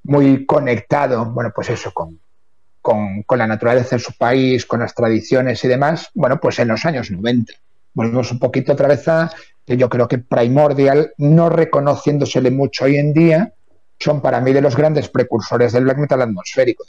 muy 0.03 0.47
conectado, 0.47 1.27
bueno, 1.27 1.53
pues 1.55 1.71
eso, 1.71 1.93
con, 1.93 2.19
con, 2.83 3.23
con, 3.23 3.39
la 3.39 3.47
naturaleza 3.47 3.95
de 3.95 4.03
su 4.03 4.15
país, 4.15 4.67
con 4.67 4.81
las 4.81 4.97
tradiciones 4.97 5.63
y 5.63 5.69
demás, 5.69 6.11
bueno, 6.13 6.41
pues 6.41 6.59
en 6.59 6.67
los 6.67 6.85
años 6.85 7.09
90. 7.09 7.53
Volvemos 7.95 8.33
un 8.33 8.41
poquito 8.41 8.73
otra 8.73 8.89
vez 8.89 9.07
a 9.07 9.31
que 9.69 9.77
yo 9.77 9.89
creo 9.91 10.09
que 10.09 10.19
Primordial, 10.19 11.13
no 11.19 11.51
reconociéndosele 11.51 12.51
mucho 12.51 12.87
hoy 12.87 12.97
en 12.97 13.13
día, 13.13 13.53
son 14.01 14.23
para 14.23 14.41
mí 14.41 14.53
de 14.53 14.63
los 14.63 14.75
grandes 14.75 15.09
precursores 15.11 15.73
del 15.73 15.85
black 15.85 15.99
metal 15.99 16.23
atmosférico 16.23 16.85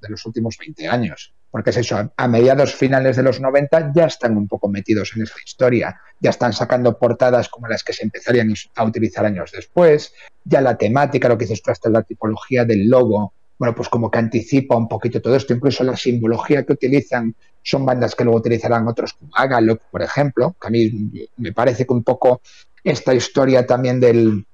de 0.00 0.08
los, 0.08 0.26
últimos 0.26 0.56
20 0.58 0.88
años. 0.88 1.32
porque 1.52 1.70
es 1.70 1.76
eso, 1.76 2.12
a 2.14 2.28
mediados 2.28 2.74
finales 2.74 3.16
de 3.16 3.22
los 3.22 3.40
90 3.40 3.92
ya 3.94 4.06
están 4.06 4.36
un 4.36 4.48
poco 4.48 4.68
metidos 4.68 5.12
en 5.14 5.22
esa 5.22 5.36
historia, 5.42 6.00
ya 6.20 6.30
están 6.30 6.52
sacando 6.52 6.98
portadas 6.98 7.48
como 7.48 7.68
las 7.68 7.84
que 7.84 7.92
se 7.92 8.02
empezarían 8.02 8.52
a 8.74 8.84
utilizar 8.84 9.24
años 9.24 9.52
después, 9.52 10.12
ya 10.44 10.60
la 10.60 10.76
temática, 10.76 11.28
lo 11.28 11.38
que 11.38 11.44
dices 11.44 11.62
tú, 11.62 11.70
hasta 11.70 11.88
la 11.88 12.02
tipología 12.02 12.64
del 12.64 12.88
logo, 12.88 13.32
bueno, 13.58 13.74
pues 13.74 13.88
como 13.88 14.10
que 14.10 14.18
anticipa 14.18 14.76
un 14.76 14.88
poquito 14.88 15.22
todo 15.22 15.36
esto, 15.36 15.54
incluso 15.54 15.84
la 15.84 15.96
simbología 15.96 16.64
que 16.64 16.72
utilizan 16.72 17.34
son 17.66 17.84
bandas 17.84 18.14
que 18.14 18.22
luego 18.22 18.38
utilizarán 18.38 18.86
otros 18.86 19.14
como 19.14 19.34
Agalok, 19.34 19.82
por 19.90 20.00
ejemplo, 20.00 20.54
que 20.60 20.68
a 20.68 20.70
mí 20.70 21.28
me 21.36 21.52
parece 21.52 21.84
que 21.84 21.92
un 21.92 22.04
poco 22.04 22.40
esta 22.84 23.12
historia 23.12 23.66
también 23.66 23.98
del, 23.98 24.46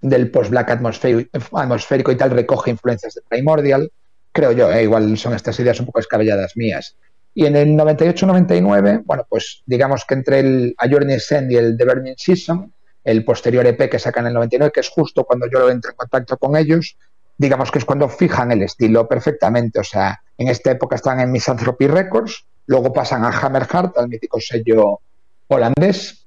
del 0.00 0.30
post-black 0.30 0.70
atmosférico 0.70 2.10
y 2.10 2.16
tal 2.16 2.30
recoge 2.30 2.70
influencias 2.70 3.14
de 3.14 3.20
Primordial, 3.28 3.92
creo 4.32 4.52
yo, 4.52 4.72
eh, 4.72 4.84
igual 4.84 5.18
son 5.18 5.34
estas 5.34 5.60
ideas 5.60 5.78
un 5.80 5.86
poco 5.86 6.00
escabelladas 6.00 6.56
mías. 6.56 6.96
Y 7.34 7.44
en 7.44 7.56
el 7.56 7.76
98-99, 7.76 9.02
bueno, 9.04 9.26
pues 9.28 9.62
digamos 9.66 10.06
que 10.06 10.14
entre 10.14 10.40
el 10.40 10.74
A 10.78 10.88
Journey's 10.88 11.30
End 11.30 11.52
y 11.52 11.56
el 11.56 11.76
The 11.76 11.84
Burning 11.84 12.14
Season, 12.16 12.72
el 13.04 13.22
posterior 13.22 13.66
EP 13.66 13.90
que 13.90 13.98
sacan 13.98 14.24
en 14.24 14.28
el 14.28 14.34
99, 14.34 14.72
que 14.72 14.80
es 14.80 14.88
justo 14.88 15.24
cuando 15.24 15.46
yo 15.50 15.68
entro 15.68 15.90
en 15.90 15.96
contacto 15.96 16.38
con 16.38 16.56
ellos, 16.56 16.96
digamos 17.42 17.70
que 17.70 17.78
es 17.78 17.84
cuando 17.84 18.08
fijan 18.08 18.52
el 18.52 18.62
estilo 18.62 19.06
perfectamente. 19.08 19.80
O 19.80 19.84
sea, 19.84 20.22
en 20.38 20.48
esta 20.48 20.70
época 20.70 20.96
están 20.96 21.20
en 21.20 21.30
Misanthropy 21.30 21.88
Records, 21.88 22.46
luego 22.66 22.92
pasan 22.92 23.24
a 23.24 23.28
Hammerheart, 23.28 23.98
al 23.98 24.08
mítico 24.08 24.40
sello 24.40 25.00
holandés, 25.48 26.22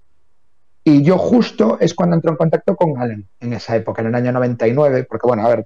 y 0.84 1.02
yo 1.02 1.18
justo 1.18 1.78
es 1.80 1.96
cuando 1.96 2.16
entro 2.16 2.32
en 2.32 2.38
contacto 2.38 2.76
con 2.76 3.02
Allen 3.02 3.28
en 3.40 3.54
esa 3.54 3.76
época, 3.76 4.02
en 4.02 4.10
el 4.10 4.16
año 4.16 4.32
99, 4.34 5.06
porque 5.10 5.26
bueno, 5.26 5.48
a 5.48 5.56
ver, 5.56 5.66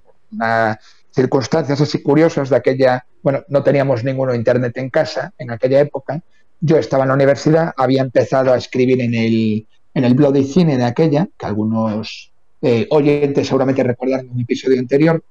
circunstancias 1.10 1.80
así 1.80 2.02
curiosas 2.02 2.48
de 2.48 2.56
aquella, 2.56 3.04
bueno, 3.22 3.42
no 3.48 3.62
teníamos 3.62 4.02
ninguno 4.02 4.34
internet 4.34 4.78
en 4.78 4.88
casa 4.88 5.34
en 5.36 5.50
aquella 5.50 5.80
época. 5.80 6.22
Yo 6.60 6.78
estaba 6.78 7.04
en 7.04 7.08
la 7.08 7.14
universidad, 7.14 7.72
había 7.76 8.00
empezado 8.00 8.52
a 8.52 8.56
escribir 8.56 9.02
en 9.02 9.14
el, 9.14 9.66
en 9.92 10.04
el 10.04 10.14
blog 10.14 10.32
de 10.32 10.44
cine 10.44 10.78
de 10.78 10.84
aquella, 10.84 11.28
que 11.36 11.46
algunos 11.46 12.32
eh, 12.62 12.86
oyentes 12.90 13.46
seguramente 13.46 13.82
recuerdan 13.82 14.28
un 14.30 14.40
episodio 14.40 14.78
anterior. 14.78 15.22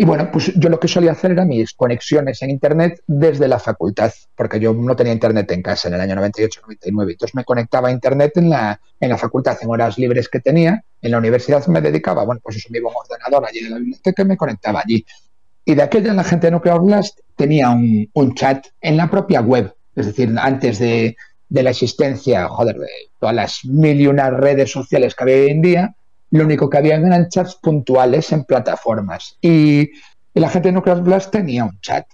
Y 0.00 0.04
bueno, 0.04 0.30
pues 0.30 0.52
yo 0.54 0.68
lo 0.68 0.78
que 0.78 0.86
solía 0.86 1.10
hacer 1.10 1.32
era 1.32 1.44
mis 1.44 1.72
conexiones 1.74 2.40
en 2.42 2.50
Internet 2.50 3.02
desde 3.08 3.48
la 3.48 3.58
facultad, 3.58 4.12
porque 4.36 4.60
yo 4.60 4.72
no 4.72 4.94
tenía 4.94 5.12
Internet 5.12 5.50
en 5.50 5.60
casa 5.60 5.88
en 5.88 5.94
el 5.94 6.00
año 6.00 6.14
98-99. 6.14 7.10
Entonces 7.10 7.34
me 7.34 7.42
conectaba 7.42 7.88
a 7.88 7.90
Internet 7.90 8.36
en 8.36 8.48
la, 8.48 8.80
en 9.00 9.08
la 9.10 9.18
facultad, 9.18 9.58
en 9.60 9.68
horas 9.68 9.98
libres 9.98 10.28
que 10.28 10.38
tenía. 10.38 10.84
En 11.02 11.10
la 11.10 11.18
universidad 11.18 11.66
me 11.66 11.80
dedicaba, 11.80 12.22
bueno, 12.22 12.40
pues 12.44 12.58
eso 12.58 12.68
me 12.70 12.78
iba 12.78 12.92
ordenador 12.94 13.44
allí 13.44 13.58
en 13.58 13.70
la 13.70 13.78
biblioteca 13.78 14.22
y 14.22 14.24
me 14.24 14.36
conectaba 14.36 14.82
allí. 14.84 15.04
Y 15.64 15.74
de 15.74 15.82
aquella 15.82 16.14
la 16.14 16.22
gente 16.22 16.46
de 16.46 16.52
Nuclear 16.52 16.80
Blast 16.80 17.18
tenía 17.34 17.70
un, 17.70 18.08
un 18.12 18.34
chat 18.36 18.68
en 18.80 18.96
la 18.96 19.10
propia 19.10 19.40
web, 19.40 19.74
es 19.96 20.06
decir, 20.06 20.32
antes 20.38 20.78
de, 20.78 21.16
de 21.48 21.62
la 21.64 21.70
existencia, 21.70 22.46
joder, 22.48 22.78
de 22.78 22.86
todas 23.18 23.34
las 23.34 23.64
mil 23.64 24.00
y 24.00 24.06
unas 24.06 24.32
redes 24.32 24.70
sociales 24.70 25.16
que 25.16 25.24
había 25.24 25.36
hoy 25.38 25.50
en 25.50 25.62
día, 25.62 25.94
lo 26.30 26.44
único 26.44 26.68
que 26.68 26.78
había 26.78 26.96
eran 26.96 27.28
chats 27.28 27.56
puntuales 27.56 28.32
en 28.32 28.44
plataformas. 28.44 29.36
Y, 29.40 29.90
la 30.34 30.48
gente 30.48 30.68
de 30.68 30.72
Nuclear 30.72 31.02
Blast 31.02 31.32
tenía 31.32 31.64
un 31.64 31.80
chat. 31.80 32.06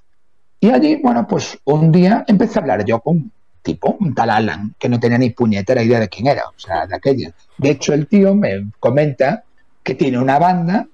Y 0.58 0.70
allí, 0.70 0.98
bueno, 1.02 1.26
pues 1.26 1.58
un 1.64 1.92
día 1.92 2.24
empecé 2.26 2.58
a 2.58 2.62
hablar 2.62 2.84
yo 2.84 3.00
con 3.00 3.16
un 3.16 3.32
tipo, 3.60 3.98
un 4.00 4.14
tal 4.14 4.30
Alan, 4.30 4.74
que 4.78 4.88
no 4.88 4.98
tenía 4.98 5.18
ni 5.18 5.28
puñetera 5.30 5.82
idea 5.82 6.00
de 6.00 6.08
quién 6.08 6.28
era, 6.28 6.44
o 6.48 6.58
sea, 6.58 6.86
de 6.86 6.96
aquella. 6.96 7.34
De 7.58 7.70
hecho, 7.70 7.92
el 7.92 8.06
tío 8.06 8.34
me 8.34 8.70
comenta 8.80 9.44
que 9.82 9.94
tiene 9.94 10.18
una 10.18 10.38
banda 10.38 10.86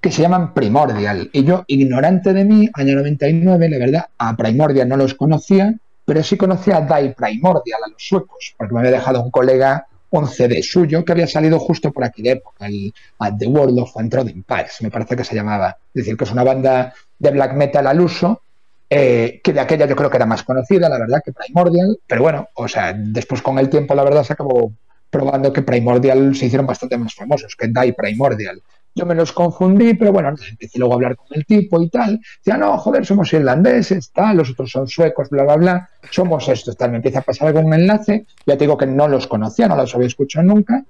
que 0.00 0.12
se 0.12 0.22
llaman 0.22 0.54
Primordial. 0.54 1.28
Y 1.32 1.42
yo, 1.42 1.64
ignorante 1.66 2.32
de 2.32 2.44
mí, 2.44 2.68
año 2.74 2.94
99, 2.94 3.68
la 3.68 3.78
verdad, 3.78 4.06
a 4.18 4.36
Primordial 4.36 4.88
no 4.88 4.96
los 4.96 5.14
conocía, 5.14 5.74
pero 6.04 6.22
sí 6.22 6.36
conocía 6.36 6.76
a 6.76 6.80
Die 6.82 7.10
Primordial, 7.10 7.80
a 7.84 7.90
los 7.90 8.00
suecos, 8.00 8.54
porque 8.56 8.74
me 8.74 8.80
había 8.80 8.92
dejado 8.92 9.22
un 9.22 9.32
colega 9.32 9.88
un 10.18 10.28
CD 10.28 10.62
suyo 10.62 11.04
que 11.04 11.12
había 11.12 11.26
salido 11.26 11.58
justo 11.58 11.92
por 11.92 12.10
de 12.10 12.30
época, 12.30 12.66
el 12.66 12.92
The 13.38 13.46
World 13.46 13.78
of 13.78 13.96
Untrodden 13.96 14.42
Paths, 14.42 14.82
me 14.82 14.90
parece 14.90 15.16
que 15.16 15.24
se 15.24 15.34
llamaba. 15.34 15.76
Es 15.94 16.04
decir, 16.04 16.16
que 16.16 16.24
es 16.24 16.32
una 16.32 16.44
banda 16.44 16.92
de 17.18 17.30
black 17.30 17.54
metal 17.54 17.86
al 17.86 18.00
uso, 18.00 18.42
eh, 18.88 19.40
que 19.42 19.52
de 19.52 19.60
aquella 19.60 19.86
yo 19.86 19.96
creo 19.96 20.10
que 20.10 20.16
era 20.16 20.26
más 20.26 20.42
conocida, 20.42 20.88
la 20.88 20.98
verdad, 20.98 21.20
que 21.24 21.32
Primordial, 21.32 21.98
pero 22.06 22.22
bueno, 22.22 22.48
o 22.54 22.68
sea, 22.68 22.92
después 22.92 23.42
con 23.42 23.58
el 23.58 23.68
tiempo 23.68 23.94
la 23.94 24.04
verdad 24.04 24.22
se 24.22 24.34
acabó 24.34 24.72
probando 25.10 25.52
que 25.52 25.62
Primordial 25.62 26.34
se 26.36 26.46
hicieron 26.46 26.66
bastante 26.66 26.96
más 26.96 27.14
famosos, 27.14 27.56
que 27.56 27.68
Die 27.68 27.94
Primordial. 27.94 28.62
Yo 28.96 29.04
me 29.04 29.14
los 29.14 29.30
confundí, 29.30 29.92
pero 29.92 30.10
bueno, 30.10 30.30
empecé 30.30 30.78
luego 30.78 30.94
a 30.94 30.96
hablar 30.96 31.16
con 31.16 31.26
el 31.32 31.44
tipo 31.44 31.82
y 31.82 31.90
tal. 31.90 32.18
Decía, 32.38 32.56
no, 32.56 32.78
joder, 32.78 33.04
somos 33.04 33.30
irlandeses, 33.30 34.10
tal, 34.10 34.38
los 34.38 34.50
otros 34.50 34.70
son 34.70 34.88
suecos, 34.88 35.28
bla, 35.28 35.42
bla, 35.42 35.56
bla. 35.56 35.90
Somos 36.10 36.48
estos, 36.48 36.78
tal. 36.78 36.92
Me 36.92 36.96
empieza 36.96 37.18
a 37.18 37.22
pasar 37.22 37.48
algún 37.48 37.74
enlace. 37.74 38.24
Ya 38.46 38.56
te 38.56 38.64
digo 38.64 38.78
que 38.78 38.86
no 38.86 39.06
los 39.06 39.26
conocía, 39.26 39.68
no 39.68 39.76
los 39.76 39.94
había 39.94 40.06
escuchado 40.06 40.46
nunca. 40.46 40.82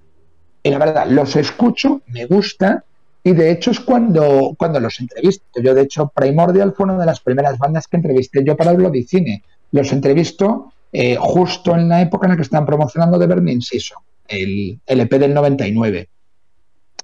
Y 0.62 0.70
la 0.70 0.78
verdad, 0.78 1.06
los 1.08 1.34
escucho, 1.34 2.02
me 2.06 2.26
gusta. 2.26 2.84
Y 3.24 3.32
de 3.32 3.50
hecho 3.50 3.72
es 3.72 3.80
cuando, 3.80 4.54
cuando 4.56 4.78
los 4.78 5.00
entrevisto. 5.00 5.60
Yo, 5.60 5.74
de 5.74 5.82
hecho, 5.82 6.12
Primordial 6.14 6.74
fue 6.76 6.84
una 6.84 6.98
de 6.98 7.06
las 7.06 7.18
primeras 7.18 7.58
bandas 7.58 7.88
que 7.88 7.96
entrevisté 7.96 8.44
yo 8.44 8.56
para 8.56 8.70
el 8.70 8.76
blog 8.76 8.94
cine. 9.04 9.42
Los 9.72 9.90
entrevisto 9.92 10.72
eh, 10.92 11.16
justo 11.18 11.74
en 11.74 11.88
la 11.88 12.02
época 12.02 12.26
en 12.26 12.30
la 12.30 12.36
que 12.36 12.42
estaban 12.42 12.66
promocionando 12.66 13.18
The 13.18 13.26
Burning 13.26 13.60
Season, 13.60 13.98
el, 14.28 14.78
el 14.86 15.00
EP 15.00 15.10
del 15.10 15.34
99. 15.34 16.08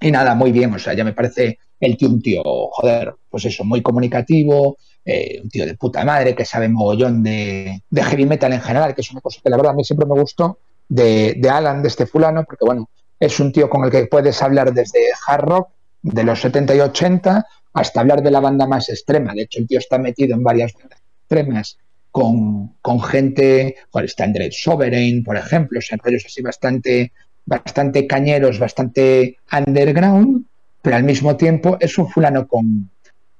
Y 0.03 0.11
nada, 0.11 0.35
muy 0.35 0.51
bien, 0.51 0.75
o 0.75 0.79
sea, 0.79 0.95
ya 0.95 1.05
me 1.05 1.13
parece 1.13 1.59
el 1.79 1.97
tío 1.97 2.09
un 2.09 2.21
tío, 2.21 2.43
joder, 2.45 3.15
pues 3.31 3.45
eso, 3.45 3.65
muy 3.65 3.83
comunicativo, 3.83 4.77
eh, 5.05 5.41
un 5.43 5.49
tío 5.49 5.65
de 5.65 5.77
puta 5.77 6.05
madre 6.05 6.35
que 6.35 6.45
sabe 6.45 6.69
mogollón 6.69 7.23
de, 7.23 7.83
heavy 7.95 8.27
metal 8.27 8.53
en 8.53 8.61
general, 8.61 8.95
que 8.95 9.01
es 9.01 9.11
una 9.13 9.21
cosa 9.21 9.41
que 9.43 9.49
la 9.49 9.57
verdad 9.57 9.73
a 9.73 9.77
mí 9.77 9.85
siempre 9.85 10.07
me 10.07 10.21
gustó 10.21 10.59
de, 10.89 11.35
de, 11.39 11.51
Alan, 11.51 11.83
de 11.83 11.89
este 11.89 12.07
fulano, 12.07 12.45
porque 12.45 12.65
bueno, 12.65 12.91
es 13.19 13.39
un 13.39 13.53
tío 13.53 13.71
con 13.71 13.85
el 13.85 13.91
que 13.93 14.07
puedes 14.07 14.43
hablar 14.43 14.75
desde 14.75 14.99
hard 15.27 15.45
rock 15.45 15.69
de 16.03 16.25
los 16.25 16.41
70 16.41 16.75
y 16.75 16.81
80 16.81 17.47
hasta 17.75 18.01
hablar 18.01 18.23
de 18.23 18.31
la 18.33 18.41
banda 18.41 18.67
más 18.67 18.89
extrema. 18.89 19.33
De 19.35 19.43
hecho, 19.43 19.61
el 19.61 19.69
tío 19.69 19.79
está 19.79 19.99
metido 19.99 20.35
en 20.35 20.43
varias 20.43 20.73
bandas 20.73 21.01
extremas 21.21 21.79
con, 22.11 22.75
con 22.83 23.01
gente, 23.01 23.77
joder, 23.91 24.07
está 24.07 24.25
André 24.25 24.51
Sovereign, 24.51 25.23
por 25.23 25.37
ejemplo, 25.37 25.79
o 25.79 25.83
sea, 25.83 25.97
rollos 26.03 26.25
así 26.27 26.43
bastante 26.43 27.13
bastante 27.47 28.07
cañeros, 28.07 28.59
bastante 28.59 29.38
underground, 29.53 30.45
pero 30.80 30.97
al 30.97 31.05
mismo 31.05 31.36
tiempo 31.36 31.76
es 31.80 31.97
un 31.99 32.09
fulano 32.09 32.47
con, 32.47 32.90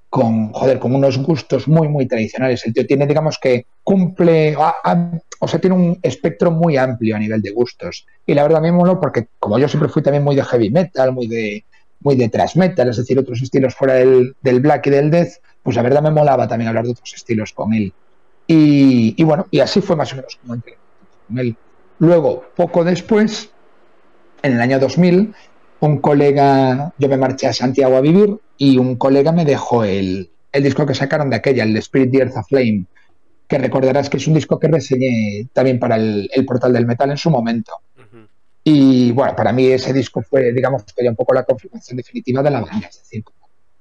con, 0.09 0.53
joder, 0.53 0.79
con 0.79 0.95
unos 0.95 1.19
gustos 1.19 1.67
muy, 1.67 1.89
muy 1.89 2.07
tradicionales. 2.07 2.65
El 2.67 2.75
tío 2.75 2.87
tiene, 2.87 3.07
digamos 3.07 3.39
que 3.39 3.67
cumple, 3.83 4.55
o 4.57 5.49
sea, 5.49 5.61
tiene 5.61 5.75
un 5.75 5.99
espectro 6.03 6.51
muy 6.51 6.77
amplio 6.77 7.17
a 7.17 7.19
nivel 7.19 7.43
de 7.43 7.51
gustos. 7.51 8.07
Y 8.27 8.35
la 8.35 8.43
verdad 8.43 8.61
me 8.61 8.71
moló 8.73 9.01
porque, 9.01 9.29
como 9.39 9.59
yo 9.59 9.69
siempre 9.69 9.89
fui 9.89 10.03
también 10.03 10.23
muy 10.23 10.37
de 10.37 10.45
heavy 10.45 10.71
metal, 10.71 11.13
muy 11.13 11.27
de, 11.27 11.65
muy 12.01 12.17
de 12.17 12.31
metal, 12.57 12.89
es 12.91 12.97
decir, 12.97 13.19
otros 13.19 13.41
estilos 13.41 13.75
fuera 13.75 13.95
del, 13.95 14.37
del 14.43 14.61
black 14.61 14.87
y 14.89 14.91
del 14.91 15.11
death, 15.11 15.33
pues 15.63 15.77
la 15.77 15.83
verdad 15.83 16.03
me 16.03 16.11
molaba 16.11 16.47
también 16.47 16.69
hablar 16.69 16.85
de 16.85 16.91
otros 16.91 17.15
estilos 17.15 17.53
con 17.53 17.73
él. 17.73 17.93
Y, 18.47 19.15
y 19.17 19.25
bueno, 19.25 19.47
y 19.51 19.61
así 19.61 19.81
fue 19.81 19.97
más 19.97 20.13
o 20.13 20.17
menos 20.17 20.39
como 20.43 20.61
con 20.61 21.39
él. 21.39 21.57
Luego, 22.01 22.45
poco 22.57 22.85
después, 22.85 23.51
en 24.43 24.53
el 24.55 24.61
año 24.61 24.79
2000, 24.79 25.35
un 25.81 25.99
colega, 25.99 26.93
yo 26.99 27.09
me 27.09 27.17
marché 27.17 27.49
a 27.49 27.53
Santiago 27.53 27.97
a 27.97 28.01
vivir 28.01 28.37
y 28.57 28.79
un 28.79 28.97
colega 28.97 29.33
me 29.33 29.45
dejó 29.45 29.85
el, 29.85 30.31
disco 30.53 30.87
que 30.87 30.95
sacaron 30.95 31.31
de 31.31 31.37
aquella, 31.37 31.65
el 31.65 31.77
Spirit 31.79 32.13
the 32.13 32.19
Earth 32.19 32.47
Flame, 32.49 32.85
que 33.49 33.59
recordarás 33.59 34.09
que 34.09 34.19
es 34.19 34.27
un 34.27 34.35
disco 34.35 34.59
que 34.59 34.69
reseñé 34.69 35.49
también 35.53 35.79
para 35.79 35.97
el, 35.97 36.29
portal 36.47 36.73
del 36.73 36.87
metal 36.87 37.11
en 37.11 37.17
su 37.17 37.31
momento. 37.31 37.73
Y 38.65 39.11
bueno, 39.11 39.35
para 39.35 39.53
mí 39.53 39.67
ese 39.67 39.93
disco 39.93 40.23
fue, 40.23 40.53
digamos, 40.53 40.85
que 40.85 41.09
un 41.09 41.17
poco 41.17 41.35
la 41.35 41.43
confirmación 41.43 41.97
definitiva 41.97 42.43
de 42.43 42.51
la 42.51 42.61
banda. 42.61 42.87
Es 42.89 43.01
decir, 43.01 43.25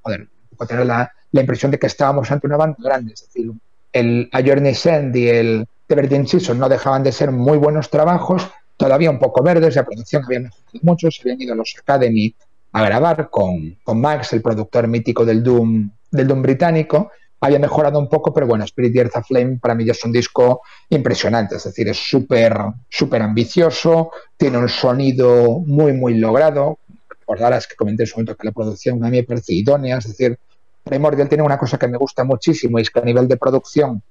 joder, 0.02 0.28
tener 0.68 0.86
la, 0.86 1.12
la, 1.32 1.42
impresión 1.42 1.72
de 1.72 1.78
que 1.78 1.88
estábamos 1.88 2.32
ante 2.32 2.48
una 2.48 2.58
banda 2.58 2.78
grande. 2.80 3.14
Es 3.14 3.28
decir, 3.28 3.52
el 3.94 4.30
A 4.32 4.42
Journey 4.42 4.74
Send 4.74 5.16
y 5.16 5.30
el 5.30 5.68
The 5.88 5.96
Virgin 5.96 6.28
Season 6.28 6.58
no 6.58 6.68
dejaban 6.68 7.04
de 7.04 7.12
ser 7.12 7.32
muy 7.32 7.58
buenos 7.58 7.90
trabajos, 7.90 8.50
todavía 8.82 9.12
un 9.12 9.20
poco 9.20 9.44
verdes, 9.44 9.76
la 9.76 9.86
producción 9.86 10.24
había 10.26 10.40
mejorado 10.40 10.80
mucho, 10.82 11.12
se 11.12 11.22
habían 11.22 11.40
ido 11.40 11.54
a 11.54 11.56
los 11.56 11.76
Academy 11.80 12.34
a 12.72 12.84
grabar 12.84 13.30
con, 13.30 13.78
Max, 13.94 14.34
el 14.34 14.42
productor 14.42 14.88
mítico 14.88 15.24
del 15.24 15.44
Doom, 15.44 15.92
del 16.10 16.28
Doom 16.28 16.42
británico, 16.42 17.12
había 17.42 17.60
mejorado 17.60 18.00
un 18.00 18.10
poco, 18.10 18.34
pero 18.34 18.48
bueno, 18.48 18.64
Spirit 18.64 18.96
Earth 18.96 19.24
Flame 19.28 19.60
para 19.62 19.76
mí 19.76 19.86
ya 19.86 19.92
es 19.92 20.04
un 20.04 20.12
disco 20.12 20.62
impresionante, 20.90 21.58
es 21.58 21.64
decir, 21.64 21.88
es 21.90 21.98
súper 21.98 22.58
súper 22.90 23.22
ambicioso, 23.22 24.12
tiene 24.36 24.58
un 24.58 24.68
sonido 24.70 25.60
muy, 25.60 25.94
muy 25.94 26.16
logrado. 26.16 26.80
Recordarás 27.08 27.68
que 27.68 27.76
comenté 27.76 28.04
en 28.04 28.08
su 28.08 28.16
momento 28.16 28.36
que 28.36 28.48
la 28.48 28.52
producción 28.52 29.04
a 29.04 29.10
mí 29.10 29.18
me 29.18 29.24
parece 29.24 29.54
idónea, 29.54 30.00
es 30.00 30.08
decir, 30.08 30.40
Primordial 30.84 31.30
tiene 31.30 31.44
una 31.44 31.60
cosa 31.60 31.78
que 31.78 31.88
me 31.88 31.98
gusta 31.98 32.24
muchísimo 32.24 32.80
y 32.80 32.82
es 32.82 32.90
que 32.90 33.00
a 33.00 33.04
nivel 33.04 33.28
de 33.28 33.38
producción 33.38 34.02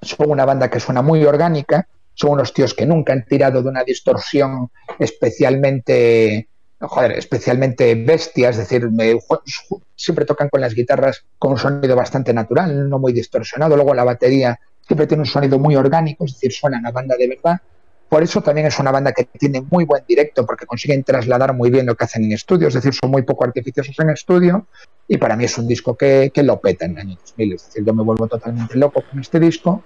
son 0.00 0.30
una 0.30 0.44
banda 0.44 0.68
que 0.68 0.80
suena 0.80 1.02
muy 1.02 1.24
orgánica, 1.24 1.86
son 2.14 2.30
unos 2.30 2.52
tíos 2.52 2.74
que 2.74 2.86
nunca 2.86 3.12
han 3.12 3.24
tirado 3.24 3.62
de 3.62 3.68
una 3.68 3.84
distorsión 3.84 4.70
especialmente 4.98 6.48
joder, 6.86 7.12
especialmente 7.12 7.94
Bestia, 7.94 8.50
es 8.50 8.56
decir, 8.56 8.88
siempre 9.94 10.24
tocan 10.24 10.48
con 10.48 10.60
las 10.60 10.74
guitarras 10.74 11.24
con 11.38 11.52
un 11.52 11.58
sonido 11.58 11.96
bastante 11.96 12.32
natural, 12.32 12.88
no 12.88 12.98
muy 12.98 13.12
distorsionado, 13.12 13.76
luego 13.76 13.94
la 13.94 14.04
batería 14.04 14.58
siempre 14.86 15.06
tiene 15.06 15.22
un 15.22 15.26
sonido 15.26 15.58
muy 15.58 15.76
orgánico, 15.76 16.24
es 16.24 16.34
decir, 16.34 16.52
suena 16.52 16.80
a 16.84 16.90
banda 16.90 17.16
de 17.16 17.28
verdad. 17.28 17.60
Por 18.08 18.22
eso 18.22 18.42
también 18.42 18.66
es 18.66 18.78
una 18.78 18.90
banda 18.90 19.12
que 19.12 19.24
tiene 19.24 19.62
muy 19.70 19.84
buen 19.84 20.04
directo, 20.06 20.44
porque 20.44 20.66
consiguen 20.66 21.02
trasladar 21.02 21.54
muy 21.54 21.70
bien 21.70 21.86
lo 21.86 21.94
que 21.94 22.04
hacen 22.04 22.24
en 22.24 22.32
estudio, 22.32 22.68
es 22.68 22.74
decir, 22.74 22.92
son 22.92 23.10
muy 23.10 23.22
poco 23.22 23.44
artificiosos 23.44 23.98
en 24.00 24.10
estudio, 24.10 24.66
y 25.08 25.16
para 25.16 25.36
mí 25.36 25.44
es 25.44 25.56
un 25.56 25.66
disco 25.66 25.96
que, 25.96 26.30
que 26.34 26.42
lo 26.42 26.60
peta 26.60 26.84
en 26.84 26.92
el 26.92 26.98
año 26.98 27.16
2000, 27.20 27.52
es 27.54 27.66
decir, 27.66 27.84
yo 27.84 27.94
me 27.94 28.02
vuelvo 28.02 28.26
totalmente 28.26 28.76
loco 28.76 29.02
con 29.08 29.20
este 29.20 29.40
disco, 29.40 29.82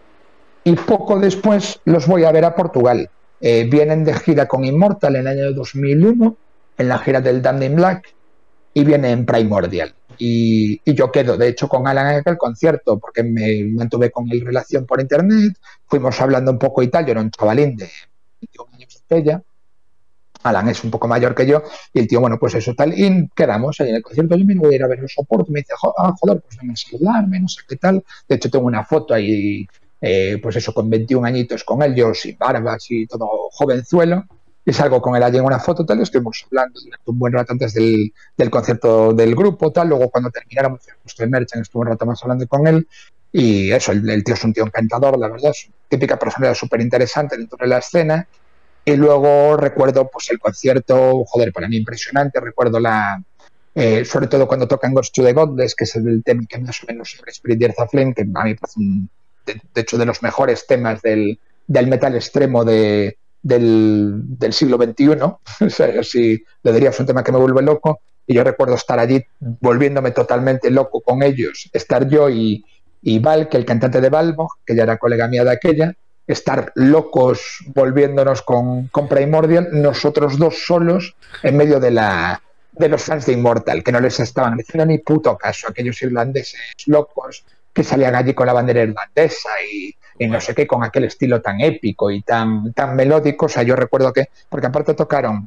y 0.67 0.75
poco 0.75 1.21
después 1.21 1.81
los 1.85 2.09
voy 2.09 2.25
a 2.25 2.33
ver 2.33 2.45
a 2.45 2.57
Portugal. 2.57 3.09
Eh, 3.41 3.69
vienen 3.71 4.03
de 4.03 4.15
gira 4.15 4.49
con 4.49 4.65
Immortal 4.65 5.15
en 5.15 5.21
el 5.21 5.27
año 5.29 5.53
2001, 5.53 6.37
en 6.79 6.89
la 6.89 6.99
gira 6.99 7.21
del 7.21 7.41
Damned 7.41 7.73
Black, 7.77 8.13
y 8.75 8.83
vienen 8.83 9.21
en 9.21 9.27
Primordial. 9.27 9.95
Y, 10.19 10.81
yo 10.93 11.13
quedo, 11.13 11.37
de 11.37 11.47
hecho, 11.47 11.69
con 11.69 11.87
Alan 11.87 12.13
en 12.13 12.19
aquel 12.19 12.37
concierto, 12.37 12.99
porque 12.99 13.23
me 13.23 13.63
mantuve 13.63 14.11
con 14.11 14.29
él 14.29 14.45
relación 14.45 14.87
por 14.87 15.01
internet, 15.01 15.57
fuimos 15.87 16.21
hablando 16.21 16.51
un 16.51 16.59
poco 16.59 16.83
y 16.83 16.89
tal, 16.89 17.07
yo 17.07 17.13
era 17.13 17.21
un 17.21 17.31
chavalín 17.31 17.77
de 17.77 17.89
21 18.41 18.75
años 18.75 19.05
ella, 19.09 19.41
Alan 20.43 20.69
es 20.69 20.83
un 20.83 20.91
poco 20.91 21.07
mayor 21.07 21.33
que 21.37 21.47
yo, 21.47 21.63
y 21.93 22.01
el 22.01 22.09
tío, 22.09 22.21
bueno, 22.21 22.41
pues 22.41 22.57
eso 22.57 22.75
tal, 22.75 22.93
y 22.93 23.29
quedamos 23.37 23.81
ahí 23.81 23.91
en 23.91 23.97
el 23.97 24.03
concierto, 24.03 24.35
yo 24.35 24.45
me 24.45 24.57
voy 24.57 24.73
a 24.73 24.77
ir 24.77 24.83
a 24.83 24.89
ver 24.89 24.99
el 24.99 25.09
soporte, 25.09 25.53
me 25.53 25.61
dice, 25.61 25.75
ah, 25.97 26.13
joder, 26.19 26.41
pues 26.41 26.57
venga 26.57 26.73
a 26.73 26.77
saludarme, 26.77 27.39
no 27.39 27.47
sé 27.47 27.61
qué 27.69 27.77
tal, 27.77 28.03
de 28.29 28.35
hecho 28.35 28.51
tengo 28.51 28.67
una 28.67 28.85
foto 28.85 29.15
ahí, 29.15 29.65
eh, 30.01 30.39
pues 30.43 30.57
eso, 30.57 30.75
con 30.75 30.91
21 30.91 31.27
añitos 31.27 31.65
con 31.65 31.83
él, 31.83 31.95
yo 31.95 32.13
sin 32.15 32.37
barbas 32.37 32.87
y 32.91 33.07
todo 33.07 33.29
jovenzuelo, 33.51 34.25
y 34.65 34.73
salgo 34.73 35.01
con 35.01 35.15
él 35.15 35.23
allí 35.23 35.39
en 35.39 35.45
una 35.45 35.61
foto, 35.61 35.87
tal, 35.87 36.01
estuvimos 36.01 36.45
hablando 36.47 36.81
un 37.07 37.19
buen 37.19 37.33
rato 37.33 37.53
antes 37.53 37.73
del, 37.73 38.13
del 38.37 38.51
concierto 38.51 39.15
del 39.15 39.35
grupo, 39.35 39.71
tal, 39.71 39.89
luego 39.89 40.11
cuando 40.11 40.31
termináramos, 40.31 40.81
justo 41.03 41.23
en 41.23 41.31
Merchant, 41.31 41.63
estuve 41.63 41.83
un 41.83 41.89
rato 41.89 42.05
más 42.05 42.21
hablando 42.23 42.47
con 42.49 42.67
él, 42.67 42.87
y 43.33 43.71
eso, 43.71 43.93
el, 43.93 44.25
tío 44.25 44.35
es 44.35 44.45
un 44.45 44.53
tío 44.53 44.65
encantador, 44.65 45.19
la 45.19 45.29
verdad, 45.29 45.53
es 45.53 45.71
típica 45.89 46.19
personalidad 46.19 46.55
súper 46.55 46.81
interesante 46.81 47.37
dentro 47.37 47.59
de 47.61 47.69
la 47.69 47.79
escena, 47.79 48.27
y 48.85 48.97
luego 48.97 49.57
recuerdo, 49.57 50.09
pues, 50.09 50.31
el 50.31 50.39
concierto, 50.39 51.25
joder, 51.25 51.53
para 51.53 51.69
mí 51.69 51.77
impresionante, 51.77 52.41
recuerdo 52.41 52.79
la... 52.79 53.23
Eh, 53.79 54.07
sobre 54.07 54.27
todo 54.27 54.49
cuando 54.49 54.67
tocan 54.67 54.95
Ghost 54.95 55.15
to 55.15 55.23
the 55.23 55.35
Godless, 55.35 55.75
que 55.75 55.85
es 55.85 55.95
el 55.97 56.23
tema 56.25 56.45
que 56.49 56.59
más 56.59 56.83
o 56.83 56.87
menos 56.87 57.11
sobre 57.11 57.31
Spirit 57.31 57.61
Earth 57.61 57.91
Flame, 57.91 58.15
que 58.15 58.23
a 58.23 58.45
mí 58.45 58.55
parece 58.55 58.81
un, 58.81 59.11
de, 59.47 59.81
hecho 59.81 59.97
de 59.97 60.07
los 60.07 60.23
mejores 60.23 60.67
temas 60.67 61.01
del, 61.03 61.39
metal 61.69 62.15
extremo 62.15 62.65
de, 62.65 63.17
del, 63.43 64.53
siglo 64.53 64.77
XXI, 64.77 65.09
o 65.99 66.03
si 66.03 66.43
le 66.63 66.73
diría 66.73 66.91
es 66.91 67.01
un 67.01 67.07
tema 67.07 67.25
que 67.25 67.33
me 67.33 67.39
vuelve 67.39 67.63
loco, 67.63 68.01
y 68.27 68.35
yo 68.35 68.45
recuerdo 68.45 68.75
estar 68.75 68.99
allí 68.99 69.25
volviéndome 69.41 70.11
totalmente 70.11 70.71
loco 70.71 71.01
con 71.01 71.23
ellos, 71.23 71.71
estar 71.73 72.09
yo 72.09 72.29
y, 72.29 72.65
Val, 73.21 73.49
que 73.49 73.57
el 73.57 73.65
cantante 73.65 74.01
de 74.01 74.11
Valvo, 74.11 74.51
que 74.65 74.75
ya 74.75 74.83
era 74.83 74.99
colega 74.99 75.29
mía 75.29 75.45
de 75.45 75.53
aquella, 75.53 75.95
estar 76.27 76.73
locos 76.75 77.59
volviéndonos 77.67 78.43
con, 78.43 78.89
con 78.89 79.09
Primordial, 79.09 79.69
nosotros 79.71 80.39
dos 80.39 80.67
solos 80.67 81.15
en 81.45 81.57
medio 81.57 81.79
de 81.79 81.93
los 81.93 83.03
fans 83.03 83.27
de 83.27 83.35
Immortal, 83.35 83.85
que 83.85 83.93
no 83.93 84.01
les 84.01 84.19
estaban 84.19 84.59
haciendo 84.59 84.87
ni 84.87 84.99
puto 84.99 85.39
caso, 85.39 85.69
aquellos 85.69 86.03
irlandeses 86.03 86.75
locos 86.87 87.45
que 87.77 87.85
salían 87.85 88.15
allí 88.15 88.33
con 88.33 88.47
la 88.47 88.55
bandera 88.55 88.81
irlandesa 88.81 89.51
y, 89.71 89.95
y 90.19 90.27
no 90.29 90.41
sé 90.41 90.55
qué, 90.55 90.67
con 90.67 90.83
aquel 90.83 91.05
estilo 91.05 91.43
tan 91.43 91.61
épico 91.61 92.11
y 92.11 92.23
tan, 92.23 92.73
tan 92.73 92.97
melódico. 92.97 93.45
O 93.45 93.49
sea, 93.51 93.65
yo 93.65 93.77
recuerdo 93.77 94.15
que, 94.15 94.31
porque 94.49 94.67
aparte 94.67 94.95
tocaron 94.95 95.47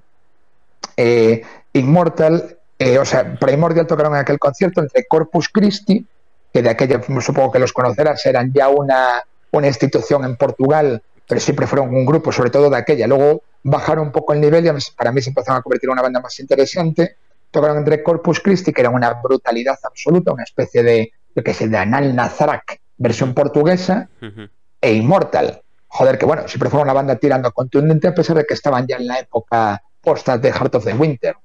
eh, 0.96 1.42
Immortal, 1.74 2.60
eh, 2.78 3.00
o 3.00 3.06
sea, 3.06 3.34
Primordial 3.34 3.88
tocaron 3.88 4.14
en 4.14 4.20
aquel 4.20 4.38
concierto 4.38 4.80
entre 4.80 5.08
Corpus 5.08 5.50
Christi, 5.50 6.06
que 6.54 6.62
de 6.62 6.70
aquella 6.70 7.02
supongo 7.20 7.52
que 7.52 7.58
los 7.58 7.74
conocerás, 7.74 8.24
eran 8.28 8.54
ya 8.54 8.70
una, 8.70 9.24
una 9.52 9.66
institución 9.66 10.24
en 10.24 10.36
Portugal, 10.36 11.02
pero 11.28 11.42
siempre 11.42 11.66
fueron 11.66 11.90
un 11.90 12.06
grupo, 12.06 12.32
sobre 12.32 12.52
todo 12.52 12.70
de 12.70 12.78
aquella. 12.78 13.08
Luego 13.08 13.42
bajaron 13.64 14.06
un 14.06 14.12
poco 14.12 14.34
el 14.34 14.42
nivel 14.42 14.68
y 14.68 14.70
para 14.96 15.12
mí 15.12 15.20
se 15.24 15.32
empezaron 15.32 15.60
a 15.60 15.64
convertir 15.64 15.90
en 15.90 15.94
una 15.94 16.04
banda 16.04 16.20
más 16.20 16.40
interesante. 16.40 17.16
Tocaron 17.50 17.78
entre 17.80 18.04
Corpus 18.04 18.40
Christi, 18.40 18.72
que 18.72 18.82
era 18.82 18.92
una 18.92 19.14
brutalidad 19.14 19.80
absoluta, 19.84 20.32
una 20.32 20.44
especie 20.44 20.84
de, 20.84 21.12
yo 21.36 21.44
qué 21.44 21.54
sé, 21.54 21.68
de 21.68 21.78
Anal 21.78 22.16
Nazrak, 22.16 22.80
versión 22.98 23.34
portuguesa. 23.34 24.10
Uh 24.22 24.26
-huh 24.26 24.50
e 24.82 24.94
Immortal. 24.94 25.62
Joder, 25.88 26.18
que 26.18 26.26
bueno, 26.26 26.48
siempre 26.48 26.70
fue 26.70 26.82
una 26.82 26.94
banda 26.94 27.16
tirando 27.16 27.52
contundente 27.52 28.08
a 28.08 28.14
pesar 28.14 28.38
de 28.38 28.46
que 28.46 28.54
estaban 28.54 28.86
ya 28.88 28.98
en 28.98 29.08
la 29.08 29.20
época 29.20 29.82
posta 30.02 30.38
de 30.38 30.52
Heart 30.52 30.76
of 30.76 30.86
the 30.86 30.94
Winter. 30.94 31.36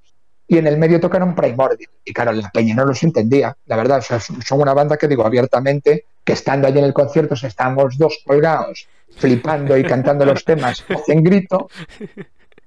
Y 0.46 0.58
en 0.58 0.66
el 0.66 0.76
medio 0.76 1.00
tocaron 1.00 1.34
Primordial. 1.34 1.90
Y 2.04 2.12
claro, 2.12 2.32
la 2.32 2.50
peña 2.50 2.74
no 2.74 2.84
los 2.84 3.02
entendía, 3.02 3.56
la 3.64 3.76
verdad. 3.76 3.98
O 3.98 4.02
sea, 4.02 4.20
son 4.20 4.60
una 4.60 4.74
banda 4.74 4.98
que 4.98 5.08
digo 5.08 5.24
abiertamente 5.24 6.04
que 6.22 6.34
estando 6.34 6.68
allí 6.68 6.78
en 6.78 6.84
el 6.84 6.92
concierto, 6.92 7.34
si 7.34 7.46
estamos 7.46 7.96
dos 7.96 8.18
colgados, 8.26 8.86
flipando 9.16 9.76
y 9.76 9.84
cantando 9.84 10.26
los 10.26 10.44
temas, 10.44 10.84
hacen 10.88 11.22
grito. 11.22 11.68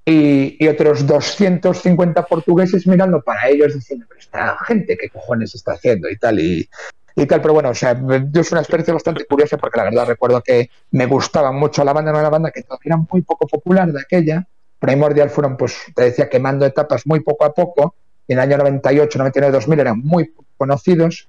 Y, 0.03 0.63
y, 0.63 0.67
otros 0.69 1.05
250 1.05 2.23
portugueses 2.25 2.87
mirando 2.87 3.21
para 3.21 3.49
ellos 3.49 3.73
diciendo, 3.73 4.05
pero 4.07 4.21
esta 4.21 4.57
gente, 4.65 4.97
¿qué 4.97 5.09
cojones 5.09 5.53
está 5.53 5.73
haciendo? 5.73 6.09
Y 6.09 6.17
tal. 6.17 6.39
Y, 6.39 6.67
y 7.23 7.25
tal, 7.25 7.41
pero 7.41 7.55
bueno, 7.55 7.69
o 7.69 7.73
sea, 7.73 7.99
yo 8.31 8.41
es 8.41 8.51
una 8.51 8.61
experiencia 8.61 8.93
bastante 8.93 9.25
curiosa 9.25 9.57
porque 9.57 9.77
la 9.79 9.85
verdad 9.85 10.05
recuerdo 10.05 10.41
que 10.43 10.69
me 10.91 11.07
gustaba 11.07 11.51
mucho 11.51 11.83
la 11.83 11.91
banda, 11.91 12.11
no 12.11 12.19
una 12.19 12.29
banda 12.29 12.51
que 12.51 12.61
todavía 12.61 12.93
era 12.93 12.97
muy 12.97 13.23
poco 13.23 13.47
popular 13.47 13.91
de 13.91 13.99
aquella, 13.99 14.47
Primordial 14.77 15.31
fueron, 15.31 15.57
pues, 15.57 15.75
te 15.95 16.03
decía, 16.03 16.29
quemando 16.29 16.63
etapas 16.63 17.07
muy 17.07 17.21
poco 17.21 17.45
a 17.45 17.53
poco, 17.55 17.95
en 18.27 18.37
el 18.37 18.43
año 18.43 18.57
98, 18.57 19.17
99, 19.17 19.51
2000 19.51 19.79
eran 19.79 19.99
muy 19.99 20.31
conocidos, 20.55 21.27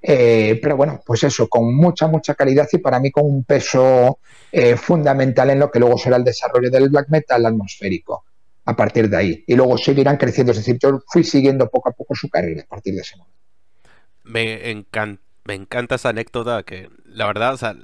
eh, 0.00 0.58
pero 0.62 0.74
bueno, 0.78 1.02
pues 1.04 1.22
eso, 1.24 1.48
con 1.48 1.74
mucha, 1.74 2.06
mucha 2.06 2.34
calidad 2.34 2.66
y 2.72 2.78
para 2.78 2.98
mí 2.98 3.10
con 3.10 3.26
un 3.26 3.44
peso 3.44 4.20
eh, 4.50 4.76
fundamental 4.76 5.50
en 5.50 5.58
lo 5.58 5.70
que 5.70 5.80
luego 5.80 5.98
será 5.98 6.16
el 6.16 6.24
desarrollo 6.24 6.70
del 6.70 6.88
black 6.88 7.08
metal 7.10 7.44
atmosférico 7.44 8.24
a 8.64 8.74
partir 8.74 9.10
de 9.10 9.16
ahí. 9.18 9.44
Y 9.46 9.54
luego 9.54 9.76
seguirán 9.76 10.16
creciendo, 10.16 10.52
es 10.52 10.58
decir, 10.58 10.78
yo 10.80 11.02
fui 11.06 11.24
siguiendo 11.24 11.68
poco 11.68 11.90
a 11.90 11.92
poco 11.92 12.14
su 12.14 12.30
carrera 12.30 12.62
a 12.62 12.66
partir 12.66 12.94
de 12.94 13.02
ese 13.02 13.16
momento. 13.18 13.36
Me 14.24 14.70
encanta 14.70 15.25
me 15.46 15.54
encanta 15.54 15.96
esa 15.96 16.10
anécdota 16.10 16.62
que 16.62 16.90
la 17.04 17.26
verdad, 17.26 17.54
o 17.54 17.56
sea, 17.56 17.76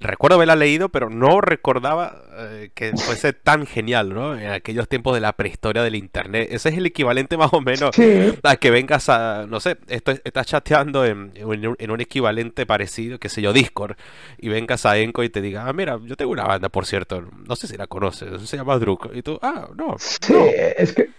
recuerdo 0.00 0.36
haberla 0.36 0.56
leído, 0.56 0.88
pero 0.88 1.10
no 1.10 1.40
recordaba 1.40 2.22
eh, 2.36 2.70
que 2.74 2.92
fuese 2.96 3.32
tan 3.32 3.66
genial, 3.66 4.12
¿no? 4.12 4.36
En 4.36 4.50
aquellos 4.50 4.88
tiempos 4.88 5.14
de 5.14 5.20
la 5.20 5.32
prehistoria 5.32 5.82
del 5.82 5.94
internet. 5.94 6.48
Ese 6.50 6.68
es 6.68 6.78
el 6.78 6.86
equivalente 6.86 7.36
más 7.38 7.52
o 7.52 7.60
menos 7.60 7.94
sí. 7.94 8.34
a 8.42 8.56
que 8.56 8.70
vengas 8.70 9.08
a, 9.08 9.46
no 9.48 9.60
sé, 9.60 9.78
esto, 9.88 10.12
estás 10.24 10.46
chateando 10.46 11.04
en, 11.04 11.32
en, 11.34 11.74
en, 11.78 11.90
un 11.90 12.00
equivalente 12.00 12.66
parecido, 12.66 13.18
qué 13.18 13.28
sé 13.28 13.42
yo, 13.42 13.52
Discord, 13.52 13.96
y 14.38 14.48
vengas 14.48 14.86
a 14.86 14.98
Enco 14.98 15.22
y 15.22 15.30
te 15.30 15.40
diga, 15.40 15.66
ah, 15.66 15.72
mira, 15.72 15.98
yo 16.04 16.16
tengo 16.16 16.32
una 16.32 16.44
banda, 16.44 16.68
por 16.68 16.86
cierto, 16.86 17.22
no 17.46 17.56
sé 17.56 17.66
si 17.66 17.76
la 17.76 17.86
conoces, 17.86 18.48
se 18.48 18.56
llama 18.56 18.78
Druk, 18.78 19.10
y 19.14 19.22
tú, 19.22 19.38
ah, 19.42 19.68
no. 19.74 19.96
Sí, 19.98 20.32
no. 20.32 20.44
es 20.44 20.92
que... 20.92 21.10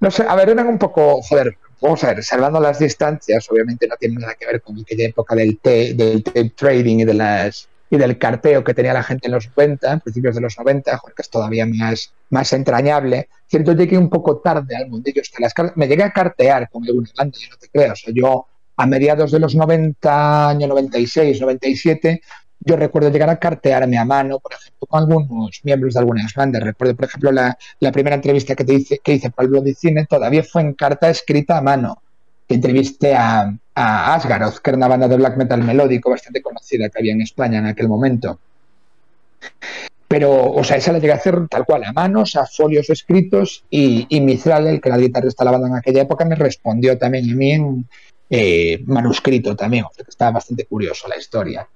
No 0.00 0.10
sé, 0.12 0.24
a 0.28 0.34
ver, 0.36 0.50
eran 0.50 0.68
un 0.68 0.78
poco, 0.78 1.20
joder, 1.22 1.58
vamos 1.80 2.02
a 2.04 2.14
ver, 2.14 2.24
salvando 2.24 2.60
las 2.60 2.78
distancias, 2.78 3.46
obviamente 3.50 3.86
no 3.86 3.96
tiene 3.96 4.16
nada 4.16 4.34
que 4.34 4.46
ver 4.46 4.60
con 4.60 4.78
aquella 4.78 5.06
época 5.06 5.34
del 5.34 5.58
tape, 5.58 5.94
del 5.94 6.52
trading 6.52 6.98
y 6.98 7.04
de 7.04 7.14
las 7.14 7.68
y 7.90 7.96
del 7.96 8.18
carteo 8.18 8.62
que 8.64 8.74
tenía 8.74 8.92
la 8.92 9.02
gente 9.02 9.28
en 9.28 9.32
los 9.32 9.48
90, 9.56 10.00
principios 10.00 10.34
de 10.34 10.42
los 10.42 10.58
90, 10.58 11.00
que 11.16 11.22
es 11.22 11.30
todavía 11.30 11.66
más, 11.66 12.12
más 12.30 12.52
entrañable. 12.52 13.28
Cierto, 13.46 13.72
llegué 13.72 13.96
un 13.96 14.10
poco 14.10 14.38
tarde 14.38 14.76
al 14.76 14.88
mundillo 14.88 15.22
las 15.38 15.54
Me 15.74 15.88
llegué 15.88 16.02
a 16.02 16.12
cartear 16.12 16.68
con 16.70 16.84
alguna 16.84 17.08
banda, 17.16 17.38
yo 17.40 17.50
no 17.50 17.56
te 17.56 17.68
creas. 17.68 17.92
O 17.92 17.96
sea, 17.96 18.14
yo 18.14 18.46
a 18.76 18.86
mediados 18.86 19.32
de 19.32 19.38
los 19.40 19.54
90, 19.54 20.50
año 20.50 20.68
96, 20.68 21.40
97, 21.40 22.20
yo 22.60 22.76
recuerdo 22.76 23.10
llegar 23.10 23.30
a 23.30 23.38
cartearme 23.38 23.98
a 23.98 24.04
mano, 24.04 24.38
por 24.40 24.52
ejemplo, 24.52 24.86
con 24.86 25.00
algunos 25.00 25.60
miembros 25.62 25.94
de 25.94 26.00
algunas 26.00 26.34
bandas. 26.34 26.62
Recuerdo, 26.62 26.96
por 26.96 27.04
ejemplo, 27.06 27.32
la, 27.32 27.56
primera 27.92 28.16
entrevista 28.16 28.54
que, 28.54 28.64
te 28.64 28.74
hice, 28.74 28.98
que 29.02 29.14
hice 29.14 29.30
para 29.30 29.44
el 29.44 29.50
blog 29.50 29.64
de 29.64 29.74
cine 29.74 30.06
todavía 30.06 30.42
fue 30.42 30.62
en 30.62 30.74
carta 30.74 31.08
escrita 31.08 31.58
a 31.58 31.62
mano. 31.62 32.02
Entrevisté 32.48 33.14
a, 33.14 33.54
a 33.74 34.14
Asgaroth, 34.14 34.58
que 34.58 34.70
era 34.70 34.76
una 34.76 34.88
banda 34.88 35.08
de 35.08 35.16
black 35.16 35.36
metal 35.36 35.62
melódico 35.62 36.10
bastante 36.10 36.42
conocida 36.42 36.88
que 36.88 36.98
había 36.98 37.12
en 37.12 37.22
España 37.22 37.58
en 37.58 37.66
aquel 37.66 37.88
momento. 37.88 38.38
Pero, 40.08 40.52
o 40.52 40.64
sea, 40.64 40.78
esa 40.78 40.92
la 40.92 40.98
llegué 40.98 41.12
a 41.12 41.16
hacer 41.16 41.46
tal 41.48 41.66
cual, 41.66 41.84
a 41.84 41.92
manos, 41.92 42.34
a 42.34 42.46
folios 42.46 42.88
escritos, 42.88 43.64
y, 43.68 44.06
y 44.08 44.18
el 44.18 44.80
que 44.80 44.88
era 44.88 44.96
el 44.96 45.02
guitarrista 45.02 45.44
de 45.44 45.50
la 45.50 45.52
banda 45.52 45.68
en 45.68 45.76
aquella 45.76 46.02
época, 46.02 46.24
me 46.24 46.34
respondió 46.34 46.96
también 46.96 47.30
a 47.30 47.34
mí 47.34 47.52
en 47.52 47.88
eh, 48.30 48.82
manuscrito 48.86 49.54
también, 49.54 49.84
o 49.84 49.90
sea, 49.94 50.04
que 50.04 50.10
estaba 50.10 50.32
bastante 50.32 50.64
curioso 50.64 51.08
la 51.08 51.18
historia. 51.18 51.68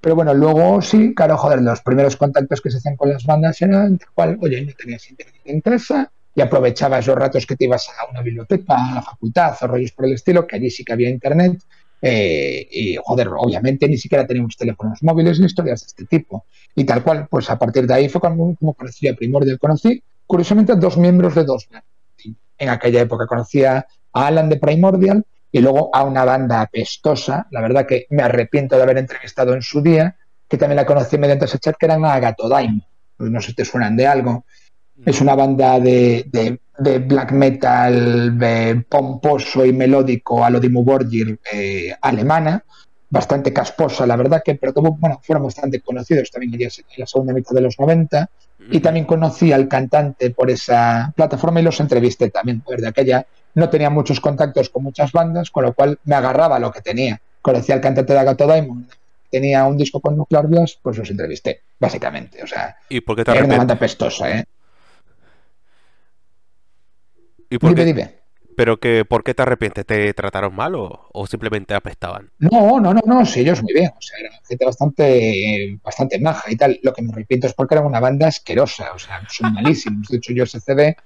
Pero 0.00 0.14
bueno, 0.14 0.32
luego 0.32 0.80
sí, 0.80 1.14
claro, 1.14 1.36
joder, 1.36 1.60
los 1.60 1.82
primeros 1.82 2.16
contactos 2.16 2.60
que 2.60 2.70
se 2.70 2.78
hacían 2.78 2.96
con 2.96 3.10
las 3.10 3.24
bandas 3.24 3.60
eran 3.60 3.98
cual, 4.14 4.38
oye, 4.40 4.64
no 4.64 4.72
tenías 4.72 5.08
internet 5.10 5.42
en 5.44 5.60
casa 5.60 6.10
y 6.34 6.40
aprovechabas 6.40 7.06
los 7.06 7.16
ratos 7.16 7.44
que 7.44 7.56
te 7.56 7.64
ibas 7.64 7.88
a 7.88 8.10
una 8.10 8.22
biblioteca, 8.22 8.74
a 8.76 8.94
la 8.94 9.02
facultad 9.02 9.54
o 9.60 9.66
rollos 9.66 9.92
por 9.92 10.06
el 10.06 10.12
estilo, 10.12 10.46
que 10.46 10.56
allí 10.56 10.70
sí 10.70 10.84
que 10.84 10.92
había 10.92 11.10
internet. 11.10 11.62
Eh, 12.02 12.66
y 12.70 12.96
joder, 13.02 13.28
obviamente 13.28 13.86
ni 13.86 13.98
siquiera 13.98 14.26
teníamos 14.26 14.56
teléfonos 14.56 15.02
móviles 15.02 15.38
ni 15.38 15.46
historias 15.46 15.80
de 15.82 15.86
este 15.88 16.04
tipo. 16.06 16.46
Y 16.74 16.84
tal 16.84 17.02
cual, 17.02 17.26
pues 17.28 17.50
a 17.50 17.58
partir 17.58 17.86
de 17.86 17.92
ahí 17.92 18.08
fue 18.08 18.20
cuando 18.20 18.54
como 18.58 18.72
conocí 18.74 19.12
Primordial. 19.12 19.58
Conocí, 19.58 20.02
curiosamente, 20.26 20.72
a 20.72 20.76
dos 20.76 20.96
miembros 20.96 21.34
de 21.34 21.44
dos 21.44 21.68
en 22.56 22.68
aquella 22.68 23.02
época. 23.02 23.26
Conocía 23.26 23.86
a 24.12 24.26
Alan 24.26 24.48
de 24.48 24.56
Primordial 24.56 25.24
y 25.52 25.60
luego 25.60 25.90
a 25.92 26.04
una 26.04 26.24
banda 26.24 26.60
apestosa, 26.60 27.46
la 27.50 27.60
verdad 27.60 27.86
que 27.86 28.06
me 28.10 28.22
arrepiento 28.22 28.76
de 28.76 28.82
haber 28.82 28.98
entrevistado 28.98 29.54
en 29.54 29.62
su 29.62 29.82
día, 29.82 30.16
que 30.48 30.56
también 30.56 30.76
la 30.76 30.86
conocí 30.86 31.18
mediante 31.18 31.44
ese 31.44 31.58
chat, 31.58 31.76
que 31.78 31.86
eran 31.86 32.04
Agatodaim. 32.04 32.80
No 33.18 33.40
sé 33.40 33.48
si 33.48 33.54
te 33.54 33.64
suenan 33.64 33.96
de 33.96 34.06
algo. 34.06 34.44
Es 35.04 35.20
una 35.20 35.34
banda 35.34 35.80
de, 35.80 36.26
de, 36.78 36.98
black 36.98 37.32
metal 37.32 38.36
pomposo 38.88 39.64
y 39.64 39.72
melódico 39.72 40.44
a 40.44 40.50
lo 40.50 40.60
Borgir 40.82 41.38
eh, 41.52 41.94
alemana, 42.00 42.64
bastante 43.08 43.52
casposa, 43.52 44.06
la 44.06 44.16
verdad 44.16 44.42
que, 44.44 44.54
pero 44.54 44.72
como, 44.72 44.96
bueno, 44.96 45.20
fueron 45.22 45.44
bastante 45.44 45.80
conocidos 45.80 46.30
también 46.30 46.54
en 46.54 46.70
la 46.96 47.06
segunda 47.06 47.32
mitad 47.32 47.54
de 47.54 47.60
los 47.62 47.78
90. 47.78 48.30
Y 48.70 48.80
también 48.80 49.06
conocí 49.06 49.52
al 49.52 49.68
cantante 49.68 50.30
por 50.30 50.50
esa 50.50 51.12
plataforma 51.16 51.60
y 51.60 51.64
los 51.64 51.80
entrevisté 51.80 52.30
también. 52.30 52.62
Desde 52.68 52.88
aquella 52.88 53.26
no 53.54 53.68
tenía 53.68 53.90
muchos 53.90 54.20
contactos 54.20 54.68
con 54.68 54.82
muchas 54.82 55.12
bandas, 55.12 55.50
con 55.50 55.64
lo 55.64 55.72
cual 55.72 55.98
me 56.04 56.14
agarraba 56.14 56.58
lo 56.58 56.70
que 56.70 56.80
tenía. 56.80 57.20
Conocí 57.42 57.72
al 57.72 57.80
cantante 57.80 58.12
de 58.12 58.18
Agato 58.18 58.46
Diamond, 58.46 58.88
tenía 59.30 59.64
un 59.64 59.76
disco 59.76 60.00
con 60.00 60.16
Nuclear 60.16 60.46
Blast, 60.46 60.78
pues 60.82 60.98
los 60.98 61.10
entrevisté, 61.10 61.62
básicamente. 61.78 62.42
O 62.42 62.46
sea, 62.46 62.76
¿Y 62.88 63.00
por 63.00 63.16
qué 63.16 63.24
te 63.24 63.32
era 63.32 63.44
una 63.44 63.58
banda 63.58 63.76
pestosa, 63.76 64.30
¿eh? 64.30 64.44
¿Y 67.48 67.58
por 67.58 67.70
dime, 67.70 67.84
dime. 67.84 68.19
¿Pero 68.56 68.78
que, 68.78 69.04
por 69.04 69.24
qué 69.24 69.34
te 69.34 69.42
arrepientes? 69.42 69.86
¿Te 69.86 70.12
trataron 70.14 70.54
mal 70.54 70.74
o, 70.74 71.26
simplemente 71.26 71.74
apestaban? 71.74 72.30
No, 72.38 72.80
no, 72.80 72.92
no, 72.92 73.00
no, 73.04 73.24
sí, 73.24 73.40
ellos 73.40 73.62
muy 73.62 73.72
bien. 73.72 73.90
O 73.96 74.02
sea, 74.02 74.18
era 74.18 74.30
gente 74.46 74.64
bastante, 74.64 75.78
bastante 75.82 76.18
maja 76.18 76.50
y 76.50 76.56
tal. 76.56 76.78
Lo 76.82 76.92
que 76.92 77.02
me 77.02 77.12
arrepiento 77.12 77.46
es 77.46 77.54
porque 77.54 77.74
era 77.74 77.84
una 77.84 78.00
banda 78.00 78.28
asquerosa. 78.28 78.92
O 78.94 78.98
sea, 78.98 79.22
son 79.28 79.52
malísimos. 79.54 80.08
De 80.08 80.18
hecho, 80.18 80.32
yo 80.32 80.44
ese 80.44 80.60
CD 80.60 80.96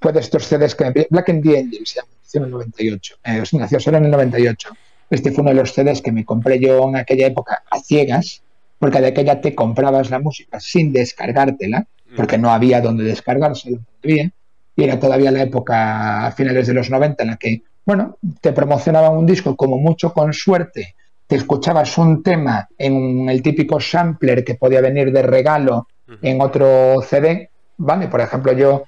fue 0.00 0.12
de 0.12 0.20
estos 0.20 0.44
CDs 0.44 0.74
que 0.74 0.84
me 0.84 1.06
Black 1.10 1.28
and 1.28 1.42
the 1.42 1.58
Angels, 1.58 1.90
se 1.90 2.00
llama, 2.00 2.10
en 2.34 2.44
el 2.44 2.50
98. 2.50 3.14
Eh, 3.24 3.42
nació 3.52 3.80
solo 3.80 3.98
en 3.98 4.04
el 4.06 4.10
98. 4.10 4.68
Este 5.10 5.30
fue 5.30 5.42
uno 5.42 5.50
de 5.50 5.56
los 5.56 5.72
CDs 5.72 6.02
que 6.02 6.12
me 6.12 6.24
compré 6.24 6.58
yo 6.58 6.88
en 6.88 6.96
aquella 6.96 7.26
época 7.26 7.62
a 7.70 7.78
ciegas, 7.78 8.42
porque 8.78 9.00
de 9.00 9.08
aquella 9.08 9.40
te 9.40 9.54
comprabas 9.54 10.10
la 10.10 10.18
música 10.18 10.60
sin 10.60 10.92
descargártela, 10.92 11.86
porque 12.16 12.38
no 12.38 12.50
había 12.50 12.80
donde 12.80 13.04
descargársela 13.04 13.78
todavía 14.00 14.32
y 14.76 14.84
era 14.84 15.00
todavía 15.00 15.30
la 15.30 15.42
época 15.42 16.26
a 16.26 16.32
finales 16.32 16.66
de 16.66 16.74
los 16.74 16.90
90 16.90 17.22
en 17.22 17.30
la 17.30 17.36
que, 17.36 17.62
bueno, 17.84 18.18
te 18.40 18.52
promocionaban 18.52 19.16
un 19.16 19.24
disco 19.24 19.56
como 19.56 19.78
mucho 19.78 20.12
con 20.12 20.34
suerte, 20.34 20.94
te 21.26 21.36
escuchabas 21.36 21.96
un 21.98 22.22
tema 22.22 22.68
en 22.78 23.28
el 23.28 23.42
típico 23.42 23.80
sampler 23.80 24.44
que 24.44 24.54
podía 24.54 24.80
venir 24.80 25.10
de 25.12 25.22
regalo 25.22 25.88
en 26.22 26.40
otro 26.40 27.00
CD, 27.02 27.50
¿vale? 27.78 28.06
Por 28.06 28.20
ejemplo, 28.20 28.52
yo 28.52 28.84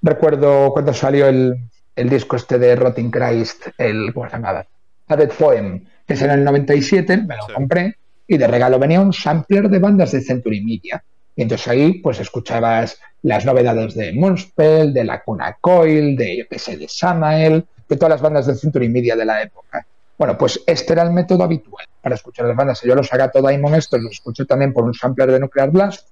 recuerdo 0.00 0.72
cuando 0.72 0.94
salió 0.94 1.26
el, 1.26 1.58
disco 1.96 2.36
este 2.36 2.58
de 2.58 2.76
Rotting 2.76 3.10
Christ, 3.10 3.66
el, 3.76 4.14
¿cómo 4.14 4.26
se 4.26 4.36
llamaba? 4.36 4.64
A 5.08 5.16
Dead 5.16 5.30
Poem, 5.30 5.84
que 6.06 6.14
es 6.14 6.22
en 6.22 6.30
el 6.30 6.44
97, 6.44 7.16
me 7.18 7.36
lo 7.36 7.52
compré, 7.52 7.96
y 8.26 8.38
de 8.38 8.46
regalo 8.46 8.78
venía 8.78 9.00
un 9.00 9.12
sampler 9.12 9.68
de 9.68 9.78
bandas 9.78 10.12
de 10.12 10.22
Century 10.22 10.62
Media. 10.64 11.02
Y 11.36 11.42
entonces 11.42 11.68
ahí 11.68 11.94
pues 11.94 12.20
escuchabas 12.20 12.98
las 13.22 13.44
novedades 13.44 13.94
de 13.94 14.12
Moonspell, 14.12 14.92
de 14.92 15.04
la 15.04 15.22
Cuna 15.22 15.56
Coil, 15.60 16.16
de, 16.16 16.38
yo 16.38 16.44
qué 16.48 16.58
sé, 16.58 16.76
de 16.76 16.88
Samael, 16.88 17.64
de 17.88 17.96
todas 17.96 18.10
las 18.10 18.20
bandas 18.20 18.46
de 18.46 18.54
Century 18.54 18.88
Media 18.88 19.16
de 19.16 19.24
la 19.24 19.42
época. 19.42 19.86
Bueno, 20.18 20.36
pues 20.36 20.60
este 20.66 20.92
era 20.92 21.02
el 21.02 21.10
método 21.10 21.44
habitual 21.44 21.86
para 22.00 22.14
escuchar 22.14 22.46
las 22.46 22.56
bandas. 22.56 22.80
Yo 22.82 22.94
los 22.94 23.08
todo 23.08 23.42
Daimon 23.42 23.74
estos 23.74 24.00
los 24.00 24.12
escuché 24.12 24.44
también 24.44 24.72
por 24.72 24.84
un 24.84 24.94
sampler 24.94 25.30
de 25.30 25.40
Nuclear 25.40 25.70
Blast. 25.70 26.08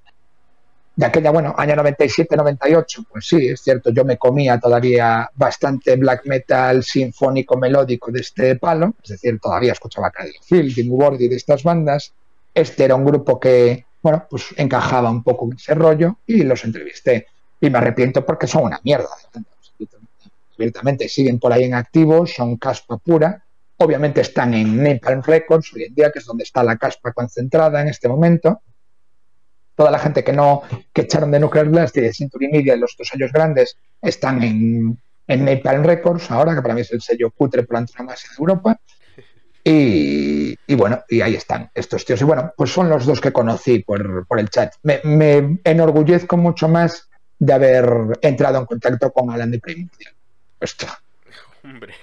De 0.96 1.06
aquella, 1.06 1.30
bueno, 1.30 1.54
año 1.56 1.76
97-98, 1.76 3.06
pues 3.10 3.26
sí, 3.26 3.48
es 3.48 3.60
cierto, 3.60 3.90
yo 3.90 4.04
me 4.04 4.18
comía 4.18 4.58
todavía 4.58 5.30
bastante 5.34 5.96
black 5.96 6.26
metal 6.26 6.82
sinfónico 6.82 7.56
melódico 7.56 8.10
de 8.10 8.20
este 8.20 8.56
palo, 8.56 8.94
es 9.02 9.10
decir, 9.10 9.38
todavía 9.40 9.72
escuchaba 9.72 10.10
Cradle 10.10 10.34
Field, 10.42 10.74
Dimmu 10.74 11.14
y 11.18 11.28
de 11.28 11.36
estas 11.36 11.62
bandas. 11.62 12.12
Este 12.52 12.84
era 12.84 12.96
un 12.96 13.04
grupo 13.04 13.38
que, 13.38 13.86
bueno, 14.03 14.26
pues 14.28 14.46
encajaba 14.57 15.11
un 15.11 15.22
poco 15.22 15.46
en 15.46 15.57
ese 15.57 15.74
rollo 15.74 16.18
y 16.26 16.42
los 16.42 16.64
entrevisté. 16.64 17.26
Y 17.61 17.68
me 17.68 17.78
arrepiento 17.78 18.24
porque 18.24 18.46
son 18.46 18.64
una 18.64 18.80
mierda. 18.82 19.09
Abiertamente 20.57 21.09
siguen 21.09 21.38
por 21.38 21.53
ahí 21.53 21.64
en 21.64 21.74
activo, 21.74 22.26
son 22.26 22.57
caspa 22.57 22.98
pura. 22.98 23.44
Obviamente 23.76 24.20
están 24.20 24.53
en 24.55 24.82
Napalm 24.82 25.22
Records 25.22 25.72
hoy 25.74 25.84
en 25.84 25.94
día, 25.94 26.11
que 26.11 26.18
es 26.18 26.26
donde 26.26 26.44
está 26.44 26.62
la 26.62 26.76
caspa 26.76 27.12
concentrada 27.12 27.80
en 27.80 27.88
este 27.88 28.09
momento. 28.09 28.61
Toda 29.74 29.90
la 29.90 29.98
gente 29.98 30.22
que 30.22 30.32
no 30.32 30.62
que 30.92 31.03
echaron 31.03 31.30
de 31.30 31.40
Nuclear 31.40 31.68
Blast 31.68 31.96
y 31.96 32.03
de 32.03 32.12
Century 32.12 32.48
Media 32.48 32.74
en 32.74 32.80
los 32.80 32.94
dos 32.98 33.09
años 33.14 33.32
grandes 33.32 33.76
están 34.03 34.42
en, 34.42 34.98
en 35.26 35.44
Napalm 35.44 35.84
Records 35.84 36.30
ahora, 36.30 36.55
que 36.55 36.61
para 36.61 36.74
mí 36.74 36.82
es 36.82 36.92
el 36.92 37.01
sello 37.01 37.30
cutre 37.30 37.62
por 37.62 37.80
más 37.80 38.24
en 38.24 38.30
Europa. 38.38 38.78
Y, 39.62 40.74
bueno, 40.74 41.02
y 41.08 41.20
ahí 41.20 41.34
están 41.34 41.70
estos 41.74 42.04
tíos. 42.04 42.20
Y 42.20 42.24
bueno, 42.24 42.52
pues 42.56 42.70
son 42.70 42.88
los 42.88 43.04
dos 43.04 43.20
que 43.20 43.32
conocí 43.32 43.80
por, 43.80 44.26
el 44.38 44.50
chat. 44.50 44.74
Me, 44.82 45.58
enorgullezco 45.64 46.36
mucho 46.36 46.68
más 46.68 47.08
de 47.38 47.52
haber 47.52 48.18
entrado 48.22 48.58
en 48.58 48.66
contacto 48.66 49.12
con 49.12 49.30
Alan 49.30 49.50
de 49.50 49.58
Primordial. 49.58 50.14
Esto. 50.61 50.86
Hombre. 51.64 51.94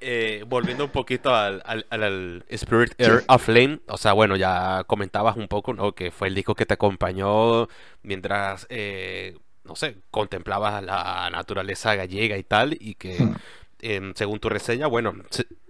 Eh, 0.00 0.44
volviendo 0.46 0.84
un 0.84 0.90
poquito 0.90 1.34
al, 1.34 1.60
al, 1.64 2.44
Spirit 2.48 2.94
Air 2.98 3.24
of 3.26 3.42
Flame, 3.42 3.80
o 3.88 3.98
sea, 3.98 4.12
bueno, 4.12 4.36
ya 4.36 4.84
comentabas 4.86 5.36
un 5.36 5.48
poco, 5.48 5.74
¿no? 5.74 5.92
Que 5.92 6.12
fue 6.12 6.28
el 6.28 6.36
disco 6.36 6.54
que 6.54 6.66
te 6.66 6.74
acompañó 6.74 7.68
mientras, 8.02 8.64
eh, 8.70 9.36
no 9.64 9.74
sé, 9.74 9.96
contemplabas 10.12 10.84
la 10.84 11.28
naturaleza 11.32 11.96
gallega 11.96 12.38
y 12.38 12.44
tal, 12.44 12.76
y 12.78 12.94
que, 12.94 13.18
hmm. 13.18 13.34
Según 14.14 14.40
tu 14.40 14.48
reseña, 14.48 14.86
bueno, 14.86 15.14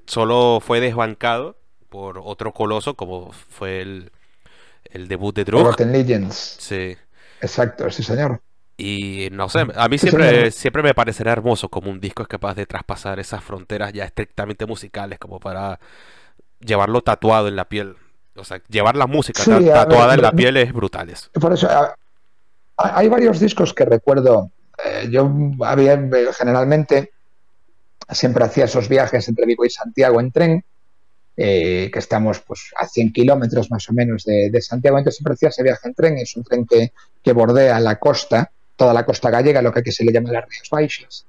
solo 0.07 0.61
fue 0.61 0.81
desbancado 0.81 1.57
por 1.89 2.21
otro 2.23 2.53
coloso 2.53 2.95
como 2.95 3.33
fue 3.33 3.81
el, 3.81 4.13
el 4.85 5.09
debut 5.09 5.35
de. 5.35 5.45
Rotten 5.45 5.93
Legends. 5.93 6.57
Sí. 6.59 6.97
Exacto, 7.41 7.91
sí 7.91 8.03
señor. 8.03 8.41
Y 8.77 9.29
no 9.33 9.49
sé, 9.49 9.67
a 9.75 9.89
mí 9.89 9.99
siempre, 9.99 10.53
siempre 10.53 10.85
me 10.85 10.95
parecerá 10.95 11.33
hermoso 11.33 11.69
como 11.69 11.91
un 11.91 12.01
disco 12.01 12.23
es 12.23 12.29
capaz 12.29 12.55
de 12.55 12.65
traspasar 12.65 13.19
esas 13.19 13.43
fronteras 13.43 13.93
ya 13.93 14.05
estrictamente 14.05 14.67
musicales 14.67 15.19
como 15.19 15.41
para 15.41 15.81
llevarlo 16.61 17.01
tatuado 17.03 17.49
en 17.49 17.57
la 17.57 17.65
piel. 17.65 17.97
O 18.37 18.45
sea, 18.45 18.63
llevar 18.69 18.95
la 18.95 19.09
música 19.09 19.43
tatuada 19.45 20.15
en 20.15 20.23
la 20.23 20.31
piel 20.31 20.57
es 20.57 20.73
brutal. 20.73 21.13
Por 21.33 21.53
eso, 21.53 21.69
hay 22.77 23.09
varios 23.09 23.41
discos 23.41 23.75
que 23.75 23.85
recuerdo. 23.85 24.53
Eh, 24.85 25.09
yo 25.11 25.29
había 25.65 26.01
generalmente 26.39 27.11
siempre 28.11 28.45
hacía 28.45 28.65
esos 28.65 28.89
viajes 28.89 29.29
entre 29.29 29.47
Vigo 29.47 29.65
y 29.65 29.71
Santiago 29.71 30.21
en 30.21 30.33
tren, 30.33 30.65
eh, 31.37 31.91
que 31.93 31.99
estamos 31.99 32.41
pues 32.41 32.73
a 32.77 32.87
100 32.87 33.13
kilómetros 33.13 33.71
más 33.71 33.89
o 33.89 33.93
menos 33.93 34.25
de, 34.25 34.61
Santiago, 34.61 34.99
entonces 34.99 35.19
siempre 35.19 35.35
hacía 35.35 35.51
ese 35.51 35.63
viaje 35.63 35.87
en 35.87 35.95
tren, 35.95 36.19
es 36.19 36.37
un 36.37 36.43
tren 36.43 36.67
que, 36.67 36.91
bordea 37.33 37.79
la 37.79 37.97
costa, 37.99 38.51
toda 38.75 38.95
la 38.95 39.05
costa 39.05 39.31
gallega, 39.31 39.61
lo 39.61 39.71
que 39.71 39.81
aquí 39.81 39.93
se 39.93 40.03
le 40.03 40.13
llama 40.13 40.33
las 40.33 40.49
Rías 40.49 40.69
Baixas. 40.71 41.27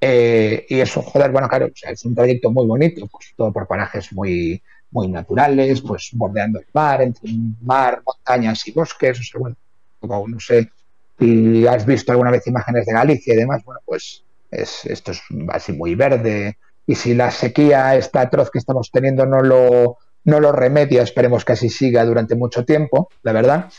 Eh, 0.00 0.66
y 0.68 0.80
eso, 0.80 1.00
joder, 1.00 1.30
bueno, 1.30 1.48
claro, 1.48 1.68
es 1.68 2.04
un 2.04 2.14
trayecto 2.14 2.50
muy 2.50 2.66
bonito, 2.66 3.06
pues 3.06 3.32
todo 3.36 3.52
por 3.52 3.66
parajes 3.66 4.12
muy, 4.12 4.60
muy 4.90 5.08
naturales, 5.08 5.80
pues 5.80 6.10
bordeando 6.12 6.58
el 6.58 6.66
mar, 6.72 7.00
entre 7.02 7.30
mar, 7.62 8.02
montañas 8.04 8.66
y 8.66 8.72
bosques, 8.72 9.20
o 9.20 9.22
sea, 9.22 9.40
bueno, 9.40 9.56
no 10.02 10.40
sé 10.40 10.70
si 11.18 11.66
has 11.66 11.86
visto 11.86 12.12
alguna 12.12 12.30
vez 12.30 12.46
imágenes 12.46 12.84
de 12.84 12.92
Galicia 12.92 13.32
y 13.32 13.36
demás, 13.36 13.64
bueno, 13.64 13.80
pues 13.86 14.25
esto 14.56 15.12
es 15.12 15.22
así 15.48 15.72
muy 15.72 15.94
verde. 15.94 16.58
Y 16.86 16.94
si 16.94 17.14
la 17.14 17.30
sequía, 17.30 17.96
esta 17.96 18.22
atroz 18.22 18.50
que 18.50 18.58
estamos 18.58 18.90
teniendo, 18.90 19.26
no 19.26 19.40
lo, 19.40 19.98
no 20.24 20.40
lo 20.40 20.52
remedia, 20.52 21.02
esperemos 21.02 21.44
que 21.44 21.52
así 21.52 21.68
siga 21.68 22.04
durante 22.04 22.34
mucho 22.34 22.64
tiempo, 22.64 23.08
la 23.22 23.32
verdad. 23.32 23.70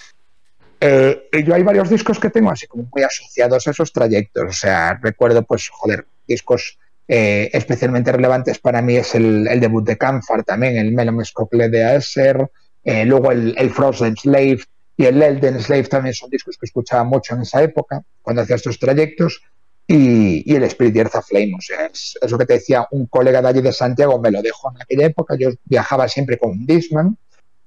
Eh, 0.80 1.30
yo 1.46 1.56
hay 1.56 1.64
varios 1.64 1.90
discos 1.90 2.20
que 2.20 2.30
tengo 2.30 2.52
así 2.52 2.68
como 2.68 2.88
muy 2.94 3.04
asociados 3.04 3.68
a 3.68 3.72
esos 3.72 3.92
trayectos. 3.92 4.44
O 4.48 4.54
sea, 4.54 5.00
recuerdo, 5.02 5.44
pues, 5.44 5.70
joder, 5.70 6.06
discos 6.28 6.78
eh, 7.08 7.50
especialmente 7.54 8.12
relevantes 8.12 8.60
para 8.60 8.82
mí 8.82 8.98
es 8.98 9.16
el, 9.16 9.46
debut 9.60 9.86
de 9.86 9.98
Canfar 9.98 10.44
también, 10.44 10.76
el 10.76 10.92
Melon 10.92 11.24
Scocle 11.24 11.70
de 11.70 11.82
Aesir, 11.82 12.50
eh, 12.84 13.06
luego 13.06 13.32
el, 13.32 13.56
el 13.58 13.70
Frozen 13.70 14.18
Slave 14.18 14.60
y 14.98 15.06
el 15.06 15.22
Elden 15.22 15.62
Slave 15.62 15.84
también 15.84 16.14
son 16.14 16.30
discos 16.30 16.58
que 16.58 16.66
escuchaba 16.66 17.04
mucho 17.04 17.36
en 17.36 17.44
esa 17.44 17.62
época, 17.62 18.04
cuando 18.22 18.42
hacía 18.42 18.58
estos 18.58 18.80
trayectos 18.80 19.42
y, 19.88 20.54
el 20.54 20.64
Spirit 20.64 20.98
Earth 20.98 21.24
Flame. 21.24 21.54
O 21.58 21.62
sea, 21.62 21.86
es, 21.86 22.18
lo 22.30 22.38
que 22.38 22.46
te 22.46 22.54
decía 22.54 22.88
un 22.92 23.08
colega 23.08 23.42
de 23.42 23.48
allí 23.48 23.62
de 23.62 23.72
Santiago, 23.72 24.20
me 24.20 24.32
lo 24.32 24.42
dejó 24.42 24.72
en 24.72 24.82
aquella 24.82 25.06
época. 25.06 25.36
Yo 25.40 25.50
viajaba 25.66 26.08
siempre 26.08 26.38
con 26.38 26.52
un 26.52 26.66
Disman, 26.66 27.18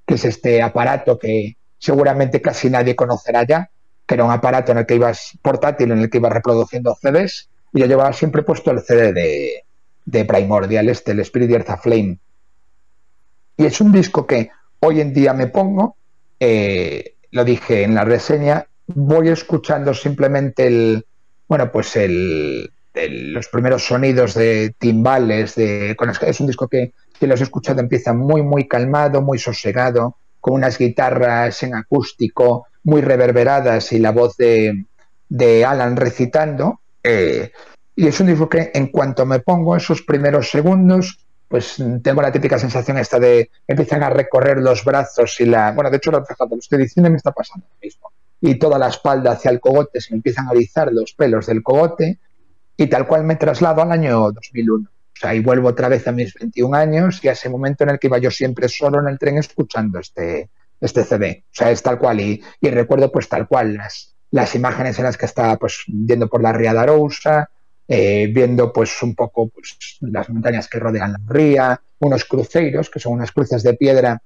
que 0.06 0.14
es 0.14 0.24
este 0.24 0.62
aparato 0.62 1.18
que 1.18 1.56
seguramente 1.78 2.42
casi 2.42 2.68
nadie 2.68 2.94
conocerá 2.94 3.46
ya, 3.46 3.70
que 4.06 4.14
era 4.14 4.24
un 4.24 4.30
aparato 4.30 4.72
en 4.72 4.78
el 4.78 4.86
que 4.86 4.96
ibas 4.96 5.38
portátil, 5.40 5.92
en 5.92 6.00
el 6.00 6.10
que 6.10 6.18
ibas 6.18 6.32
reproduciendo 6.32 6.94
CDs, 7.00 7.48
y 7.72 7.80
yo 7.80 7.86
llevaba 7.86 8.12
siempre 8.12 8.42
puesto 8.42 8.70
el 8.70 8.80
CD 8.80 9.12
de, 9.12 9.64
de 10.04 10.24
Primordial, 10.24 10.88
este, 10.88 11.12
el 11.12 11.20
Spirit 11.20 11.50
Earth 11.52 11.80
Flame. 11.80 12.18
Y 13.56 13.64
es 13.64 13.80
un 13.80 13.92
disco 13.92 14.26
que 14.26 14.50
hoy 14.80 15.00
en 15.00 15.14
día 15.14 15.32
me 15.32 15.46
pongo, 15.46 15.96
eh, 16.38 17.14
lo 17.30 17.44
dije 17.44 17.84
en 17.84 17.94
la 17.94 18.04
reseña, 18.04 18.66
voy 18.86 19.28
escuchando 19.28 19.94
simplemente 19.94 20.66
el, 20.66 21.06
bueno, 21.50 21.72
pues 21.72 21.96
el, 21.96 22.70
los 22.94 23.48
primeros 23.48 23.84
sonidos 23.84 24.34
de 24.34 24.72
timbales, 24.78 25.56
de, 25.56 25.96
es 26.22 26.40
un 26.40 26.46
disco 26.46 26.68
que, 26.68 26.92
que 27.18 27.26
los 27.26 27.40
he 27.40 27.42
escuchado 27.42 27.80
empieza 27.80 28.12
muy, 28.12 28.42
muy 28.42 28.68
calmado, 28.68 29.20
muy 29.20 29.36
sosegado, 29.36 30.16
con 30.38 30.54
unas 30.54 30.78
guitarras 30.78 31.64
en 31.64 31.74
acústico 31.74 32.68
muy 32.84 33.00
reverberadas 33.00 33.90
y 33.90 33.98
la 33.98 34.12
voz 34.12 34.36
de, 34.36 34.84
de 35.28 35.64
Alan 35.64 35.96
recitando. 35.96 36.82
Eh, 37.02 37.50
y 37.96 38.06
es 38.06 38.20
un 38.20 38.28
disco 38.28 38.48
que 38.48 38.70
en 38.72 38.86
cuanto 38.86 39.26
me 39.26 39.40
pongo 39.40 39.74
esos 39.74 40.02
primeros 40.02 40.50
segundos, 40.50 41.26
pues 41.48 41.82
tengo 42.04 42.22
la 42.22 42.30
típica 42.30 42.60
sensación 42.60 42.96
esta 42.96 43.18
de 43.18 43.50
empiezan 43.66 44.04
a 44.04 44.10
recorrer 44.10 44.58
los 44.58 44.84
brazos 44.84 45.40
y 45.40 45.46
la... 45.46 45.72
Bueno, 45.72 45.90
de 45.90 45.96
hecho, 45.96 46.12
lo 46.12 46.24
estoy 46.60 46.78
diciendo 46.78 47.10
me 47.10 47.16
está 47.16 47.32
pasando 47.32 47.66
lo 47.68 47.76
mismo. 47.82 48.09
Y 48.40 48.58
toda 48.58 48.78
la 48.78 48.88
espalda 48.88 49.32
hacia 49.32 49.50
el 49.50 49.60
cogote, 49.60 50.00
se 50.00 50.12
me 50.12 50.16
empiezan 50.16 50.48
a 50.48 50.52
erizar 50.52 50.92
los 50.92 51.12
pelos 51.12 51.46
del 51.46 51.62
cogote 51.62 52.18
y 52.76 52.86
tal 52.86 53.06
cual 53.06 53.24
me 53.24 53.36
traslado 53.36 53.82
al 53.82 53.92
año 53.92 54.32
2001. 54.32 54.88
O 54.88 55.20
sea, 55.20 55.34
y 55.34 55.40
vuelvo 55.40 55.68
otra 55.68 55.88
vez 55.88 56.08
a 56.08 56.12
mis 56.12 56.32
21 56.32 56.74
años 56.74 57.22
y 57.22 57.28
a 57.28 57.32
ese 57.32 57.50
momento 57.50 57.84
en 57.84 57.90
el 57.90 57.98
que 57.98 58.06
iba 58.06 58.18
yo 58.18 58.30
siempre 58.30 58.68
solo 58.68 59.00
en 59.00 59.08
el 59.08 59.18
tren 59.18 59.36
escuchando 59.36 59.98
este, 59.98 60.48
este 60.80 61.04
CD. 61.04 61.44
O 61.46 61.54
sea, 61.54 61.70
es 61.70 61.82
tal 61.82 61.98
cual. 61.98 62.20
Y, 62.20 62.42
y 62.60 62.70
recuerdo 62.70 63.12
pues 63.12 63.28
tal 63.28 63.46
cual 63.46 63.74
las, 63.74 64.14
las 64.30 64.54
imágenes 64.54 64.98
en 64.98 65.04
las 65.04 65.16
que 65.16 65.26
estaba 65.26 65.56
pues 65.56 65.82
viendo 65.86 66.28
por 66.28 66.42
la 66.42 66.52
Ría 66.52 66.72
de 66.72 66.78
Arousa, 66.78 67.50
eh, 67.86 68.30
viendo 68.32 68.72
pues 68.72 69.02
un 69.02 69.14
poco 69.14 69.48
pues, 69.48 69.76
las 70.00 70.30
montañas 70.30 70.68
que 70.68 70.78
rodean 70.78 71.12
la 71.12 71.20
ría, 71.26 71.80
unos 71.98 72.24
cruceiros, 72.24 72.88
que 72.88 73.00
son 73.00 73.14
unas 73.14 73.32
cruces 73.32 73.62
de 73.62 73.74
piedra 73.74 74.22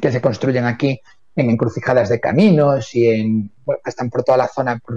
que 0.00 0.12
se 0.12 0.20
construyen 0.20 0.66
aquí 0.66 1.00
en 1.38 1.50
encrucijadas 1.50 2.08
de 2.08 2.18
caminos 2.18 2.94
y 2.94 3.06
en, 3.06 3.52
bueno, 3.64 3.80
están 3.84 4.10
por 4.10 4.24
toda 4.24 4.38
la 4.38 4.48
zona, 4.48 4.78
por, 4.78 4.96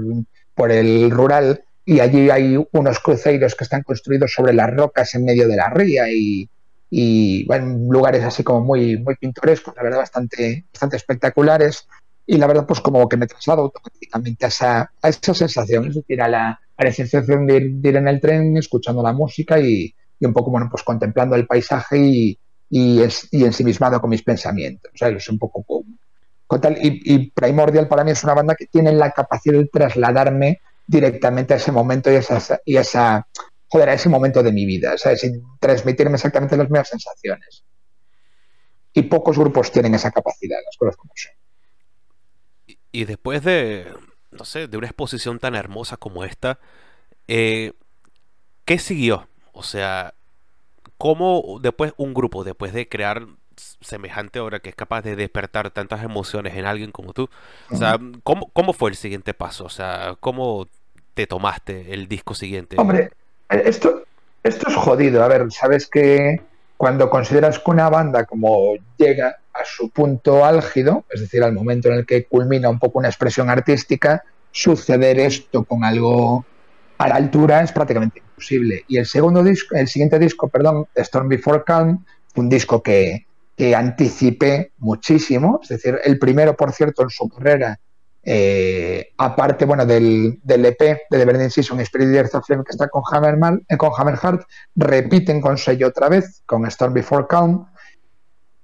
por 0.56 0.72
el 0.72 1.12
rural, 1.12 1.64
y 1.86 2.00
allí 2.00 2.30
hay 2.32 2.58
unos 2.72 3.00
cruceiros 3.00 3.54
que 3.54 3.64
están 3.64 3.84
construidos 3.84 4.34
sobre 4.34 4.54
las 4.54 4.74
rocas 4.76 5.14
en 5.14 5.26
medio 5.26 5.48
de 5.48 5.56
la 5.56 5.70
ría 5.70 6.10
y, 6.10 6.50
y 6.90 7.46
lugares 7.90 8.24
así 8.24 8.44
como 8.44 8.62
muy, 8.62 8.98
muy 8.98 9.16
pintorescos, 9.16 9.76
la 9.76 9.84
verdad, 9.84 10.00
bastante, 10.00 10.66
bastante 10.74 10.98
espectaculares. 10.98 11.88
Y 12.26 12.38
la 12.38 12.48
verdad, 12.48 12.66
pues 12.66 12.82
como 12.82 13.08
que 13.08 13.18
me 13.18 13.28
traslado 13.28 13.64
automáticamente 13.64 14.46
a 14.46 14.48
esa, 14.48 14.92
a 15.02 15.10
esa 15.10 15.34
sensación, 15.34 15.88
es 15.88 15.96
decir, 15.96 16.22
a 16.22 16.28
la, 16.28 16.60
a 16.78 16.84
la 16.84 16.92
sensación 16.92 17.46
de 17.46 17.58
ir, 17.58 17.72
de 17.74 17.90
ir, 17.90 17.96
en 17.98 18.08
el 18.08 18.20
tren 18.20 18.58
escuchando 18.58 19.04
la 19.04 19.14
música 19.14 19.60
y, 19.60 19.94
y, 20.20 20.26
un 20.26 20.34
poco, 20.34 20.50
bueno, 20.50 20.68
pues 20.72 20.84
contemplando 20.84 21.36
el 21.36 21.46
paisaje 21.46 21.98
y, 21.98 22.40
y, 22.70 23.02
es, 23.02 23.28
y 23.32 23.44
ensimismado 23.44 24.00
con 24.00 24.10
mis 24.10 24.24
pensamientos. 24.24 24.92
O 24.94 24.98
sea, 24.98 25.10
es 25.10 25.30
un 25.30 25.38
poco 25.38 25.64
con, 25.64 26.00
y, 26.82 27.14
y 27.14 27.32
Primordial 27.32 27.88
para 27.88 28.04
mí 28.04 28.12
es 28.12 28.24
una 28.24 28.34
banda 28.34 28.56
que 28.56 28.68
tiene 28.68 28.92
la 28.92 29.12
capacidad 29.12 29.58
de 29.58 29.68
trasladarme 29.68 30.62
directamente 30.88 31.54
a 31.54 31.58
ese 31.58 31.72
momento 31.72 32.12
y 32.12 32.16
esa, 32.16 32.60
y 32.66 32.78
esa 32.78 33.28
joder, 33.72 33.90
a 33.90 33.94
ese 33.94 34.10
momento 34.10 34.44
de 34.44 34.52
mi 34.52 34.66
vida, 34.66 34.98
¿sabes? 34.98 35.22
Sin 35.22 35.42
transmitirme 35.60 36.16
exactamente 36.16 36.58
las 36.58 36.70
mismas 36.70 36.90
sensaciones. 36.90 37.64
Y 38.94 39.04
pocos 39.04 39.38
grupos 39.38 39.72
tienen 39.72 39.96
esa 39.96 40.12
capacidad, 40.12 40.58
las 40.66 40.76
cosas 40.76 40.98
como 40.98 41.14
son. 41.16 41.32
Y, 42.68 42.78
y 42.92 43.06
después 43.06 43.44
de, 43.44 43.88
no 44.32 44.44
sé, 44.44 44.68
de 44.68 44.78
una 44.78 44.88
exposición 44.88 45.40
tan 45.40 45.56
hermosa 45.56 45.96
como 45.96 46.26
esta, 46.26 46.60
eh, 47.30 47.72
¿qué 48.66 48.78
siguió? 48.78 49.30
O 49.54 49.64
sea, 49.64 50.14
¿cómo 50.98 51.60
después 51.62 51.94
un 51.96 52.14
grupo, 52.14 52.44
después 52.44 52.74
de 52.74 52.90
crear 52.90 53.26
semejante 53.82 54.40
obra 54.40 54.60
que 54.60 54.70
es 54.70 54.76
capaz 54.76 55.02
de 55.02 55.16
despertar 55.16 55.72
tantas 55.72 56.04
emociones 56.04 56.56
en 56.56 56.66
alguien 56.66 56.92
como 56.92 57.14
tú. 57.14 57.30
O 57.70 57.76
sea, 57.76 58.00
¿cómo, 58.24 58.50
cómo 58.54 58.74
fue 58.74 58.90
el 58.90 58.96
siguiente 58.96 59.34
paso? 59.34 59.66
O 59.66 59.70
sea, 59.70 60.16
¿cómo 60.20 60.68
te 61.14 61.28
tomaste 61.28 61.94
el 61.94 62.08
disco 62.08 62.34
siguiente? 62.34 62.76
Hombre, 62.80 63.12
esto, 63.50 64.04
esto 64.44 64.70
es 64.70 64.76
jodido. 64.76 65.24
A 65.24 65.28
ver, 65.28 65.52
sabes 65.52 65.88
que 65.88 66.42
cuando 66.78 67.10
consideras 67.10 67.60
que 67.60 67.72
una 67.72 67.90
banda 67.90 68.26
como 68.26 68.74
llega 68.98 69.38
a 69.54 69.66
su 69.66 69.90
punto 69.90 70.46
álgido, 70.46 71.06
es 71.12 71.22
decir, 71.22 71.44
al 71.44 71.54
momento 71.54 71.90
en 71.90 71.96
el 71.96 72.06
que 72.06 72.26
culmina 72.26 72.70
un 72.70 72.80
poco 72.80 73.00
una 73.00 73.10
expresión 73.10 73.50
artística, 73.50 74.24
suceder 74.52 75.20
esto 75.20 75.64
con 75.64 75.84
algo 75.84 76.46
a 76.98 77.08
la 77.08 77.16
altura 77.16 77.62
es 77.62 77.72
prácticamente 77.72 78.20
imposible. 78.20 78.86
Y 78.88 78.98
el 78.98 79.06
segundo 79.06 79.44
disco, 79.44 79.76
el 79.76 79.88
siguiente 79.88 80.20
disco, 80.20 80.48
perdón, 80.48 80.88
Storm 80.96 81.30
Before 81.30 81.64
Calm, 81.66 82.04
un 82.36 82.50
disco 82.50 82.82
que, 82.82 83.26
que 83.62 83.76
anticipé 83.76 84.72
muchísimo. 84.80 85.60
Es 85.62 85.70
decir, 85.70 86.00
el 86.04 86.18
primero, 86.18 86.56
por 86.56 86.72
cierto, 86.72 87.04
en 87.04 87.12
su 87.12 87.30
carrera, 87.30 87.80
eh, 88.24 89.12
aparte 89.16 89.66
bueno, 89.66 89.86
del, 89.86 90.42
EP 90.44 90.80
de 90.80 90.98
The 91.08 91.26
Burning 91.26 91.52
Season, 91.52 91.80
Spirit 91.82 92.10
Earth 92.10 92.34
of 92.34 92.44
Flame, 92.44 92.64
que 92.64 92.72
está 92.72 92.88
con, 92.88 93.04
Hammerman, 93.12 93.64
eh, 93.70 93.78
con 93.78 93.92
Hammerheart, 93.96 94.48
repiten 94.74 95.40
con 95.42 95.60
sello 95.60 95.90
otra 95.90 96.10
vez, 96.10 96.42
con 96.48 96.66
Storm 96.66 96.96
Before 96.96 97.28
Calm. 97.30 97.68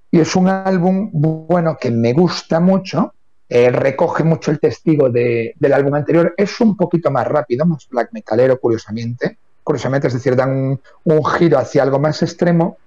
Y 0.10 0.20
es 0.20 0.36
un 0.36 0.48
álbum, 0.48 1.12
bueno, 1.14 1.78
que 1.80 1.92
me 1.92 2.14
gusta 2.14 2.60
mucho. 2.60 3.14
Eh, 3.48 3.70
recoge 3.70 4.24
mucho 4.24 4.50
el 4.50 4.60
testigo 4.60 5.12
de, 5.12 5.54
del 5.60 5.74
álbum 5.74 5.94
anterior. 5.94 6.34
Es 6.36 6.60
un 6.60 6.76
poquito 6.76 7.12
más 7.12 7.28
rápido, 7.28 7.68
más 7.68 7.88
black 7.88 8.10
metalero, 8.14 8.60
curiosamente. 8.60 9.38
Curiosamente, 9.64 10.08
es 10.08 10.14
decir, 10.16 10.36
dan 10.36 10.50
un, 10.50 10.82
un 11.04 11.24
giro 11.24 11.60
hacia 11.60 11.84
algo 11.84 12.00
más 12.00 12.24
extremo 12.24 12.80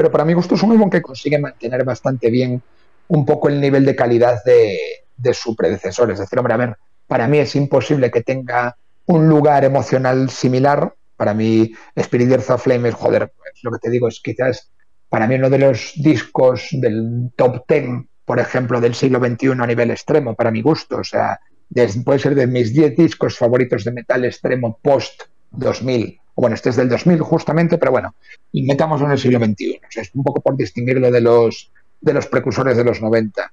pero 0.00 0.10
para 0.10 0.24
mi 0.24 0.32
gusto 0.32 0.54
es 0.54 0.62
un 0.62 0.72
álbum 0.72 0.88
que 0.88 1.02
consigue 1.02 1.38
mantener 1.38 1.84
bastante 1.84 2.30
bien 2.30 2.62
un 3.08 3.26
poco 3.26 3.50
el 3.50 3.60
nivel 3.60 3.84
de 3.84 3.94
calidad 3.94 4.42
de, 4.44 4.78
de, 5.14 5.34
su 5.34 5.54
predecesor. 5.54 6.10
Es 6.10 6.18
decir, 6.18 6.38
hombre, 6.38 6.54
a 6.54 6.56
ver, 6.56 6.76
para 7.06 7.28
mí 7.28 7.36
es 7.36 7.54
imposible 7.54 8.10
que 8.10 8.22
tenga 8.22 8.78
un 9.04 9.28
lugar 9.28 9.62
emocional 9.62 10.30
similar. 10.30 10.94
Para 11.18 11.34
mí, 11.34 11.74
Spirit 11.94 12.32
of 12.32 12.62
Flame 12.62 12.88
es, 12.88 12.94
joder, 12.94 13.30
pues, 13.36 13.52
lo 13.62 13.72
que 13.72 13.78
te 13.78 13.90
digo 13.90 14.08
es 14.08 14.22
quizás 14.24 14.70
para 15.10 15.26
mí 15.26 15.34
uno 15.34 15.50
de 15.50 15.58
los 15.58 15.92
discos 15.96 16.68
del 16.72 17.30
top 17.36 17.66
10, 17.68 18.06
por 18.24 18.40
ejemplo, 18.40 18.80
del 18.80 18.94
siglo 18.94 19.18
XXI 19.18 19.48
a 19.48 19.66
nivel 19.66 19.90
extremo, 19.90 20.34
para 20.34 20.50
mi 20.50 20.62
gusto. 20.62 20.96
O 20.96 21.04
sea, 21.04 21.38
puede 22.06 22.18
ser 22.20 22.34
de 22.34 22.46
mis 22.46 22.72
10 22.72 22.96
discos 22.96 23.36
favoritos 23.36 23.84
de 23.84 23.92
metal 23.92 24.24
extremo 24.24 24.78
post 24.82 25.24
2000 25.50 26.19
bueno, 26.40 26.54
este 26.54 26.70
es 26.70 26.76
del 26.76 26.88
2000 26.88 27.20
justamente, 27.20 27.76
pero 27.76 27.92
bueno, 27.92 28.14
metamos 28.52 29.02
en 29.02 29.10
el 29.10 29.18
siglo 29.18 29.38
XXI. 29.38 29.80
Es 29.94 30.10
un 30.14 30.22
poco 30.22 30.40
por 30.40 30.56
distinguirlo 30.56 31.10
de 31.10 31.20
los, 31.20 31.70
de 32.00 32.14
los 32.14 32.26
precursores 32.26 32.76
de 32.76 32.84
los 32.84 33.02
90. 33.02 33.52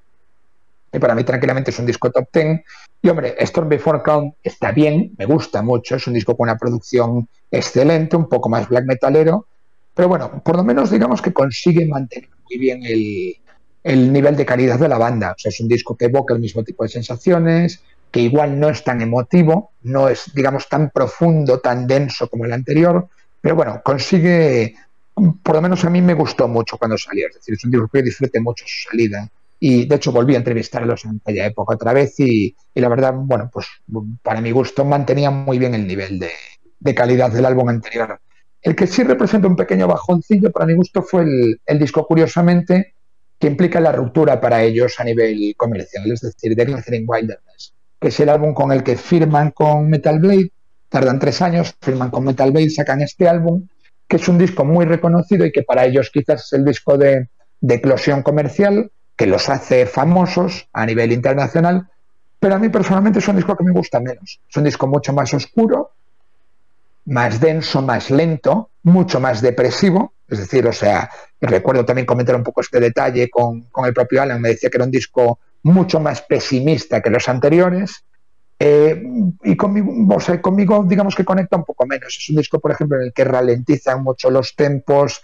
Y 0.93 0.99
para 0.99 1.13
mí 1.13 1.25
tranquilamente 1.25 1.71
es 1.71 1.79
un 1.79 1.85
disco 1.85 2.09
top 2.09 2.29
10. 2.31 2.61
Y 3.01 3.09
hombre, 3.09 3.35
Storm 3.39 3.67
Before 3.67 4.01
Calm 4.01 4.33
está 4.41 4.71
bien, 4.71 5.13
me 5.17 5.25
gusta 5.25 5.61
mucho, 5.61 5.97
es 5.97 6.07
un 6.07 6.13
disco 6.13 6.35
con 6.37 6.49
una 6.49 6.57
producción 6.57 7.27
excelente, 7.51 8.15
un 8.15 8.29
poco 8.29 8.47
más 8.47 8.69
black 8.69 8.85
metalero, 8.85 9.45
pero 9.93 10.07
bueno, 10.07 10.41
por 10.43 10.55
lo 10.55 10.63
menos 10.63 10.89
digamos 10.89 11.21
que 11.21 11.33
consigue 11.33 11.85
mantener 11.85 12.29
muy 12.49 12.57
bien 12.57 12.83
el, 12.83 13.35
el 13.83 14.13
nivel 14.13 14.35
de 14.35 14.45
calidad 14.45 14.79
de 14.79 14.87
la 14.87 14.97
banda. 14.97 15.31
O 15.31 15.35
sea, 15.37 15.49
es 15.49 15.59
un 15.59 15.67
disco 15.67 15.95
que 15.95 16.05
evoca 16.05 16.33
el 16.33 16.39
mismo 16.39 16.63
tipo 16.63 16.83
de 16.83 16.89
sensaciones, 16.89 17.81
que 18.11 18.21
igual 18.21 18.59
no 18.59 18.69
es 18.69 18.83
tan 18.83 19.01
emotivo, 19.01 19.71
no 19.83 20.09
es, 20.09 20.31
digamos, 20.33 20.67
tan 20.69 20.89
profundo, 20.89 21.59
tan 21.59 21.87
denso 21.87 22.29
como 22.29 22.45
el 22.45 22.53
anterior, 22.53 23.07
pero 23.41 23.55
bueno, 23.55 23.81
consigue, 23.83 24.75
por 25.43 25.55
lo 25.55 25.61
menos 25.61 25.83
a 25.85 25.89
mí 25.89 26.01
me 26.01 26.13
gustó 26.13 26.47
mucho 26.47 26.77
cuando 26.77 26.97
salió, 26.97 27.27
es 27.27 27.35
decir, 27.35 27.55
es 27.55 27.63
un 27.63 27.71
disco 27.71 27.87
que 27.87 28.03
disfruté 28.03 28.39
mucho 28.39 28.65
su 28.67 28.89
salida. 28.89 29.29
Y 29.59 29.85
de 29.85 29.95
hecho 29.95 30.11
volví 30.11 30.35
a 30.35 30.37
entrevistarlos 30.37 31.05
en 31.05 31.19
aquella 31.21 31.47
época 31.47 31.75
otra 31.75 31.91
vez 31.91 32.19
y, 32.19 32.55
y 32.75 32.79
la 32.79 32.89
verdad, 32.89 33.13
bueno, 33.15 33.49
pues 33.51 33.67
para 34.21 34.39
mi 34.39 34.51
gusto 34.51 34.85
mantenía 34.85 35.31
muy 35.31 35.57
bien 35.57 35.73
el 35.73 35.87
nivel 35.87 36.19
de, 36.19 36.29
de, 36.79 36.95
calidad 36.95 37.31
del 37.31 37.45
álbum 37.45 37.69
anterior. 37.69 38.19
El 38.61 38.75
que 38.75 38.85
sí 38.85 39.03
representa 39.03 39.47
un 39.47 39.55
pequeño 39.55 39.87
bajoncillo 39.87 40.51
para 40.51 40.67
mi 40.67 40.75
gusto 40.75 41.01
fue 41.01 41.23
el, 41.23 41.59
el 41.65 41.79
disco, 41.79 42.05
curiosamente, 42.05 42.93
que 43.39 43.47
implica 43.47 43.79
la 43.79 43.91
ruptura 43.91 44.39
para 44.39 44.61
ellos 44.61 44.99
a 44.99 45.03
nivel 45.03 45.55
comercial, 45.57 46.11
es 46.11 46.21
decir, 46.21 46.55
The 46.55 46.65
Glaciering 46.65 47.05
Wilderness 47.07 47.76
que 47.99 48.09
es 48.09 48.19
el 48.19 48.29
álbum 48.29 48.53
con 48.53 48.71
el 48.71 48.83
que 48.83 48.95
firman 48.95 49.51
con 49.51 49.89
Metal 49.89 50.19
Blade, 50.19 50.51
tardan 50.89 51.19
tres 51.19 51.41
años, 51.41 51.75
firman 51.81 52.09
con 52.09 52.23
Metal 52.23 52.51
Blade, 52.51 52.69
sacan 52.69 53.01
este 53.01 53.27
álbum, 53.27 53.67
que 54.07 54.17
es 54.17 54.27
un 54.27 54.37
disco 54.37 54.63
muy 54.63 54.85
reconocido 54.85 55.45
y 55.45 55.51
que 55.51 55.63
para 55.63 55.85
ellos 55.85 56.09
quizás 56.13 56.45
es 56.45 56.53
el 56.53 56.63
disco 56.63 56.97
de, 56.97 57.29
de 57.59 57.75
eclosión 57.75 58.21
comercial, 58.21 58.91
que 59.15 59.25
los 59.25 59.49
hace 59.49 59.85
famosos 59.85 60.67
a 60.73 60.85
nivel 60.85 61.11
internacional, 61.11 61.89
pero 62.39 62.55
a 62.55 62.59
mí 62.59 62.69
personalmente 62.69 63.19
es 63.19 63.27
un 63.27 63.35
disco 63.35 63.57
que 63.57 63.63
me 63.63 63.71
gusta 63.71 63.99
menos. 63.99 64.39
Es 64.47 64.55
un 64.55 64.63
disco 64.63 64.87
mucho 64.87 65.11
más 65.11 65.33
oscuro, 65.33 65.91
más 67.05 67.39
denso, 67.39 67.81
más 67.81 68.11
lento, 68.11 68.69
mucho 68.83 69.19
más 69.19 69.41
depresivo. 69.41 70.13
Es 70.27 70.39
decir, 70.39 70.67
o 70.67 70.73
sea, 70.73 71.09
recuerdo 71.41 71.83
también 71.83 72.05
comentar 72.05 72.35
un 72.35 72.43
poco 72.43 72.61
este 72.61 72.79
detalle 72.79 73.29
con, 73.29 73.63
con 73.63 73.85
el 73.85 73.93
propio 73.93 74.21
Alan, 74.21 74.39
me 74.39 74.49
decía 74.49 74.69
que 74.69 74.77
era 74.77 74.85
un 74.85 74.91
disco 74.91 75.39
mucho 75.67 75.99
más 75.99 76.21
pesimista 76.21 77.01
que 77.01 77.09
los 77.09 77.27
anteriores. 77.29 78.03
Eh, 78.59 79.03
y 79.43 79.55
conmigo, 79.55 80.15
o 80.15 80.19
sea, 80.19 80.41
conmigo, 80.41 80.83
digamos 80.87 81.15
que 81.15 81.25
conecta 81.25 81.57
un 81.57 81.65
poco 81.65 81.85
menos. 81.85 82.15
Es 82.17 82.29
un 82.29 82.37
disco, 82.37 82.59
por 82.59 82.71
ejemplo, 82.71 82.97
en 82.97 83.07
el 83.07 83.13
que 83.13 83.23
ralentizan 83.23 84.03
mucho 84.03 84.29
los 84.29 84.55
tempos. 84.55 85.21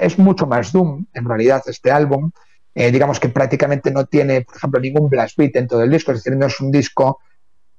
Es 0.00 0.18
mucho 0.18 0.46
más 0.46 0.72
Doom, 0.72 1.06
en 1.12 1.24
realidad, 1.24 1.62
este 1.66 1.90
álbum. 1.90 2.30
Eh, 2.74 2.90
digamos 2.90 3.20
que 3.20 3.28
prácticamente 3.28 3.90
no 3.90 4.06
tiene, 4.06 4.42
por 4.42 4.56
ejemplo, 4.56 4.80
ningún 4.80 5.08
blast 5.08 5.36
beat 5.36 5.56
en 5.56 5.68
todo 5.68 5.82
el 5.82 5.90
disco. 5.90 6.12
Es 6.12 6.18
decir, 6.24 6.36
no 6.36 6.46
es 6.46 6.60
un 6.60 6.70
disco 6.70 7.20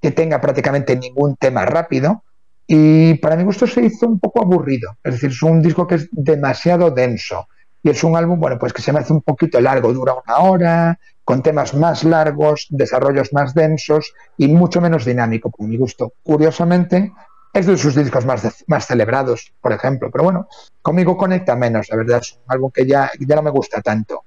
que 0.01 0.11
tenga 0.11 0.39
prácticamente 0.39 0.95
ningún 0.95 1.35
tema 1.35 1.65
rápido. 1.65 2.23
Y 2.65 3.15
para 3.15 3.35
mi 3.35 3.43
gusto 3.43 3.67
se 3.67 3.81
hizo 3.83 4.07
un 4.07 4.19
poco 4.19 4.41
aburrido. 4.41 4.97
Es 5.03 5.13
decir, 5.15 5.31
es 5.31 5.43
un 5.43 5.61
disco 5.61 5.85
que 5.85 5.95
es 5.95 6.07
demasiado 6.11 6.91
denso. 6.91 7.47
Y 7.81 7.89
es 7.89 8.03
un 8.03 8.15
álbum, 8.15 8.39
bueno, 8.39 8.57
pues 8.57 8.71
que 8.71 8.81
se 8.81 8.93
me 8.93 8.99
hace 8.99 9.11
un 9.11 9.21
poquito 9.21 9.59
largo, 9.59 9.91
dura 9.91 10.13
una 10.13 10.37
hora, 10.37 10.99
con 11.23 11.41
temas 11.41 11.73
más 11.73 12.03
largos, 12.03 12.67
desarrollos 12.69 13.31
más 13.33 13.53
densos 13.53 14.13
y 14.37 14.47
mucho 14.47 14.81
menos 14.81 15.05
dinámico, 15.05 15.49
por 15.49 15.67
mi 15.67 15.77
gusto. 15.77 16.13
Curiosamente, 16.23 17.13
es 17.53 17.65
de 17.65 17.77
sus 17.77 17.95
discos 17.95 18.25
más, 18.25 18.63
más 18.67 18.87
celebrados, 18.87 19.53
por 19.61 19.71
ejemplo. 19.71 20.09
Pero 20.11 20.23
bueno, 20.23 20.47
conmigo 20.81 21.15
conecta 21.15 21.55
menos, 21.55 21.87
la 21.89 21.97
verdad. 21.97 22.19
Es 22.21 22.33
un 22.33 22.51
álbum 22.51 22.71
que 22.71 22.85
ya, 22.85 23.11
ya 23.19 23.35
no 23.35 23.43
me 23.43 23.51
gusta 23.51 23.81
tanto. 23.81 24.23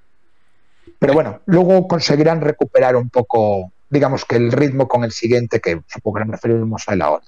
Pero 0.99 1.13
bueno, 1.13 1.41
luego 1.47 1.87
conseguirán 1.87 2.41
recuperar 2.41 2.97
un 2.97 3.11
poco, 3.11 3.73
digamos 3.91 4.25
que 4.25 4.37
el 4.37 4.53
ritmo 4.53 4.89
con 4.89 5.05
el 5.05 5.13
siguiente, 5.13 5.61
que 5.61 5.83
supongo 5.87 6.19
que 6.19 6.25
nos 6.25 6.31
referimos 6.41 6.89
a 6.89 6.95
él 6.95 7.03
ahora. 7.03 7.25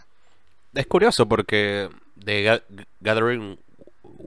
Es 0.73 0.87
curioso 0.87 1.29
porque 1.29 1.89
The 2.25 2.63
Gathering 3.01 3.59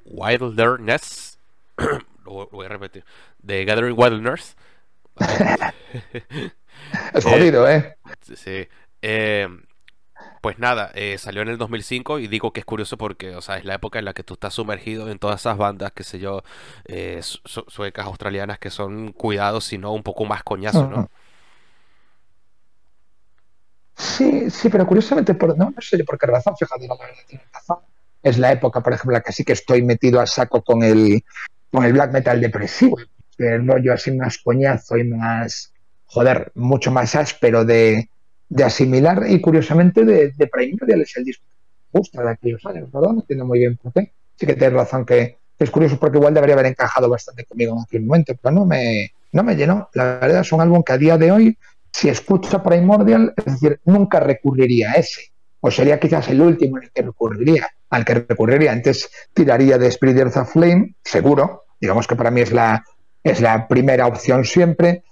Wilderness, 0.05 1.37
lo 2.25 2.47
voy 2.47 2.65
a 2.65 2.69
repetir, 2.69 3.03
The 3.45 3.65
Gathering 3.65 3.97
Wilderness. 3.97 4.55
es 7.13 7.23
jodido, 7.23 7.69
¿eh? 7.69 7.97
Sí. 8.35 8.67
Eh, 9.01 9.47
pues 10.41 10.57
nada, 10.57 10.91
eh, 10.95 11.17
salió 11.19 11.43
en 11.43 11.49
el 11.49 11.57
2005 11.59 12.19
y 12.19 12.27
digo 12.27 12.51
que 12.51 12.61
es 12.61 12.65
curioso 12.65 12.97
porque, 12.97 13.35
o 13.35 13.41
sea, 13.41 13.57
es 13.57 13.65
la 13.65 13.75
época 13.75 13.99
en 13.99 14.05
la 14.05 14.13
que 14.13 14.23
tú 14.23 14.33
estás 14.33 14.55
sumergido 14.55 15.09
en 15.09 15.19
todas 15.19 15.41
esas 15.41 15.57
bandas, 15.57 15.91
qué 15.93 16.03
sé 16.03 16.17
yo, 16.17 16.41
eh, 16.85 17.21
suecas, 17.21 18.05
australianas 18.05 18.57
que 18.57 18.71
son 18.71 19.11
cuidados, 19.11 19.65
sino 19.65 19.93
un 19.93 20.01
poco 20.01 20.25
más 20.25 20.43
coñazo, 20.43 20.87
¿no? 20.87 21.09
Sí, 23.95 24.49
sí, 24.49 24.69
pero 24.69 24.87
curiosamente, 24.87 25.35
por, 25.35 25.55
no, 25.55 25.73
sé 25.79 26.03
por 26.03 26.17
qué 26.17 26.25
razón, 26.25 26.55
fíjate, 26.57 26.87
la 26.87 26.95
verdad 26.95 27.21
tiene 27.27 27.43
razón. 27.53 27.77
Es 28.23 28.39
la 28.39 28.51
época, 28.51 28.81
por 28.81 28.93
ejemplo, 28.93 29.11
en 29.11 29.19
la 29.19 29.21
que 29.21 29.33
sí 29.33 29.43
que 29.43 29.53
estoy 29.53 29.83
metido 29.83 30.19
a 30.19 30.25
saco 30.25 30.63
con 30.63 30.81
el, 30.81 31.23
con 31.71 31.85
el 31.85 31.93
black 31.93 32.11
metal 32.11 32.41
depresivo, 32.41 32.97
el 33.43 33.67
rollo 33.67 33.93
así 33.93 34.11
más 34.11 34.37
coñazo 34.37 34.97
y 34.97 35.03
más, 35.03 35.73
joder, 36.05 36.51
mucho 36.55 36.91
más 36.91 37.15
áspero 37.15 37.65
de, 37.65 38.09
de 38.49 38.63
asimilar 38.63 39.23
y 39.27 39.39
curiosamente 39.39 40.03
de, 40.03 40.47
Primordial 40.47 41.01
es 41.01 41.15
el 41.17 41.25
disco 41.25 41.45
que 41.47 41.99
gusta 41.99 42.23
de 42.23 42.31
aquellos 42.31 42.65
años, 42.65 42.91
¿verdad? 42.91 43.11
No 43.11 43.21
entiendo 43.21 43.45
muy 43.45 43.59
bien 43.59 43.77
por 43.77 43.93
qué. 43.93 44.11
Sí 44.35 44.45
que 44.45 44.55
tienes 44.55 44.73
razón 44.73 45.05
que 45.05 45.37
es 45.57 45.69
curioso 45.69 45.99
porque 45.99 46.17
igual 46.17 46.33
debería 46.33 46.55
haber 46.55 46.67
encajado 46.67 47.09
bastante 47.09 47.45
conmigo 47.45 47.73
en 47.73 47.83
aquel 47.83 48.01
momento, 48.03 48.33
pero 48.41 48.55
no 48.55 48.65
me, 48.65 49.11
no 49.31 49.43
me 49.43 49.55
llenó. 49.55 49.89
La 49.93 50.19
verdad 50.19 50.41
es 50.41 50.51
un 50.51 50.61
álbum 50.61 50.83
que 50.83 50.93
a 50.93 50.97
día 50.97 51.17
de 51.17 51.31
hoy 51.31 51.57
si 51.91 52.09
escucho 52.09 52.63
Primordial, 52.63 53.33
es 53.37 53.45
decir, 53.45 53.79
nunca 53.85 54.19
recurriría 54.19 54.91
a 54.91 54.93
ese. 54.95 55.31
O 55.59 55.69
sería 55.69 55.99
quizás 55.99 56.27
el 56.29 56.41
último 56.41 56.77
en 56.77 56.85
el 56.85 56.91
que 56.91 57.01
recurriría, 57.03 57.67
al 57.89 58.05
que 58.05 58.15
recurriría. 58.15 58.71
Antes 58.71 59.09
tiraría 59.33 59.77
de 59.77 59.87
Spirit 59.87 60.35
of 60.35 60.51
Flame, 60.51 60.95
seguro. 61.03 61.65
Digamos 61.79 62.07
que 62.07 62.15
para 62.15 62.31
mí 62.31 62.41
es 62.41 62.51
la, 62.51 62.83
es 63.23 63.41
la 63.41 63.67
primera 63.67 64.07
opción 64.07 64.45
siempre. 64.45 65.03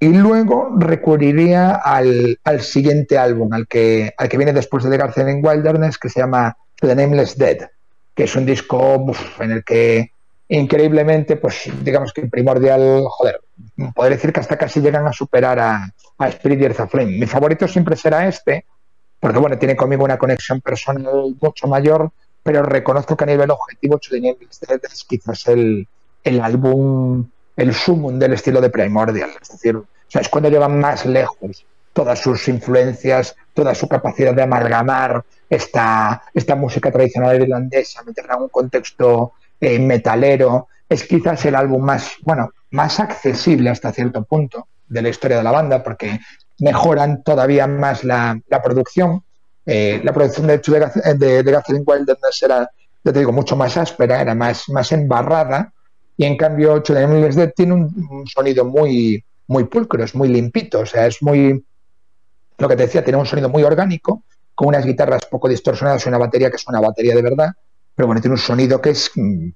Y 0.00 0.08
luego 0.08 0.70
recurriría 0.76 1.76
al, 1.76 2.38
al 2.44 2.60
siguiente 2.60 3.16
álbum, 3.16 3.52
al 3.52 3.66
que, 3.66 4.12
al 4.18 4.28
que 4.28 4.36
viene 4.36 4.52
después 4.52 4.84
de 4.84 4.90
The 4.90 4.98
Garden 4.98 5.40
Wilderness, 5.42 5.98
que 5.98 6.10
se 6.10 6.20
llama 6.20 6.56
The 6.80 6.94
Nameless 6.94 7.38
Dead, 7.38 7.68
que 8.14 8.24
es 8.24 8.36
un 8.36 8.44
disco 8.44 9.06
en 9.40 9.52
el 9.52 9.64
que 9.64 10.10
increíblemente, 10.48 11.36
pues 11.36 11.70
digamos 11.82 12.12
que 12.12 12.26
Primordial, 12.26 13.04
joder, 13.08 13.40
podría 13.94 14.16
decir 14.16 14.32
que 14.32 14.40
hasta 14.40 14.58
casi 14.58 14.80
llegan 14.80 15.06
a 15.06 15.12
superar 15.12 15.58
a, 15.58 15.90
a 16.18 16.28
Spirit 16.28 16.60
y 16.60 16.64
Earth 16.64 16.90
Flame. 16.90 17.18
Mi 17.18 17.26
favorito 17.26 17.66
siempre 17.66 17.96
será 17.96 18.28
este, 18.28 18.66
porque 19.20 19.38
bueno, 19.38 19.58
tiene 19.58 19.76
conmigo 19.76 20.04
una 20.04 20.18
conexión 20.18 20.60
personal 20.60 21.34
mucho 21.40 21.66
mayor, 21.66 22.10
pero 22.42 22.62
reconozco 22.62 23.16
que 23.16 23.24
a 23.24 23.28
nivel 23.28 23.50
objetivo 23.50 23.98
es 23.98 25.04
quizás 25.04 25.48
el, 25.48 25.88
el 26.24 26.40
álbum, 26.40 27.26
el 27.56 27.74
sumum 27.74 28.18
del 28.18 28.34
estilo 28.34 28.60
de 28.60 28.70
Primordial. 28.70 29.30
Es 29.40 29.48
decir, 29.48 29.76
o 29.76 29.86
sea, 30.08 30.20
es 30.20 30.28
cuando 30.28 30.48
llevan 30.48 30.78
más 30.78 31.06
lejos 31.06 31.64
todas 31.92 32.18
sus 32.18 32.48
influencias, 32.48 33.36
toda 33.54 33.74
su 33.74 33.88
capacidad 33.88 34.34
de 34.34 34.42
amalgamar 34.42 35.24
esta, 35.48 36.22
esta 36.34 36.56
música 36.56 36.90
tradicional 36.90 37.40
irlandesa, 37.40 38.02
meterla 38.02 38.34
en 38.34 38.42
un 38.42 38.48
contexto 38.48 39.32
eh, 39.60 39.78
metalero. 39.78 40.68
Es 40.88 41.04
quizás 41.04 41.44
el 41.46 41.54
álbum 41.54 41.82
más, 41.82 42.14
bueno, 42.22 42.50
más 42.72 42.98
accesible 42.98 43.70
hasta 43.70 43.92
cierto 43.92 44.24
punto 44.24 44.66
de 44.88 45.02
la 45.02 45.08
historia 45.08 45.38
de 45.38 45.44
la 45.44 45.52
banda 45.52 45.82
porque 45.82 46.18
mejoran 46.58 47.22
todavía 47.22 47.66
más 47.68 48.02
la, 48.02 48.40
producción. 48.62 49.22
Eh, 49.64 50.00
la 50.02 50.12
producción 50.12 50.48
de 50.48 50.54
hecho 50.54 50.72
de, 50.72 50.90
de, 51.14 51.42
de 51.42 51.52
Gathering 51.52 51.84
era, 52.42 52.70
ya 53.04 53.12
te 53.12 53.18
digo, 53.20 53.32
mucho 53.32 53.54
más 53.54 53.76
áspera, 53.76 54.20
era 54.20 54.34
más, 54.34 54.68
más 54.68 54.90
embarrada 54.90 55.72
y 56.16 56.24
en 56.24 56.36
cambio 56.36 56.74
Ocho 56.74 56.94
de 56.94 57.52
tiene 57.56 57.72
un, 57.72 58.24
sonido 58.26 58.64
muy, 58.64 59.24
muy 59.48 59.64
pulcro, 59.64 60.04
es 60.04 60.14
muy 60.14 60.28
limpito, 60.28 60.80
o 60.80 60.86
sea, 60.86 61.06
es 61.06 61.22
muy, 61.22 61.64
lo 62.58 62.68
que 62.68 62.76
te 62.76 62.84
decía, 62.84 63.02
tiene 63.02 63.18
un 63.18 63.26
sonido 63.26 63.48
muy 63.48 63.62
orgánico, 63.62 64.22
con 64.54 64.68
unas 64.68 64.86
guitarras 64.86 65.26
poco 65.26 65.48
distorsionadas 65.48 66.04
y 66.04 66.08
una 66.08 66.18
batería 66.18 66.50
que 66.50 66.56
es 66.56 66.66
una 66.68 66.80
batería 66.80 67.14
de 67.14 67.22
verdad, 67.22 67.50
pero 67.94 68.06
bueno, 68.06 68.20
tiene 68.20 68.34
un 68.34 68.40
sonido 68.40 68.80
que 68.80 68.90
es 68.90 69.10
mm, 69.14 69.50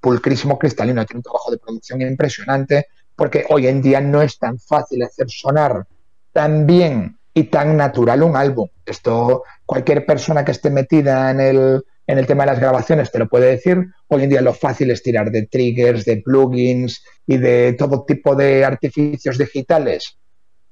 pulcrísimo, 0.00 0.58
cristalino, 0.58 1.04
tiene 1.04 1.18
un 1.18 1.22
trabajo 1.22 1.50
de 1.50 1.58
producción 1.58 2.02
impresionante, 2.02 2.86
porque 3.14 3.44
hoy 3.48 3.66
en 3.66 3.80
día 3.80 4.00
no 4.00 4.22
es 4.22 4.38
tan 4.38 4.58
fácil 4.58 5.02
hacer 5.02 5.30
sonar 5.30 5.86
tan 6.32 6.66
bien 6.66 7.18
y 7.32 7.44
tan 7.44 7.76
natural 7.76 8.22
un 8.22 8.36
álbum. 8.36 8.68
Esto 8.84 9.44
cualquier 9.64 10.04
persona 10.04 10.44
que 10.44 10.52
esté 10.52 10.70
metida 10.70 11.30
en 11.30 11.40
el, 11.40 11.84
en 12.06 12.18
el 12.18 12.26
tema 12.26 12.44
de 12.44 12.52
las 12.52 12.60
grabaciones 12.60 13.10
te 13.10 13.18
lo 13.18 13.28
puede 13.28 13.50
decir. 13.50 13.86
Hoy 14.08 14.24
en 14.24 14.30
día 14.30 14.40
lo 14.40 14.54
fácil 14.54 14.90
es 14.90 15.02
tirar 15.02 15.30
de 15.30 15.46
triggers, 15.46 16.04
de 16.04 16.18
plugins 16.18 17.02
y 17.26 17.36
de 17.38 17.74
todo 17.74 18.04
tipo 18.04 18.34
de 18.34 18.64
artificios 18.64 19.38
digitales 19.38 20.16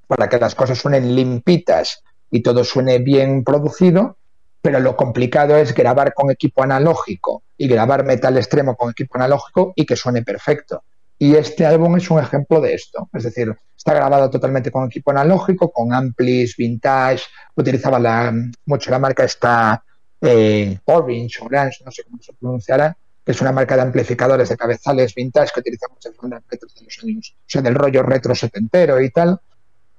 para 0.07 0.29
que 0.29 0.39
las 0.39 0.55
cosas 0.55 0.79
suenen 0.79 1.15
limpitas 1.15 2.03
y 2.31 2.43
todo 2.43 2.65
suene 2.65 2.99
bien 2.99 3.45
producido, 3.45 4.19
pero 4.61 4.81
lo 4.81 4.97
complicado 4.97 5.57
es 5.57 5.75
grabar 5.75 6.15
con 6.15 6.31
equipo 6.31 6.63
analógico 6.63 7.43
y 7.57 7.69
grabar 7.69 8.05
metal 8.05 8.37
extremo 8.37 8.77
con 8.77 8.91
equipo 8.91 9.17
analógico 9.17 9.73
y 9.77 9.87
que 9.87 9.97
suene 9.97 10.23
perfecto. 10.23 10.83
Y 11.19 11.37
este 11.37 11.65
álbum 11.65 11.97
es 11.97 12.11
un 12.11 12.19
ejemplo 12.19 12.61
de 12.61 12.75
esto. 12.75 13.09
Es 13.13 13.23
decir, 13.23 13.55
está 13.77 13.95
grabado 13.95 14.29
totalmente 14.31 14.71
con 14.71 14.87
equipo 14.87 15.11
analógico, 15.13 15.71
con 15.71 15.93
amplis, 15.93 16.57
vintage. 16.57 17.23
Utilizaba 17.55 18.33
mucho 18.67 18.91
la 18.91 18.99
marca 18.99 19.25
esta 19.25 19.83
eh, 20.25 20.79
Orange, 20.87 21.39
Orange, 21.43 21.85
no 21.85 21.91
sé 21.91 22.03
cómo 22.05 22.23
se 22.23 22.33
pronunciará, 22.33 22.97
que 23.25 23.33
es 23.33 23.41
una 23.41 23.53
marca 23.53 23.77
de 23.77 23.83
amplificadores 23.83 24.49
de 24.49 24.57
cabezales 24.57 25.15
vintage 25.15 25.51
que 25.55 25.61
utiliza 25.61 25.87
muchas 25.89 26.17
bandas 26.17 26.43
retros 26.51 26.75
de 26.75 26.83
los 26.83 26.99
años, 27.03 27.35
o 27.39 27.45
sea, 27.47 27.63
del 27.63 27.75
rollo 27.75 28.03
retro 28.03 28.35
setentero 28.35 29.01
y 29.01 29.11
tal. 29.11 29.41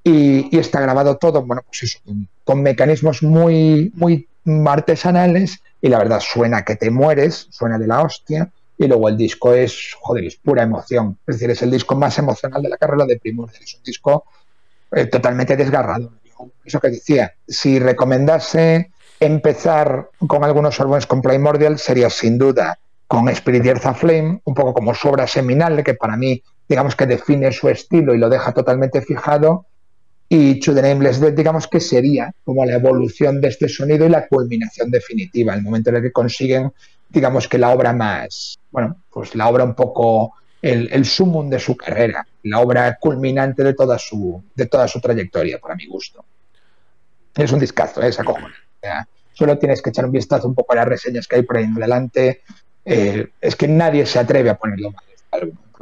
Y, 0.04 0.56
está 0.58 0.82
grabado 0.82 1.18
todo, 1.18 1.44
bueno, 1.44 1.64
pues 1.66 1.84
eso, 1.84 2.00
con, 2.06 2.28
con 2.44 2.62
mecanismos 2.62 3.24
muy, 3.24 3.92
muy 3.96 4.28
artesanales 4.68 5.60
y 5.82 5.90
la 5.90 5.98
verdad 5.98 6.20
suena 6.20 6.64
que 6.64 6.76
te 6.76 6.92
mueres, 6.92 7.48
suena 7.50 7.80
de 7.80 7.88
la 7.88 8.02
hostia 8.02 8.52
y 8.78 8.88
luego 8.88 9.10
el 9.10 9.18
disco 9.18 9.54
es, 9.54 9.96
joder, 10.00 10.26
es 10.26 10.36
pura 10.36 10.64
emoción. 10.64 11.18
Es 11.26 11.36
decir, 11.36 11.50
es 11.50 11.62
el 11.62 11.72
disco 11.72 11.96
más 11.96 12.18
emocional 12.18 12.62
de 12.62 12.70
la 12.70 12.78
carrera 12.78 13.06
de 13.06 13.18
Primordial. 13.18 13.64
Es 13.64 13.76
un 13.76 13.84
disco 13.84 14.26
eh, 14.92 15.06
totalmente 15.06 15.56
desgarrado. 15.56 16.12
Eso 16.64 16.80
que 16.80 16.90
decía, 16.90 17.34
si 17.48 17.80
recomendase 17.80 18.92
empezar 19.20 20.10
con 20.28 20.44
algunos 20.44 20.80
álbumes 20.80 21.06
con 21.06 21.22
Primordial, 21.22 21.80
sería 21.80 22.10
sin 22.10 22.38
duda 22.38 22.78
con 23.08 23.30
Spirit 23.30 23.66
Earth 23.66 23.96
Flame, 23.96 24.42
un 24.44 24.54
poco 24.54 24.74
como 24.74 24.94
su 24.94 25.08
obra 25.08 25.28
seminal, 25.28 25.84
que 25.84 25.94
para 25.94 26.18
mí, 26.18 26.42
digamos 26.68 26.96
que 26.96 27.06
define 27.06 27.52
su 27.52 27.70
estilo 27.70 28.14
y 28.14 28.18
lo 28.18 28.30
deja 28.30 28.52
totalmente 28.54 29.02
fijado. 29.02 29.66
Y 30.28 30.60
To 30.60 30.74
the 30.74 30.82
Nameless 30.82 31.20
Dead, 31.20 31.34
digamos 31.34 31.68
que 31.68 31.80
sería 31.80 32.34
como 32.44 32.66
la 32.66 32.74
evolución 32.74 33.40
de 33.42 33.50
este 33.50 33.70
sonido 33.70 34.08
y 34.08 34.10
la 34.10 34.28
culminación 34.28 34.90
definitiva, 34.90 35.54
el 35.54 35.62
momento 35.62 35.92
en 35.92 35.98
el 35.98 36.02
que 36.02 36.12
consiguen 36.12 36.72
digamos 37.16 37.48
que 37.48 37.58
la 37.58 37.72
obra 37.72 37.94
más, 37.94 38.60
bueno, 38.72 39.04
pues 39.12 39.36
la 39.36 39.48
obra 39.48 39.64
un 39.64 39.74
poco 39.74 40.34
el, 40.62 40.90
el 40.92 41.06
sumum 41.06 41.50
de 41.50 41.60
su 41.60 41.76
carrera, 41.76 42.28
la 42.44 42.60
obra 42.60 42.98
culminante 43.00 43.64
de 43.64 43.74
toda 43.74 43.98
su, 43.98 44.44
de 44.54 44.66
toda 44.66 44.88
su 44.88 45.00
trayectoria, 45.00 45.60
para 45.60 45.76
mi 45.76 45.86
gusto. 45.88 46.26
Es 47.36 47.52
un 47.52 47.60
discazo, 47.60 48.02
¿eh? 48.02 48.10
esa 48.10 48.24
cojones. 48.88 49.08
solo 49.34 49.58
tienes 49.58 49.82
que 49.82 49.90
echar 49.90 50.06
un 50.06 50.12
vistazo 50.12 50.48
un 50.48 50.56
poco 50.56 50.74
a 50.74 50.78
las 50.78 50.88
reseñas 50.88 51.28
que 51.28 51.38
hay 51.38 51.42
por 51.44 51.58
ahí 51.58 51.66
en 51.66 51.78
adelante. 51.78 52.42
Eh, 52.86 53.30
es 53.42 53.56
que 53.56 53.68
nadie 53.68 54.06
se 54.06 54.20
atreve 54.20 54.50
a 54.50 54.58
ponerlo 54.58 54.92
mal. 54.92 55.04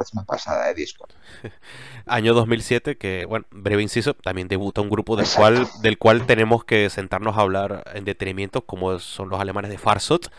Es 0.00 0.12
una 0.12 0.24
pasada 0.24 0.66
de 0.66 0.74
disco. 0.74 1.06
Año 2.06 2.34
2007, 2.34 2.96
que, 2.96 3.26
bueno, 3.26 3.46
breve 3.50 3.82
inciso, 3.82 4.14
también 4.14 4.48
debuta 4.48 4.80
un 4.80 4.90
grupo 4.90 5.16
del 5.16 5.26
cual, 5.28 5.68
del 5.82 5.98
cual 5.98 6.26
tenemos 6.26 6.64
que 6.64 6.90
sentarnos 6.90 7.36
a 7.36 7.42
hablar 7.42 7.84
en 7.94 8.04
detenimiento, 8.04 8.62
como 8.62 8.98
son 8.98 9.28
los 9.28 9.40
alemanes 9.40 9.70
de 9.70 9.78
Farsot 9.78 10.32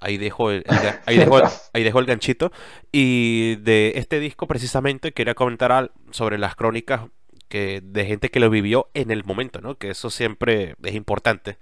Ahí 0.00 0.16
dejo 0.16 0.50
el, 0.50 0.64
ahí 1.04 1.18
ahí 1.74 1.86
el 1.86 2.06
ganchito. 2.06 2.52
Y 2.90 3.56
de 3.56 3.92
este 3.96 4.18
disco 4.18 4.46
precisamente 4.46 5.12
quería 5.12 5.34
comentar 5.34 5.92
sobre 6.10 6.38
las 6.38 6.56
crónicas 6.56 7.02
que, 7.48 7.82
de 7.84 8.06
gente 8.06 8.30
que 8.30 8.40
lo 8.40 8.48
vivió 8.48 8.88
en 8.94 9.10
el 9.10 9.24
momento, 9.24 9.60
¿no? 9.60 9.76
Que 9.76 9.90
eso 9.90 10.08
siempre 10.08 10.74
es 10.82 10.94
importante. 10.94 11.58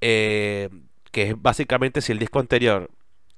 Eh, 0.00 0.68
que 1.12 1.30
es 1.30 1.34
básicamente 1.40 2.00
si 2.00 2.12
el 2.12 2.18
disco 2.18 2.38
anterior 2.38 2.90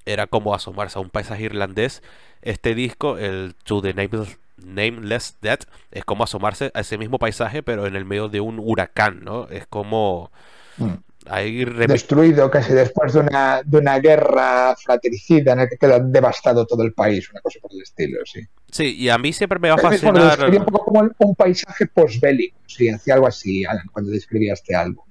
era 0.04 0.26
como 0.26 0.54
asomarse 0.54 0.98
a 0.98 1.02
un 1.02 1.10
paisaje 1.10 1.44
irlandés, 1.44 2.02
este 2.42 2.74
disco, 2.74 3.18
el 3.18 3.54
To 3.64 3.80
the 3.80 3.94
Nameless, 3.94 4.38
Nameless 4.56 5.36
Dead, 5.40 5.60
es 5.90 6.04
como 6.04 6.24
asomarse 6.24 6.70
a 6.74 6.80
ese 6.80 6.98
mismo 6.98 7.18
paisaje, 7.18 7.62
pero 7.62 7.86
en 7.86 7.96
el 7.96 8.04
medio 8.04 8.28
de 8.28 8.40
un 8.40 8.58
huracán, 8.58 9.20
¿no? 9.24 9.48
Es 9.48 9.66
como... 9.66 10.30
Mm. 10.76 10.94
Destruido 11.86 12.50
casi 12.50 12.72
después 12.72 13.12
de 13.12 13.20
una, 13.20 13.62
de 13.64 13.78
una 13.78 14.00
guerra 14.00 14.74
fratricida 14.74 15.52
en 15.52 15.58
la 15.58 15.68
que 15.68 15.76
queda 15.76 16.00
devastado 16.00 16.66
todo 16.66 16.82
el 16.82 16.94
país, 16.94 17.30
una 17.30 17.40
cosa 17.40 17.60
por 17.62 17.70
el 17.72 17.80
estilo, 17.80 18.18
sí. 18.24 18.40
Sí, 18.72 18.96
y 18.96 19.08
a 19.08 19.18
mí 19.18 19.32
siempre 19.32 19.60
me 19.60 19.68
va 19.68 19.76
a 19.76 19.78
fascinar... 19.78 20.36
Bueno, 20.36 20.58
un 20.58 20.64
poco 20.64 20.84
como 20.86 21.08
un 21.18 21.34
paisaje 21.36 21.86
postbélico, 21.86 22.58
sí, 22.66 22.88
hacía 22.88 23.14
algo 23.14 23.28
así, 23.28 23.64
Alan, 23.64 23.86
cuando 23.92 24.10
describía 24.10 24.54
este 24.54 24.74
álbum. 24.74 25.04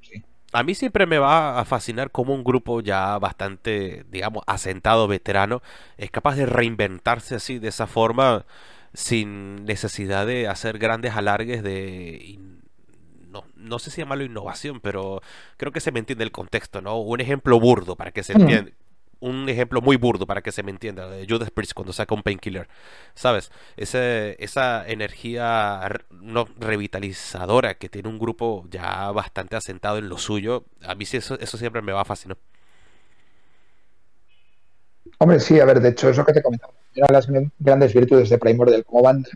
A 0.54 0.64
mí 0.64 0.76
siempre 0.76 1.06
me 1.06 1.18
va 1.18 1.60
a 1.60 1.66
fascinar 1.66 2.12
cómo 2.12 2.34
un 2.34 2.44
grupo 2.44 2.82
ya 2.82 3.18
bastante, 3.20 4.06
digamos, 4.12 4.44
asentado, 4.48 5.08
veterano, 5.08 5.62
es 5.98 6.12
capaz 6.12 6.36
de 6.36 6.46
reinventarse 6.46 7.36
así, 7.36 7.60
de 7.60 7.70
esa 7.70 7.88
forma, 7.88 8.46
sin 8.94 9.66
necesidad 9.66 10.28
de 10.28 10.48
hacer 10.48 10.78
grandes 10.78 11.16
alargues 11.16 11.64
de 11.64 12.40
no, 13.32 13.46
no 13.56 13.80
sé 13.80 13.92
si 13.92 14.02
llamarlo 14.02 14.26
innovación, 14.26 14.80
pero 14.82 15.22
creo 15.58 15.72
que 15.72 15.80
se 15.80 15.92
me 15.92 16.00
entiende 16.00 16.24
el 16.24 16.32
contexto, 16.32 16.82
¿no? 16.82 17.00
Un 17.00 17.22
ejemplo 17.22 17.60
burdo 17.60 17.96
para 17.96 18.12
que 18.12 18.24
se 18.24 18.34
entienda. 18.34 18.72
Un 19.22 19.48
ejemplo 19.48 19.82
muy 19.82 19.96
burdo 19.96 20.28
para 20.28 20.42
que 20.42 20.52
se 20.52 20.64
me 20.64 20.72
entienda, 20.72 21.08
de 21.08 21.26
Judas 21.30 21.52
Priest 21.52 21.74
cuando 21.74 21.94
saca 21.94 22.14
un 22.14 22.24
painkiller, 22.24 22.68
¿sabes? 23.14 23.52
Ese, 23.78 24.36
esa 24.44 24.86
energía 24.88 25.88
no 26.10 26.48
revitalizadora 26.60 27.76
que 27.76 27.88
tiene 27.88 28.10
un 28.10 28.20
grupo 28.20 28.66
ya 28.70 29.12
bastante 29.12 29.56
asentado 29.56 30.00
en 30.00 30.10
lo 30.10 30.18
suyo, 30.18 30.66
a 30.84 30.96
mí 30.96 31.06
sí 31.06 31.18
eso, 31.18 31.40
eso 31.40 31.58
siempre 31.58 31.82
me 31.82 31.94
va 31.94 32.02
a 32.02 32.06
fascinar. 32.06 32.38
Hombre, 35.20 35.40
sí, 35.40 35.60
a 35.60 35.66
ver, 35.66 35.80
de 35.80 35.90
hecho, 35.90 36.10
eso 36.10 36.26
que 36.26 36.34
te 36.34 36.42
comentaba, 36.42 36.74
una 36.96 37.08
de 37.08 37.14
las 37.14 37.28
grandes 37.60 37.94
virtudes 37.94 38.28
de 38.28 38.40
Primordial 38.40 38.84
como 38.84 39.04
banda 39.04 39.30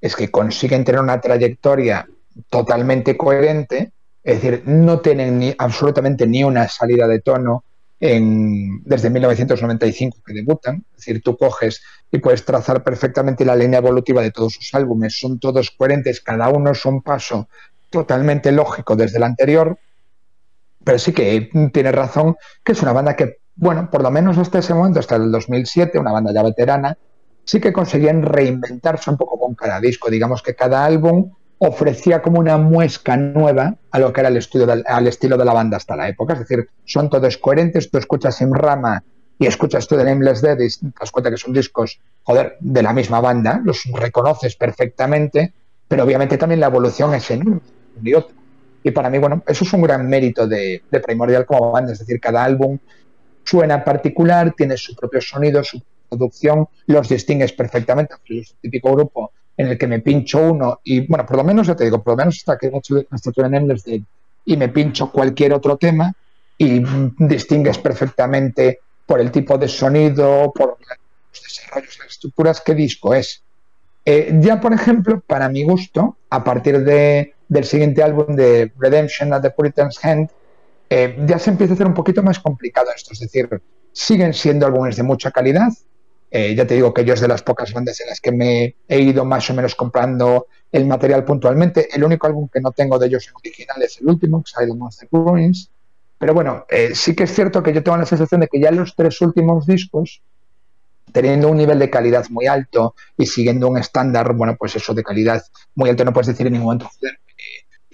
es 0.00 0.16
que 0.16 0.30
consiguen 0.30 0.82
tener 0.82 1.00
una 1.00 1.20
trayectoria 1.20 2.08
totalmente 2.48 3.16
coherente, 3.18 3.92
es 4.24 4.42
decir, 4.42 4.62
no 4.66 5.00
tienen 5.00 5.38
ni, 5.38 5.54
absolutamente 5.58 6.26
ni 6.26 6.42
una 6.42 6.68
salida 6.68 7.06
de 7.06 7.20
tono 7.20 7.64
en, 8.00 8.82
desde 8.84 9.10
1995 9.10 10.18
que 10.24 10.34
debutan, 10.34 10.84
es 10.90 10.96
decir, 10.96 11.22
tú 11.22 11.36
coges 11.36 11.82
y 12.10 12.18
puedes 12.18 12.44
trazar 12.44 12.84
perfectamente 12.84 13.44
la 13.44 13.56
línea 13.56 13.78
evolutiva 13.78 14.22
de 14.22 14.30
todos 14.30 14.54
sus 14.54 14.74
álbumes, 14.74 15.18
son 15.18 15.38
todos 15.38 15.70
coherentes, 15.70 16.20
cada 16.20 16.48
uno 16.48 16.72
es 16.72 16.84
un 16.84 17.02
paso 17.02 17.48
totalmente 17.90 18.52
lógico 18.52 18.96
desde 18.96 19.16
el 19.18 19.24
anterior, 19.24 19.78
pero 20.84 20.98
sí 20.98 21.12
que 21.12 21.50
tiene 21.72 21.92
razón 21.92 22.36
que 22.62 22.72
es 22.72 22.82
una 22.82 22.92
banda 22.92 23.16
que, 23.16 23.38
bueno, 23.54 23.90
por 23.90 24.02
lo 24.02 24.10
menos 24.10 24.38
hasta 24.38 24.58
ese 24.58 24.74
momento, 24.74 25.00
hasta 25.00 25.16
el 25.16 25.32
2007, 25.32 25.98
una 25.98 26.12
banda 26.12 26.32
ya 26.32 26.42
veterana, 26.42 26.96
sí 27.44 27.60
que 27.60 27.72
conseguían 27.72 28.22
reinventarse 28.22 29.10
un 29.10 29.16
poco 29.16 29.38
con 29.38 29.54
cada 29.54 29.80
disco, 29.80 30.10
digamos 30.10 30.42
que 30.42 30.54
cada 30.54 30.84
álbum 30.84 31.32
ofrecía 31.58 32.20
como 32.20 32.38
una 32.38 32.58
muesca 32.58 33.16
nueva 33.16 33.76
a 33.90 33.98
lo 33.98 34.12
que 34.12 34.20
era 34.20 34.28
el 34.28 34.36
estudio 34.36 34.66
al 34.86 35.06
estilo 35.06 35.36
de 35.36 35.44
la 35.44 35.54
banda 35.54 35.76
hasta 35.76 35.96
la 35.96 36.08
época. 36.08 36.34
Es 36.34 36.40
decir, 36.40 36.68
son 36.84 37.08
todos 37.08 37.38
coherentes. 37.38 37.90
Tú 37.90 37.98
escuchas 37.98 38.40
en 38.42 38.52
Rama 38.54 39.02
y 39.38 39.46
escuchas 39.46 39.86
tú 39.86 39.96
de 39.96 40.04
Nameless 40.04 40.42
Dead 40.42 40.56
te 40.56 40.68
das 40.98 41.10
cuenta 41.10 41.30
que 41.30 41.36
son 41.36 41.52
discos, 41.52 42.00
joder, 42.22 42.56
de 42.60 42.82
la 42.82 42.92
misma 42.92 43.20
banda, 43.20 43.60
los 43.64 43.84
reconoces 43.92 44.56
perfectamente, 44.56 45.52
pero 45.88 46.04
obviamente 46.04 46.38
también 46.38 46.60
la 46.60 46.66
evolución 46.66 47.14
es 47.14 47.30
en 47.30 47.60
y 48.02 48.14
otro. 48.14 48.34
Y 48.82 48.90
para 48.92 49.10
mí, 49.10 49.18
bueno, 49.18 49.42
eso 49.46 49.64
es 49.64 49.72
un 49.72 49.82
gran 49.82 50.08
mérito 50.08 50.46
de, 50.46 50.82
de 50.90 51.00
Primordial 51.00 51.44
como 51.44 51.72
banda. 51.72 51.92
Es 51.92 51.98
decir, 51.98 52.20
cada 52.20 52.44
álbum 52.44 52.78
suena 53.44 53.82
particular, 53.82 54.54
tiene 54.56 54.76
su 54.76 54.94
propio 54.94 55.20
sonido, 55.20 55.64
su 55.64 55.82
producción, 56.08 56.68
los 56.86 57.08
distingues 57.08 57.52
perfectamente. 57.52 58.14
Es 58.28 58.52
un 58.52 58.58
típico 58.60 58.92
grupo 58.92 59.32
en 59.56 59.68
el 59.68 59.78
que 59.78 59.86
me 59.86 60.00
pincho 60.00 60.40
uno 60.52 60.80
y, 60.84 61.06
bueno, 61.06 61.24
por 61.24 61.36
lo 61.36 61.44
menos, 61.44 61.66
ya 61.66 61.74
te 61.74 61.84
digo, 61.84 62.02
por 62.02 62.12
lo 62.12 62.18
menos 62.18 62.36
hasta 62.36 62.58
que 62.58 62.66
he 62.66 62.76
hecho 62.76 63.44
en 63.44 63.54
Endless 63.54 63.84
Day 63.84 64.04
y 64.44 64.56
me 64.56 64.68
pincho 64.68 65.10
cualquier 65.10 65.52
otro 65.52 65.76
tema 65.76 66.12
y 66.58 66.82
distingues 67.18 67.78
perfectamente 67.78 68.80
por 69.04 69.20
el 69.20 69.30
tipo 69.30 69.56
de 69.58 69.68
sonido, 69.68 70.52
por 70.54 70.78
los 70.78 71.42
desarrollos, 71.42 71.98
las 71.98 72.08
estructuras, 72.08 72.60
qué 72.60 72.74
disco 72.74 73.14
es. 73.14 73.42
Eh, 74.04 74.38
ya, 74.40 74.60
por 74.60 74.72
ejemplo, 74.72 75.20
para 75.20 75.48
mi 75.48 75.64
gusto, 75.64 76.16
a 76.30 76.44
partir 76.44 76.84
de, 76.84 77.34
del 77.48 77.64
siguiente 77.64 78.02
álbum 78.02 78.36
de 78.36 78.72
Redemption 78.78 79.32
at 79.32 79.42
the 79.42 79.50
Puritan's 79.50 80.02
Hand, 80.04 80.30
eh, 80.88 81.16
ya 81.26 81.38
se 81.38 81.50
empieza 81.50 81.72
a 81.72 81.74
hacer 81.74 81.86
un 81.86 81.94
poquito 81.94 82.22
más 82.22 82.38
complicado 82.38 82.88
esto. 82.94 83.12
Es 83.12 83.20
decir, 83.20 83.48
siguen 83.92 84.32
siendo 84.32 84.66
álbumes 84.66 84.96
de 84.96 85.02
mucha 85.02 85.30
calidad, 85.30 85.72
eh, 86.30 86.54
ya 86.54 86.66
te 86.66 86.74
digo 86.74 86.92
que 86.92 87.04
yo 87.04 87.14
es 87.14 87.20
de 87.20 87.28
las 87.28 87.42
pocas 87.42 87.72
bandas 87.72 88.00
en 88.00 88.08
las 88.08 88.20
que 88.20 88.32
me 88.32 88.76
he 88.88 89.00
ido 89.00 89.24
más 89.24 89.48
o 89.50 89.54
menos 89.54 89.74
comprando 89.74 90.46
el 90.72 90.86
material 90.86 91.24
puntualmente. 91.24 91.88
El 91.94 92.04
único 92.04 92.26
álbum 92.26 92.48
que 92.52 92.60
no 92.60 92.72
tengo 92.72 92.98
de 92.98 93.06
ellos 93.06 93.26
en 93.28 93.34
original 93.36 93.82
es 93.82 94.00
el 94.00 94.08
último, 94.08 94.42
Silent 94.44 94.78
Monster 94.78 95.08
Ruins. 95.12 95.70
Pero 96.18 96.34
bueno, 96.34 96.64
eh, 96.68 96.92
sí 96.94 97.14
que 97.14 97.24
es 97.24 97.34
cierto 97.34 97.62
que 97.62 97.72
yo 97.72 97.82
tengo 97.82 97.96
la 97.98 98.06
sensación 98.06 98.40
de 98.40 98.48
que 98.48 98.60
ya 98.60 98.70
los 98.70 98.94
tres 98.96 99.20
últimos 99.20 99.66
discos, 99.66 100.22
teniendo 101.12 101.48
un 101.48 101.58
nivel 101.58 101.78
de 101.78 101.90
calidad 101.90 102.26
muy 102.30 102.46
alto 102.46 102.94
y 103.16 103.26
siguiendo 103.26 103.68
un 103.68 103.78
estándar, 103.78 104.32
bueno, 104.34 104.56
pues 104.58 104.76
eso 104.76 104.94
de 104.94 105.02
calidad 105.02 105.42
muy 105.74 105.90
alto, 105.90 106.04
no 106.04 106.12
puedes 106.12 106.28
decir 106.28 106.46
en 106.46 106.54
ningún 106.54 106.66
momento, 106.66 106.90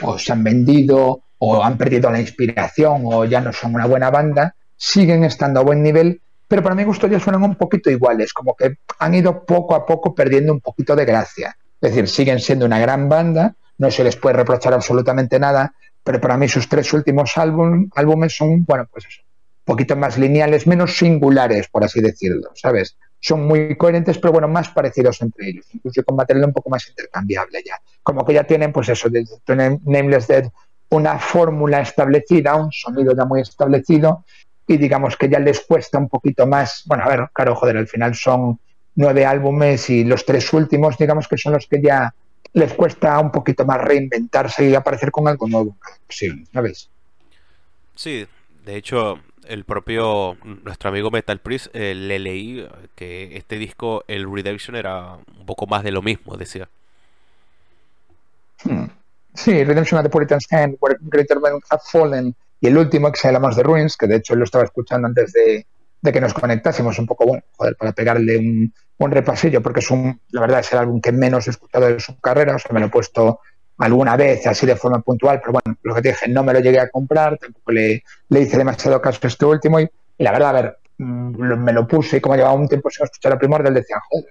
o 0.03 0.19
se 0.19 0.33
han 0.33 0.43
vendido, 0.43 1.23
o 1.39 1.63
han 1.63 1.77
perdido 1.77 2.11
la 2.11 2.21
inspiración, 2.21 3.03
o 3.05 3.25
ya 3.25 3.41
no 3.41 3.53
son 3.53 3.75
una 3.75 3.87
buena 3.87 4.11
banda, 4.11 4.55
siguen 4.77 5.25
estando 5.25 5.61
a 5.61 5.65
buen 5.65 5.83
nivel 5.83 6.23
pero 6.53 6.63
para 6.63 6.75
mi 6.75 6.85
gusto 6.85 7.07
ya 7.07 7.19
suenan 7.19 7.45
un 7.45 7.55
poquito 7.55 7.91
iguales, 7.91 8.35
como 8.35 8.55
que 8.55 8.77
han 8.99 9.15
ido 9.15 9.47
poco 9.47 9.75
a 9.75 9.87
poco 9.87 10.15
perdiendo 10.15 10.53
un 10.53 10.61
poquito 10.61 10.95
de 10.95 11.07
gracia. 11.07 11.57
Es 11.81 11.95
decir, 11.95 12.07
siguen 12.07 12.41
siendo 12.41 12.67
una 12.67 12.79
gran 12.79 13.09
banda, 13.09 13.55
no 13.79 13.91
se 13.91 14.05
les 14.05 14.17
puede 14.17 14.37
reprochar 14.37 14.75
absolutamente 14.75 15.39
nada, 15.39 15.73
pero 16.05 16.21
para 16.21 16.37
mí 16.37 16.49
sus 16.49 16.69
tres 16.69 16.93
últimos 16.93 17.39
álbum, 17.39 17.89
álbumes 17.95 18.37
son, 18.37 18.67
bueno, 18.67 18.87
pues 18.93 19.07
eso, 19.07 19.23
un 19.23 19.65
poquito 19.65 19.97
más 19.97 20.19
lineales, 20.19 20.67
menos 20.67 20.95
singulares, 20.95 21.69
por 21.69 21.85
así 21.85 22.03
decirlo, 22.03 22.51
¿sabes? 22.55 22.99
Son 23.19 23.47
muy 23.47 23.75
coherentes, 23.75 24.19
pero 24.19 24.33
bueno, 24.33 24.47
más 24.47 24.69
parecidos 24.69 25.23
entre 25.23 25.49
ellos, 25.49 25.65
incluso 25.73 26.05
con 26.05 26.17
material 26.17 26.45
un 26.49 26.53
poco 26.53 26.69
más 26.69 26.87
intercambiable 26.87 27.63
ya. 27.65 27.77
Como 28.03 28.27
que 28.27 28.35
ya 28.35 28.45
tienen, 28.45 28.75
pues 28.75 28.91
eso, 28.91 29.09
tienen 29.47 29.81
Nameless 29.87 30.29
Dead, 30.29 30.51
una 30.91 31.19
fórmula 31.19 31.81
establecida, 31.81 32.57
un 32.57 32.71
sonido 32.71 33.17
ya 33.17 33.25
muy 33.25 33.41
establecido, 33.41 34.27
y 34.67 34.77
digamos 34.77 35.17
que 35.17 35.29
ya 35.29 35.39
les 35.39 35.61
cuesta 35.61 35.99
un 35.99 36.09
poquito 36.09 36.47
más. 36.47 36.83
Bueno, 36.87 37.05
a 37.05 37.09
ver, 37.09 37.29
claro, 37.33 37.55
joder, 37.55 37.77
al 37.77 37.89
final 37.89 38.15
son 38.15 38.59
nueve 38.95 39.25
álbumes 39.25 39.89
y 39.91 40.05
los 40.05 40.25
tres 40.25 40.53
últimos, 40.53 40.99
digamos 40.99 41.29
que 41.29 41.39
son 41.39 41.55
los 41.55 41.67
que 41.67 41.81
ya 41.81 42.15
les 42.55 42.73
cuesta 42.75 43.19
un 43.19 43.33
poquito 43.33 43.65
más 43.65 43.81
reinventarse 43.81 44.69
y 44.69 44.75
aparecer 44.75 45.11
con 45.11 45.27
algo 45.27 45.49
nuevo 45.49 45.75
sí 46.09 46.45
¿sabes? 46.53 46.91
Sí, 47.95 48.27
de 48.65 48.77
hecho, 48.77 49.21
el 49.47 49.65
propio, 49.65 50.37
nuestro 50.65 50.91
amigo 50.91 51.11
Metal 51.11 51.39
Priest, 51.41 51.69
eh, 51.75 51.95
le 51.95 52.19
leí 52.19 52.67
que 52.95 53.37
este 53.37 53.57
disco, 53.57 54.05
el 54.09 54.31
Redemption, 54.31 54.77
era 54.77 55.15
un 55.15 55.47
poco 55.47 55.67
más 55.67 55.83
de 55.83 55.93
lo 55.93 56.03
mismo, 56.03 56.37
decía. 56.37 56.69
Hmm. 58.65 58.87
Sí, 59.35 59.65
Redemption 59.65 59.99
at 59.99 60.05
the 60.05 60.11
Puritan's 60.11 60.47
Hand, 60.51 60.77
Where 60.81 60.97
Greater 61.01 61.41
Men 61.41 61.61
Have 61.71 61.83
Fallen, 61.91 62.35
y 62.63 62.69
el 62.69 62.79
último, 62.79 63.11
que 63.11 63.19
se 63.19 63.31
llama 63.31 63.51
The 63.53 63.65
Ruins, 63.65 63.97
que 63.97 64.07
de 64.07 64.17
hecho 64.17 64.37
lo 64.37 64.45
estaba 64.45 64.63
escuchando 64.63 65.09
antes 65.09 65.33
de, 65.33 65.67
que 66.13 66.21
nos 66.21 66.33
conectásemos 66.33 66.97
un 66.97 67.07
poco, 67.07 67.27
bueno, 67.27 67.43
joder, 67.57 67.75
para 67.77 67.91
pegarle 67.91 68.39
un, 68.39 68.73
un, 68.99 69.11
repasillo, 69.11 69.61
porque 69.61 69.81
es 69.81 69.91
un, 69.91 70.21
la 70.31 70.43
verdad 70.43 70.61
es 70.61 70.73
el 70.73 70.79
álbum 70.79 71.01
que 71.01 71.11
menos 71.11 71.49
he 71.49 71.51
escuchado 71.51 71.89
de 71.89 71.99
su 71.99 72.21
carrera, 72.21 72.55
o 72.55 72.59
sea, 72.61 72.71
me 72.73 72.79
lo 72.79 72.87
he 72.87 72.89
puesto 72.89 73.41
alguna 73.79 74.17
vez 74.17 74.47
así 74.47 74.65
de 74.65 74.77
forma 74.77 75.01
puntual, 75.01 75.41
pero 75.41 75.55
bueno, 75.55 75.77
lo 75.83 75.93
que 75.97 76.03
te 76.03 76.09
dije, 76.11 76.29
no 76.29 76.45
me 76.45 76.53
lo 76.53 76.61
llegué 76.61 76.79
a 76.79 76.89
comprar, 76.89 77.37
tampoco 77.37 77.73
le, 77.73 78.05
le 78.29 78.41
hice 78.41 78.57
demasiado 78.57 79.03
caso 79.03 79.19
a 79.25 79.27
este 79.27 79.45
último 79.45 79.81
y, 79.81 79.91
la 80.19 80.31
verdad, 80.31 80.51
a 80.51 80.63
ver, 80.63 80.79
mm, 80.99 81.65
me 81.65 81.73
lo 81.73 81.89
puse 81.89 82.19
y 82.19 82.21
como 82.21 82.37
llevaba 82.37 82.55
un 82.55 82.69
tiempo 82.69 82.91
sin 82.91 83.03
escuchar 83.03 83.33
a 83.33 83.39
Primordial, 83.41 83.75
decía, 83.75 83.97
joder, 84.09 84.31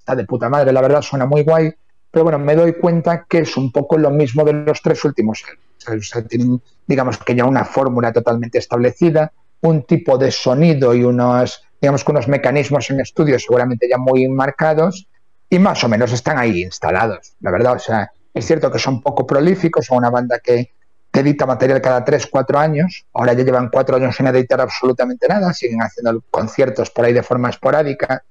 está 0.00 0.16
de 0.16 0.24
puta 0.24 0.48
madre, 0.48 0.72
la 0.72 0.80
verdad 0.80 1.00
suena 1.00 1.26
muy 1.26 1.44
guay, 1.44 1.72
pero 2.18 2.24
bueno, 2.24 2.40
me 2.40 2.56
doy 2.56 2.72
cuenta 2.72 3.26
que 3.28 3.38
es 3.38 3.56
un 3.56 3.70
poco 3.70 3.96
lo 3.96 4.10
mismo 4.10 4.42
de 4.42 4.52
los 4.52 4.82
tres 4.82 5.04
últimos 5.04 5.44
O 5.86 6.02
sea, 6.02 6.22
tienen, 6.22 6.60
digamos 6.84 7.16
que 7.16 7.32
ya 7.32 7.44
una 7.44 7.64
fórmula 7.64 8.12
totalmente 8.12 8.58
establecida, 8.58 9.30
un 9.60 9.84
tipo 9.84 10.18
de 10.18 10.32
sonido 10.32 10.92
y 10.96 11.04
unos, 11.04 11.62
digamos 11.80 12.02
que 12.02 12.10
unos 12.10 12.26
mecanismos 12.26 12.90
en 12.90 12.98
estudio 12.98 13.38
seguramente 13.38 13.88
ya 13.88 13.98
muy 13.98 14.26
marcados 14.26 15.06
y 15.48 15.60
más 15.60 15.84
o 15.84 15.88
menos 15.88 16.10
están 16.12 16.38
ahí 16.38 16.60
instalados, 16.64 17.36
la 17.38 17.52
verdad. 17.52 17.74
O 17.74 17.78
sea, 17.78 18.10
es 18.34 18.44
cierto 18.44 18.72
que 18.72 18.80
son 18.80 19.00
poco 19.00 19.24
prolíficos, 19.24 19.86
son 19.86 19.98
una 19.98 20.10
banda 20.10 20.40
que, 20.40 20.72
edita 21.12 21.46
material 21.46 21.80
cada 21.80 22.04
tres, 22.04 22.26
cuatro 22.26 22.58
años. 22.58 23.06
Ahora 23.12 23.32
ya 23.32 23.44
llevan 23.44 23.70
cuatro 23.70 23.94
años 23.94 24.16
sin 24.16 24.26
editar 24.26 24.60
absolutamente 24.60 25.28
nada, 25.28 25.52
siguen 25.52 25.82
haciendo 25.82 26.20
conciertos 26.32 26.90
por 26.90 27.04
ahí 27.04 27.12
de 27.12 27.22
forma 27.22 27.50
esporádica 27.50 28.24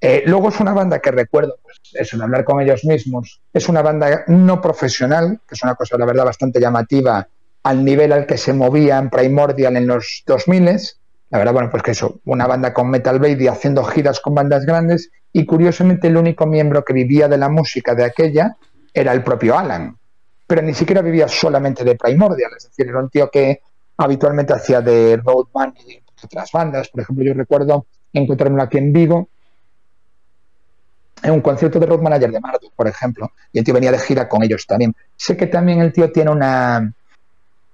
eh, 0.00 0.22
luego 0.26 0.48
es 0.48 0.60
una 0.60 0.72
banda 0.72 1.00
que 1.00 1.10
recuerdo, 1.10 1.58
pues 1.62 1.80
eso, 1.94 2.16
en 2.16 2.22
hablar 2.22 2.44
con 2.44 2.60
ellos 2.60 2.84
mismos, 2.84 3.40
es 3.52 3.68
una 3.68 3.82
banda 3.82 4.24
no 4.28 4.60
profesional, 4.60 5.40
que 5.46 5.54
es 5.54 5.62
una 5.62 5.74
cosa, 5.74 5.98
la 5.98 6.06
verdad, 6.06 6.24
bastante 6.24 6.60
llamativa 6.60 7.26
al 7.64 7.84
nivel 7.84 8.12
al 8.12 8.26
que 8.26 8.38
se 8.38 8.52
movía 8.52 8.98
en 8.98 9.10
Primordial 9.10 9.76
en 9.76 9.86
los 9.86 10.22
2000 10.26 10.80
la 11.30 11.38
verdad, 11.38 11.52
bueno, 11.52 11.70
pues 11.70 11.82
que 11.82 11.90
eso, 11.90 12.20
una 12.24 12.46
banda 12.46 12.72
con 12.72 12.88
Metal 12.88 13.18
Baby 13.18 13.48
haciendo 13.48 13.84
giras 13.84 14.20
con 14.20 14.34
bandas 14.34 14.64
grandes. 14.64 15.10
Y 15.30 15.44
curiosamente 15.44 16.08
el 16.08 16.16
único 16.16 16.46
miembro 16.46 16.82
que 16.82 16.94
vivía 16.94 17.28
de 17.28 17.36
la 17.36 17.50
música 17.50 17.94
de 17.94 18.04
aquella 18.04 18.56
era 18.94 19.12
el 19.12 19.22
propio 19.22 19.58
Alan, 19.58 19.96
pero 20.46 20.62
ni 20.62 20.72
siquiera 20.72 21.02
vivía 21.02 21.28
solamente 21.28 21.84
de 21.84 21.96
Primordial, 21.96 22.50
es 22.56 22.64
decir, 22.64 22.88
era 22.88 22.98
un 23.00 23.10
tío 23.10 23.30
que 23.30 23.60
habitualmente 23.98 24.54
hacía 24.54 24.80
de 24.80 25.18
roadman 25.18 25.74
y 25.84 25.96
de 25.96 26.02
otras 26.24 26.50
bandas, 26.50 26.88
por 26.88 27.02
ejemplo, 27.02 27.24
yo 27.24 27.34
recuerdo 27.34 27.86
encontrarme 28.12 28.62
aquí 28.62 28.78
en 28.78 28.92
Vigo 28.92 29.28
en 31.22 31.32
un 31.32 31.40
concierto 31.40 31.78
de 31.78 31.86
road 31.86 32.00
manager 32.00 32.30
de 32.30 32.40
Marduk, 32.40 32.72
por 32.74 32.88
ejemplo, 32.88 33.32
y 33.52 33.58
el 33.58 33.64
tío 33.64 33.74
venía 33.74 33.92
de 33.92 33.98
gira 33.98 34.28
con 34.28 34.42
ellos 34.42 34.66
también. 34.66 34.94
Sé 35.16 35.36
que 35.36 35.46
también 35.46 35.80
el 35.80 35.92
tío 35.92 36.10
tiene 36.12 36.30
una 36.30 36.92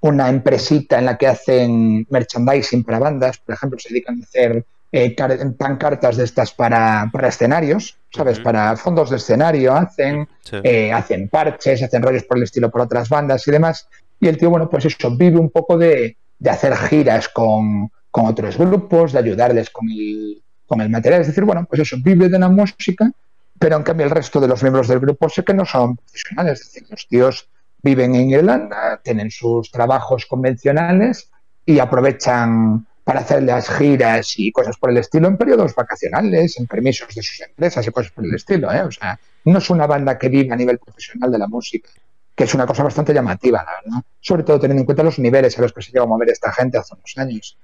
una 0.04 0.28
empresita 0.28 0.98
en 0.98 1.06
la 1.06 1.16
que 1.16 1.26
hacen 1.26 2.06
merchandising 2.10 2.84
para 2.84 2.98
bandas, 2.98 3.38
por 3.38 3.54
ejemplo, 3.54 3.78
se 3.78 3.88
dedican 3.88 4.20
a 4.20 4.22
hacer 4.22 4.62
eh, 4.92 5.16
pancartas 5.56 6.18
de 6.18 6.24
estas 6.24 6.52
para, 6.52 7.10
escenarios, 7.26 7.96
¿sabes? 8.14 8.38
Para 8.38 8.76
fondos 8.76 9.08
de 9.08 9.16
escenario, 9.16 9.72
hacen, 9.74 10.28
eh, 10.62 10.92
hacen 10.92 11.28
parches, 11.30 11.82
hacen 11.82 12.02
rollos 12.02 12.24
por 12.24 12.36
el 12.36 12.42
estilo 12.42 12.70
por 12.70 12.82
otras 12.82 13.08
bandas 13.08 13.48
y 13.48 13.50
demás. 13.50 13.88
Y 14.20 14.28
el 14.28 14.36
tío, 14.36 14.50
bueno, 14.50 14.68
pues 14.68 14.84
eso, 14.84 15.16
vive 15.16 15.38
un 15.38 15.48
poco 15.48 15.78
de, 15.78 16.18
hacer 16.46 16.76
giras 16.76 17.30
con, 17.30 17.90
otros 18.10 18.58
grupos, 18.58 19.14
de 19.14 19.20
ayudarles 19.20 19.70
con 19.70 19.88
el, 19.88 20.42
con 20.66 20.82
el 20.82 20.90
material. 20.90 21.22
Es 21.22 21.28
decir, 21.28 21.44
bueno, 21.44 21.64
pues 21.64 21.80
eso, 21.80 21.96
vive 22.04 22.28
de 22.28 22.38
la 22.38 22.50
música, 22.50 23.10
pero 23.58 23.76
en 23.76 23.82
cambio 23.82 24.06
el 24.06 24.10
resto 24.10 24.40
de 24.40 24.48
los 24.48 24.62
miembros 24.62 24.88
del 24.88 25.00
grupo 25.00 25.28
sé 25.28 25.44
que 25.44 25.54
no 25.54 25.64
son 25.64 25.96
profesionales. 25.96 26.60
Es 26.60 26.72
decir, 26.72 26.88
los 26.90 27.06
tíos 27.08 27.48
viven 27.82 28.14
en 28.14 28.30
Irlanda, 28.30 29.00
tienen 29.02 29.30
sus 29.30 29.70
trabajos 29.70 30.26
convencionales 30.26 31.30
y 31.66 31.78
aprovechan 31.78 32.86
para 33.04 33.20
hacer 33.20 33.42
las 33.42 33.68
giras 33.68 34.38
y 34.38 34.50
cosas 34.50 34.78
por 34.78 34.90
el 34.90 34.96
estilo 34.96 35.28
en 35.28 35.36
periodos 35.36 35.74
vacacionales, 35.74 36.58
en 36.58 36.66
permisos 36.66 37.14
de 37.14 37.22
sus 37.22 37.40
empresas 37.42 37.86
y 37.86 37.90
cosas 37.90 38.10
por 38.12 38.24
el 38.24 38.34
estilo. 38.34 38.72
¿eh? 38.72 38.82
O 38.82 38.90
sea, 38.90 39.18
no 39.44 39.58
es 39.58 39.70
una 39.70 39.86
banda 39.86 40.18
que 40.18 40.30
vive 40.30 40.52
a 40.52 40.56
nivel 40.56 40.78
profesional 40.78 41.30
de 41.30 41.38
la 41.38 41.46
música, 41.46 41.90
que 42.34 42.44
es 42.44 42.54
una 42.54 42.66
cosa 42.66 42.82
bastante 42.82 43.12
llamativa, 43.12 43.62
la 43.62 43.72
verdad. 43.82 44.02
Sobre 44.20 44.42
todo 44.42 44.58
teniendo 44.58 44.80
en 44.80 44.86
cuenta 44.86 45.02
los 45.02 45.18
niveles 45.18 45.58
a 45.58 45.62
los 45.62 45.72
que 45.74 45.82
se 45.82 45.92
llegó 45.92 46.04
a 46.04 46.08
mover 46.08 46.30
esta 46.30 46.50
gente 46.50 46.78
hace 46.78 46.94
unos 46.94 47.12
años. 47.16 47.58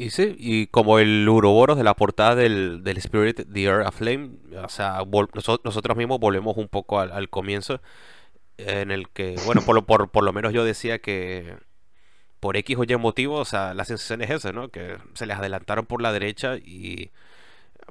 Y 0.00 0.10
sí, 0.10 0.36
y 0.38 0.68
como 0.68 1.00
el 1.00 1.28
Uroboros 1.28 1.76
de 1.76 1.82
la 1.82 1.94
portada 1.94 2.36
del, 2.36 2.84
del 2.84 2.98
Spirit, 2.98 3.40
The 3.52 3.64
Earth 3.64 3.86
Aflame, 3.88 4.30
o 4.62 4.68
sea, 4.68 5.02
nosotros 5.34 5.96
mismos 5.96 6.20
volvemos 6.20 6.56
un 6.56 6.68
poco 6.68 7.00
al 7.00 7.28
comienzo 7.28 7.82
en 8.58 8.92
el 8.92 9.08
que, 9.08 9.34
bueno, 9.44 9.62
por 9.62 9.74
lo, 9.74 9.86
por, 9.86 10.08
por 10.10 10.24
lo 10.24 10.32
menos 10.32 10.52
yo 10.52 10.64
decía 10.64 11.00
que 11.00 11.56
por 12.40 12.56
X 12.56 12.76
o 12.78 12.84
Y 12.84 12.96
motivo, 12.96 13.36
o 13.38 13.44
sea, 13.44 13.74
la 13.74 13.84
sensación 13.84 14.22
es 14.22 14.30
esa, 14.30 14.52
¿no? 14.52 14.68
Que 14.68 14.98
se 15.14 15.26
les 15.26 15.36
adelantaron 15.36 15.84
por 15.86 16.00
la 16.00 16.12
derecha 16.12 16.56
y, 16.58 17.10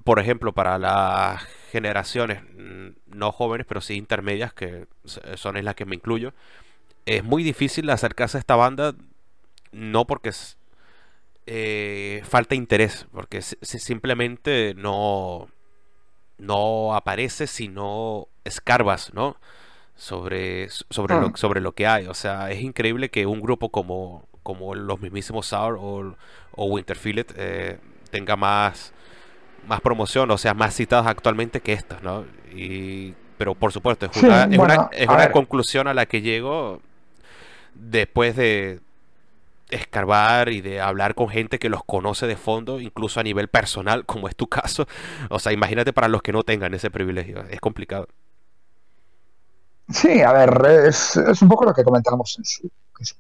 por 0.05 0.19
ejemplo, 0.19 0.53
para 0.53 0.79
las 0.79 1.43
generaciones 1.71 2.41
no 3.07 3.33
jóvenes, 3.33 3.67
pero 3.67 3.81
sí 3.81 3.95
intermedias, 3.95 4.53
que 4.53 4.87
son 5.35 5.57
en 5.57 5.65
las 5.65 5.75
que 5.75 5.85
me 5.85 5.95
incluyo, 5.95 6.33
es 7.05 7.23
muy 7.23 7.43
difícil 7.43 7.89
acercarse 7.89 8.37
a 8.37 8.39
esta 8.39 8.55
banda, 8.55 8.95
no 9.73 10.07
porque 10.07 10.31
eh, 11.47 12.21
falta 12.25 12.53
interés, 12.55 13.07
porque 13.11 13.41
simplemente 13.41 14.75
no, 14.75 15.47
no 16.37 16.95
aparece 16.95 17.47
si 17.47 17.67
no 17.67 18.27
escarbas, 18.43 19.13
¿no? 19.13 19.37
sobre, 19.97 20.69
sobre, 20.69 21.15
lo, 21.19 21.35
sobre 21.35 21.59
lo 21.59 21.73
que 21.73 21.87
hay. 21.87 22.05
O 22.07 22.13
sea, 22.13 22.49
es 22.51 22.61
increíble 22.61 23.09
que 23.09 23.25
un 23.25 23.41
grupo 23.41 23.69
como, 23.69 24.27
como 24.43 24.75
los 24.75 25.01
mismísimos 25.01 25.47
Sour 25.47 25.77
o, 25.81 26.15
o 26.51 26.65
Winterfield 26.65 27.33
eh, 27.35 27.79
tenga 28.11 28.35
más, 28.35 28.93
más 29.67 29.81
promoción, 29.81 30.31
o 30.31 30.37
sea, 30.37 30.53
más 30.53 30.75
citados 30.75 31.07
actualmente 31.07 31.59
que 31.59 31.73
estas, 31.73 32.01
¿no? 32.03 32.25
Y, 32.53 33.15
pero 33.37 33.55
por 33.55 33.73
supuesto, 33.73 34.05
es 34.05 34.23
una, 34.23 34.43
es 34.45 34.57
una, 34.57 34.89
es 34.91 35.07
una 35.07 35.31
conclusión 35.31 35.87
a 35.87 35.93
la 35.93 36.05
que 36.05 36.21
llego 36.21 36.81
después 37.73 38.35
de 38.35 38.79
escarbar 39.69 40.49
y 40.49 40.61
de 40.61 40.79
hablar 40.79 41.15
con 41.15 41.29
gente 41.29 41.59
que 41.59 41.69
los 41.69 41.83
conoce 41.83 42.27
de 42.27 42.37
fondo, 42.37 42.79
incluso 42.79 43.19
a 43.19 43.23
nivel 43.23 43.47
personal, 43.47 44.05
como 44.05 44.27
es 44.27 44.35
tu 44.35 44.47
caso. 44.47 44.87
O 45.29 45.39
sea, 45.39 45.51
imagínate 45.51 45.93
para 45.93 46.07
los 46.07 46.21
que 46.21 46.31
no 46.31 46.43
tengan 46.43 46.73
ese 46.73 46.89
privilegio, 46.89 47.43
es 47.49 47.59
complicado. 47.59 48.07
Sí, 49.89 50.21
a 50.21 50.33
ver, 50.33 50.85
es, 50.87 51.15
un 51.41 51.47
poco 51.47 51.65
lo 51.65 51.73
que 51.73 51.83
comentábamos 51.83 52.37
en 52.37 52.45
su, 52.45 52.69
en 52.99 53.05
su 53.05 53.15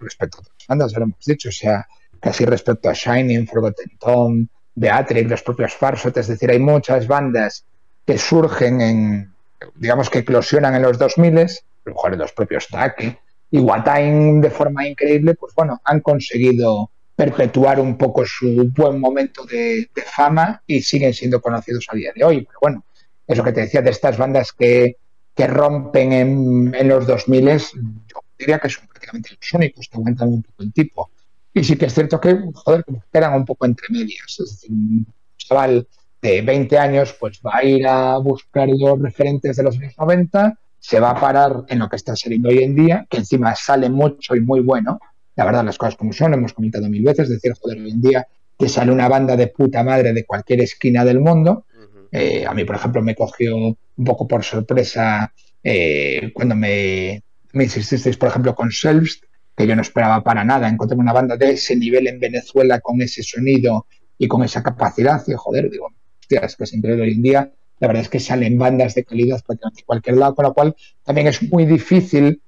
respecto 0.00 0.38
a 0.38 0.40
otras 0.40 0.56
bandas, 0.68 0.92
ya 0.92 0.98
lo 0.98 1.04
hemos 1.04 1.24
dicho, 1.24 1.48
o 1.48 1.52
sea, 1.52 1.86
casi 2.20 2.44
respecto 2.44 2.90
a 2.90 2.92
Shining, 2.92 3.46
Forgotten 3.46 3.96
Tom, 3.98 4.46
Beatrix, 4.74 5.30
los 5.30 5.42
propios 5.42 5.74
Farsot, 5.74 6.16
es 6.16 6.28
decir, 6.28 6.50
hay 6.50 6.58
muchas 6.58 7.06
bandas 7.06 7.64
que 8.06 8.18
surgen 8.18 8.80
en, 8.80 9.34
digamos 9.76 10.10
que 10.10 10.20
eclosionan 10.20 10.74
en 10.74 10.82
los 10.82 10.98
2000, 10.98 11.38
a 11.38 11.46
lo 11.84 11.94
mejor 11.94 12.16
los 12.16 12.32
propios 12.32 12.68
Take 12.68 13.18
y 13.50 13.58
Watain 13.58 14.40
de 14.40 14.50
forma 14.50 14.86
increíble, 14.86 15.34
pues 15.34 15.54
bueno, 15.54 15.80
han 15.84 16.00
conseguido 16.00 16.90
perpetuar 17.16 17.80
un 17.80 17.98
poco 17.98 18.24
su 18.24 18.70
buen 18.74 18.98
momento 18.98 19.44
de, 19.44 19.88
fama 20.06 20.62
y 20.66 20.80
siguen 20.80 21.12
siendo 21.12 21.40
conocidos 21.40 21.86
a 21.90 21.96
día 21.96 22.12
de 22.14 22.24
hoy. 22.24 22.42
Pero 22.46 22.58
bueno, 22.60 22.84
eso 23.26 23.44
que 23.44 23.52
te 23.52 23.62
decía 23.62 23.82
de 23.82 23.90
estas 23.90 24.16
bandas 24.16 24.52
que 24.52 24.96
que 25.34 25.46
rompen 25.46 26.12
en, 26.12 26.74
en 26.74 26.88
los 26.88 27.06
2000 27.06 27.48
yo 27.48 28.22
diría 28.38 28.58
que 28.58 28.68
son 28.68 28.86
prácticamente 28.86 29.30
los 29.30 29.52
únicos 29.54 29.88
que 29.88 29.96
aguantan 29.96 30.28
un 30.28 30.42
poco 30.42 30.62
el 30.62 30.72
tipo. 30.72 31.10
Y 31.52 31.64
sí 31.64 31.76
que 31.76 31.86
es 31.86 31.94
cierto 31.94 32.20
que, 32.20 32.38
joder, 32.54 32.84
como 32.84 33.02
un 33.36 33.44
poco 33.44 33.66
entre 33.66 33.86
medias. 33.90 34.36
Es 34.38 34.50
decir, 34.50 34.70
un 34.70 35.06
chaval 35.36 35.88
de 36.22 36.42
20 36.42 36.78
años 36.78 37.16
pues 37.18 37.40
va 37.44 37.56
a 37.56 37.64
ir 37.64 37.86
a 37.86 38.18
buscar 38.18 38.68
los 38.68 39.00
referentes 39.00 39.56
de 39.56 39.62
los 39.62 39.76
años 39.78 39.94
90, 39.98 40.58
se 40.80 40.98
va 40.98 41.10
a 41.10 41.20
parar 41.20 41.64
en 41.68 41.78
lo 41.78 41.88
que 41.88 41.96
está 41.96 42.16
saliendo 42.16 42.48
hoy 42.48 42.64
en 42.64 42.74
día, 42.74 43.06
que 43.08 43.18
encima 43.18 43.54
sale 43.54 43.88
mucho 43.88 44.34
y 44.34 44.40
muy 44.40 44.60
bueno. 44.60 44.98
La 45.36 45.44
verdad, 45.44 45.64
las 45.64 45.78
cosas 45.78 45.94
como 45.94 46.12
son, 46.12 46.34
hemos 46.34 46.52
comentado 46.52 46.88
mil 46.88 47.04
veces, 47.04 47.28
es 47.28 47.40
decir, 47.40 47.52
joder, 47.60 47.78
hoy 47.78 47.90
en 47.90 48.00
día 48.00 48.26
te 48.56 48.68
sale 48.68 48.90
una 48.90 49.08
banda 49.08 49.36
de 49.36 49.46
puta 49.46 49.84
madre 49.84 50.12
de 50.12 50.24
cualquier 50.24 50.62
esquina 50.62 51.04
del 51.04 51.20
mundo 51.20 51.64
eh, 52.12 52.44
a 52.46 52.54
mí, 52.54 52.64
por 52.64 52.76
ejemplo, 52.76 53.02
me 53.02 53.14
cogió 53.14 53.56
un 53.56 54.04
poco 54.04 54.26
por 54.26 54.42
sorpresa 54.42 55.32
eh, 55.62 56.30
cuando 56.34 56.56
me, 56.56 57.22
me 57.52 57.64
insististeis, 57.64 58.16
por 58.16 58.28
ejemplo, 58.28 58.54
con 58.54 58.70
Selfs, 58.72 59.20
que 59.56 59.66
yo 59.66 59.76
no 59.76 59.82
esperaba 59.82 60.22
para 60.22 60.44
nada. 60.44 60.68
Encontré 60.68 60.96
una 60.96 61.12
banda 61.12 61.36
de 61.36 61.52
ese 61.52 61.76
nivel 61.76 62.08
en 62.08 62.18
Venezuela 62.18 62.80
con 62.80 63.00
ese 63.02 63.22
sonido 63.22 63.86
y 64.18 64.26
con 64.26 64.42
esa 64.42 64.62
capacidad. 64.62 65.22
Y 65.26 65.34
joder, 65.34 65.70
digo, 65.70 65.88
hostia, 66.20 66.40
es 66.40 66.56
que 66.56 66.66
siempre 66.66 67.00
hoy 67.00 67.12
en 67.12 67.22
día 67.22 67.52
la 67.80 67.88
verdad 67.88 68.02
es 68.02 68.08
que 68.08 68.20
salen 68.20 68.58
bandas 68.58 68.94
de 68.94 69.04
calidad 69.04 69.42
prácticamente 69.44 69.80
de 69.80 69.86
cualquier 69.86 70.16
lado, 70.18 70.34
con 70.34 70.44
lo 70.44 70.54
cual 70.54 70.76
también 71.02 71.26
es 71.26 71.42
muy 71.50 71.64
difícil, 71.64 72.40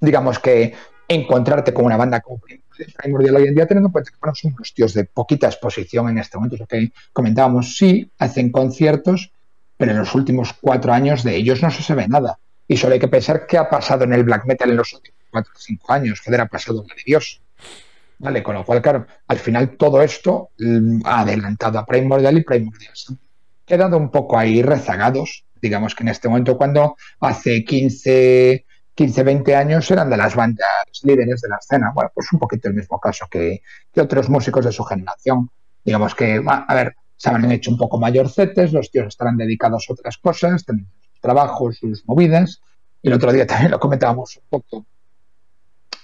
digamos 0.00 0.38
que 0.38 0.74
encontrarte 1.06 1.72
con 1.72 1.84
una 1.84 1.96
banda 1.96 2.20
como 2.20 2.40
primordial 2.96 3.36
hoy 3.36 3.48
en 3.48 3.54
día, 3.54 3.66
teniendo 3.66 3.88
en 3.88 3.92
cuenta 3.92 4.10
que 4.10 4.40
son 4.40 4.54
unos 4.54 4.74
tíos 4.74 4.94
de 4.94 5.04
poquita 5.04 5.46
exposición 5.46 6.08
en 6.08 6.18
este 6.18 6.36
momento, 6.36 6.56
es 6.56 6.60
lo 6.60 6.66
que 6.66 6.92
comentábamos, 7.12 7.76
sí, 7.76 8.10
hacen 8.18 8.50
conciertos, 8.50 9.30
pero 9.76 9.92
en 9.92 9.98
los 9.98 10.14
últimos 10.14 10.54
cuatro 10.60 10.92
años 10.92 11.22
de 11.22 11.36
ellos 11.36 11.62
no 11.62 11.70
se 11.70 11.82
sabe 11.82 12.08
nada. 12.08 12.38
Y 12.66 12.76
solo 12.76 12.94
hay 12.94 13.00
que 13.00 13.08
pensar 13.08 13.46
qué 13.46 13.56
ha 13.56 13.68
pasado 13.70 14.04
en 14.04 14.12
el 14.12 14.24
black 14.24 14.44
metal 14.44 14.70
en 14.70 14.76
los 14.76 14.92
últimos 14.92 15.18
cuatro 15.30 15.52
o 15.54 15.58
cinco 15.58 15.92
años. 15.92 16.20
Joder, 16.20 16.42
ha 16.42 16.46
pasado 16.46 16.84
la 16.86 16.94
de 16.94 17.02
Dios. 17.04 17.40
¿Vale? 18.18 18.42
Con 18.42 18.56
lo 18.56 18.64
cual, 18.64 18.82
claro, 18.82 19.06
al 19.28 19.38
final 19.38 19.76
todo 19.76 20.02
esto 20.02 20.50
mm, 20.58 21.02
ha 21.04 21.20
adelantado 21.20 21.78
a 21.78 21.86
Primordial 21.86 22.36
y 22.38 22.42
Primordial 22.42 22.92
quedado 23.68 23.96
un 23.96 24.10
poco 24.10 24.38
ahí 24.38 24.62
rezagados. 24.62 25.44
Digamos 25.60 25.94
que 25.94 26.02
en 26.02 26.08
este 26.08 26.28
momento, 26.28 26.56
cuando 26.56 26.96
hace 27.20 27.64
15, 27.64 28.64
15, 28.94 29.22
20 29.22 29.54
años 29.54 29.90
eran 29.90 30.10
de 30.10 30.16
las 30.16 30.34
bandas 30.34 30.68
líderes 31.02 31.40
de 31.40 31.48
la 31.48 31.56
escena. 31.56 31.92
Bueno, 31.94 32.10
pues 32.14 32.32
un 32.32 32.38
poquito 32.38 32.68
el 32.68 32.74
mismo 32.74 32.98
caso 32.98 33.26
que, 33.30 33.62
otros 33.96 34.28
músicos 34.28 34.64
de 34.64 34.72
su 34.72 34.82
generación. 34.84 35.50
Digamos 35.84 36.14
que, 36.14 36.42
a 36.46 36.74
ver, 36.74 36.96
se 37.16 37.30
han 37.30 37.50
hecho 37.50 37.70
un 37.70 37.78
poco 37.78 37.98
mayorcetes, 37.98 38.72
los 38.72 38.90
tíos 38.90 39.08
estarán 39.08 39.36
dedicados 39.36 39.86
a 39.88 39.92
otras 39.92 40.18
cosas, 40.18 40.64
tienen 40.64 40.86
sus 41.00 41.20
trabajos, 41.20 41.78
sus 41.78 42.06
movidas. 42.06 42.60
Y 43.02 43.08
el 43.08 43.14
otro 43.14 43.32
día 43.32 43.46
también 43.46 43.70
lo 43.70 43.78
comentábamos 43.78 44.36
un 44.36 44.42
poco 44.48 44.86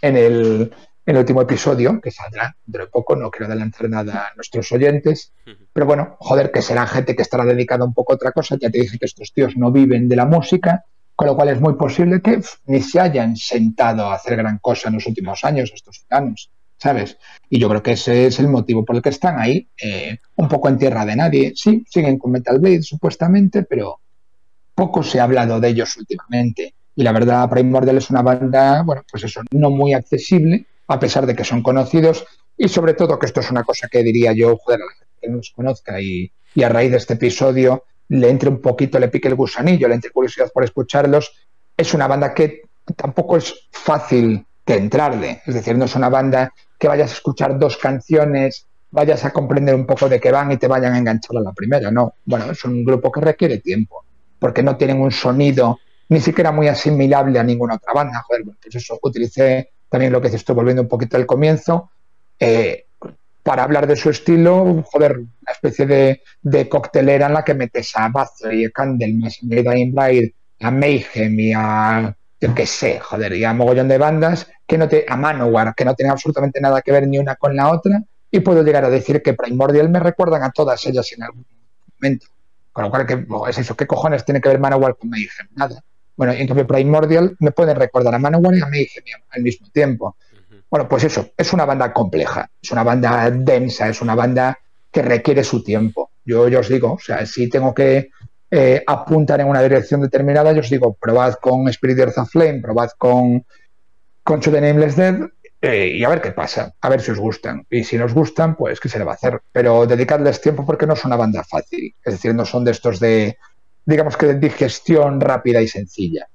en 0.00 0.16
el, 0.16 0.72
en 1.06 1.16
el 1.16 1.20
último 1.20 1.42
episodio, 1.42 2.00
que 2.00 2.10
saldrá 2.10 2.56
dentro 2.64 2.84
de 2.84 2.90
poco, 2.90 3.14
no 3.14 3.30
quiero 3.30 3.46
adelantar 3.46 3.88
nada 3.90 4.28
a 4.28 4.34
nuestros 4.36 4.70
oyentes, 4.72 5.32
pero 5.72 5.86
bueno, 5.86 6.16
joder, 6.18 6.50
que 6.50 6.62
será 6.62 6.86
gente 6.86 7.14
que 7.14 7.22
estará 7.22 7.44
dedicada 7.44 7.84
un 7.84 7.92
poco 7.92 8.12
a 8.12 8.16
otra 8.16 8.32
cosa, 8.32 8.56
ya 8.60 8.70
te 8.70 8.80
dije 8.80 8.98
que 8.98 9.04
estos 9.04 9.32
tíos 9.32 9.56
no 9.56 9.70
viven 9.70 10.08
de 10.08 10.16
la 10.16 10.24
música, 10.24 10.84
con 11.14 11.28
lo 11.28 11.36
cual 11.36 11.50
es 11.50 11.60
muy 11.60 11.74
posible 11.74 12.20
que 12.20 12.40
ni 12.66 12.80
se 12.80 13.00
hayan 13.00 13.36
sentado 13.36 14.06
a 14.06 14.14
hacer 14.14 14.36
gran 14.36 14.58
cosa 14.58 14.88
en 14.88 14.94
los 14.94 15.06
últimos 15.06 15.44
años 15.44 15.70
estos 15.74 16.04
años, 16.10 16.50
¿sabes? 16.78 17.18
Y 17.48 17.58
yo 17.58 17.68
creo 17.68 17.82
que 17.82 17.92
ese 17.92 18.26
es 18.26 18.38
el 18.40 18.48
motivo 18.48 18.84
por 18.84 18.96
el 18.96 19.02
que 19.02 19.10
están 19.10 19.38
ahí, 19.38 19.68
eh, 19.80 20.18
un 20.36 20.48
poco 20.48 20.68
en 20.68 20.78
tierra 20.78 21.04
de 21.04 21.16
nadie. 21.16 21.52
Sí, 21.54 21.84
siguen 21.88 22.18
con 22.18 22.32
Metal 22.32 22.58
Blade 22.58 22.82
supuestamente, 22.82 23.62
pero 23.62 24.00
poco 24.74 25.02
se 25.02 25.20
ha 25.20 25.24
hablado 25.24 25.60
de 25.60 25.68
ellos 25.68 25.96
últimamente. 25.96 26.74
Y 26.96 27.02
la 27.02 27.12
verdad, 27.12 27.48
Primordial 27.48 27.98
es 27.98 28.10
una 28.10 28.22
banda, 28.22 28.82
bueno, 28.82 29.02
pues 29.10 29.24
eso, 29.24 29.42
no 29.52 29.70
muy 29.70 29.94
accesible, 29.94 30.66
a 30.86 31.00
pesar 31.00 31.26
de 31.26 31.34
que 31.34 31.44
son 31.44 31.62
conocidos. 31.62 32.24
Y 32.56 32.68
sobre 32.68 32.94
todo, 32.94 33.18
que 33.18 33.26
esto 33.26 33.40
es 33.40 33.50
una 33.50 33.64
cosa 33.64 33.88
que 33.88 34.02
diría 34.02 34.32
yo, 34.32 34.56
joder, 34.56 34.80
a 34.82 34.84
la 34.84 34.92
gente 34.92 35.14
que 35.20 35.28
no 35.28 35.36
los 35.38 35.50
conozca 35.50 36.00
y, 36.00 36.30
a 36.62 36.68
raíz 36.68 36.90
de 36.92 36.98
este 36.98 37.14
episodio 37.14 37.84
le 38.08 38.28
entre 38.28 38.48
un 38.48 38.60
poquito, 38.60 38.98
le 38.98 39.08
pique 39.08 39.28
el 39.28 39.34
gusanillo, 39.34 39.88
le 39.88 39.94
entre 39.94 40.10
curiosidad 40.10 40.50
por 40.52 40.62
escucharlos. 40.62 41.32
Es 41.76 41.94
una 41.94 42.06
banda 42.06 42.34
que 42.34 42.62
tampoco 42.96 43.38
es 43.38 43.68
fácil 43.72 44.46
que 44.64 44.74
entrarle. 44.74 45.42
Es 45.46 45.54
decir, 45.54 45.76
no 45.76 45.86
es 45.86 45.94
una 45.96 46.10
banda 46.10 46.52
que 46.78 46.86
vayas 46.86 47.10
a 47.10 47.14
escuchar 47.14 47.58
dos 47.58 47.76
canciones, 47.76 48.66
vayas 48.90 49.24
a 49.24 49.32
comprender 49.32 49.74
un 49.74 49.86
poco 49.86 50.08
de 50.08 50.20
qué 50.20 50.30
van 50.30 50.52
y 50.52 50.56
te 50.56 50.68
vayan 50.68 50.92
a 50.92 50.98
enganchar 50.98 51.36
a 51.38 51.40
la 51.40 51.52
primera. 51.52 51.90
No, 51.90 52.14
bueno, 52.24 52.52
es 52.52 52.64
un 52.64 52.84
grupo 52.84 53.10
que 53.10 53.20
requiere 53.20 53.58
tiempo, 53.58 54.04
porque 54.38 54.62
no 54.62 54.76
tienen 54.76 55.00
un 55.00 55.10
sonido 55.10 55.80
ni 56.08 56.20
siquiera 56.20 56.52
muy 56.52 56.68
asimilable 56.68 57.38
a 57.38 57.42
ninguna 57.42 57.74
otra 57.74 57.92
banda. 57.92 58.22
Joder, 58.26 58.44
pues 58.44 58.74
eso, 58.74 58.98
utilicé 59.02 59.72
también 59.94 60.12
lo 60.12 60.20
que 60.20 60.28
se 60.28 60.34
estoy 60.34 60.56
volviendo 60.56 60.82
un 60.82 60.88
poquito 60.88 61.16
al 61.16 61.24
comienzo, 61.24 61.92
eh, 62.40 62.86
para 63.44 63.62
hablar 63.62 63.86
de 63.86 63.94
su 63.94 64.10
estilo, 64.10 64.82
joder, 64.82 65.18
una 65.18 65.52
especie 65.52 65.86
de, 65.86 66.20
de, 66.42 66.68
coctelera 66.68 67.28
en 67.28 67.34
la 67.34 67.44
que 67.44 67.54
metes 67.54 67.92
a 67.94 68.08
Bathory, 68.08 68.64
a 68.64 68.70
Candlemas, 68.70 69.38
a 69.40 69.46
Dying 69.46 69.94
a 70.58 70.70
Mayhem 70.72 71.38
y 71.38 71.52
a, 71.54 72.16
yo 72.40 72.54
qué 72.56 72.66
sé, 72.66 72.98
joder, 72.98 73.34
y 73.34 73.44
a 73.44 73.54
mogollón 73.54 73.86
de 73.86 73.98
bandas, 73.98 74.50
que 74.66 74.76
no 74.76 74.88
te, 74.88 75.06
a 75.08 75.16
Manowar, 75.16 75.76
que 75.76 75.84
no 75.84 75.94
tienen 75.94 76.10
absolutamente 76.10 76.60
nada 76.60 76.82
que 76.82 76.90
ver 76.90 77.06
ni 77.06 77.18
una 77.18 77.36
con 77.36 77.54
la 77.54 77.70
otra, 77.70 78.02
y 78.32 78.40
puedo 78.40 78.64
llegar 78.64 78.84
a 78.84 78.90
decir 78.90 79.22
que 79.22 79.34
Primordial 79.34 79.90
me 79.90 80.00
recuerdan 80.00 80.42
a 80.42 80.50
todas 80.50 80.84
ellas 80.86 81.08
en 81.12 81.22
algún 81.22 81.46
momento. 82.00 82.26
Con 82.72 82.82
lo 82.82 82.90
cual, 82.90 83.06
¿qué, 83.06 83.24
es 83.48 83.58
eso? 83.58 83.76
¿Qué 83.76 83.86
cojones 83.86 84.24
tiene 84.24 84.40
que 84.40 84.48
ver 84.48 84.58
Manowar 84.58 84.96
con 84.96 85.08
Mayhem? 85.08 85.46
Nada. 85.54 85.84
Bueno, 86.16 86.32
en 86.32 86.46
cambio 86.46 86.66
Primordial 86.66 87.36
me 87.40 87.50
pueden 87.50 87.76
recordar 87.76 88.14
a 88.14 88.18
Manowar 88.18 88.54
y 88.54 88.62
a 88.62 88.66
Mayhem 88.66 89.04
al 89.30 89.42
mismo 89.42 89.68
tiempo. 89.70 90.16
Bueno, 90.70 90.88
pues 90.88 91.04
eso, 91.04 91.30
es 91.36 91.52
una 91.52 91.64
banda 91.64 91.92
compleja, 91.92 92.50
es 92.60 92.70
una 92.70 92.82
banda 92.82 93.30
densa, 93.30 93.88
es 93.88 94.00
una 94.00 94.14
banda 94.14 94.58
que 94.90 95.02
requiere 95.02 95.44
su 95.44 95.62
tiempo. 95.62 96.10
Yo, 96.24 96.48
yo 96.48 96.60
os 96.60 96.68
digo, 96.68 96.94
o 96.94 96.98
sea, 96.98 97.24
si 97.26 97.48
tengo 97.48 97.74
que 97.74 98.10
eh, 98.50 98.82
apuntar 98.86 99.40
en 99.40 99.48
una 99.48 99.62
dirección 99.62 100.00
determinada, 100.00 100.52
yo 100.52 100.60
os 100.60 100.70
digo, 100.70 100.94
probad 100.94 101.34
con 101.34 101.68
Spirit 101.68 101.98
Earth 101.98 102.18
of 102.18 102.30
Flame, 102.30 102.60
probad 102.60 102.90
con, 102.96 103.44
con 104.22 104.40
To 104.40 104.50
the 104.50 104.60
Nameless 104.60 104.96
Dead 104.96 105.16
eh, 105.66 105.92
y 105.96 106.04
a 106.04 106.10
ver 106.10 106.20
qué 106.20 106.32
pasa, 106.32 106.74
a 106.78 106.88
ver 106.90 107.00
si 107.00 107.10
os 107.10 107.18
gustan. 107.18 107.66
Y 107.70 107.84
si 107.84 107.96
nos 107.96 108.12
gustan, 108.12 108.54
pues 108.54 108.80
qué 108.80 108.90
se 108.90 108.98
le 108.98 109.04
va 109.04 109.12
a 109.12 109.14
hacer. 109.14 109.40
Pero 109.50 109.86
dedicadles 109.86 110.42
tiempo 110.42 110.66
porque 110.66 110.86
no 110.86 110.92
es 110.92 111.02
una 111.06 111.16
banda 111.16 111.42
fácil. 111.42 111.94
Es 112.04 112.12
decir, 112.12 112.34
no 112.34 112.44
son 112.44 112.64
de 112.64 112.72
estos 112.72 113.00
de, 113.00 113.38
digamos 113.84 114.16
que 114.16 114.26
de 114.26 114.34
digestión 114.34 115.20
rápida 115.20 115.60
y 115.60 115.68
sencilla. 115.68 116.28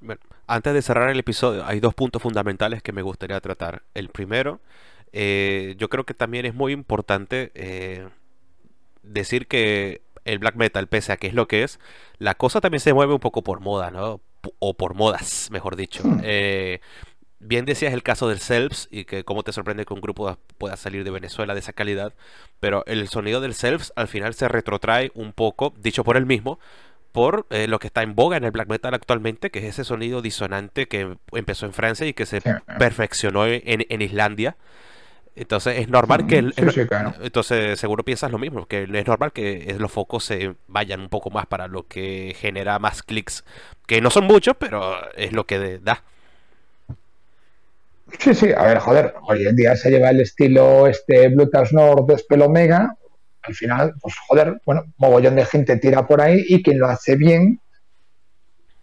Bueno, 0.00 0.20
antes 0.46 0.74
de 0.74 0.82
cerrar 0.82 1.10
el 1.10 1.18
episodio, 1.18 1.64
hay 1.64 1.80
dos 1.80 1.94
puntos 1.94 2.22
fundamentales 2.22 2.82
que 2.82 2.92
me 2.92 3.02
gustaría 3.02 3.40
tratar. 3.40 3.82
El 3.94 4.10
primero, 4.10 4.60
eh, 5.12 5.74
yo 5.78 5.88
creo 5.88 6.04
que 6.04 6.14
también 6.14 6.44
es 6.44 6.54
muy 6.54 6.72
importante 6.72 7.50
eh, 7.54 8.08
decir 9.02 9.46
que 9.46 10.02
el 10.24 10.38
black 10.38 10.56
metal, 10.56 10.86
pese 10.88 11.12
a 11.12 11.16
que 11.16 11.26
es 11.26 11.34
lo 11.34 11.48
que 11.48 11.62
es, 11.62 11.78
la 12.18 12.34
cosa 12.34 12.60
también 12.60 12.80
se 12.80 12.92
mueve 12.92 13.14
un 13.14 13.20
poco 13.20 13.42
por 13.42 13.60
moda, 13.60 13.90
¿no? 13.90 14.20
O 14.58 14.74
por 14.74 14.94
modas, 14.94 15.48
mejor 15.50 15.76
dicho. 15.76 16.02
Eh, 16.22 16.80
bien 17.44 17.64
decías 17.64 17.92
el 17.92 18.02
caso 18.02 18.28
del 18.28 18.40
Selfs 18.40 18.88
y 18.90 19.04
que 19.04 19.24
cómo 19.24 19.42
te 19.42 19.52
sorprende 19.52 19.84
que 19.84 19.94
un 19.94 20.00
grupo 20.00 20.38
pueda 20.58 20.76
salir 20.76 21.04
de 21.04 21.10
Venezuela 21.10 21.54
de 21.54 21.60
esa 21.60 21.72
calidad, 21.72 22.14
pero 22.60 22.84
el 22.86 23.08
sonido 23.08 23.40
del 23.40 23.54
Selfs 23.54 23.92
al 23.96 24.08
final 24.08 24.34
se 24.34 24.48
retrotrae 24.48 25.12
un 25.14 25.32
poco, 25.32 25.74
dicho 25.78 26.04
por 26.04 26.16
él 26.16 26.26
mismo, 26.26 26.58
por 27.12 27.46
eh, 27.50 27.68
lo 27.68 27.78
que 27.78 27.86
está 27.86 28.02
en 28.02 28.16
boga 28.16 28.36
en 28.36 28.44
el 28.44 28.50
black 28.50 28.68
metal 28.68 28.92
actualmente, 28.92 29.50
que 29.50 29.60
es 29.60 29.66
ese 29.66 29.84
sonido 29.84 30.20
disonante 30.20 30.88
que 30.88 31.16
empezó 31.32 31.66
en 31.66 31.72
Francia 31.72 32.06
y 32.06 32.12
que 32.12 32.26
se 32.26 32.40
perfeccionó 32.78 33.46
en, 33.46 33.62
en 33.64 34.02
Islandia. 34.02 34.56
Entonces 35.36 35.78
es 35.78 35.88
normal 35.88 36.26
que... 36.26 36.42
Sí, 36.56 36.70
sí, 36.72 36.86
claro. 36.86 37.14
Entonces 37.20 37.78
seguro 37.78 38.04
piensas 38.04 38.30
lo 38.30 38.38
mismo, 38.38 38.66
que 38.66 38.84
es 38.92 39.06
normal 39.06 39.32
que 39.32 39.76
los 39.78 39.90
focos 39.90 40.24
se 40.24 40.54
vayan 40.68 41.00
un 41.00 41.08
poco 41.08 41.30
más 41.30 41.46
para 41.46 41.68
lo 41.68 41.86
que 41.86 42.36
genera 42.38 42.78
más 42.78 43.02
clics, 43.02 43.44
que 43.86 44.00
no 44.00 44.10
son 44.10 44.24
muchos, 44.24 44.56
pero 44.58 44.96
es 45.14 45.32
lo 45.32 45.44
que 45.44 45.78
da. 45.78 46.02
Sí, 48.18 48.34
sí, 48.34 48.50
a 48.56 48.64
ver, 48.64 48.78
joder, 48.78 49.14
hoy 49.28 49.46
en 49.46 49.56
día 49.56 49.76
se 49.76 49.90
lleva 49.90 50.10
el 50.10 50.20
estilo 50.20 50.86
este 50.86 51.28
Bluetooth 51.28 51.72
Nord 51.72 52.18
Spell 52.18 52.42
Omega, 52.42 52.96
al 53.42 53.54
final, 53.54 53.94
pues 54.00 54.14
joder, 54.26 54.60
bueno, 54.64 54.84
mogollón 54.96 55.36
de 55.36 55.44
gente 55.44 55.76
tira 55.76 56.06
por 56.06 56.20
ahí 56.20 56.44
y 56.48 56.62
quien 56.62 56.78
lo 56.78 56.86
hace 56.86 57.16
bien, 57.16 57.60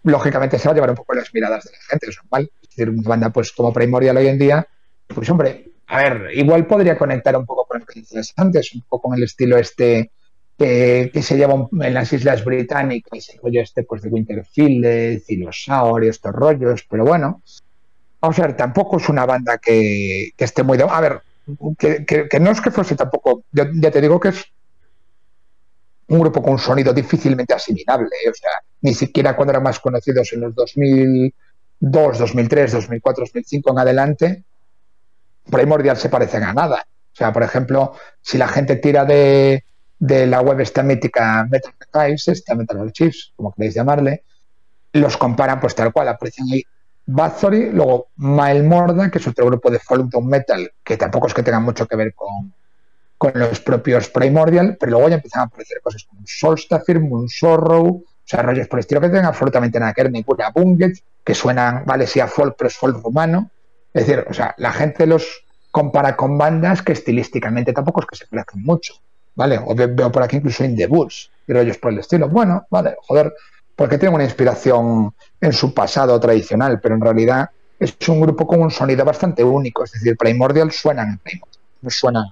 lógicamente 0.04 0.60
se 0.60 0.68
va 0.68 0.74
a 0.74 0.76
llevar 0.76 0.92
un 0.92 0.96
poco 0.96 1.14
las 1.14 1.34
miradas 1.34 1.64
de 1.64 1.72
la 1.72 1.78
gente, 1.90 2.08
es 2.10 2.18
normal. 2.18 2.52
Es 2.62 2.70
decir, 2.70 2.90
una 2.90 3.08
banda 3.08 3.30
pues 3.30 3.52
como 3.52 3.74
Primordial 3.74 4.18
hoy 4.18 4.28
en 4.28 4.38
día, 4.38 4.68
pues 5.08 5.30
hombre, 5.30 5.66
a 5.88 5.98
ver, 5.98 6.30
igual 6.34 6.68
podría 6.68 6.98
conectar 6.98 7.36
un 7.36 7.46
poco 7.46 7.66
con 7.66 7.80
lo 7.80 7.86
que 7.86 8.00
dices 8.00 8.34
antes, 8.38 8.74
un 8.74 8.82
poco 8.82 9.10
con 9.10 9.18
el 9.18 9.24
estilo 9.24 9.58
este 9.58 10.12
que, 10.58 11.12
se 11.24 11.38
lleva 11.38 11.68
en 11.82 11.94
las 11.94 12.14
islas 12.14 12.46
británicas, 12.46 13.30
el 13.30 13.40
rollo 13.42 13.62
este 13.62 13.84
pues 13.84 14.04
de 14.04 14.10
Winterfield, 14.10 15.24
Cilosaur 15.24 16.04
y 16.04 16.10
estos 16.10 16.32
rollos, 16.34 16.86
pero 16.88 17.04
bueno, 17.04 17.42
vamos 18.22 18.40
a 18.40 18.44
ver, 18.44 18.56
tampoco 18.56 18.98
es 18.98 19.10
una 19.10 19.26
banda 19.26 19.58
que, 19.58 20.30
esté 20.38 20.64
muy... 20.64 20.78
De, 20.78 20.86
a 20.88 21.02
ver, 21.02 21.22
que, 21.78 22.40
no 22.40 22.52
es 22.52 22.62
que 22.62 22.72
fuese 22.72 22.96
tampoco, 22.96 23.44
ya, 23.52 23.66
te 23.92 24.02
digo 24.02 24.20
que 24.20 24.30
es 24.30 24.46
un 26.08 26.20
grupo 26.20 26.42
con 26.42 26.54
un 26.54 26.60
sonido 26.60 26.94
difícilmente 26.94 27.54
asimilable, 27.54 28.10
o 28.30 28.34
sea, 28.34 28.52
ni 28.82 28.94
siquiera 28.94 29.36
cuando 29.36 29.52
eran 29.52 29.64
más 29.64 29.80
conocidos 29.80 30.32
en 30.34 30.42
los 30.42 30.54
2002, 30.54 32.20
2003, 32.20 32.72
2004, 32.74 33.24
2005 33.24 33.72
en 33.72 33.80
adelante, 33.80 34.44
Primordial 35.50 35.98
se 35.98 36.10
parecen 36.10 36.44
a 36.44 36.54
nada. 36.54 36.86
O 37.12 37.16
sea, 37.16 37.34
por 37.34 37.44
ejemplo, 37.44 37.94
si 38.22 38.38
la 38.38 38.48
gente 38.48 38.76
tira 38.76 39.04
de, 39.06 39.66
de 39.98 40.28
la 40.28 40.42
web 40.42 40.60
esta 40.60 40.84
mítica 40.84 41.46
Metal 41.50 41.74
Archives, 41.92 42.28
esta 42.28 42.56
Metal 42.56 42.80
Archives, 42.80 43.34
como 43.36 43.52
queréis 43.54 43.74
llamarle, 43.74 44.24
los 44.94 45.18
comparan 45.18 45.60
pues 45.60 45.76
tal 45.76 45.92
cual, 45.92 46.08
aparecen 46.08 46.46
ahí 46.52 46.64
Bathory, 47.14 47.72
luego 47.72 48.10
Maelmorda, 48.16 49.10
que 49.10 49.18
es 49.18 49.28
otro 49.28 49.46
grupo 49.46 49.70
de 49.70 49.80
folk 49.80 50.10
doom 50.10 50.28
metal, 50.28 50.72
que 50.84 50.98
tampoco 50.98 51.28
es 51.28 51.34
que 51.34 51.44
tenga 51.44 51.60
mucho 51.60 51.88
que 51.88 51.96
ver 51.96 52.14
con, 52.14 52.54
con 53.18 53.32
los 53.36 53.60
propios 53.60 54.10
Primordial, 54.10 54.78
pero 54.80 54.94
luego 54.94 55.10
ya 55.10 55.16
empiezan 55.16 55.42
a 55.42 55.46
aparecer 55.46 55.82
cosas 55.82 56.04
como 56.06 56.22
Solstafir, 56.26 57.00
Moon 57.00 57.30
Sorrow, 57.30 57.88
o 57.88 58.06
sea, 58.24 58.42
rollos 58.42 58.68
por 58.68 58.80
el 58.80 58.82
estilo 58.82 59.02
que 59.02 59.10
tengan 59.10 59.26
absolutamente 59.26 59.80
nada 59.80 59.94
que 59.94 60.04
ver, 60.04 60.12
ni 60.12 60.24
pura 60.24 60.52
Bunget, 60.54 60.98
que 61.24 61.36
suenan, 61.36 61.84
vale, 61.86 62.08
sí 62.08 62.20
a 62.20 62.28
folk, 62.28 62.56
pero 62.58 62.68
es 62.70 62.78
folk 62.78 63.04
rumano. 63.04 63.50
Es 63.94 64.08
decir, 64.08 64.26
o 64.30 64.34
sea, 64.34 64.56
la 64.58 64.72
gente 64.72 65.06
los 65.06 65.44
compara 65.70 66.16
con 66.16 66.38
bandas 66.38 66.82
que 66.82 66.94
estilísticamente 66.94 67.74
tampoco 67.74 68.02
es 68.02 68.08
que 68.08 68.16
se 68.16 68.28
parezcan 68.28 68.64
mucho, 68.64 68.96
¿vale? 69.36 69.60
O 69.66 69.76
veo 69.76 70.12
por 70.12 70.24
aquí 70.24 70.38
incluso 70.38 70.64
In 70.64 70.76
The 70.76 70.88
Bulls 70.88 71.30
y 71.48 71.54
rollos 71.54 71.78
por 71.78 71.92
el 71.92 72.00
estilo. 72.00 72.30
Bueno, 72.30 72.66
vale, 72.70 72.96
joder, 73.02 73.34
porque 73.76 73.98
tiene 73.98 74.16
una 74.16 74.24
inspiración 74.24 75.14
en 75.40 75.54
su 75.54 75.74
pasado 75.74 76.20
tradicional, 76.20 76.80
pero 76.80 76.96
en 76.96 77.02
realidad 77.02 77.50
es 77.80 77.96
un 78.08 78.22
grupo 78.22 78.46
con 78.46 78.62
un 78.62 78.72
sonido 78.72 79.04
bastante 79.04 79.44
único, 79.44 79.84
es 79.84 79.92
decir, 79.94 80.16
Primordial 80.16 80.72
suenan 80.72 81.20
no 81.82 81.90
suenan. 81.90 82.26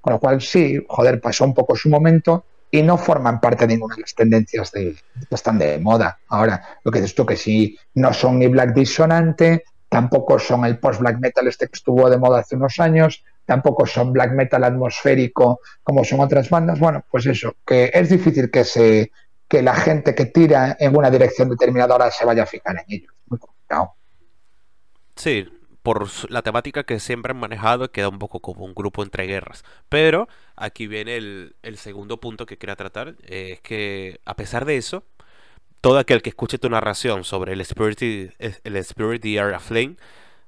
Con 0.00 0.12
lo 0.12 0.20
cual 0.20 0.40
sí, 0.40 0.84
joder, 0.88 1.20
pasó 1.20 1.44
un 1.44 1.54
poco 1.54 1.76
su 1.76 1.88
momento 1.88 2.44
y 2.70 2.82
no 2.82 2.98
forman 2.98 3.40
parte 3.40 3.66
de 3.66 3.74
ninguna 3.74 3.94
de 3.94 4.02
las 4.02 4.14
tendencias 4.14 4.72
de, 4.72 4.96
que 5.28 5.34
están 5.34 5.58
de 5.58 5.78
moda. 5.78 6.18
Ahora, 6.28 6.78
lo 6.84 6.90
que 6.90 7.00
dices 7.00 7.14
tú, 7.14 7.24
que 7.24 7.36
sí, 7.36 7.78
no 7.94 8.12
son 8.12 8.38
ni 8.38 8.48
black 8.48 8.74
disonante, 8.74 9.64
tampoco 9.88 10.38
son 10.38 10.64
el 10.64 10.78
post-black 10.78 11.18
metal 11.18 11.46
este 11.46 11.66
que 11.66 11.74
estuvo 11.74 12.10
de 12.10 12.18
moda 12.18 12.40
hace 12.40 12.56
unos 12.56 12.78
años, 12.80 13.24
tampoco 13.44 13.86
son 13.86 14.12
black 14.12 14.32
metal 14.32 14.64
atmosférico 14.64 15.60
como 15.82 16.04
son 16.04 16.20
otras 16.20 16.50
bandas. 16.50 16.78
Bueno, 16.78 17.04
pues 17.10 17.26
eso, 17.26 17.54
que 17.64 17.90
es 17.94 18.08
difícil 18.08 18.50
que 18.50 18.64
se 18.64 19.10
que 19.48 19.62
la 19.62 19.74
gente 19.74 20.14
que 20.14 20.26
tira 20.26 20.76
en 20.78 20.96
una 20.96 21.10
dirección 21.10 21.48
determinada 21.48 21.94
ahora 21.94 22.10
se 22.10 22.24
vaya 22.24 22.42
a 22.42 22.46
fijar 22.46 22.76
en 22.76 22.84
ellos. 22.88 23.12
Muy 23.26 23.38
complicado. 23.38 23.94
Sí, 25.14 25.48
por 25.82 26.08
la 26.30 26.42
temática 26.42 26.82
que 26.84 26.98
siempre 26.98 27.30
han 27.30 27.38
manejado 27.38 27.92
queda 27.92 28.08
un 28.08 28.18
poco 28.18 28.40
como 28.40 28.64
un 28.64 28.74
grupo 28.74 29.02
entre 29.02 29.26
guerras. 29.26 29.64
Pero 29.88 30.28
aquí 30.56 30.88
viene 30.88 31.16
el, 31.16 31.54
segundo 31.76 32.18
punto 32.18 32.44
que 32.44 32.58
quería 32.58 32.76
tratar, 32.76 33.14
eh, 33.22 33.52
es 33.52 33.60
que 33.60 34.20
a 34.24 34.34
pesar 34.34 34.64
de 34.64 34.76
eso, 34.76 35.04
todo 35.80 35.98
aquel 35.98 36.22
que 36.22 36.30
escuche 36.30 36.58
tu 36.58 36.68
narración 36.68 37.22
sobre 37.22 37.52
el 37.52 37.60
Spirit, 37.60 38.34
el 38.40 38.76
Spirit 38.76 39.22
the 39.22 39.58
Flame, 39.60 39.96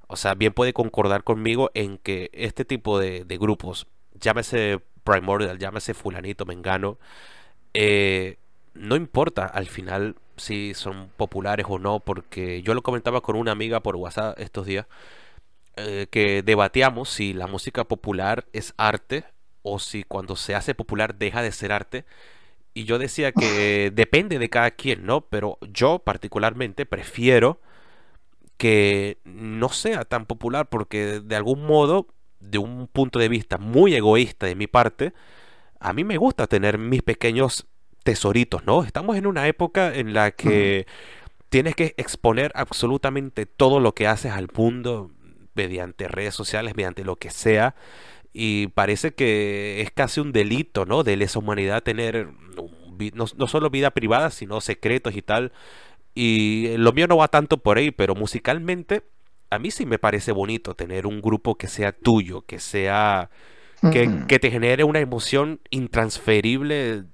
o 0.08 0.16
sea, 0.16 0.34
bien 0.34 0.52
puede 0.52 0.72
concordar 0.72 1.22
conmigo 1.22 1.70
en 1.74 1.98
que 1.98 2.30
este 2.32 2.64
tipo 2.64 2.98
de, 2.98 3.24
de 3.24 3.38
grupos, 3.38 3.86
llámese 4.14 4.80
Primordial, 5.04 5.58
llámese 5.58 5.94
Fulanito, 5.94 6.46
Mengano, 6.46 6.98
eh, 7.74 8.38
no 8.74 8.96
importa 8.96 9.46
al 9.46 9.66
final 9.66 10.16
si 10.36 10.74
son 10.74 11.10
populares 11.16 11.66
o 11.68 11.78
no, 11.78 12.00
porque 12.00 12.62
yo 12.62 12.74
lo 12.74 12.82
comentaba 12.82 13.20
con 13.20 13.36
una 13.36 13.52
amiga 13.52 13.80
por 13.80 13.96
WhatsApp 13.96 14.38
estos 14.38 14.66
días, 14.66 14.86
eh, 15.76 16.06
que 16.10 16.42
debatíamos 16.42 17.08
si 17.08 17.32
la 17.32 17.46
música 17.46 17.84
popular 17.84 18.46
es 18.52 18.74
arte 18.76 19.24
o 19.62 19.78
si 19.78 20.04
cuando 20.04 20.36
se 20.36 20.54
hace 20.54 20.74
popular 20.74 21.16
deja 21.16 21.42
de 21.42 21.52
ser 21.52 21.72
arte. 21.72 22.04
y 22.74 22.84
yo 22.84 22.98
decía 22.98 23.32
que 23.32 23.90
depende 23.94 24.38
de 24.38 24.50
cada 24.50 24.70
quien, 24.72 25.06
¿no? 25.06 25.22
Pero 25.22 25.58
yo 25.62 26.00
particularmente 26.00 26.86
prefiero 26.86 27.60
que 28.56 29.18
no 29.24 29.70
sea 29.70 30.04
tan 30.04 30.26
popular 30.26 30.68
porque 30.68 31.20
de 31.20 31.36
algún 31.36 31.64
modo, 31.64 32.08
de 32.40 32.58
un 32.58 32.88
punto 32.88 33.18
de 33.18 33.28
vista 33.28 33.58
muy 33.58 33.94
egoísta 33.94 34.46
de 34.46 34.54
mi 34.56 34.66
parte, 34.66 35.14
a 35.80 35.92
mí 35.92 36.04
me 36.04 36.18
gusta 36.18 36.46
tener 36.46 36.78
mis 36.78 37.02
pequeños 37.02 37.66
tesoritos, 38.08 38.64
¿no? 38.64 38.84
Estamos 38.84 39.18
en 39.18 39.26
una 39.26 39.48
época 39.48 39.94
en 39.94 40.14
la 40.14 40.30
que 40.30 40.86
tienes 41.50 41.74
que 41.74 41.92
exponer 41.98 42.52
absolutamente 42.54 43.44
todo 43.44 43.80
lo 43.80 43.94
que 43.94 44.06
haces 44.06 44.32
al 44.32 44.48
mundo 44.54 45.10
mediante 45.54 46.08
redes 46.08 46.34
sociales, 46.34 46.74
mediante 46.74 47.04
lo 47.04 47.16
que 47.16 47.28
sea. 47.28 47.74
Y 48.32 48.68
parece 48.68 49.12
que 49.12 49.82
es 49.82 49.90
casi 49.90 50.20
un 50.20 50.32
delito, 50.32 50.86
¿no? 50.86 51.02
De 51.02 51.18
lesa 51.18 51.38
humanidad 51.38 51.82
tener 51.82 52.30
no, 53.12 53.26
no 53.36 53.46
solo 53.46 53.68
vida 53.68 53.90
privada, 53.90 54.30
sino 54.30 54.62
secretos 54.62 55.14
y 55.14 55.20
tal. 55.20 55.52
Y 56.14 56.78
lo 56.78 56.94
mío 56.94 57.08
no 57.08 57.18
va 57.18 57.28
tanto 57.28 57.58
por 57.58 57.76
ahí, 57.76 57.90
pero 57.90 58.14
musicalmente 58.14 59.02
a 59.50 59.58
mí 59.58 59.70
sí 59.70 59.84
me 59.84 59.98
parece 59.98 60.32
bonito 60.32 60.74
tener 60.74 61.06
un 61.06 61.20
grupo 61.20 61.56
que 61.56 61.68
sea 61.68 61.92
tuyo, 61.92 62.40
que 62.46 62.58
sea... 62.58 63.28
Que, 63.92 64.24
que 64.26 64.40
te 64.40 64.50
genere 64.50 64.82
una 64.82 64.98
emoción 64.98 65.60
intransferible, 65.70 67.04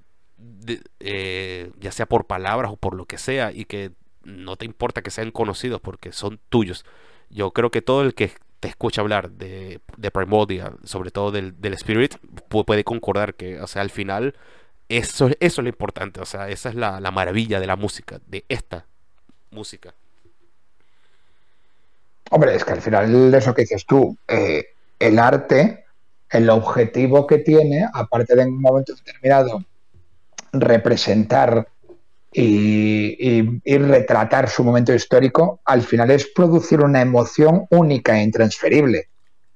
eh, 0.99 1.71
ya 1.79 1.91
sea 1.91 2.05
por 2.05 2.25
palabras 2.25 2.71
o 2.71 2.77
por 2.77 2.95
lo 2.95 3.05
que 3.05 3.17
sea, 3.17 3.51
y 3.51 3.65
que 3.65 3.91
no 4.23 4.55
te 4.55 4.65
importa 4.65 5.01
que 5.01 5.11
sean 5.11 5.31
conocidos 5.31 5.81
porque 5.81 6.11
son 6.11 6.39
tuyos. 6.49 6.85
Yo 7.29 7.51
creo 7.51 7.71
que 7.71 7.81
todo 7.81 8.01
el 8.01 8.13
que 8.13 8.31
te 8.59 8.67
escucha 8.67 9.01
hablar 9.01 9.31
de, 9.31 9.79
de 9.97 10.11
Primordial, 10.11 10.77
sobre 10.83 11.11
todo 11.11 11.31
del, 11.31 11.55
Spirit, 11.73 12.15
puede 12.49 12.83
concordar 12.83 13.35
que, 13.35 13.61
o 13.61 13.67
sea, 13.67 13.81
al 13.81 13.89
final 13.89 14.35
eso, 14.89 15.27
eso 15.27 15.37
es 15.39 15.57
lo 15.57 15.69
importante, 15.69 16.19
o 16.21 16.25
sea, 16.25 16.49
esa 16.49 16.69
es 16.69 16.75
la, 16.75 16.99
la 16.99 17.11
maravilla 17.11 17.59
de 17.59 17.67
la 17.67 17.75
música, 17.75 18.19
de 18.27 18.45
esta 18.49 18.85
música. 19.51 19.93
Hombre, 22.31 22.55
es 22.55 22.63
que 22.63 22.73
al 22.73 22.81
final 22.81 23.31
de 23.31 23.37
eso 23.37 23.53
que 23.53 23.61
dices 23.63 23.85
tú, 23.85 24.17
eh, 24.27 24.69
el 24.99 25.19
arte, 25.19 25.85
el 26.31 26.49
objetivo 26.49 27.27
que 27.27 27.37
tiene, 27.37 27.87
aparte 27.93 28.35
de 28.35 28.45
un 28.45 28.59
momento 28.59 28.95
determinado 28.95 29.63
representar 30.61 31.67
y, 32.31 33.61
y, 33.63 33.77
retratar 33.77 34.49
su 34.49 34.63
momento 34.63 34.93
histórico, 34.93 35.61
al 35.63 35.81
final 35.83 36.11
es 36.11 36.27
producir 36.27 36.81
una 36.81 37.01
emoción 37.01 37.65
única 37.69 38.19
e 38.19 38.23
intransferible. 38.23 39.07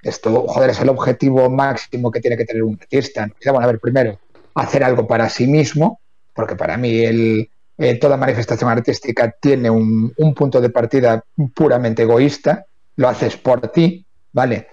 Esto, 0.02 0.48
joder, 0.48 0.70
es 0.70 0.80
el 0.80 0.88
objetivo 0.88 1.50
máximo 1.50 2.10
que 2.10 2.22
tiene 2.22 2.38
que 2.38 2.46
tener 2.46 2.64
un 2.64 2.78
artista. 2.80 3.30
Bueno, 3.44 3.60
a 3.60 3.68
ver, 3.68 3.80
primero, 3.80 4.18
hacer 4.56 4.84
algo 4.84 5.06
para 5.06 5.30
sí 5.30 5.46
mismo, 5.46 6.00
porque 6.34 6.56
para 6.56 6.78
mí 6.78 7.04
el, 7.04 7.50
eh, 7.78 7.96
toda 7.96 8.16
manifestación 8.16 8.70
artística 8.70 9.30
tiene 9.42 9.70
un, 9.70 10.14
un, 10.16 10.34
punto 10.34 10.62
de 10.62 10.70
partida 10.70 11.24
puramente 11.54 12.04
egoísta, 12.04 12.66
lo 12.96 13.10
haces 13.10 13.36
por 13.36 13.70
ti, 13.72 14.06
¿vale? 14.32 14.68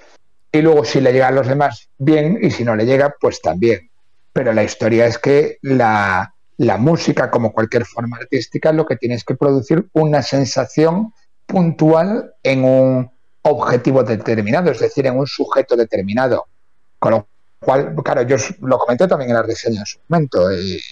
Y 0.53 0.63
luego 0.63 0.85
si 0.85 1.01
le 1.01 1.13
llega 1.13 1.29
a 1.29 1.33
los 1.33 1.49
demás, 1.49 1.89
bien, 1.99 2.39
y 2.41 2.51
si 2.51 2.65
no 2.65 2.77
le 2.77 2.87
llega, 2.87 3.15
pues 3.21 3.43
también. 3.43 3.91
Pero 4.37 4.53
la 4.53 4.65
historia 4.65 5.07
es 5.07 5.19
que 5.19 5.57
la, 5.63 6.35
la 6.59 6.77
música, 6.77 7.31
como 7.31 7.55
cualquier 7.55 7.87
forma 7.87 8.19
artística, 8.19 8.71
lo 8.71 8.85
que 8.85 8.97
tiene 8.97 9.15
es 9.15 9.25
que 9.25 9.35
producir 9.35 9.89
una 9.95 10.21
sensación 10.21 11.15
puntual 11.47 12.35
en 12.43 12.63
un 12.63 13.11
objetivo 13.41 14.05
determinado, 14.05 14.71
es 14.71 14.79
decir, 14.79 15.07
en 15.07 15.17
un 15.17 15.27
sujeto 15.27 15.75
determinado. 15.75 16.49
Con 16.99 17.13
lo 17.13 17.29
cual, 17.59 17.95
claro, 18.05 18.23
yo 18.25 18.37
lo 18.61 18.77
comenté 18.77 19.09
también 19.09 19.31
en 19.31 19.37
las 19.37 19.47
reseñas 19.47 19.81
en 19.81 19.87
su 19.87 19.99
momento. 20.07 20.53
Y 20.53 20.83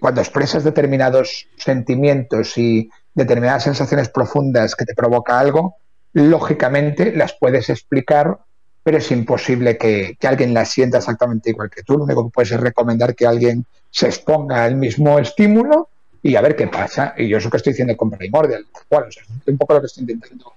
cuando 0.00 0.20
expresas 0.20 0.64
determinados 0.64 1.46
sentimientos 1.58 2.58
y 2.58 2.90
determinadas 3.14 3.62
sensaciones 3.62 4.08
profundas 4.08 4.74
que 4.74 4.84
te 4.84 4.96
provoca 4.96 5.38
algo, 5.38 5.76
lógicamente 6.12 7.12
las 7.14 7.36
puedes 7.38 7.70
explicar, 7.70 8.40
pero 8.82 8.98
es 8.98 9.10
imposible 9.10 9.76
que, 9.76 10.16
que, 10.18 10.28
alguien 10.28 10.54
las 10.54 10.70
sienta 10.70 10.98
exactamente 10.98 11.50
igual 11.50 11.70
que 11.70 11.82
tú. 11.82 11.98
Lo 11.98 12.04
único 12.04 12.24
que 12.26 12.32
puedes 12.32 12.52
es 12.52 12.60
recomendar 12.60 13.14
que 13.14 13.26
alguien 13.26 13.66
se 13.90 14.06
exponga 14.06 14.64
al 14.64 14.76
mismo 14.76 15.18
estímulo 15.18 15.88
y 16.22 16.36
a 16.36 16.40
ver 16.40 16.56
qué 16.56 16.68
pasa. 16.68 17.14
Y 17.16 17.28
yo 17.28 17.38
eso 17.38 17.50
que 17.50 17.58
estoy 17.58 17.72
diciendo 17.72 17.96
con 17.96 18.10
Primordial, 18.10 18.66
bueno, 18.90 19.06
o 19.08 19.12
sea, 19.12 19.24
un 19.46 19.58
poco 19.58 19.74
lo 19.74 19.80
que 19.80 19.86
estoy 19.86 20.02
intentando 20.02 20.52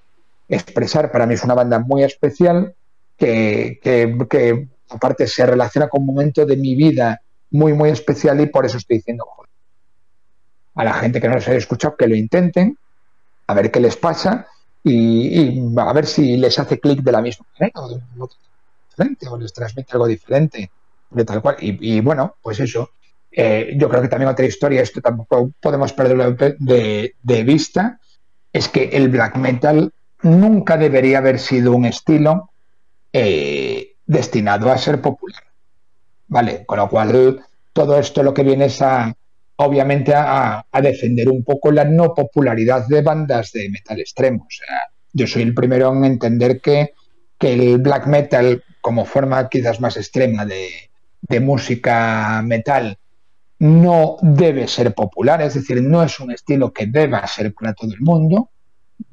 expresar. 0.48 1.12
Para 1.12 1.26
mí 1.26 1.34
es 1.34 1.44
una 1.44 1.54
banda 1.54 1.80
muy 1.80 2.04
especial 2.04 2.74
que, 3.18 3.80
que, 3.82 4.18
que 4.30 4.68
aparte 4.90 5.28
se 5.28 5.46
relaciona 5.46 5.90
con 5.90 6.02
un 6.02 6.08
momento 6.08 6.46
de 6.46 6.58
mi 6.58 6.76
vida 6.76 7.22
muy, 7.52 7.74
muy 7.74 7.90
especial 7.90 8.40
y 8.42 8.48
por 8.48 8.66
eso 8.66 8.78
estoy 8.78 8.98
diciendo, 8.98 9.26
joder, 9.28 9.50
a 10.76 10.84
la 10.84 10.94
gente 10.94 11.20
que 11.20 11.28
no 11.28 11.36
los 11.36 11.48
haya 11.48 11.58
escuchado, 11.58 11.98
que 11.98 12.08
lo 12.08 12.16
intenten, 12.16 12.78
a 13.48 13.54
ver 13.54 13.72
qué 13.72 13.80
les 13.80 13.98
pasa 13.98 14.48
y, 14.84 15.62
a 15.78 15.94
ver 15.94 16.06
si 16.06 16.38
les 16.38 16.58
hace 16.58 16.80
clic 16.80 17.02
de 17.02 17.12
la 17.12 17.22
misma 17.22 17.46
manera 17.60 17.82
o 17.82 17.90
de 17.90 17.96
un 17.96 18.04
modo 18.16 18.32
diferente 18.90 19.28
o 19.28 19.38
les 19.38 19.54
transmite 19.54 19.94
algo 19.94 20.08
diferente 20.08 20.72
de 21.10 21.26
tal 21.26 21.42
cual. 21.42 21.58
Y, 21.60 22.00
bueno, 22.02 22.36
pues 22.42 22.60
eso. 22.60 22.92
Eh, 23.34 23.76
yo 23.78 23.88
creo 23.88 24.02
que 24.02 24.10
también 24.10 24.30
otra 24.30 24.46
historia, 24.46 24.82
esto 24.82 25.00
tampoco 25.00 25.52
podemos 25.62 25.94
perderlo 25.94 26.34
de, 26.34 27.16
de, 27.22 27.44
vista, 27.44 27.98
es 28.52 28.68
que 28.68 28.90
el 28.90 29.08
black 29.08 29.38
metal 29.38 29.94
nunca 30.24 30.76
debería 30.76 31.20
haber 31.20 31.40
sido 31.40 31.72
un 31.74 31.86
estilo 31.86 32.52
eh, 33.14 33.96
destinado 34.06 34.70
a 34.70 34.78
ser 34.78 35.02
popular. 35.02 35.44
¿Vale? 36.28 36.66
Con 36.66 36.80
lo 36.80 36.90
cual, 36.90 37.46
todo 37.72 37.98
esto 37.98 38.22
lo 38.22 38.34
que 38.34 38.44
viene 38.44 38.66
es 38.66 38.82
a, 38.82 39.14
obviamente, 39.64 40.14
a, 40.16 40.66
defender 40.82 41.30
un 41.30 41.44
poco 41.44 41.72
la 41.72 41.86
no 41.86 42.14
popularidad 42.14 42.88
de 42.88 43.02
bandas 43.02 43.52
de 43.52 43.70
metal 43.70 44.00
extremo. 44.00 44.48
Yo 45.14 45.28
soy 45.28 45.44
el 45.44 45.54
primero 45.54 45.94
en 45.94 46.06
entender 46.06 46.62
que, 46.62 46.94
que 47.38 47.54
el 47.54 47.78
black 47.80 48.08
metal, 48.08 48.64
como 48.82 49.06
forma 49.06 49.50
quizás 49.50 49.80
más 49.80 49.98
extrema 49.98 50.46
de, 50.46 50.70
de 51.22 51.40
música 51.40 52.42
metal, 52.44 52.98
no 53.60 54.18
debe 54.22 54.68
ser 54.68 54.94
popular, 54.94 55.42
es 55.42 55.54
decir, 55.54 55.84
no 55.84 56.02
es 56.02 56.20
un 56.20 56.32
estilo 56.32 56.74
que 56.74 56.88
deba 56.88 57.26
ser 57.28 57.54
para 57.54 57.74
todo 57.74 57.94
el 57.94 58.02
mundo. 58.02 58.50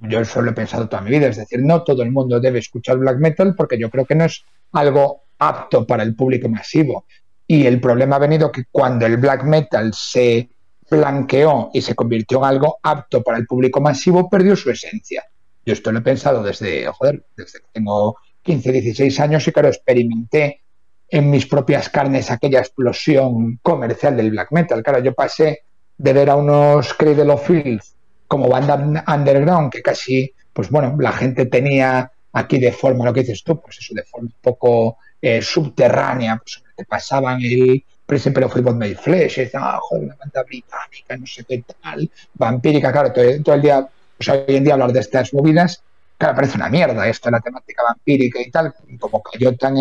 Yo 0.01 0.21
eso 0.21 0.41
lo 0.41 0.51
he 0.51 0.55
pensado 0.55 0.89
toda 0.89 1.03
mi 1.03 1.11
vida, 1.11 1.29
es 1.29 1.37
decir, 1.37 1.63
no 1.63 1.83
todo 1.83 2.03
el 2.03 2.11
mundo 2.11 2.41
debe 2.41 2.59
escuchar 2.59 2.99
black 2.99 3.19
metal 3.19 3.55
porque 3.55 3.79
yo 3.79 3.91
creo 3.91 4.07
que 4.07 4.15
no 4.15 4.25
es 4.25 4.45
algo 4.73 5.23
apto 5.39 5.87
para 5.87 6.03
el 6.03 6.15
público 6.15 6.49
masivo. 6.49 7.05
Y 7.51 7.67
el 7.67 7.81
problema 7.81 8.17
ha 8.17 8.21
venido 8.21 8.53
que 8.53 8.65
cuando 8.71 9.07
el 9.07 9.17
black 9.17 9.43
metal 9.43 9.93
se 9.95 10.51
blanqueó 10.91 11.71
y 11.73 11.81
se 11.81 11.95
convirtió 11.95 12.39
en 12.39 12.45
algo 12.45 12.79
apto 12.83 13.23
para 13.23 13.39
el 13.39 13.47
público 13.47 13.81
masivo, 13.81 14.29
perdió 14.29 14.55
su 14.55 14.71
esencia. 14.71 15.25
Yo 15.65 15.73
esto 15.73 15.91
lo 15.91 15.99
he 15.99 16.03
pensado 16.03 16.43
desde, 16.43 16.87
joder, 16.89 17.25
desde 17.35 17.61
que 17.61 17.67
tengo 17.73 18.17
15, 18.43 18.71
16 18.71 19.21
años 19.21 19.49
y 19.49 19.53
claro, 19.53 19.69
experimenté 19.69 20.61
en 21.09 21.31
mis 21.31 21.47
propias 21.47 21.89
carnes 21.89 22.31
aquella 22.31 22.61
explosión 22.61 23.59
comercial 23.63 24.17
del 24.17 24.31
black 24.31 24.53
metal. 24.53 24.83
Claro, 24.83 25.03
yo 25.03 25.15
pasé 25.15 25.63
de 25.97 26.13
ver 26.13 26.29
a 26.29 26.37
unos 26.37 26.93
Cradle 26.95 27.33
of 27.33 27.47
Filth 27.47 27.83
como 28.27 28.47
banda 28.47 29.05
underground 29.07 29.73
que 29.73 29.81
casi, 29.81 30.31
pues 30.53 30.69
bueno, 30.69 30.95
la 31.01 31.13
gente 31.13 31.47
tenía 31.47 32.13
aquí 32.33 32.59
de 32.59 32.73
forma, 32.73 33.07
lo 33.07 33.15
que 33.15 33.21
dices 33.21 33.43
tú, 33.43 33.59
pues 33.59 33.79
eso, 33.79 33.95
de 33.95 34.03
forma 34.03 34.29
un 34.29 34.41
poco 34.43 34.99
eh, 35.21 35.41
subterránea, 35.41 36.37
pues 36.37 36.63
pasaban 36.85 37.41
el 37.43 37.85
Principle 38.09 38.47
of 38.47 38.53
Freebot 38.53 38.75
Made 38.75 38.97
Flesh, 38.97 39.37
decían, 39.37 39.63
ah, 39.67 39.79
joder, 39.83 40.05
una 40.05 40.17
banda 40.17 40.43
británica, 40.43 41.17
no 41.19 41.27
sé 41.27 41.45
qué 41.45 41.63
tal, 41.83 42.11
vampírica, 42.35 42.91
claro, 42.91 43.13
todo, 43.13 43.55
el 43.55 43.63
día, 43.63 43.87
pues 44.17 44.29
hoy 44.31 44.57
en 44.57 44.65
día 44.65 44.73
hablar 44.73 44.93
de 44.93 45.01
estas 45.01 45.35
movidas, 45.35 45.83
claro, 46.17 46.35
parece 46.35 46.57
una 46.57 46.71
mierda 46.71 47.07
esto, 47.07 47.31
la 47.31 47.41
temática 47.41 47.83
vampírica 47.83 48.41
y 48.41 48.51
tal, 48.51 48.75
como 48.99 49.23
cayó 49.23 49.55
tan 49.57 49.77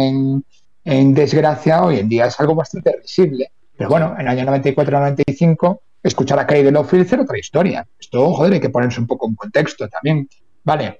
en, 0.83 1.13
desgracia, 1.13 1.83
hoy 1.83 1.99
en 1.99 2.09
día 2.09 2.25
es 2.25 2.37
algo 2.39 2.53
bastante 2.53 2.97
visible. 3.01 3.49
Pero 3.77 3.89
bueno, 3.89 4.13
en 4.19 4.27
el 4.27 4.39
año 4.39 4.45
94-95, 4.51 5.79
escuchar 6.03 6.39
a 6.39 6.47
Craig 6.47 6.63
de 6.63 6.71
Lowfield 6.71 7.13
era 7.13 7.23
otra 7.23 7.37
historia. 7.37 7.87
Esto, 7.97 8.33
joder, 8.33 8.53
hay 8.53 8.59
que 8.59 8.69
ponerse 8.69 8.99
un 8.99 9.07
poco 9.07 9.27
en 9.27 9.35
contexto 9.35 9.87
también. 9.87 10.27
Vale. 10.63 10.99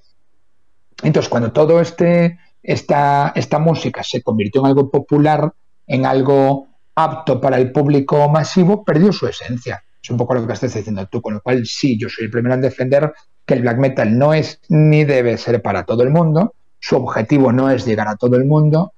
Entonces, 1.04 1.30
cuando 1.30 1.52
todo 1.52 1.82
este, 1.82 2.38
esta, 2.64 3.34
esta 3.36 3.60
música 3.60 4.04
se 4.04 4.22
convirtió 4.22 4.62
en 4.62 4.68
algo 4.68 4.90
popular, 4.90 5.52
en 5.88 6.06
algo 6.06 6.68
apto 6.96 7.40
para 7.40 7.58
el 7.58 7.72
público 7.72 8.30
masivo, 8.30 8.84
perdió 8.84 9.12
su 9.12 9.28
esencia. 9.28 9.84
Es 10.02 10.10
un 10.10 10.18
poco 10.18 10.36
lo 10.36 10.46
que 10.46 10.54
estás 10.54 10.74
diciendo 10.74 11.08
tú, 11.08 11.22
con 11.22 11.36
lo 11.36 11.42
cual 11.42 11.66
sí, 11.66 11.98
yo 11.98 12.10
soy 12.10 12.26
el 12.26 12.32
primero 12.32 12.56
en 12.56 12.62
defender 12.62 13.14
que 13.46 13.54
el 13.54 13.62
black 13.62 13.78
metal 13.78 14.18
no 14.18 14.34
es 14.34 14.60
ni 14.70 15.06
debe 15.06 15.38
ser 15.38 15.62
para 15.62 15.86
todo 15.86 16.04
el 16.04 16.10
mundo, 16.10 16.54
su 16.80 16.98
objetivo 16.98 17.52
no 17.52 17.70
es 17.70 17.86
llegar 17.86 18.08
a 18.08 18.16
todo 18.16 18.36
el 18.36 18.46
mundo 18.46 18.94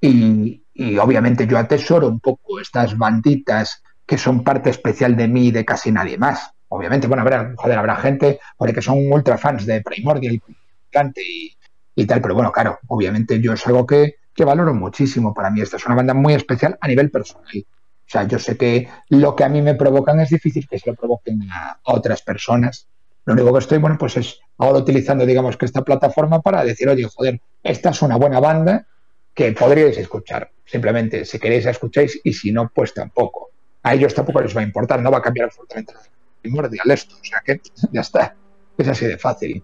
y, 0.00 0.60
obviamente 1.00 1.46
yo 1.46 1.58
atesoro 1.58 2.08
un 2.08 2.18
poco 2.18 2.58
estas 2.58 2.96
banditas 2.96 3.82
que 4.04 4.18
son 4.18 4.42
parte 4.42 4.70
especial 4.70 5.16
de 5.16 5.28
mí 5.28 5.48
y 5.48 5.50
de 5.50 5.64
casi 5.64 5.92
nadie 5.92 6.18
más. 6.18 6.50
Obviamente, 6.68 7.06
bueno, 7.06 7.22
habrá, 7.22 7.52
joder, 7.56 7.78
habrá 7.78 7.96
gente 7.96 8.40
porque 8.56 8.82
son 8.82 9.12
ultra 9.12 9.38
fans 9.38 9.66
de 9.66 9.82
Primordial 9.82 10.40
y 11.94 12.06
tal, 12.06 12.20
pero 12.20 12.34
bueno, 12.34 12.50
claro, 12.50 12.78
obviamente 12.88 13.40
yo 13.40 13.52
es 13.52 13.66
algo 13.66 13.86
que, 13.86 14.16
que 14.34 14.44
valoro 14.44 14.74
muchísimo 14.74 15.34
para 15.34 15.50
mí. 15.50 15.60
Esta 15.60 15.76
es 15.76 15.86
una 15.86 15.94
banda 15.94 16.14
muy 16.14 16.34
especial 16.34 16.78
a 16.80 16.88
nivel 16.88 17.10
personal. 17.10 17.64
sea, 18.06 18.24
yo 18.24 18.38
sé 18.38 18.56
que 18.56 18.88
lo 19.08 19.34
que 19.34 19.44
a 19.44 19.48
mí 19.48 19.62
me 19.62 19.74
provocan 19.74 20.20
es 20.20 20.30
difícil 20.30 20.66
que 20.68 20.78
se 20.78 20.90
lo 20.90 20.96
provoquen 20.96 21.42
a, 21.50 21.78
otras 21.84 22.22
personas. 22.22 22.86
Lo 23.24 23.34
único 23.34 23.52
que 23.52 23.58
estoy, 23.60 23.78
bueno, 23.78 23.96
pues 23.98 24.16
es 24.16 24.40
ahora 24.58 24.78
utilizando, 24.78 25.24
digamos, 25.24 25.56
que 25.56 25.66
esta 25.66 25.82
plataforma 25.82 26.40
para 26.40 26.64
decir, 26.64 26.88
oye, 26.88 27.04
joder, 27.04 27.40
esta 27.62 27.90
es 27.90 28.02
una 28.02 28.16
buena 28.16 28.40
banda 28.40 28.86
que 29.34 29.52
podríais 29.52 29.96
escuchar. 29.96 30.50
Simplemente, 30.64 31.24
si 31.24 31.38
queréis, 31.38 31.66
escucháis 31.66 32.20
y 32.24 32.32
si 32.32 32.52
no, 32.52 32.70
pues 32.74 32.92
tampoco. 32.92 33.50
A 33.82 33.94
ellos 33.94 34.14
tampoco 34.14 34.40
les 34.40 34.56
va 34.56 34.60
a 34.60 34.64
importar, 34.64 35.00
no 35.00 35.10
va 35.10 35.18
a 35.18 35.22
cambiar 35.22 35.46
absolutamente 35.46 35.92
nada 35.94 36.06
primordial 36.42 36.90
esto. 36.90 37.14
O 37.14 37.24
sea 37.24 37.40
que 37.44 37.60
ya 37.92 38.00
está. 38.00 38.36
Es 38.76 38.88
así 38.88 39.06
de 39.06 39.16
fácil. 39.16 39.62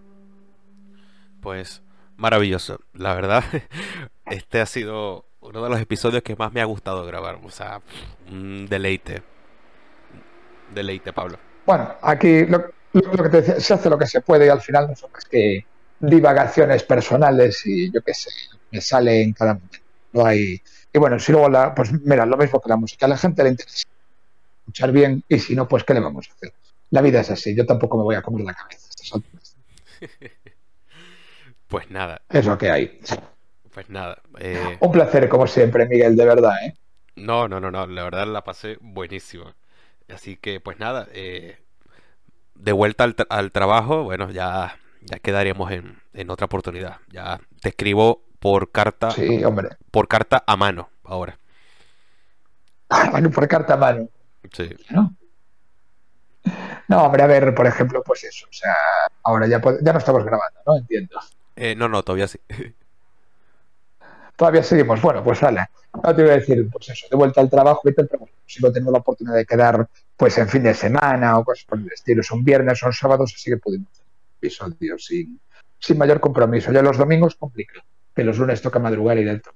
Pues 1.41 1.83
maravilloso. 2.15 2.79
La 2.93 3.13
verdad, 3.13 3.43
este 4.29 4.61
ha 4.61 4.65
sido 4.65 5.25
uno 5.41 5.63
de 5.63 5.69
los 5.69 5.79
episodios 5.79 6.23
que 6.23 6.35
más 6.35 6.51
me 6.53 6.61
ha 6.61 6.65
gustado 6.65 7.05
grabar. 7.05 7.39
O 7.43 7.49
sea, 7.49 7.81
un 8.29 8.67
deleite. 8.67 9.21
Deleite, 10.73 11.13
Pablo. 11.13 11.39
Bueno, 11.65 11.95
aquí 12.01 12.45
lo, 12.45 12.71
que 12.93 13.29
te 13.29 13.41
decía, 13.41 13.59
se 13.59 13.73
hace 13.73 13.89
lo 13.89 13.97
que 13.97 14.07
se 14.07 14.21
puede 14.21 14.45
y 14.45 14.49
al 14.49 14.61
final 14.61 14.87
no 14.87 14.95
son 14.95 15.11
más 15.11 15.25
que 15.25 15.65
divagaciones 15.99 16.83
personales 16.83 17.65
y 17.65 17.91
yo 17.91 18.01
qué 18.01 18.13
sé, 18.13 18.29
me 18.71 18.81
sale 18.81 19.21
en 19.21 19.33
cada 19.33 19.53
momento. 19.55 19.79
No 20.13 20.25
hay... 20.25 20.61
Y 20.91 20.97
bueno, 20.97 21.19
si 21.19 21.31
luego 21.31 21.49
la, 21.49 21.75
pues 21.75 21.91
mira, 21.91 22.25
lo 22.25 22.37
mismo 22.37 22.59
que 22.59 22.69
la 22.69 22.75
música, 22.75 23.05
a 23.05 23.09
la 23.09 23.17
gente 23.17 23.43
le 23.43 23.49
interesa 23.49 23.87
escuchar 24.61 24.91
bien 24.91 25.23
y 25.29 25.37
si 25.39 25.55
no, 25.55 25.67
pues 25.67 25.83
¿qué 25.83 25.93
le 25.93 25.99
vamos 25.99 26.27
a 26.29 26.33
hacer? 26.33 26.53
La 26.89 27.01
vida 27.01 27.21
es 27.21 27.29
así, 27.29 27.55
yo 27.55 27.65
tampoco 27.65 27.97
me 27.97 28.03
voy 28.03 28.15
a 28.15 28.23
comer 28.23 28.45
la 28.45 28.53
cabeza 28.53 28.89
Pues 31.67 31.91
nada. 31.91 32.21
Es 32.29 32.47
lo 32.47 32.57
que 32.57 32.71
hay. 32.71 32.99
Pues 33.79 33.89
nada. 33.89 34.21
Eh, 34.39 34.77
Un 34.81 34.91
placer, 34.91 35.29
como 35.29 35.47
siempre, 35.47 35.85
Miguel, 35.85 36.17
de 36.17 36.25
verdad, 36.25 36.51
¿eh? 36.65 36.75
No, 37.15 37.47
no, 37.47 37.61
no, 37.61 37.71
no, 37.71 37.87
la 37.87 38.03
verdad 38.03 38.27
la 38.27 38.43
pasé 38.43 38.77
buenísimo. 38.81 39.53
Así 40.13 40.35
que, 40.35 40.59
pues 40.59 40.79
nada, 40.79 41.07
eh, 41.13 41.59
de 42.55 42.71
vuelta 42.73 43.07
al, 43.29 43.51
trabajo, 43.53 44.03
bueno, 44.03 44.31
ya, 44.31 44.77
ya 44.99 45.19
quedaríamos 45.19 45.71
en, 45.71 45.97
en, 46.13 46.29
otra 46.29 46.47
oportunidad. 46.47 46.97
Ya 47.07 47.39
te 47.61 47.69
escribo 47.69 48.25
por 48.39 48.69
carta. 48.69 49.11
Sí, 49.11 49.45
hombre. 49.45 49.69
Por 49.91 50.09
carta 50.09 50.43
a 50.45 50.57
mano, 50.57 50.89
ahora. 51.05 51.37
Ah, 52.89 53.07
bueno, 53.11 53.29
por 53.29 53.47
carta 53.47 53.75
a 53.75 53.77
mano. 53.77 54.09
Sí. 54.51 54.75
¿No? 54.89 55.15
No, 56.89 57.03
hombre, 57.03 57.23
a 57.23 57.27
ver, 57.27 57.55
por 57.55 57.65
ejemplo, 57.65 58.03
pues 58.03 58.25
eso. 58.25 58.45
O 58.49 58.53
sea, 58.53 58.75
ahora 59.23 59.47
ya, 59.47 59.61
ya 59.81 59.93
no 59.93 59.99
estamos 59.99 60.25
grabando, 60.25 60.59
¿no? 60.65 60.75
Entiendo. 60.75 61.17
Eh, 61.55 61.75
no, 61.75 61.87
no, 61.87 62.03
todavía 62.03 62.27
sí. 62.27 62.39
Todavía 64.39 64.63
seguimos. 64.63 65.01
Bueno, 65.01 65.21
pues 65.21 65.41
vale. 65.41 65.67
No 66.01 66.15
te 66.15 66.21
voy 66.21 66.31
a 66.31 66.35
decir, 66.35 66.65
pues 66.71 66.87
eso, 66.87 67.07
de 67.11 67.17
vuelta 67.17 67.41
al 67.41 67.49
trabajo 67.49 67.89
y 67.89 67.93
tal, 67.93 68.07
pero 68.07 68.25
si 68.45 68.63
no 68.63 68.71
tengo 68.71 68.89
la 68.89 68.99
oportunidad 68.99 69.35
de 69.35 69.45
quedar 69.45 69.89
pues 70.15 70.37
en 70.37 70.47
fin 70.47 70.63
de 70.63 70.73
semana 70.73 71.37
o 71.37 71.43
cosas 71.43 71.65
por 71.65 71.77
el 71.77 71.91
estilo, 71.91 72.23
son 72.23 72.41
viernes, 72.41 72.79
son 72.79 72.93
sábados, 72.93 73.33
así 73.35 73.51
que 73.51 73.57
podemos 73.57 73.89
hacer 73.91 74.05
episodios 74.37 75.03
sin, 75.03 75.41
sin 75.77 75.97
mayor 75.97 76.21
compromiso. 76.21 76.71
Ya 76.71 76.81
los 76.81 76.97
domingos 76.97 77.35
complica, 77.35 77.83
que 78.15 78.23
los 78.23 78.37
lunes 78.37 78.61
toca 78.61 78.79
madrugar 78.79 79.17
y 79.17 79.25
dentro. 79.25 79.51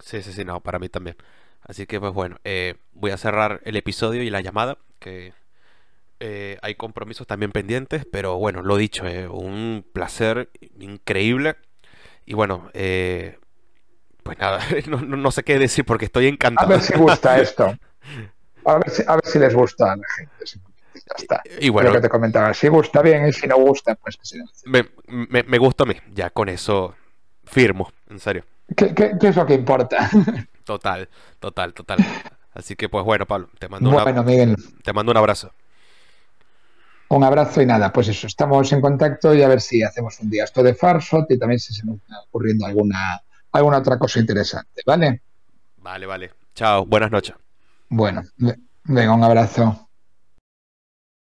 Sí, 0.00 0.20
sí, 0.22 0.32
sí, 0.32 0.44
no, 0.44 0.60
para 0.60 0.80
mí 0.80 0.88
también. 0.88 1.14
Así 1.62 1.86
que 1.86 2.00
pues 2.00 2.12
bueno, 2.12 2.38
eh, 2.42 2.74
voy 2.94 3.12
a 3.12 3.18
cerrar 3.18 3.60
el 3.62 3.76
episodio 3.76 4.24
y 4.24 4.30
la 4.30 4.40
llamada, 4.40 4.78
que 4.98 5.34
eh, 6.18 6.58
hay 6.62 6.74
compromisos 6.74 7.28
también 7.28 7.52
pendientes, 7.52 8.04
pero 8.10 8.38
bueno, 8.38 8.62
lo 8.62 8.76
dicho, 8.76 9.06
eh, 9.06 9.28
un 9.28 9.86
placer 9.92 10.50
increíble. 10.80 11.54
Y 12.24 12.34
bueno, 12.34 12.70
eh, 12.74 13.38
pues 14.26 14.38
nada, 14.38 14.60
no, 14.88 15.30
sé 15.30 15.42
qué 15.42 15.58
decir 15.58 15.84
porque 15.84 16.06
estoy 16.06 16.26
encantado. 16.26 16.66
A 16.66 16.70
ver 16.76 16.82
si 16.82 16.94
gusta 16.94 17.40
esto. 17.40 17.74
A 18.64 18.78
ver 18.78 18.90
si, 18.90 19.04
a 19.06 19.14
ver 19.14 19.24
si 19.24 19.38
les 19.38 19.54
gusta 19.54 19.92
a 19.92 19.96
la 19.96 20.02
gente. 20.18 20.44
Ya 20.92 21.14
está. 21.16 21.40
Y 21.60 21.68
bueno, 21.68 21.90
lo 21.90 21.94
que 21.94 22.00
te 22.00 22.08
comentaba, 22.08 22.52
si 22.52 22.66
gusta 22.66 23.00
bien 23.00 23.28
y 23.28 23.32
si 23.32 23.46
no 23.46 23.58
gusta, 23.58 23.94
pues 23.94 24.16
que 24.16 24.40
me, 24.64 24.88
me, 25.06 25.44
me, 25.44 25.58
gusta 25.58 25.84
a 25.84 25.86
mí, 25.86 25.94
ya 26.12 26.30
con 26.30 26.48
eso 26.48 26.96
firmo, 27.44 27.92
en 28.10 28.18
serio. 28.18 28.44
¿Qué, 28.76 28.92
qué, 28.92 29.28
es 29.28 29.36
lo 29.36 29.46
que 29.46 29.54
importa? 29.54 30.10
Total, 30.64 31.08
total, 31.38 31.74
total. 31.74 31.98
Así 32.54 32.74
que 32.74 32.88
pues 32.88 33.04
bueno, 33.04 33.24
Pablo, 33.24 33.48
te 33.56 33.68
mando, 33.68 33.88
te 34.82 34.92
mando 34.92 35.12
un 35.12 35.16
abrazo. 35.16 35.52
Un 37.08 37.22
abrazo 37.22 37.62
y 37.62 37.66
nada, 37.66 37.92
pues 37.92 38.08
eso, 38.08 38.26
estamos 38.26 38.72
en 38.72 38.80
contacto 38.80 39.32
y 39.32 39.42
a 39.42 39.48
ver 39.48 39.60
si 39.60 39.84
hacemos 39.84 40.18
un 40.18 40.28
día 40.28 40.42
esto 40.42 40.60
de 40.64 40.74
Farsot 40.74 41.30
y 41.30 41.38
también 41.38 41.60
si 41.60 41.72
se 41.72 41.86
nos 41.86 41.98
está 41.98 42.18
ocurriendo 42.26 42.66
alguna, 42.66 43.22
alguna 43.52 43.78
otra 43.78 43.98
cosa 43.98 44.20
interesante, 44.20 44.82
¿vale? 44.84 45.22
Vale, 45.76 46.06
vale. 46.06 46.32
Chao, 46.54 46.84
buenas 46.86 47.10
noches. 47.10 47.34
Bueno, 47.88 48.22
venga, 48.84 49.14
un 49.14 49.24
abrazo. 49.24 49.85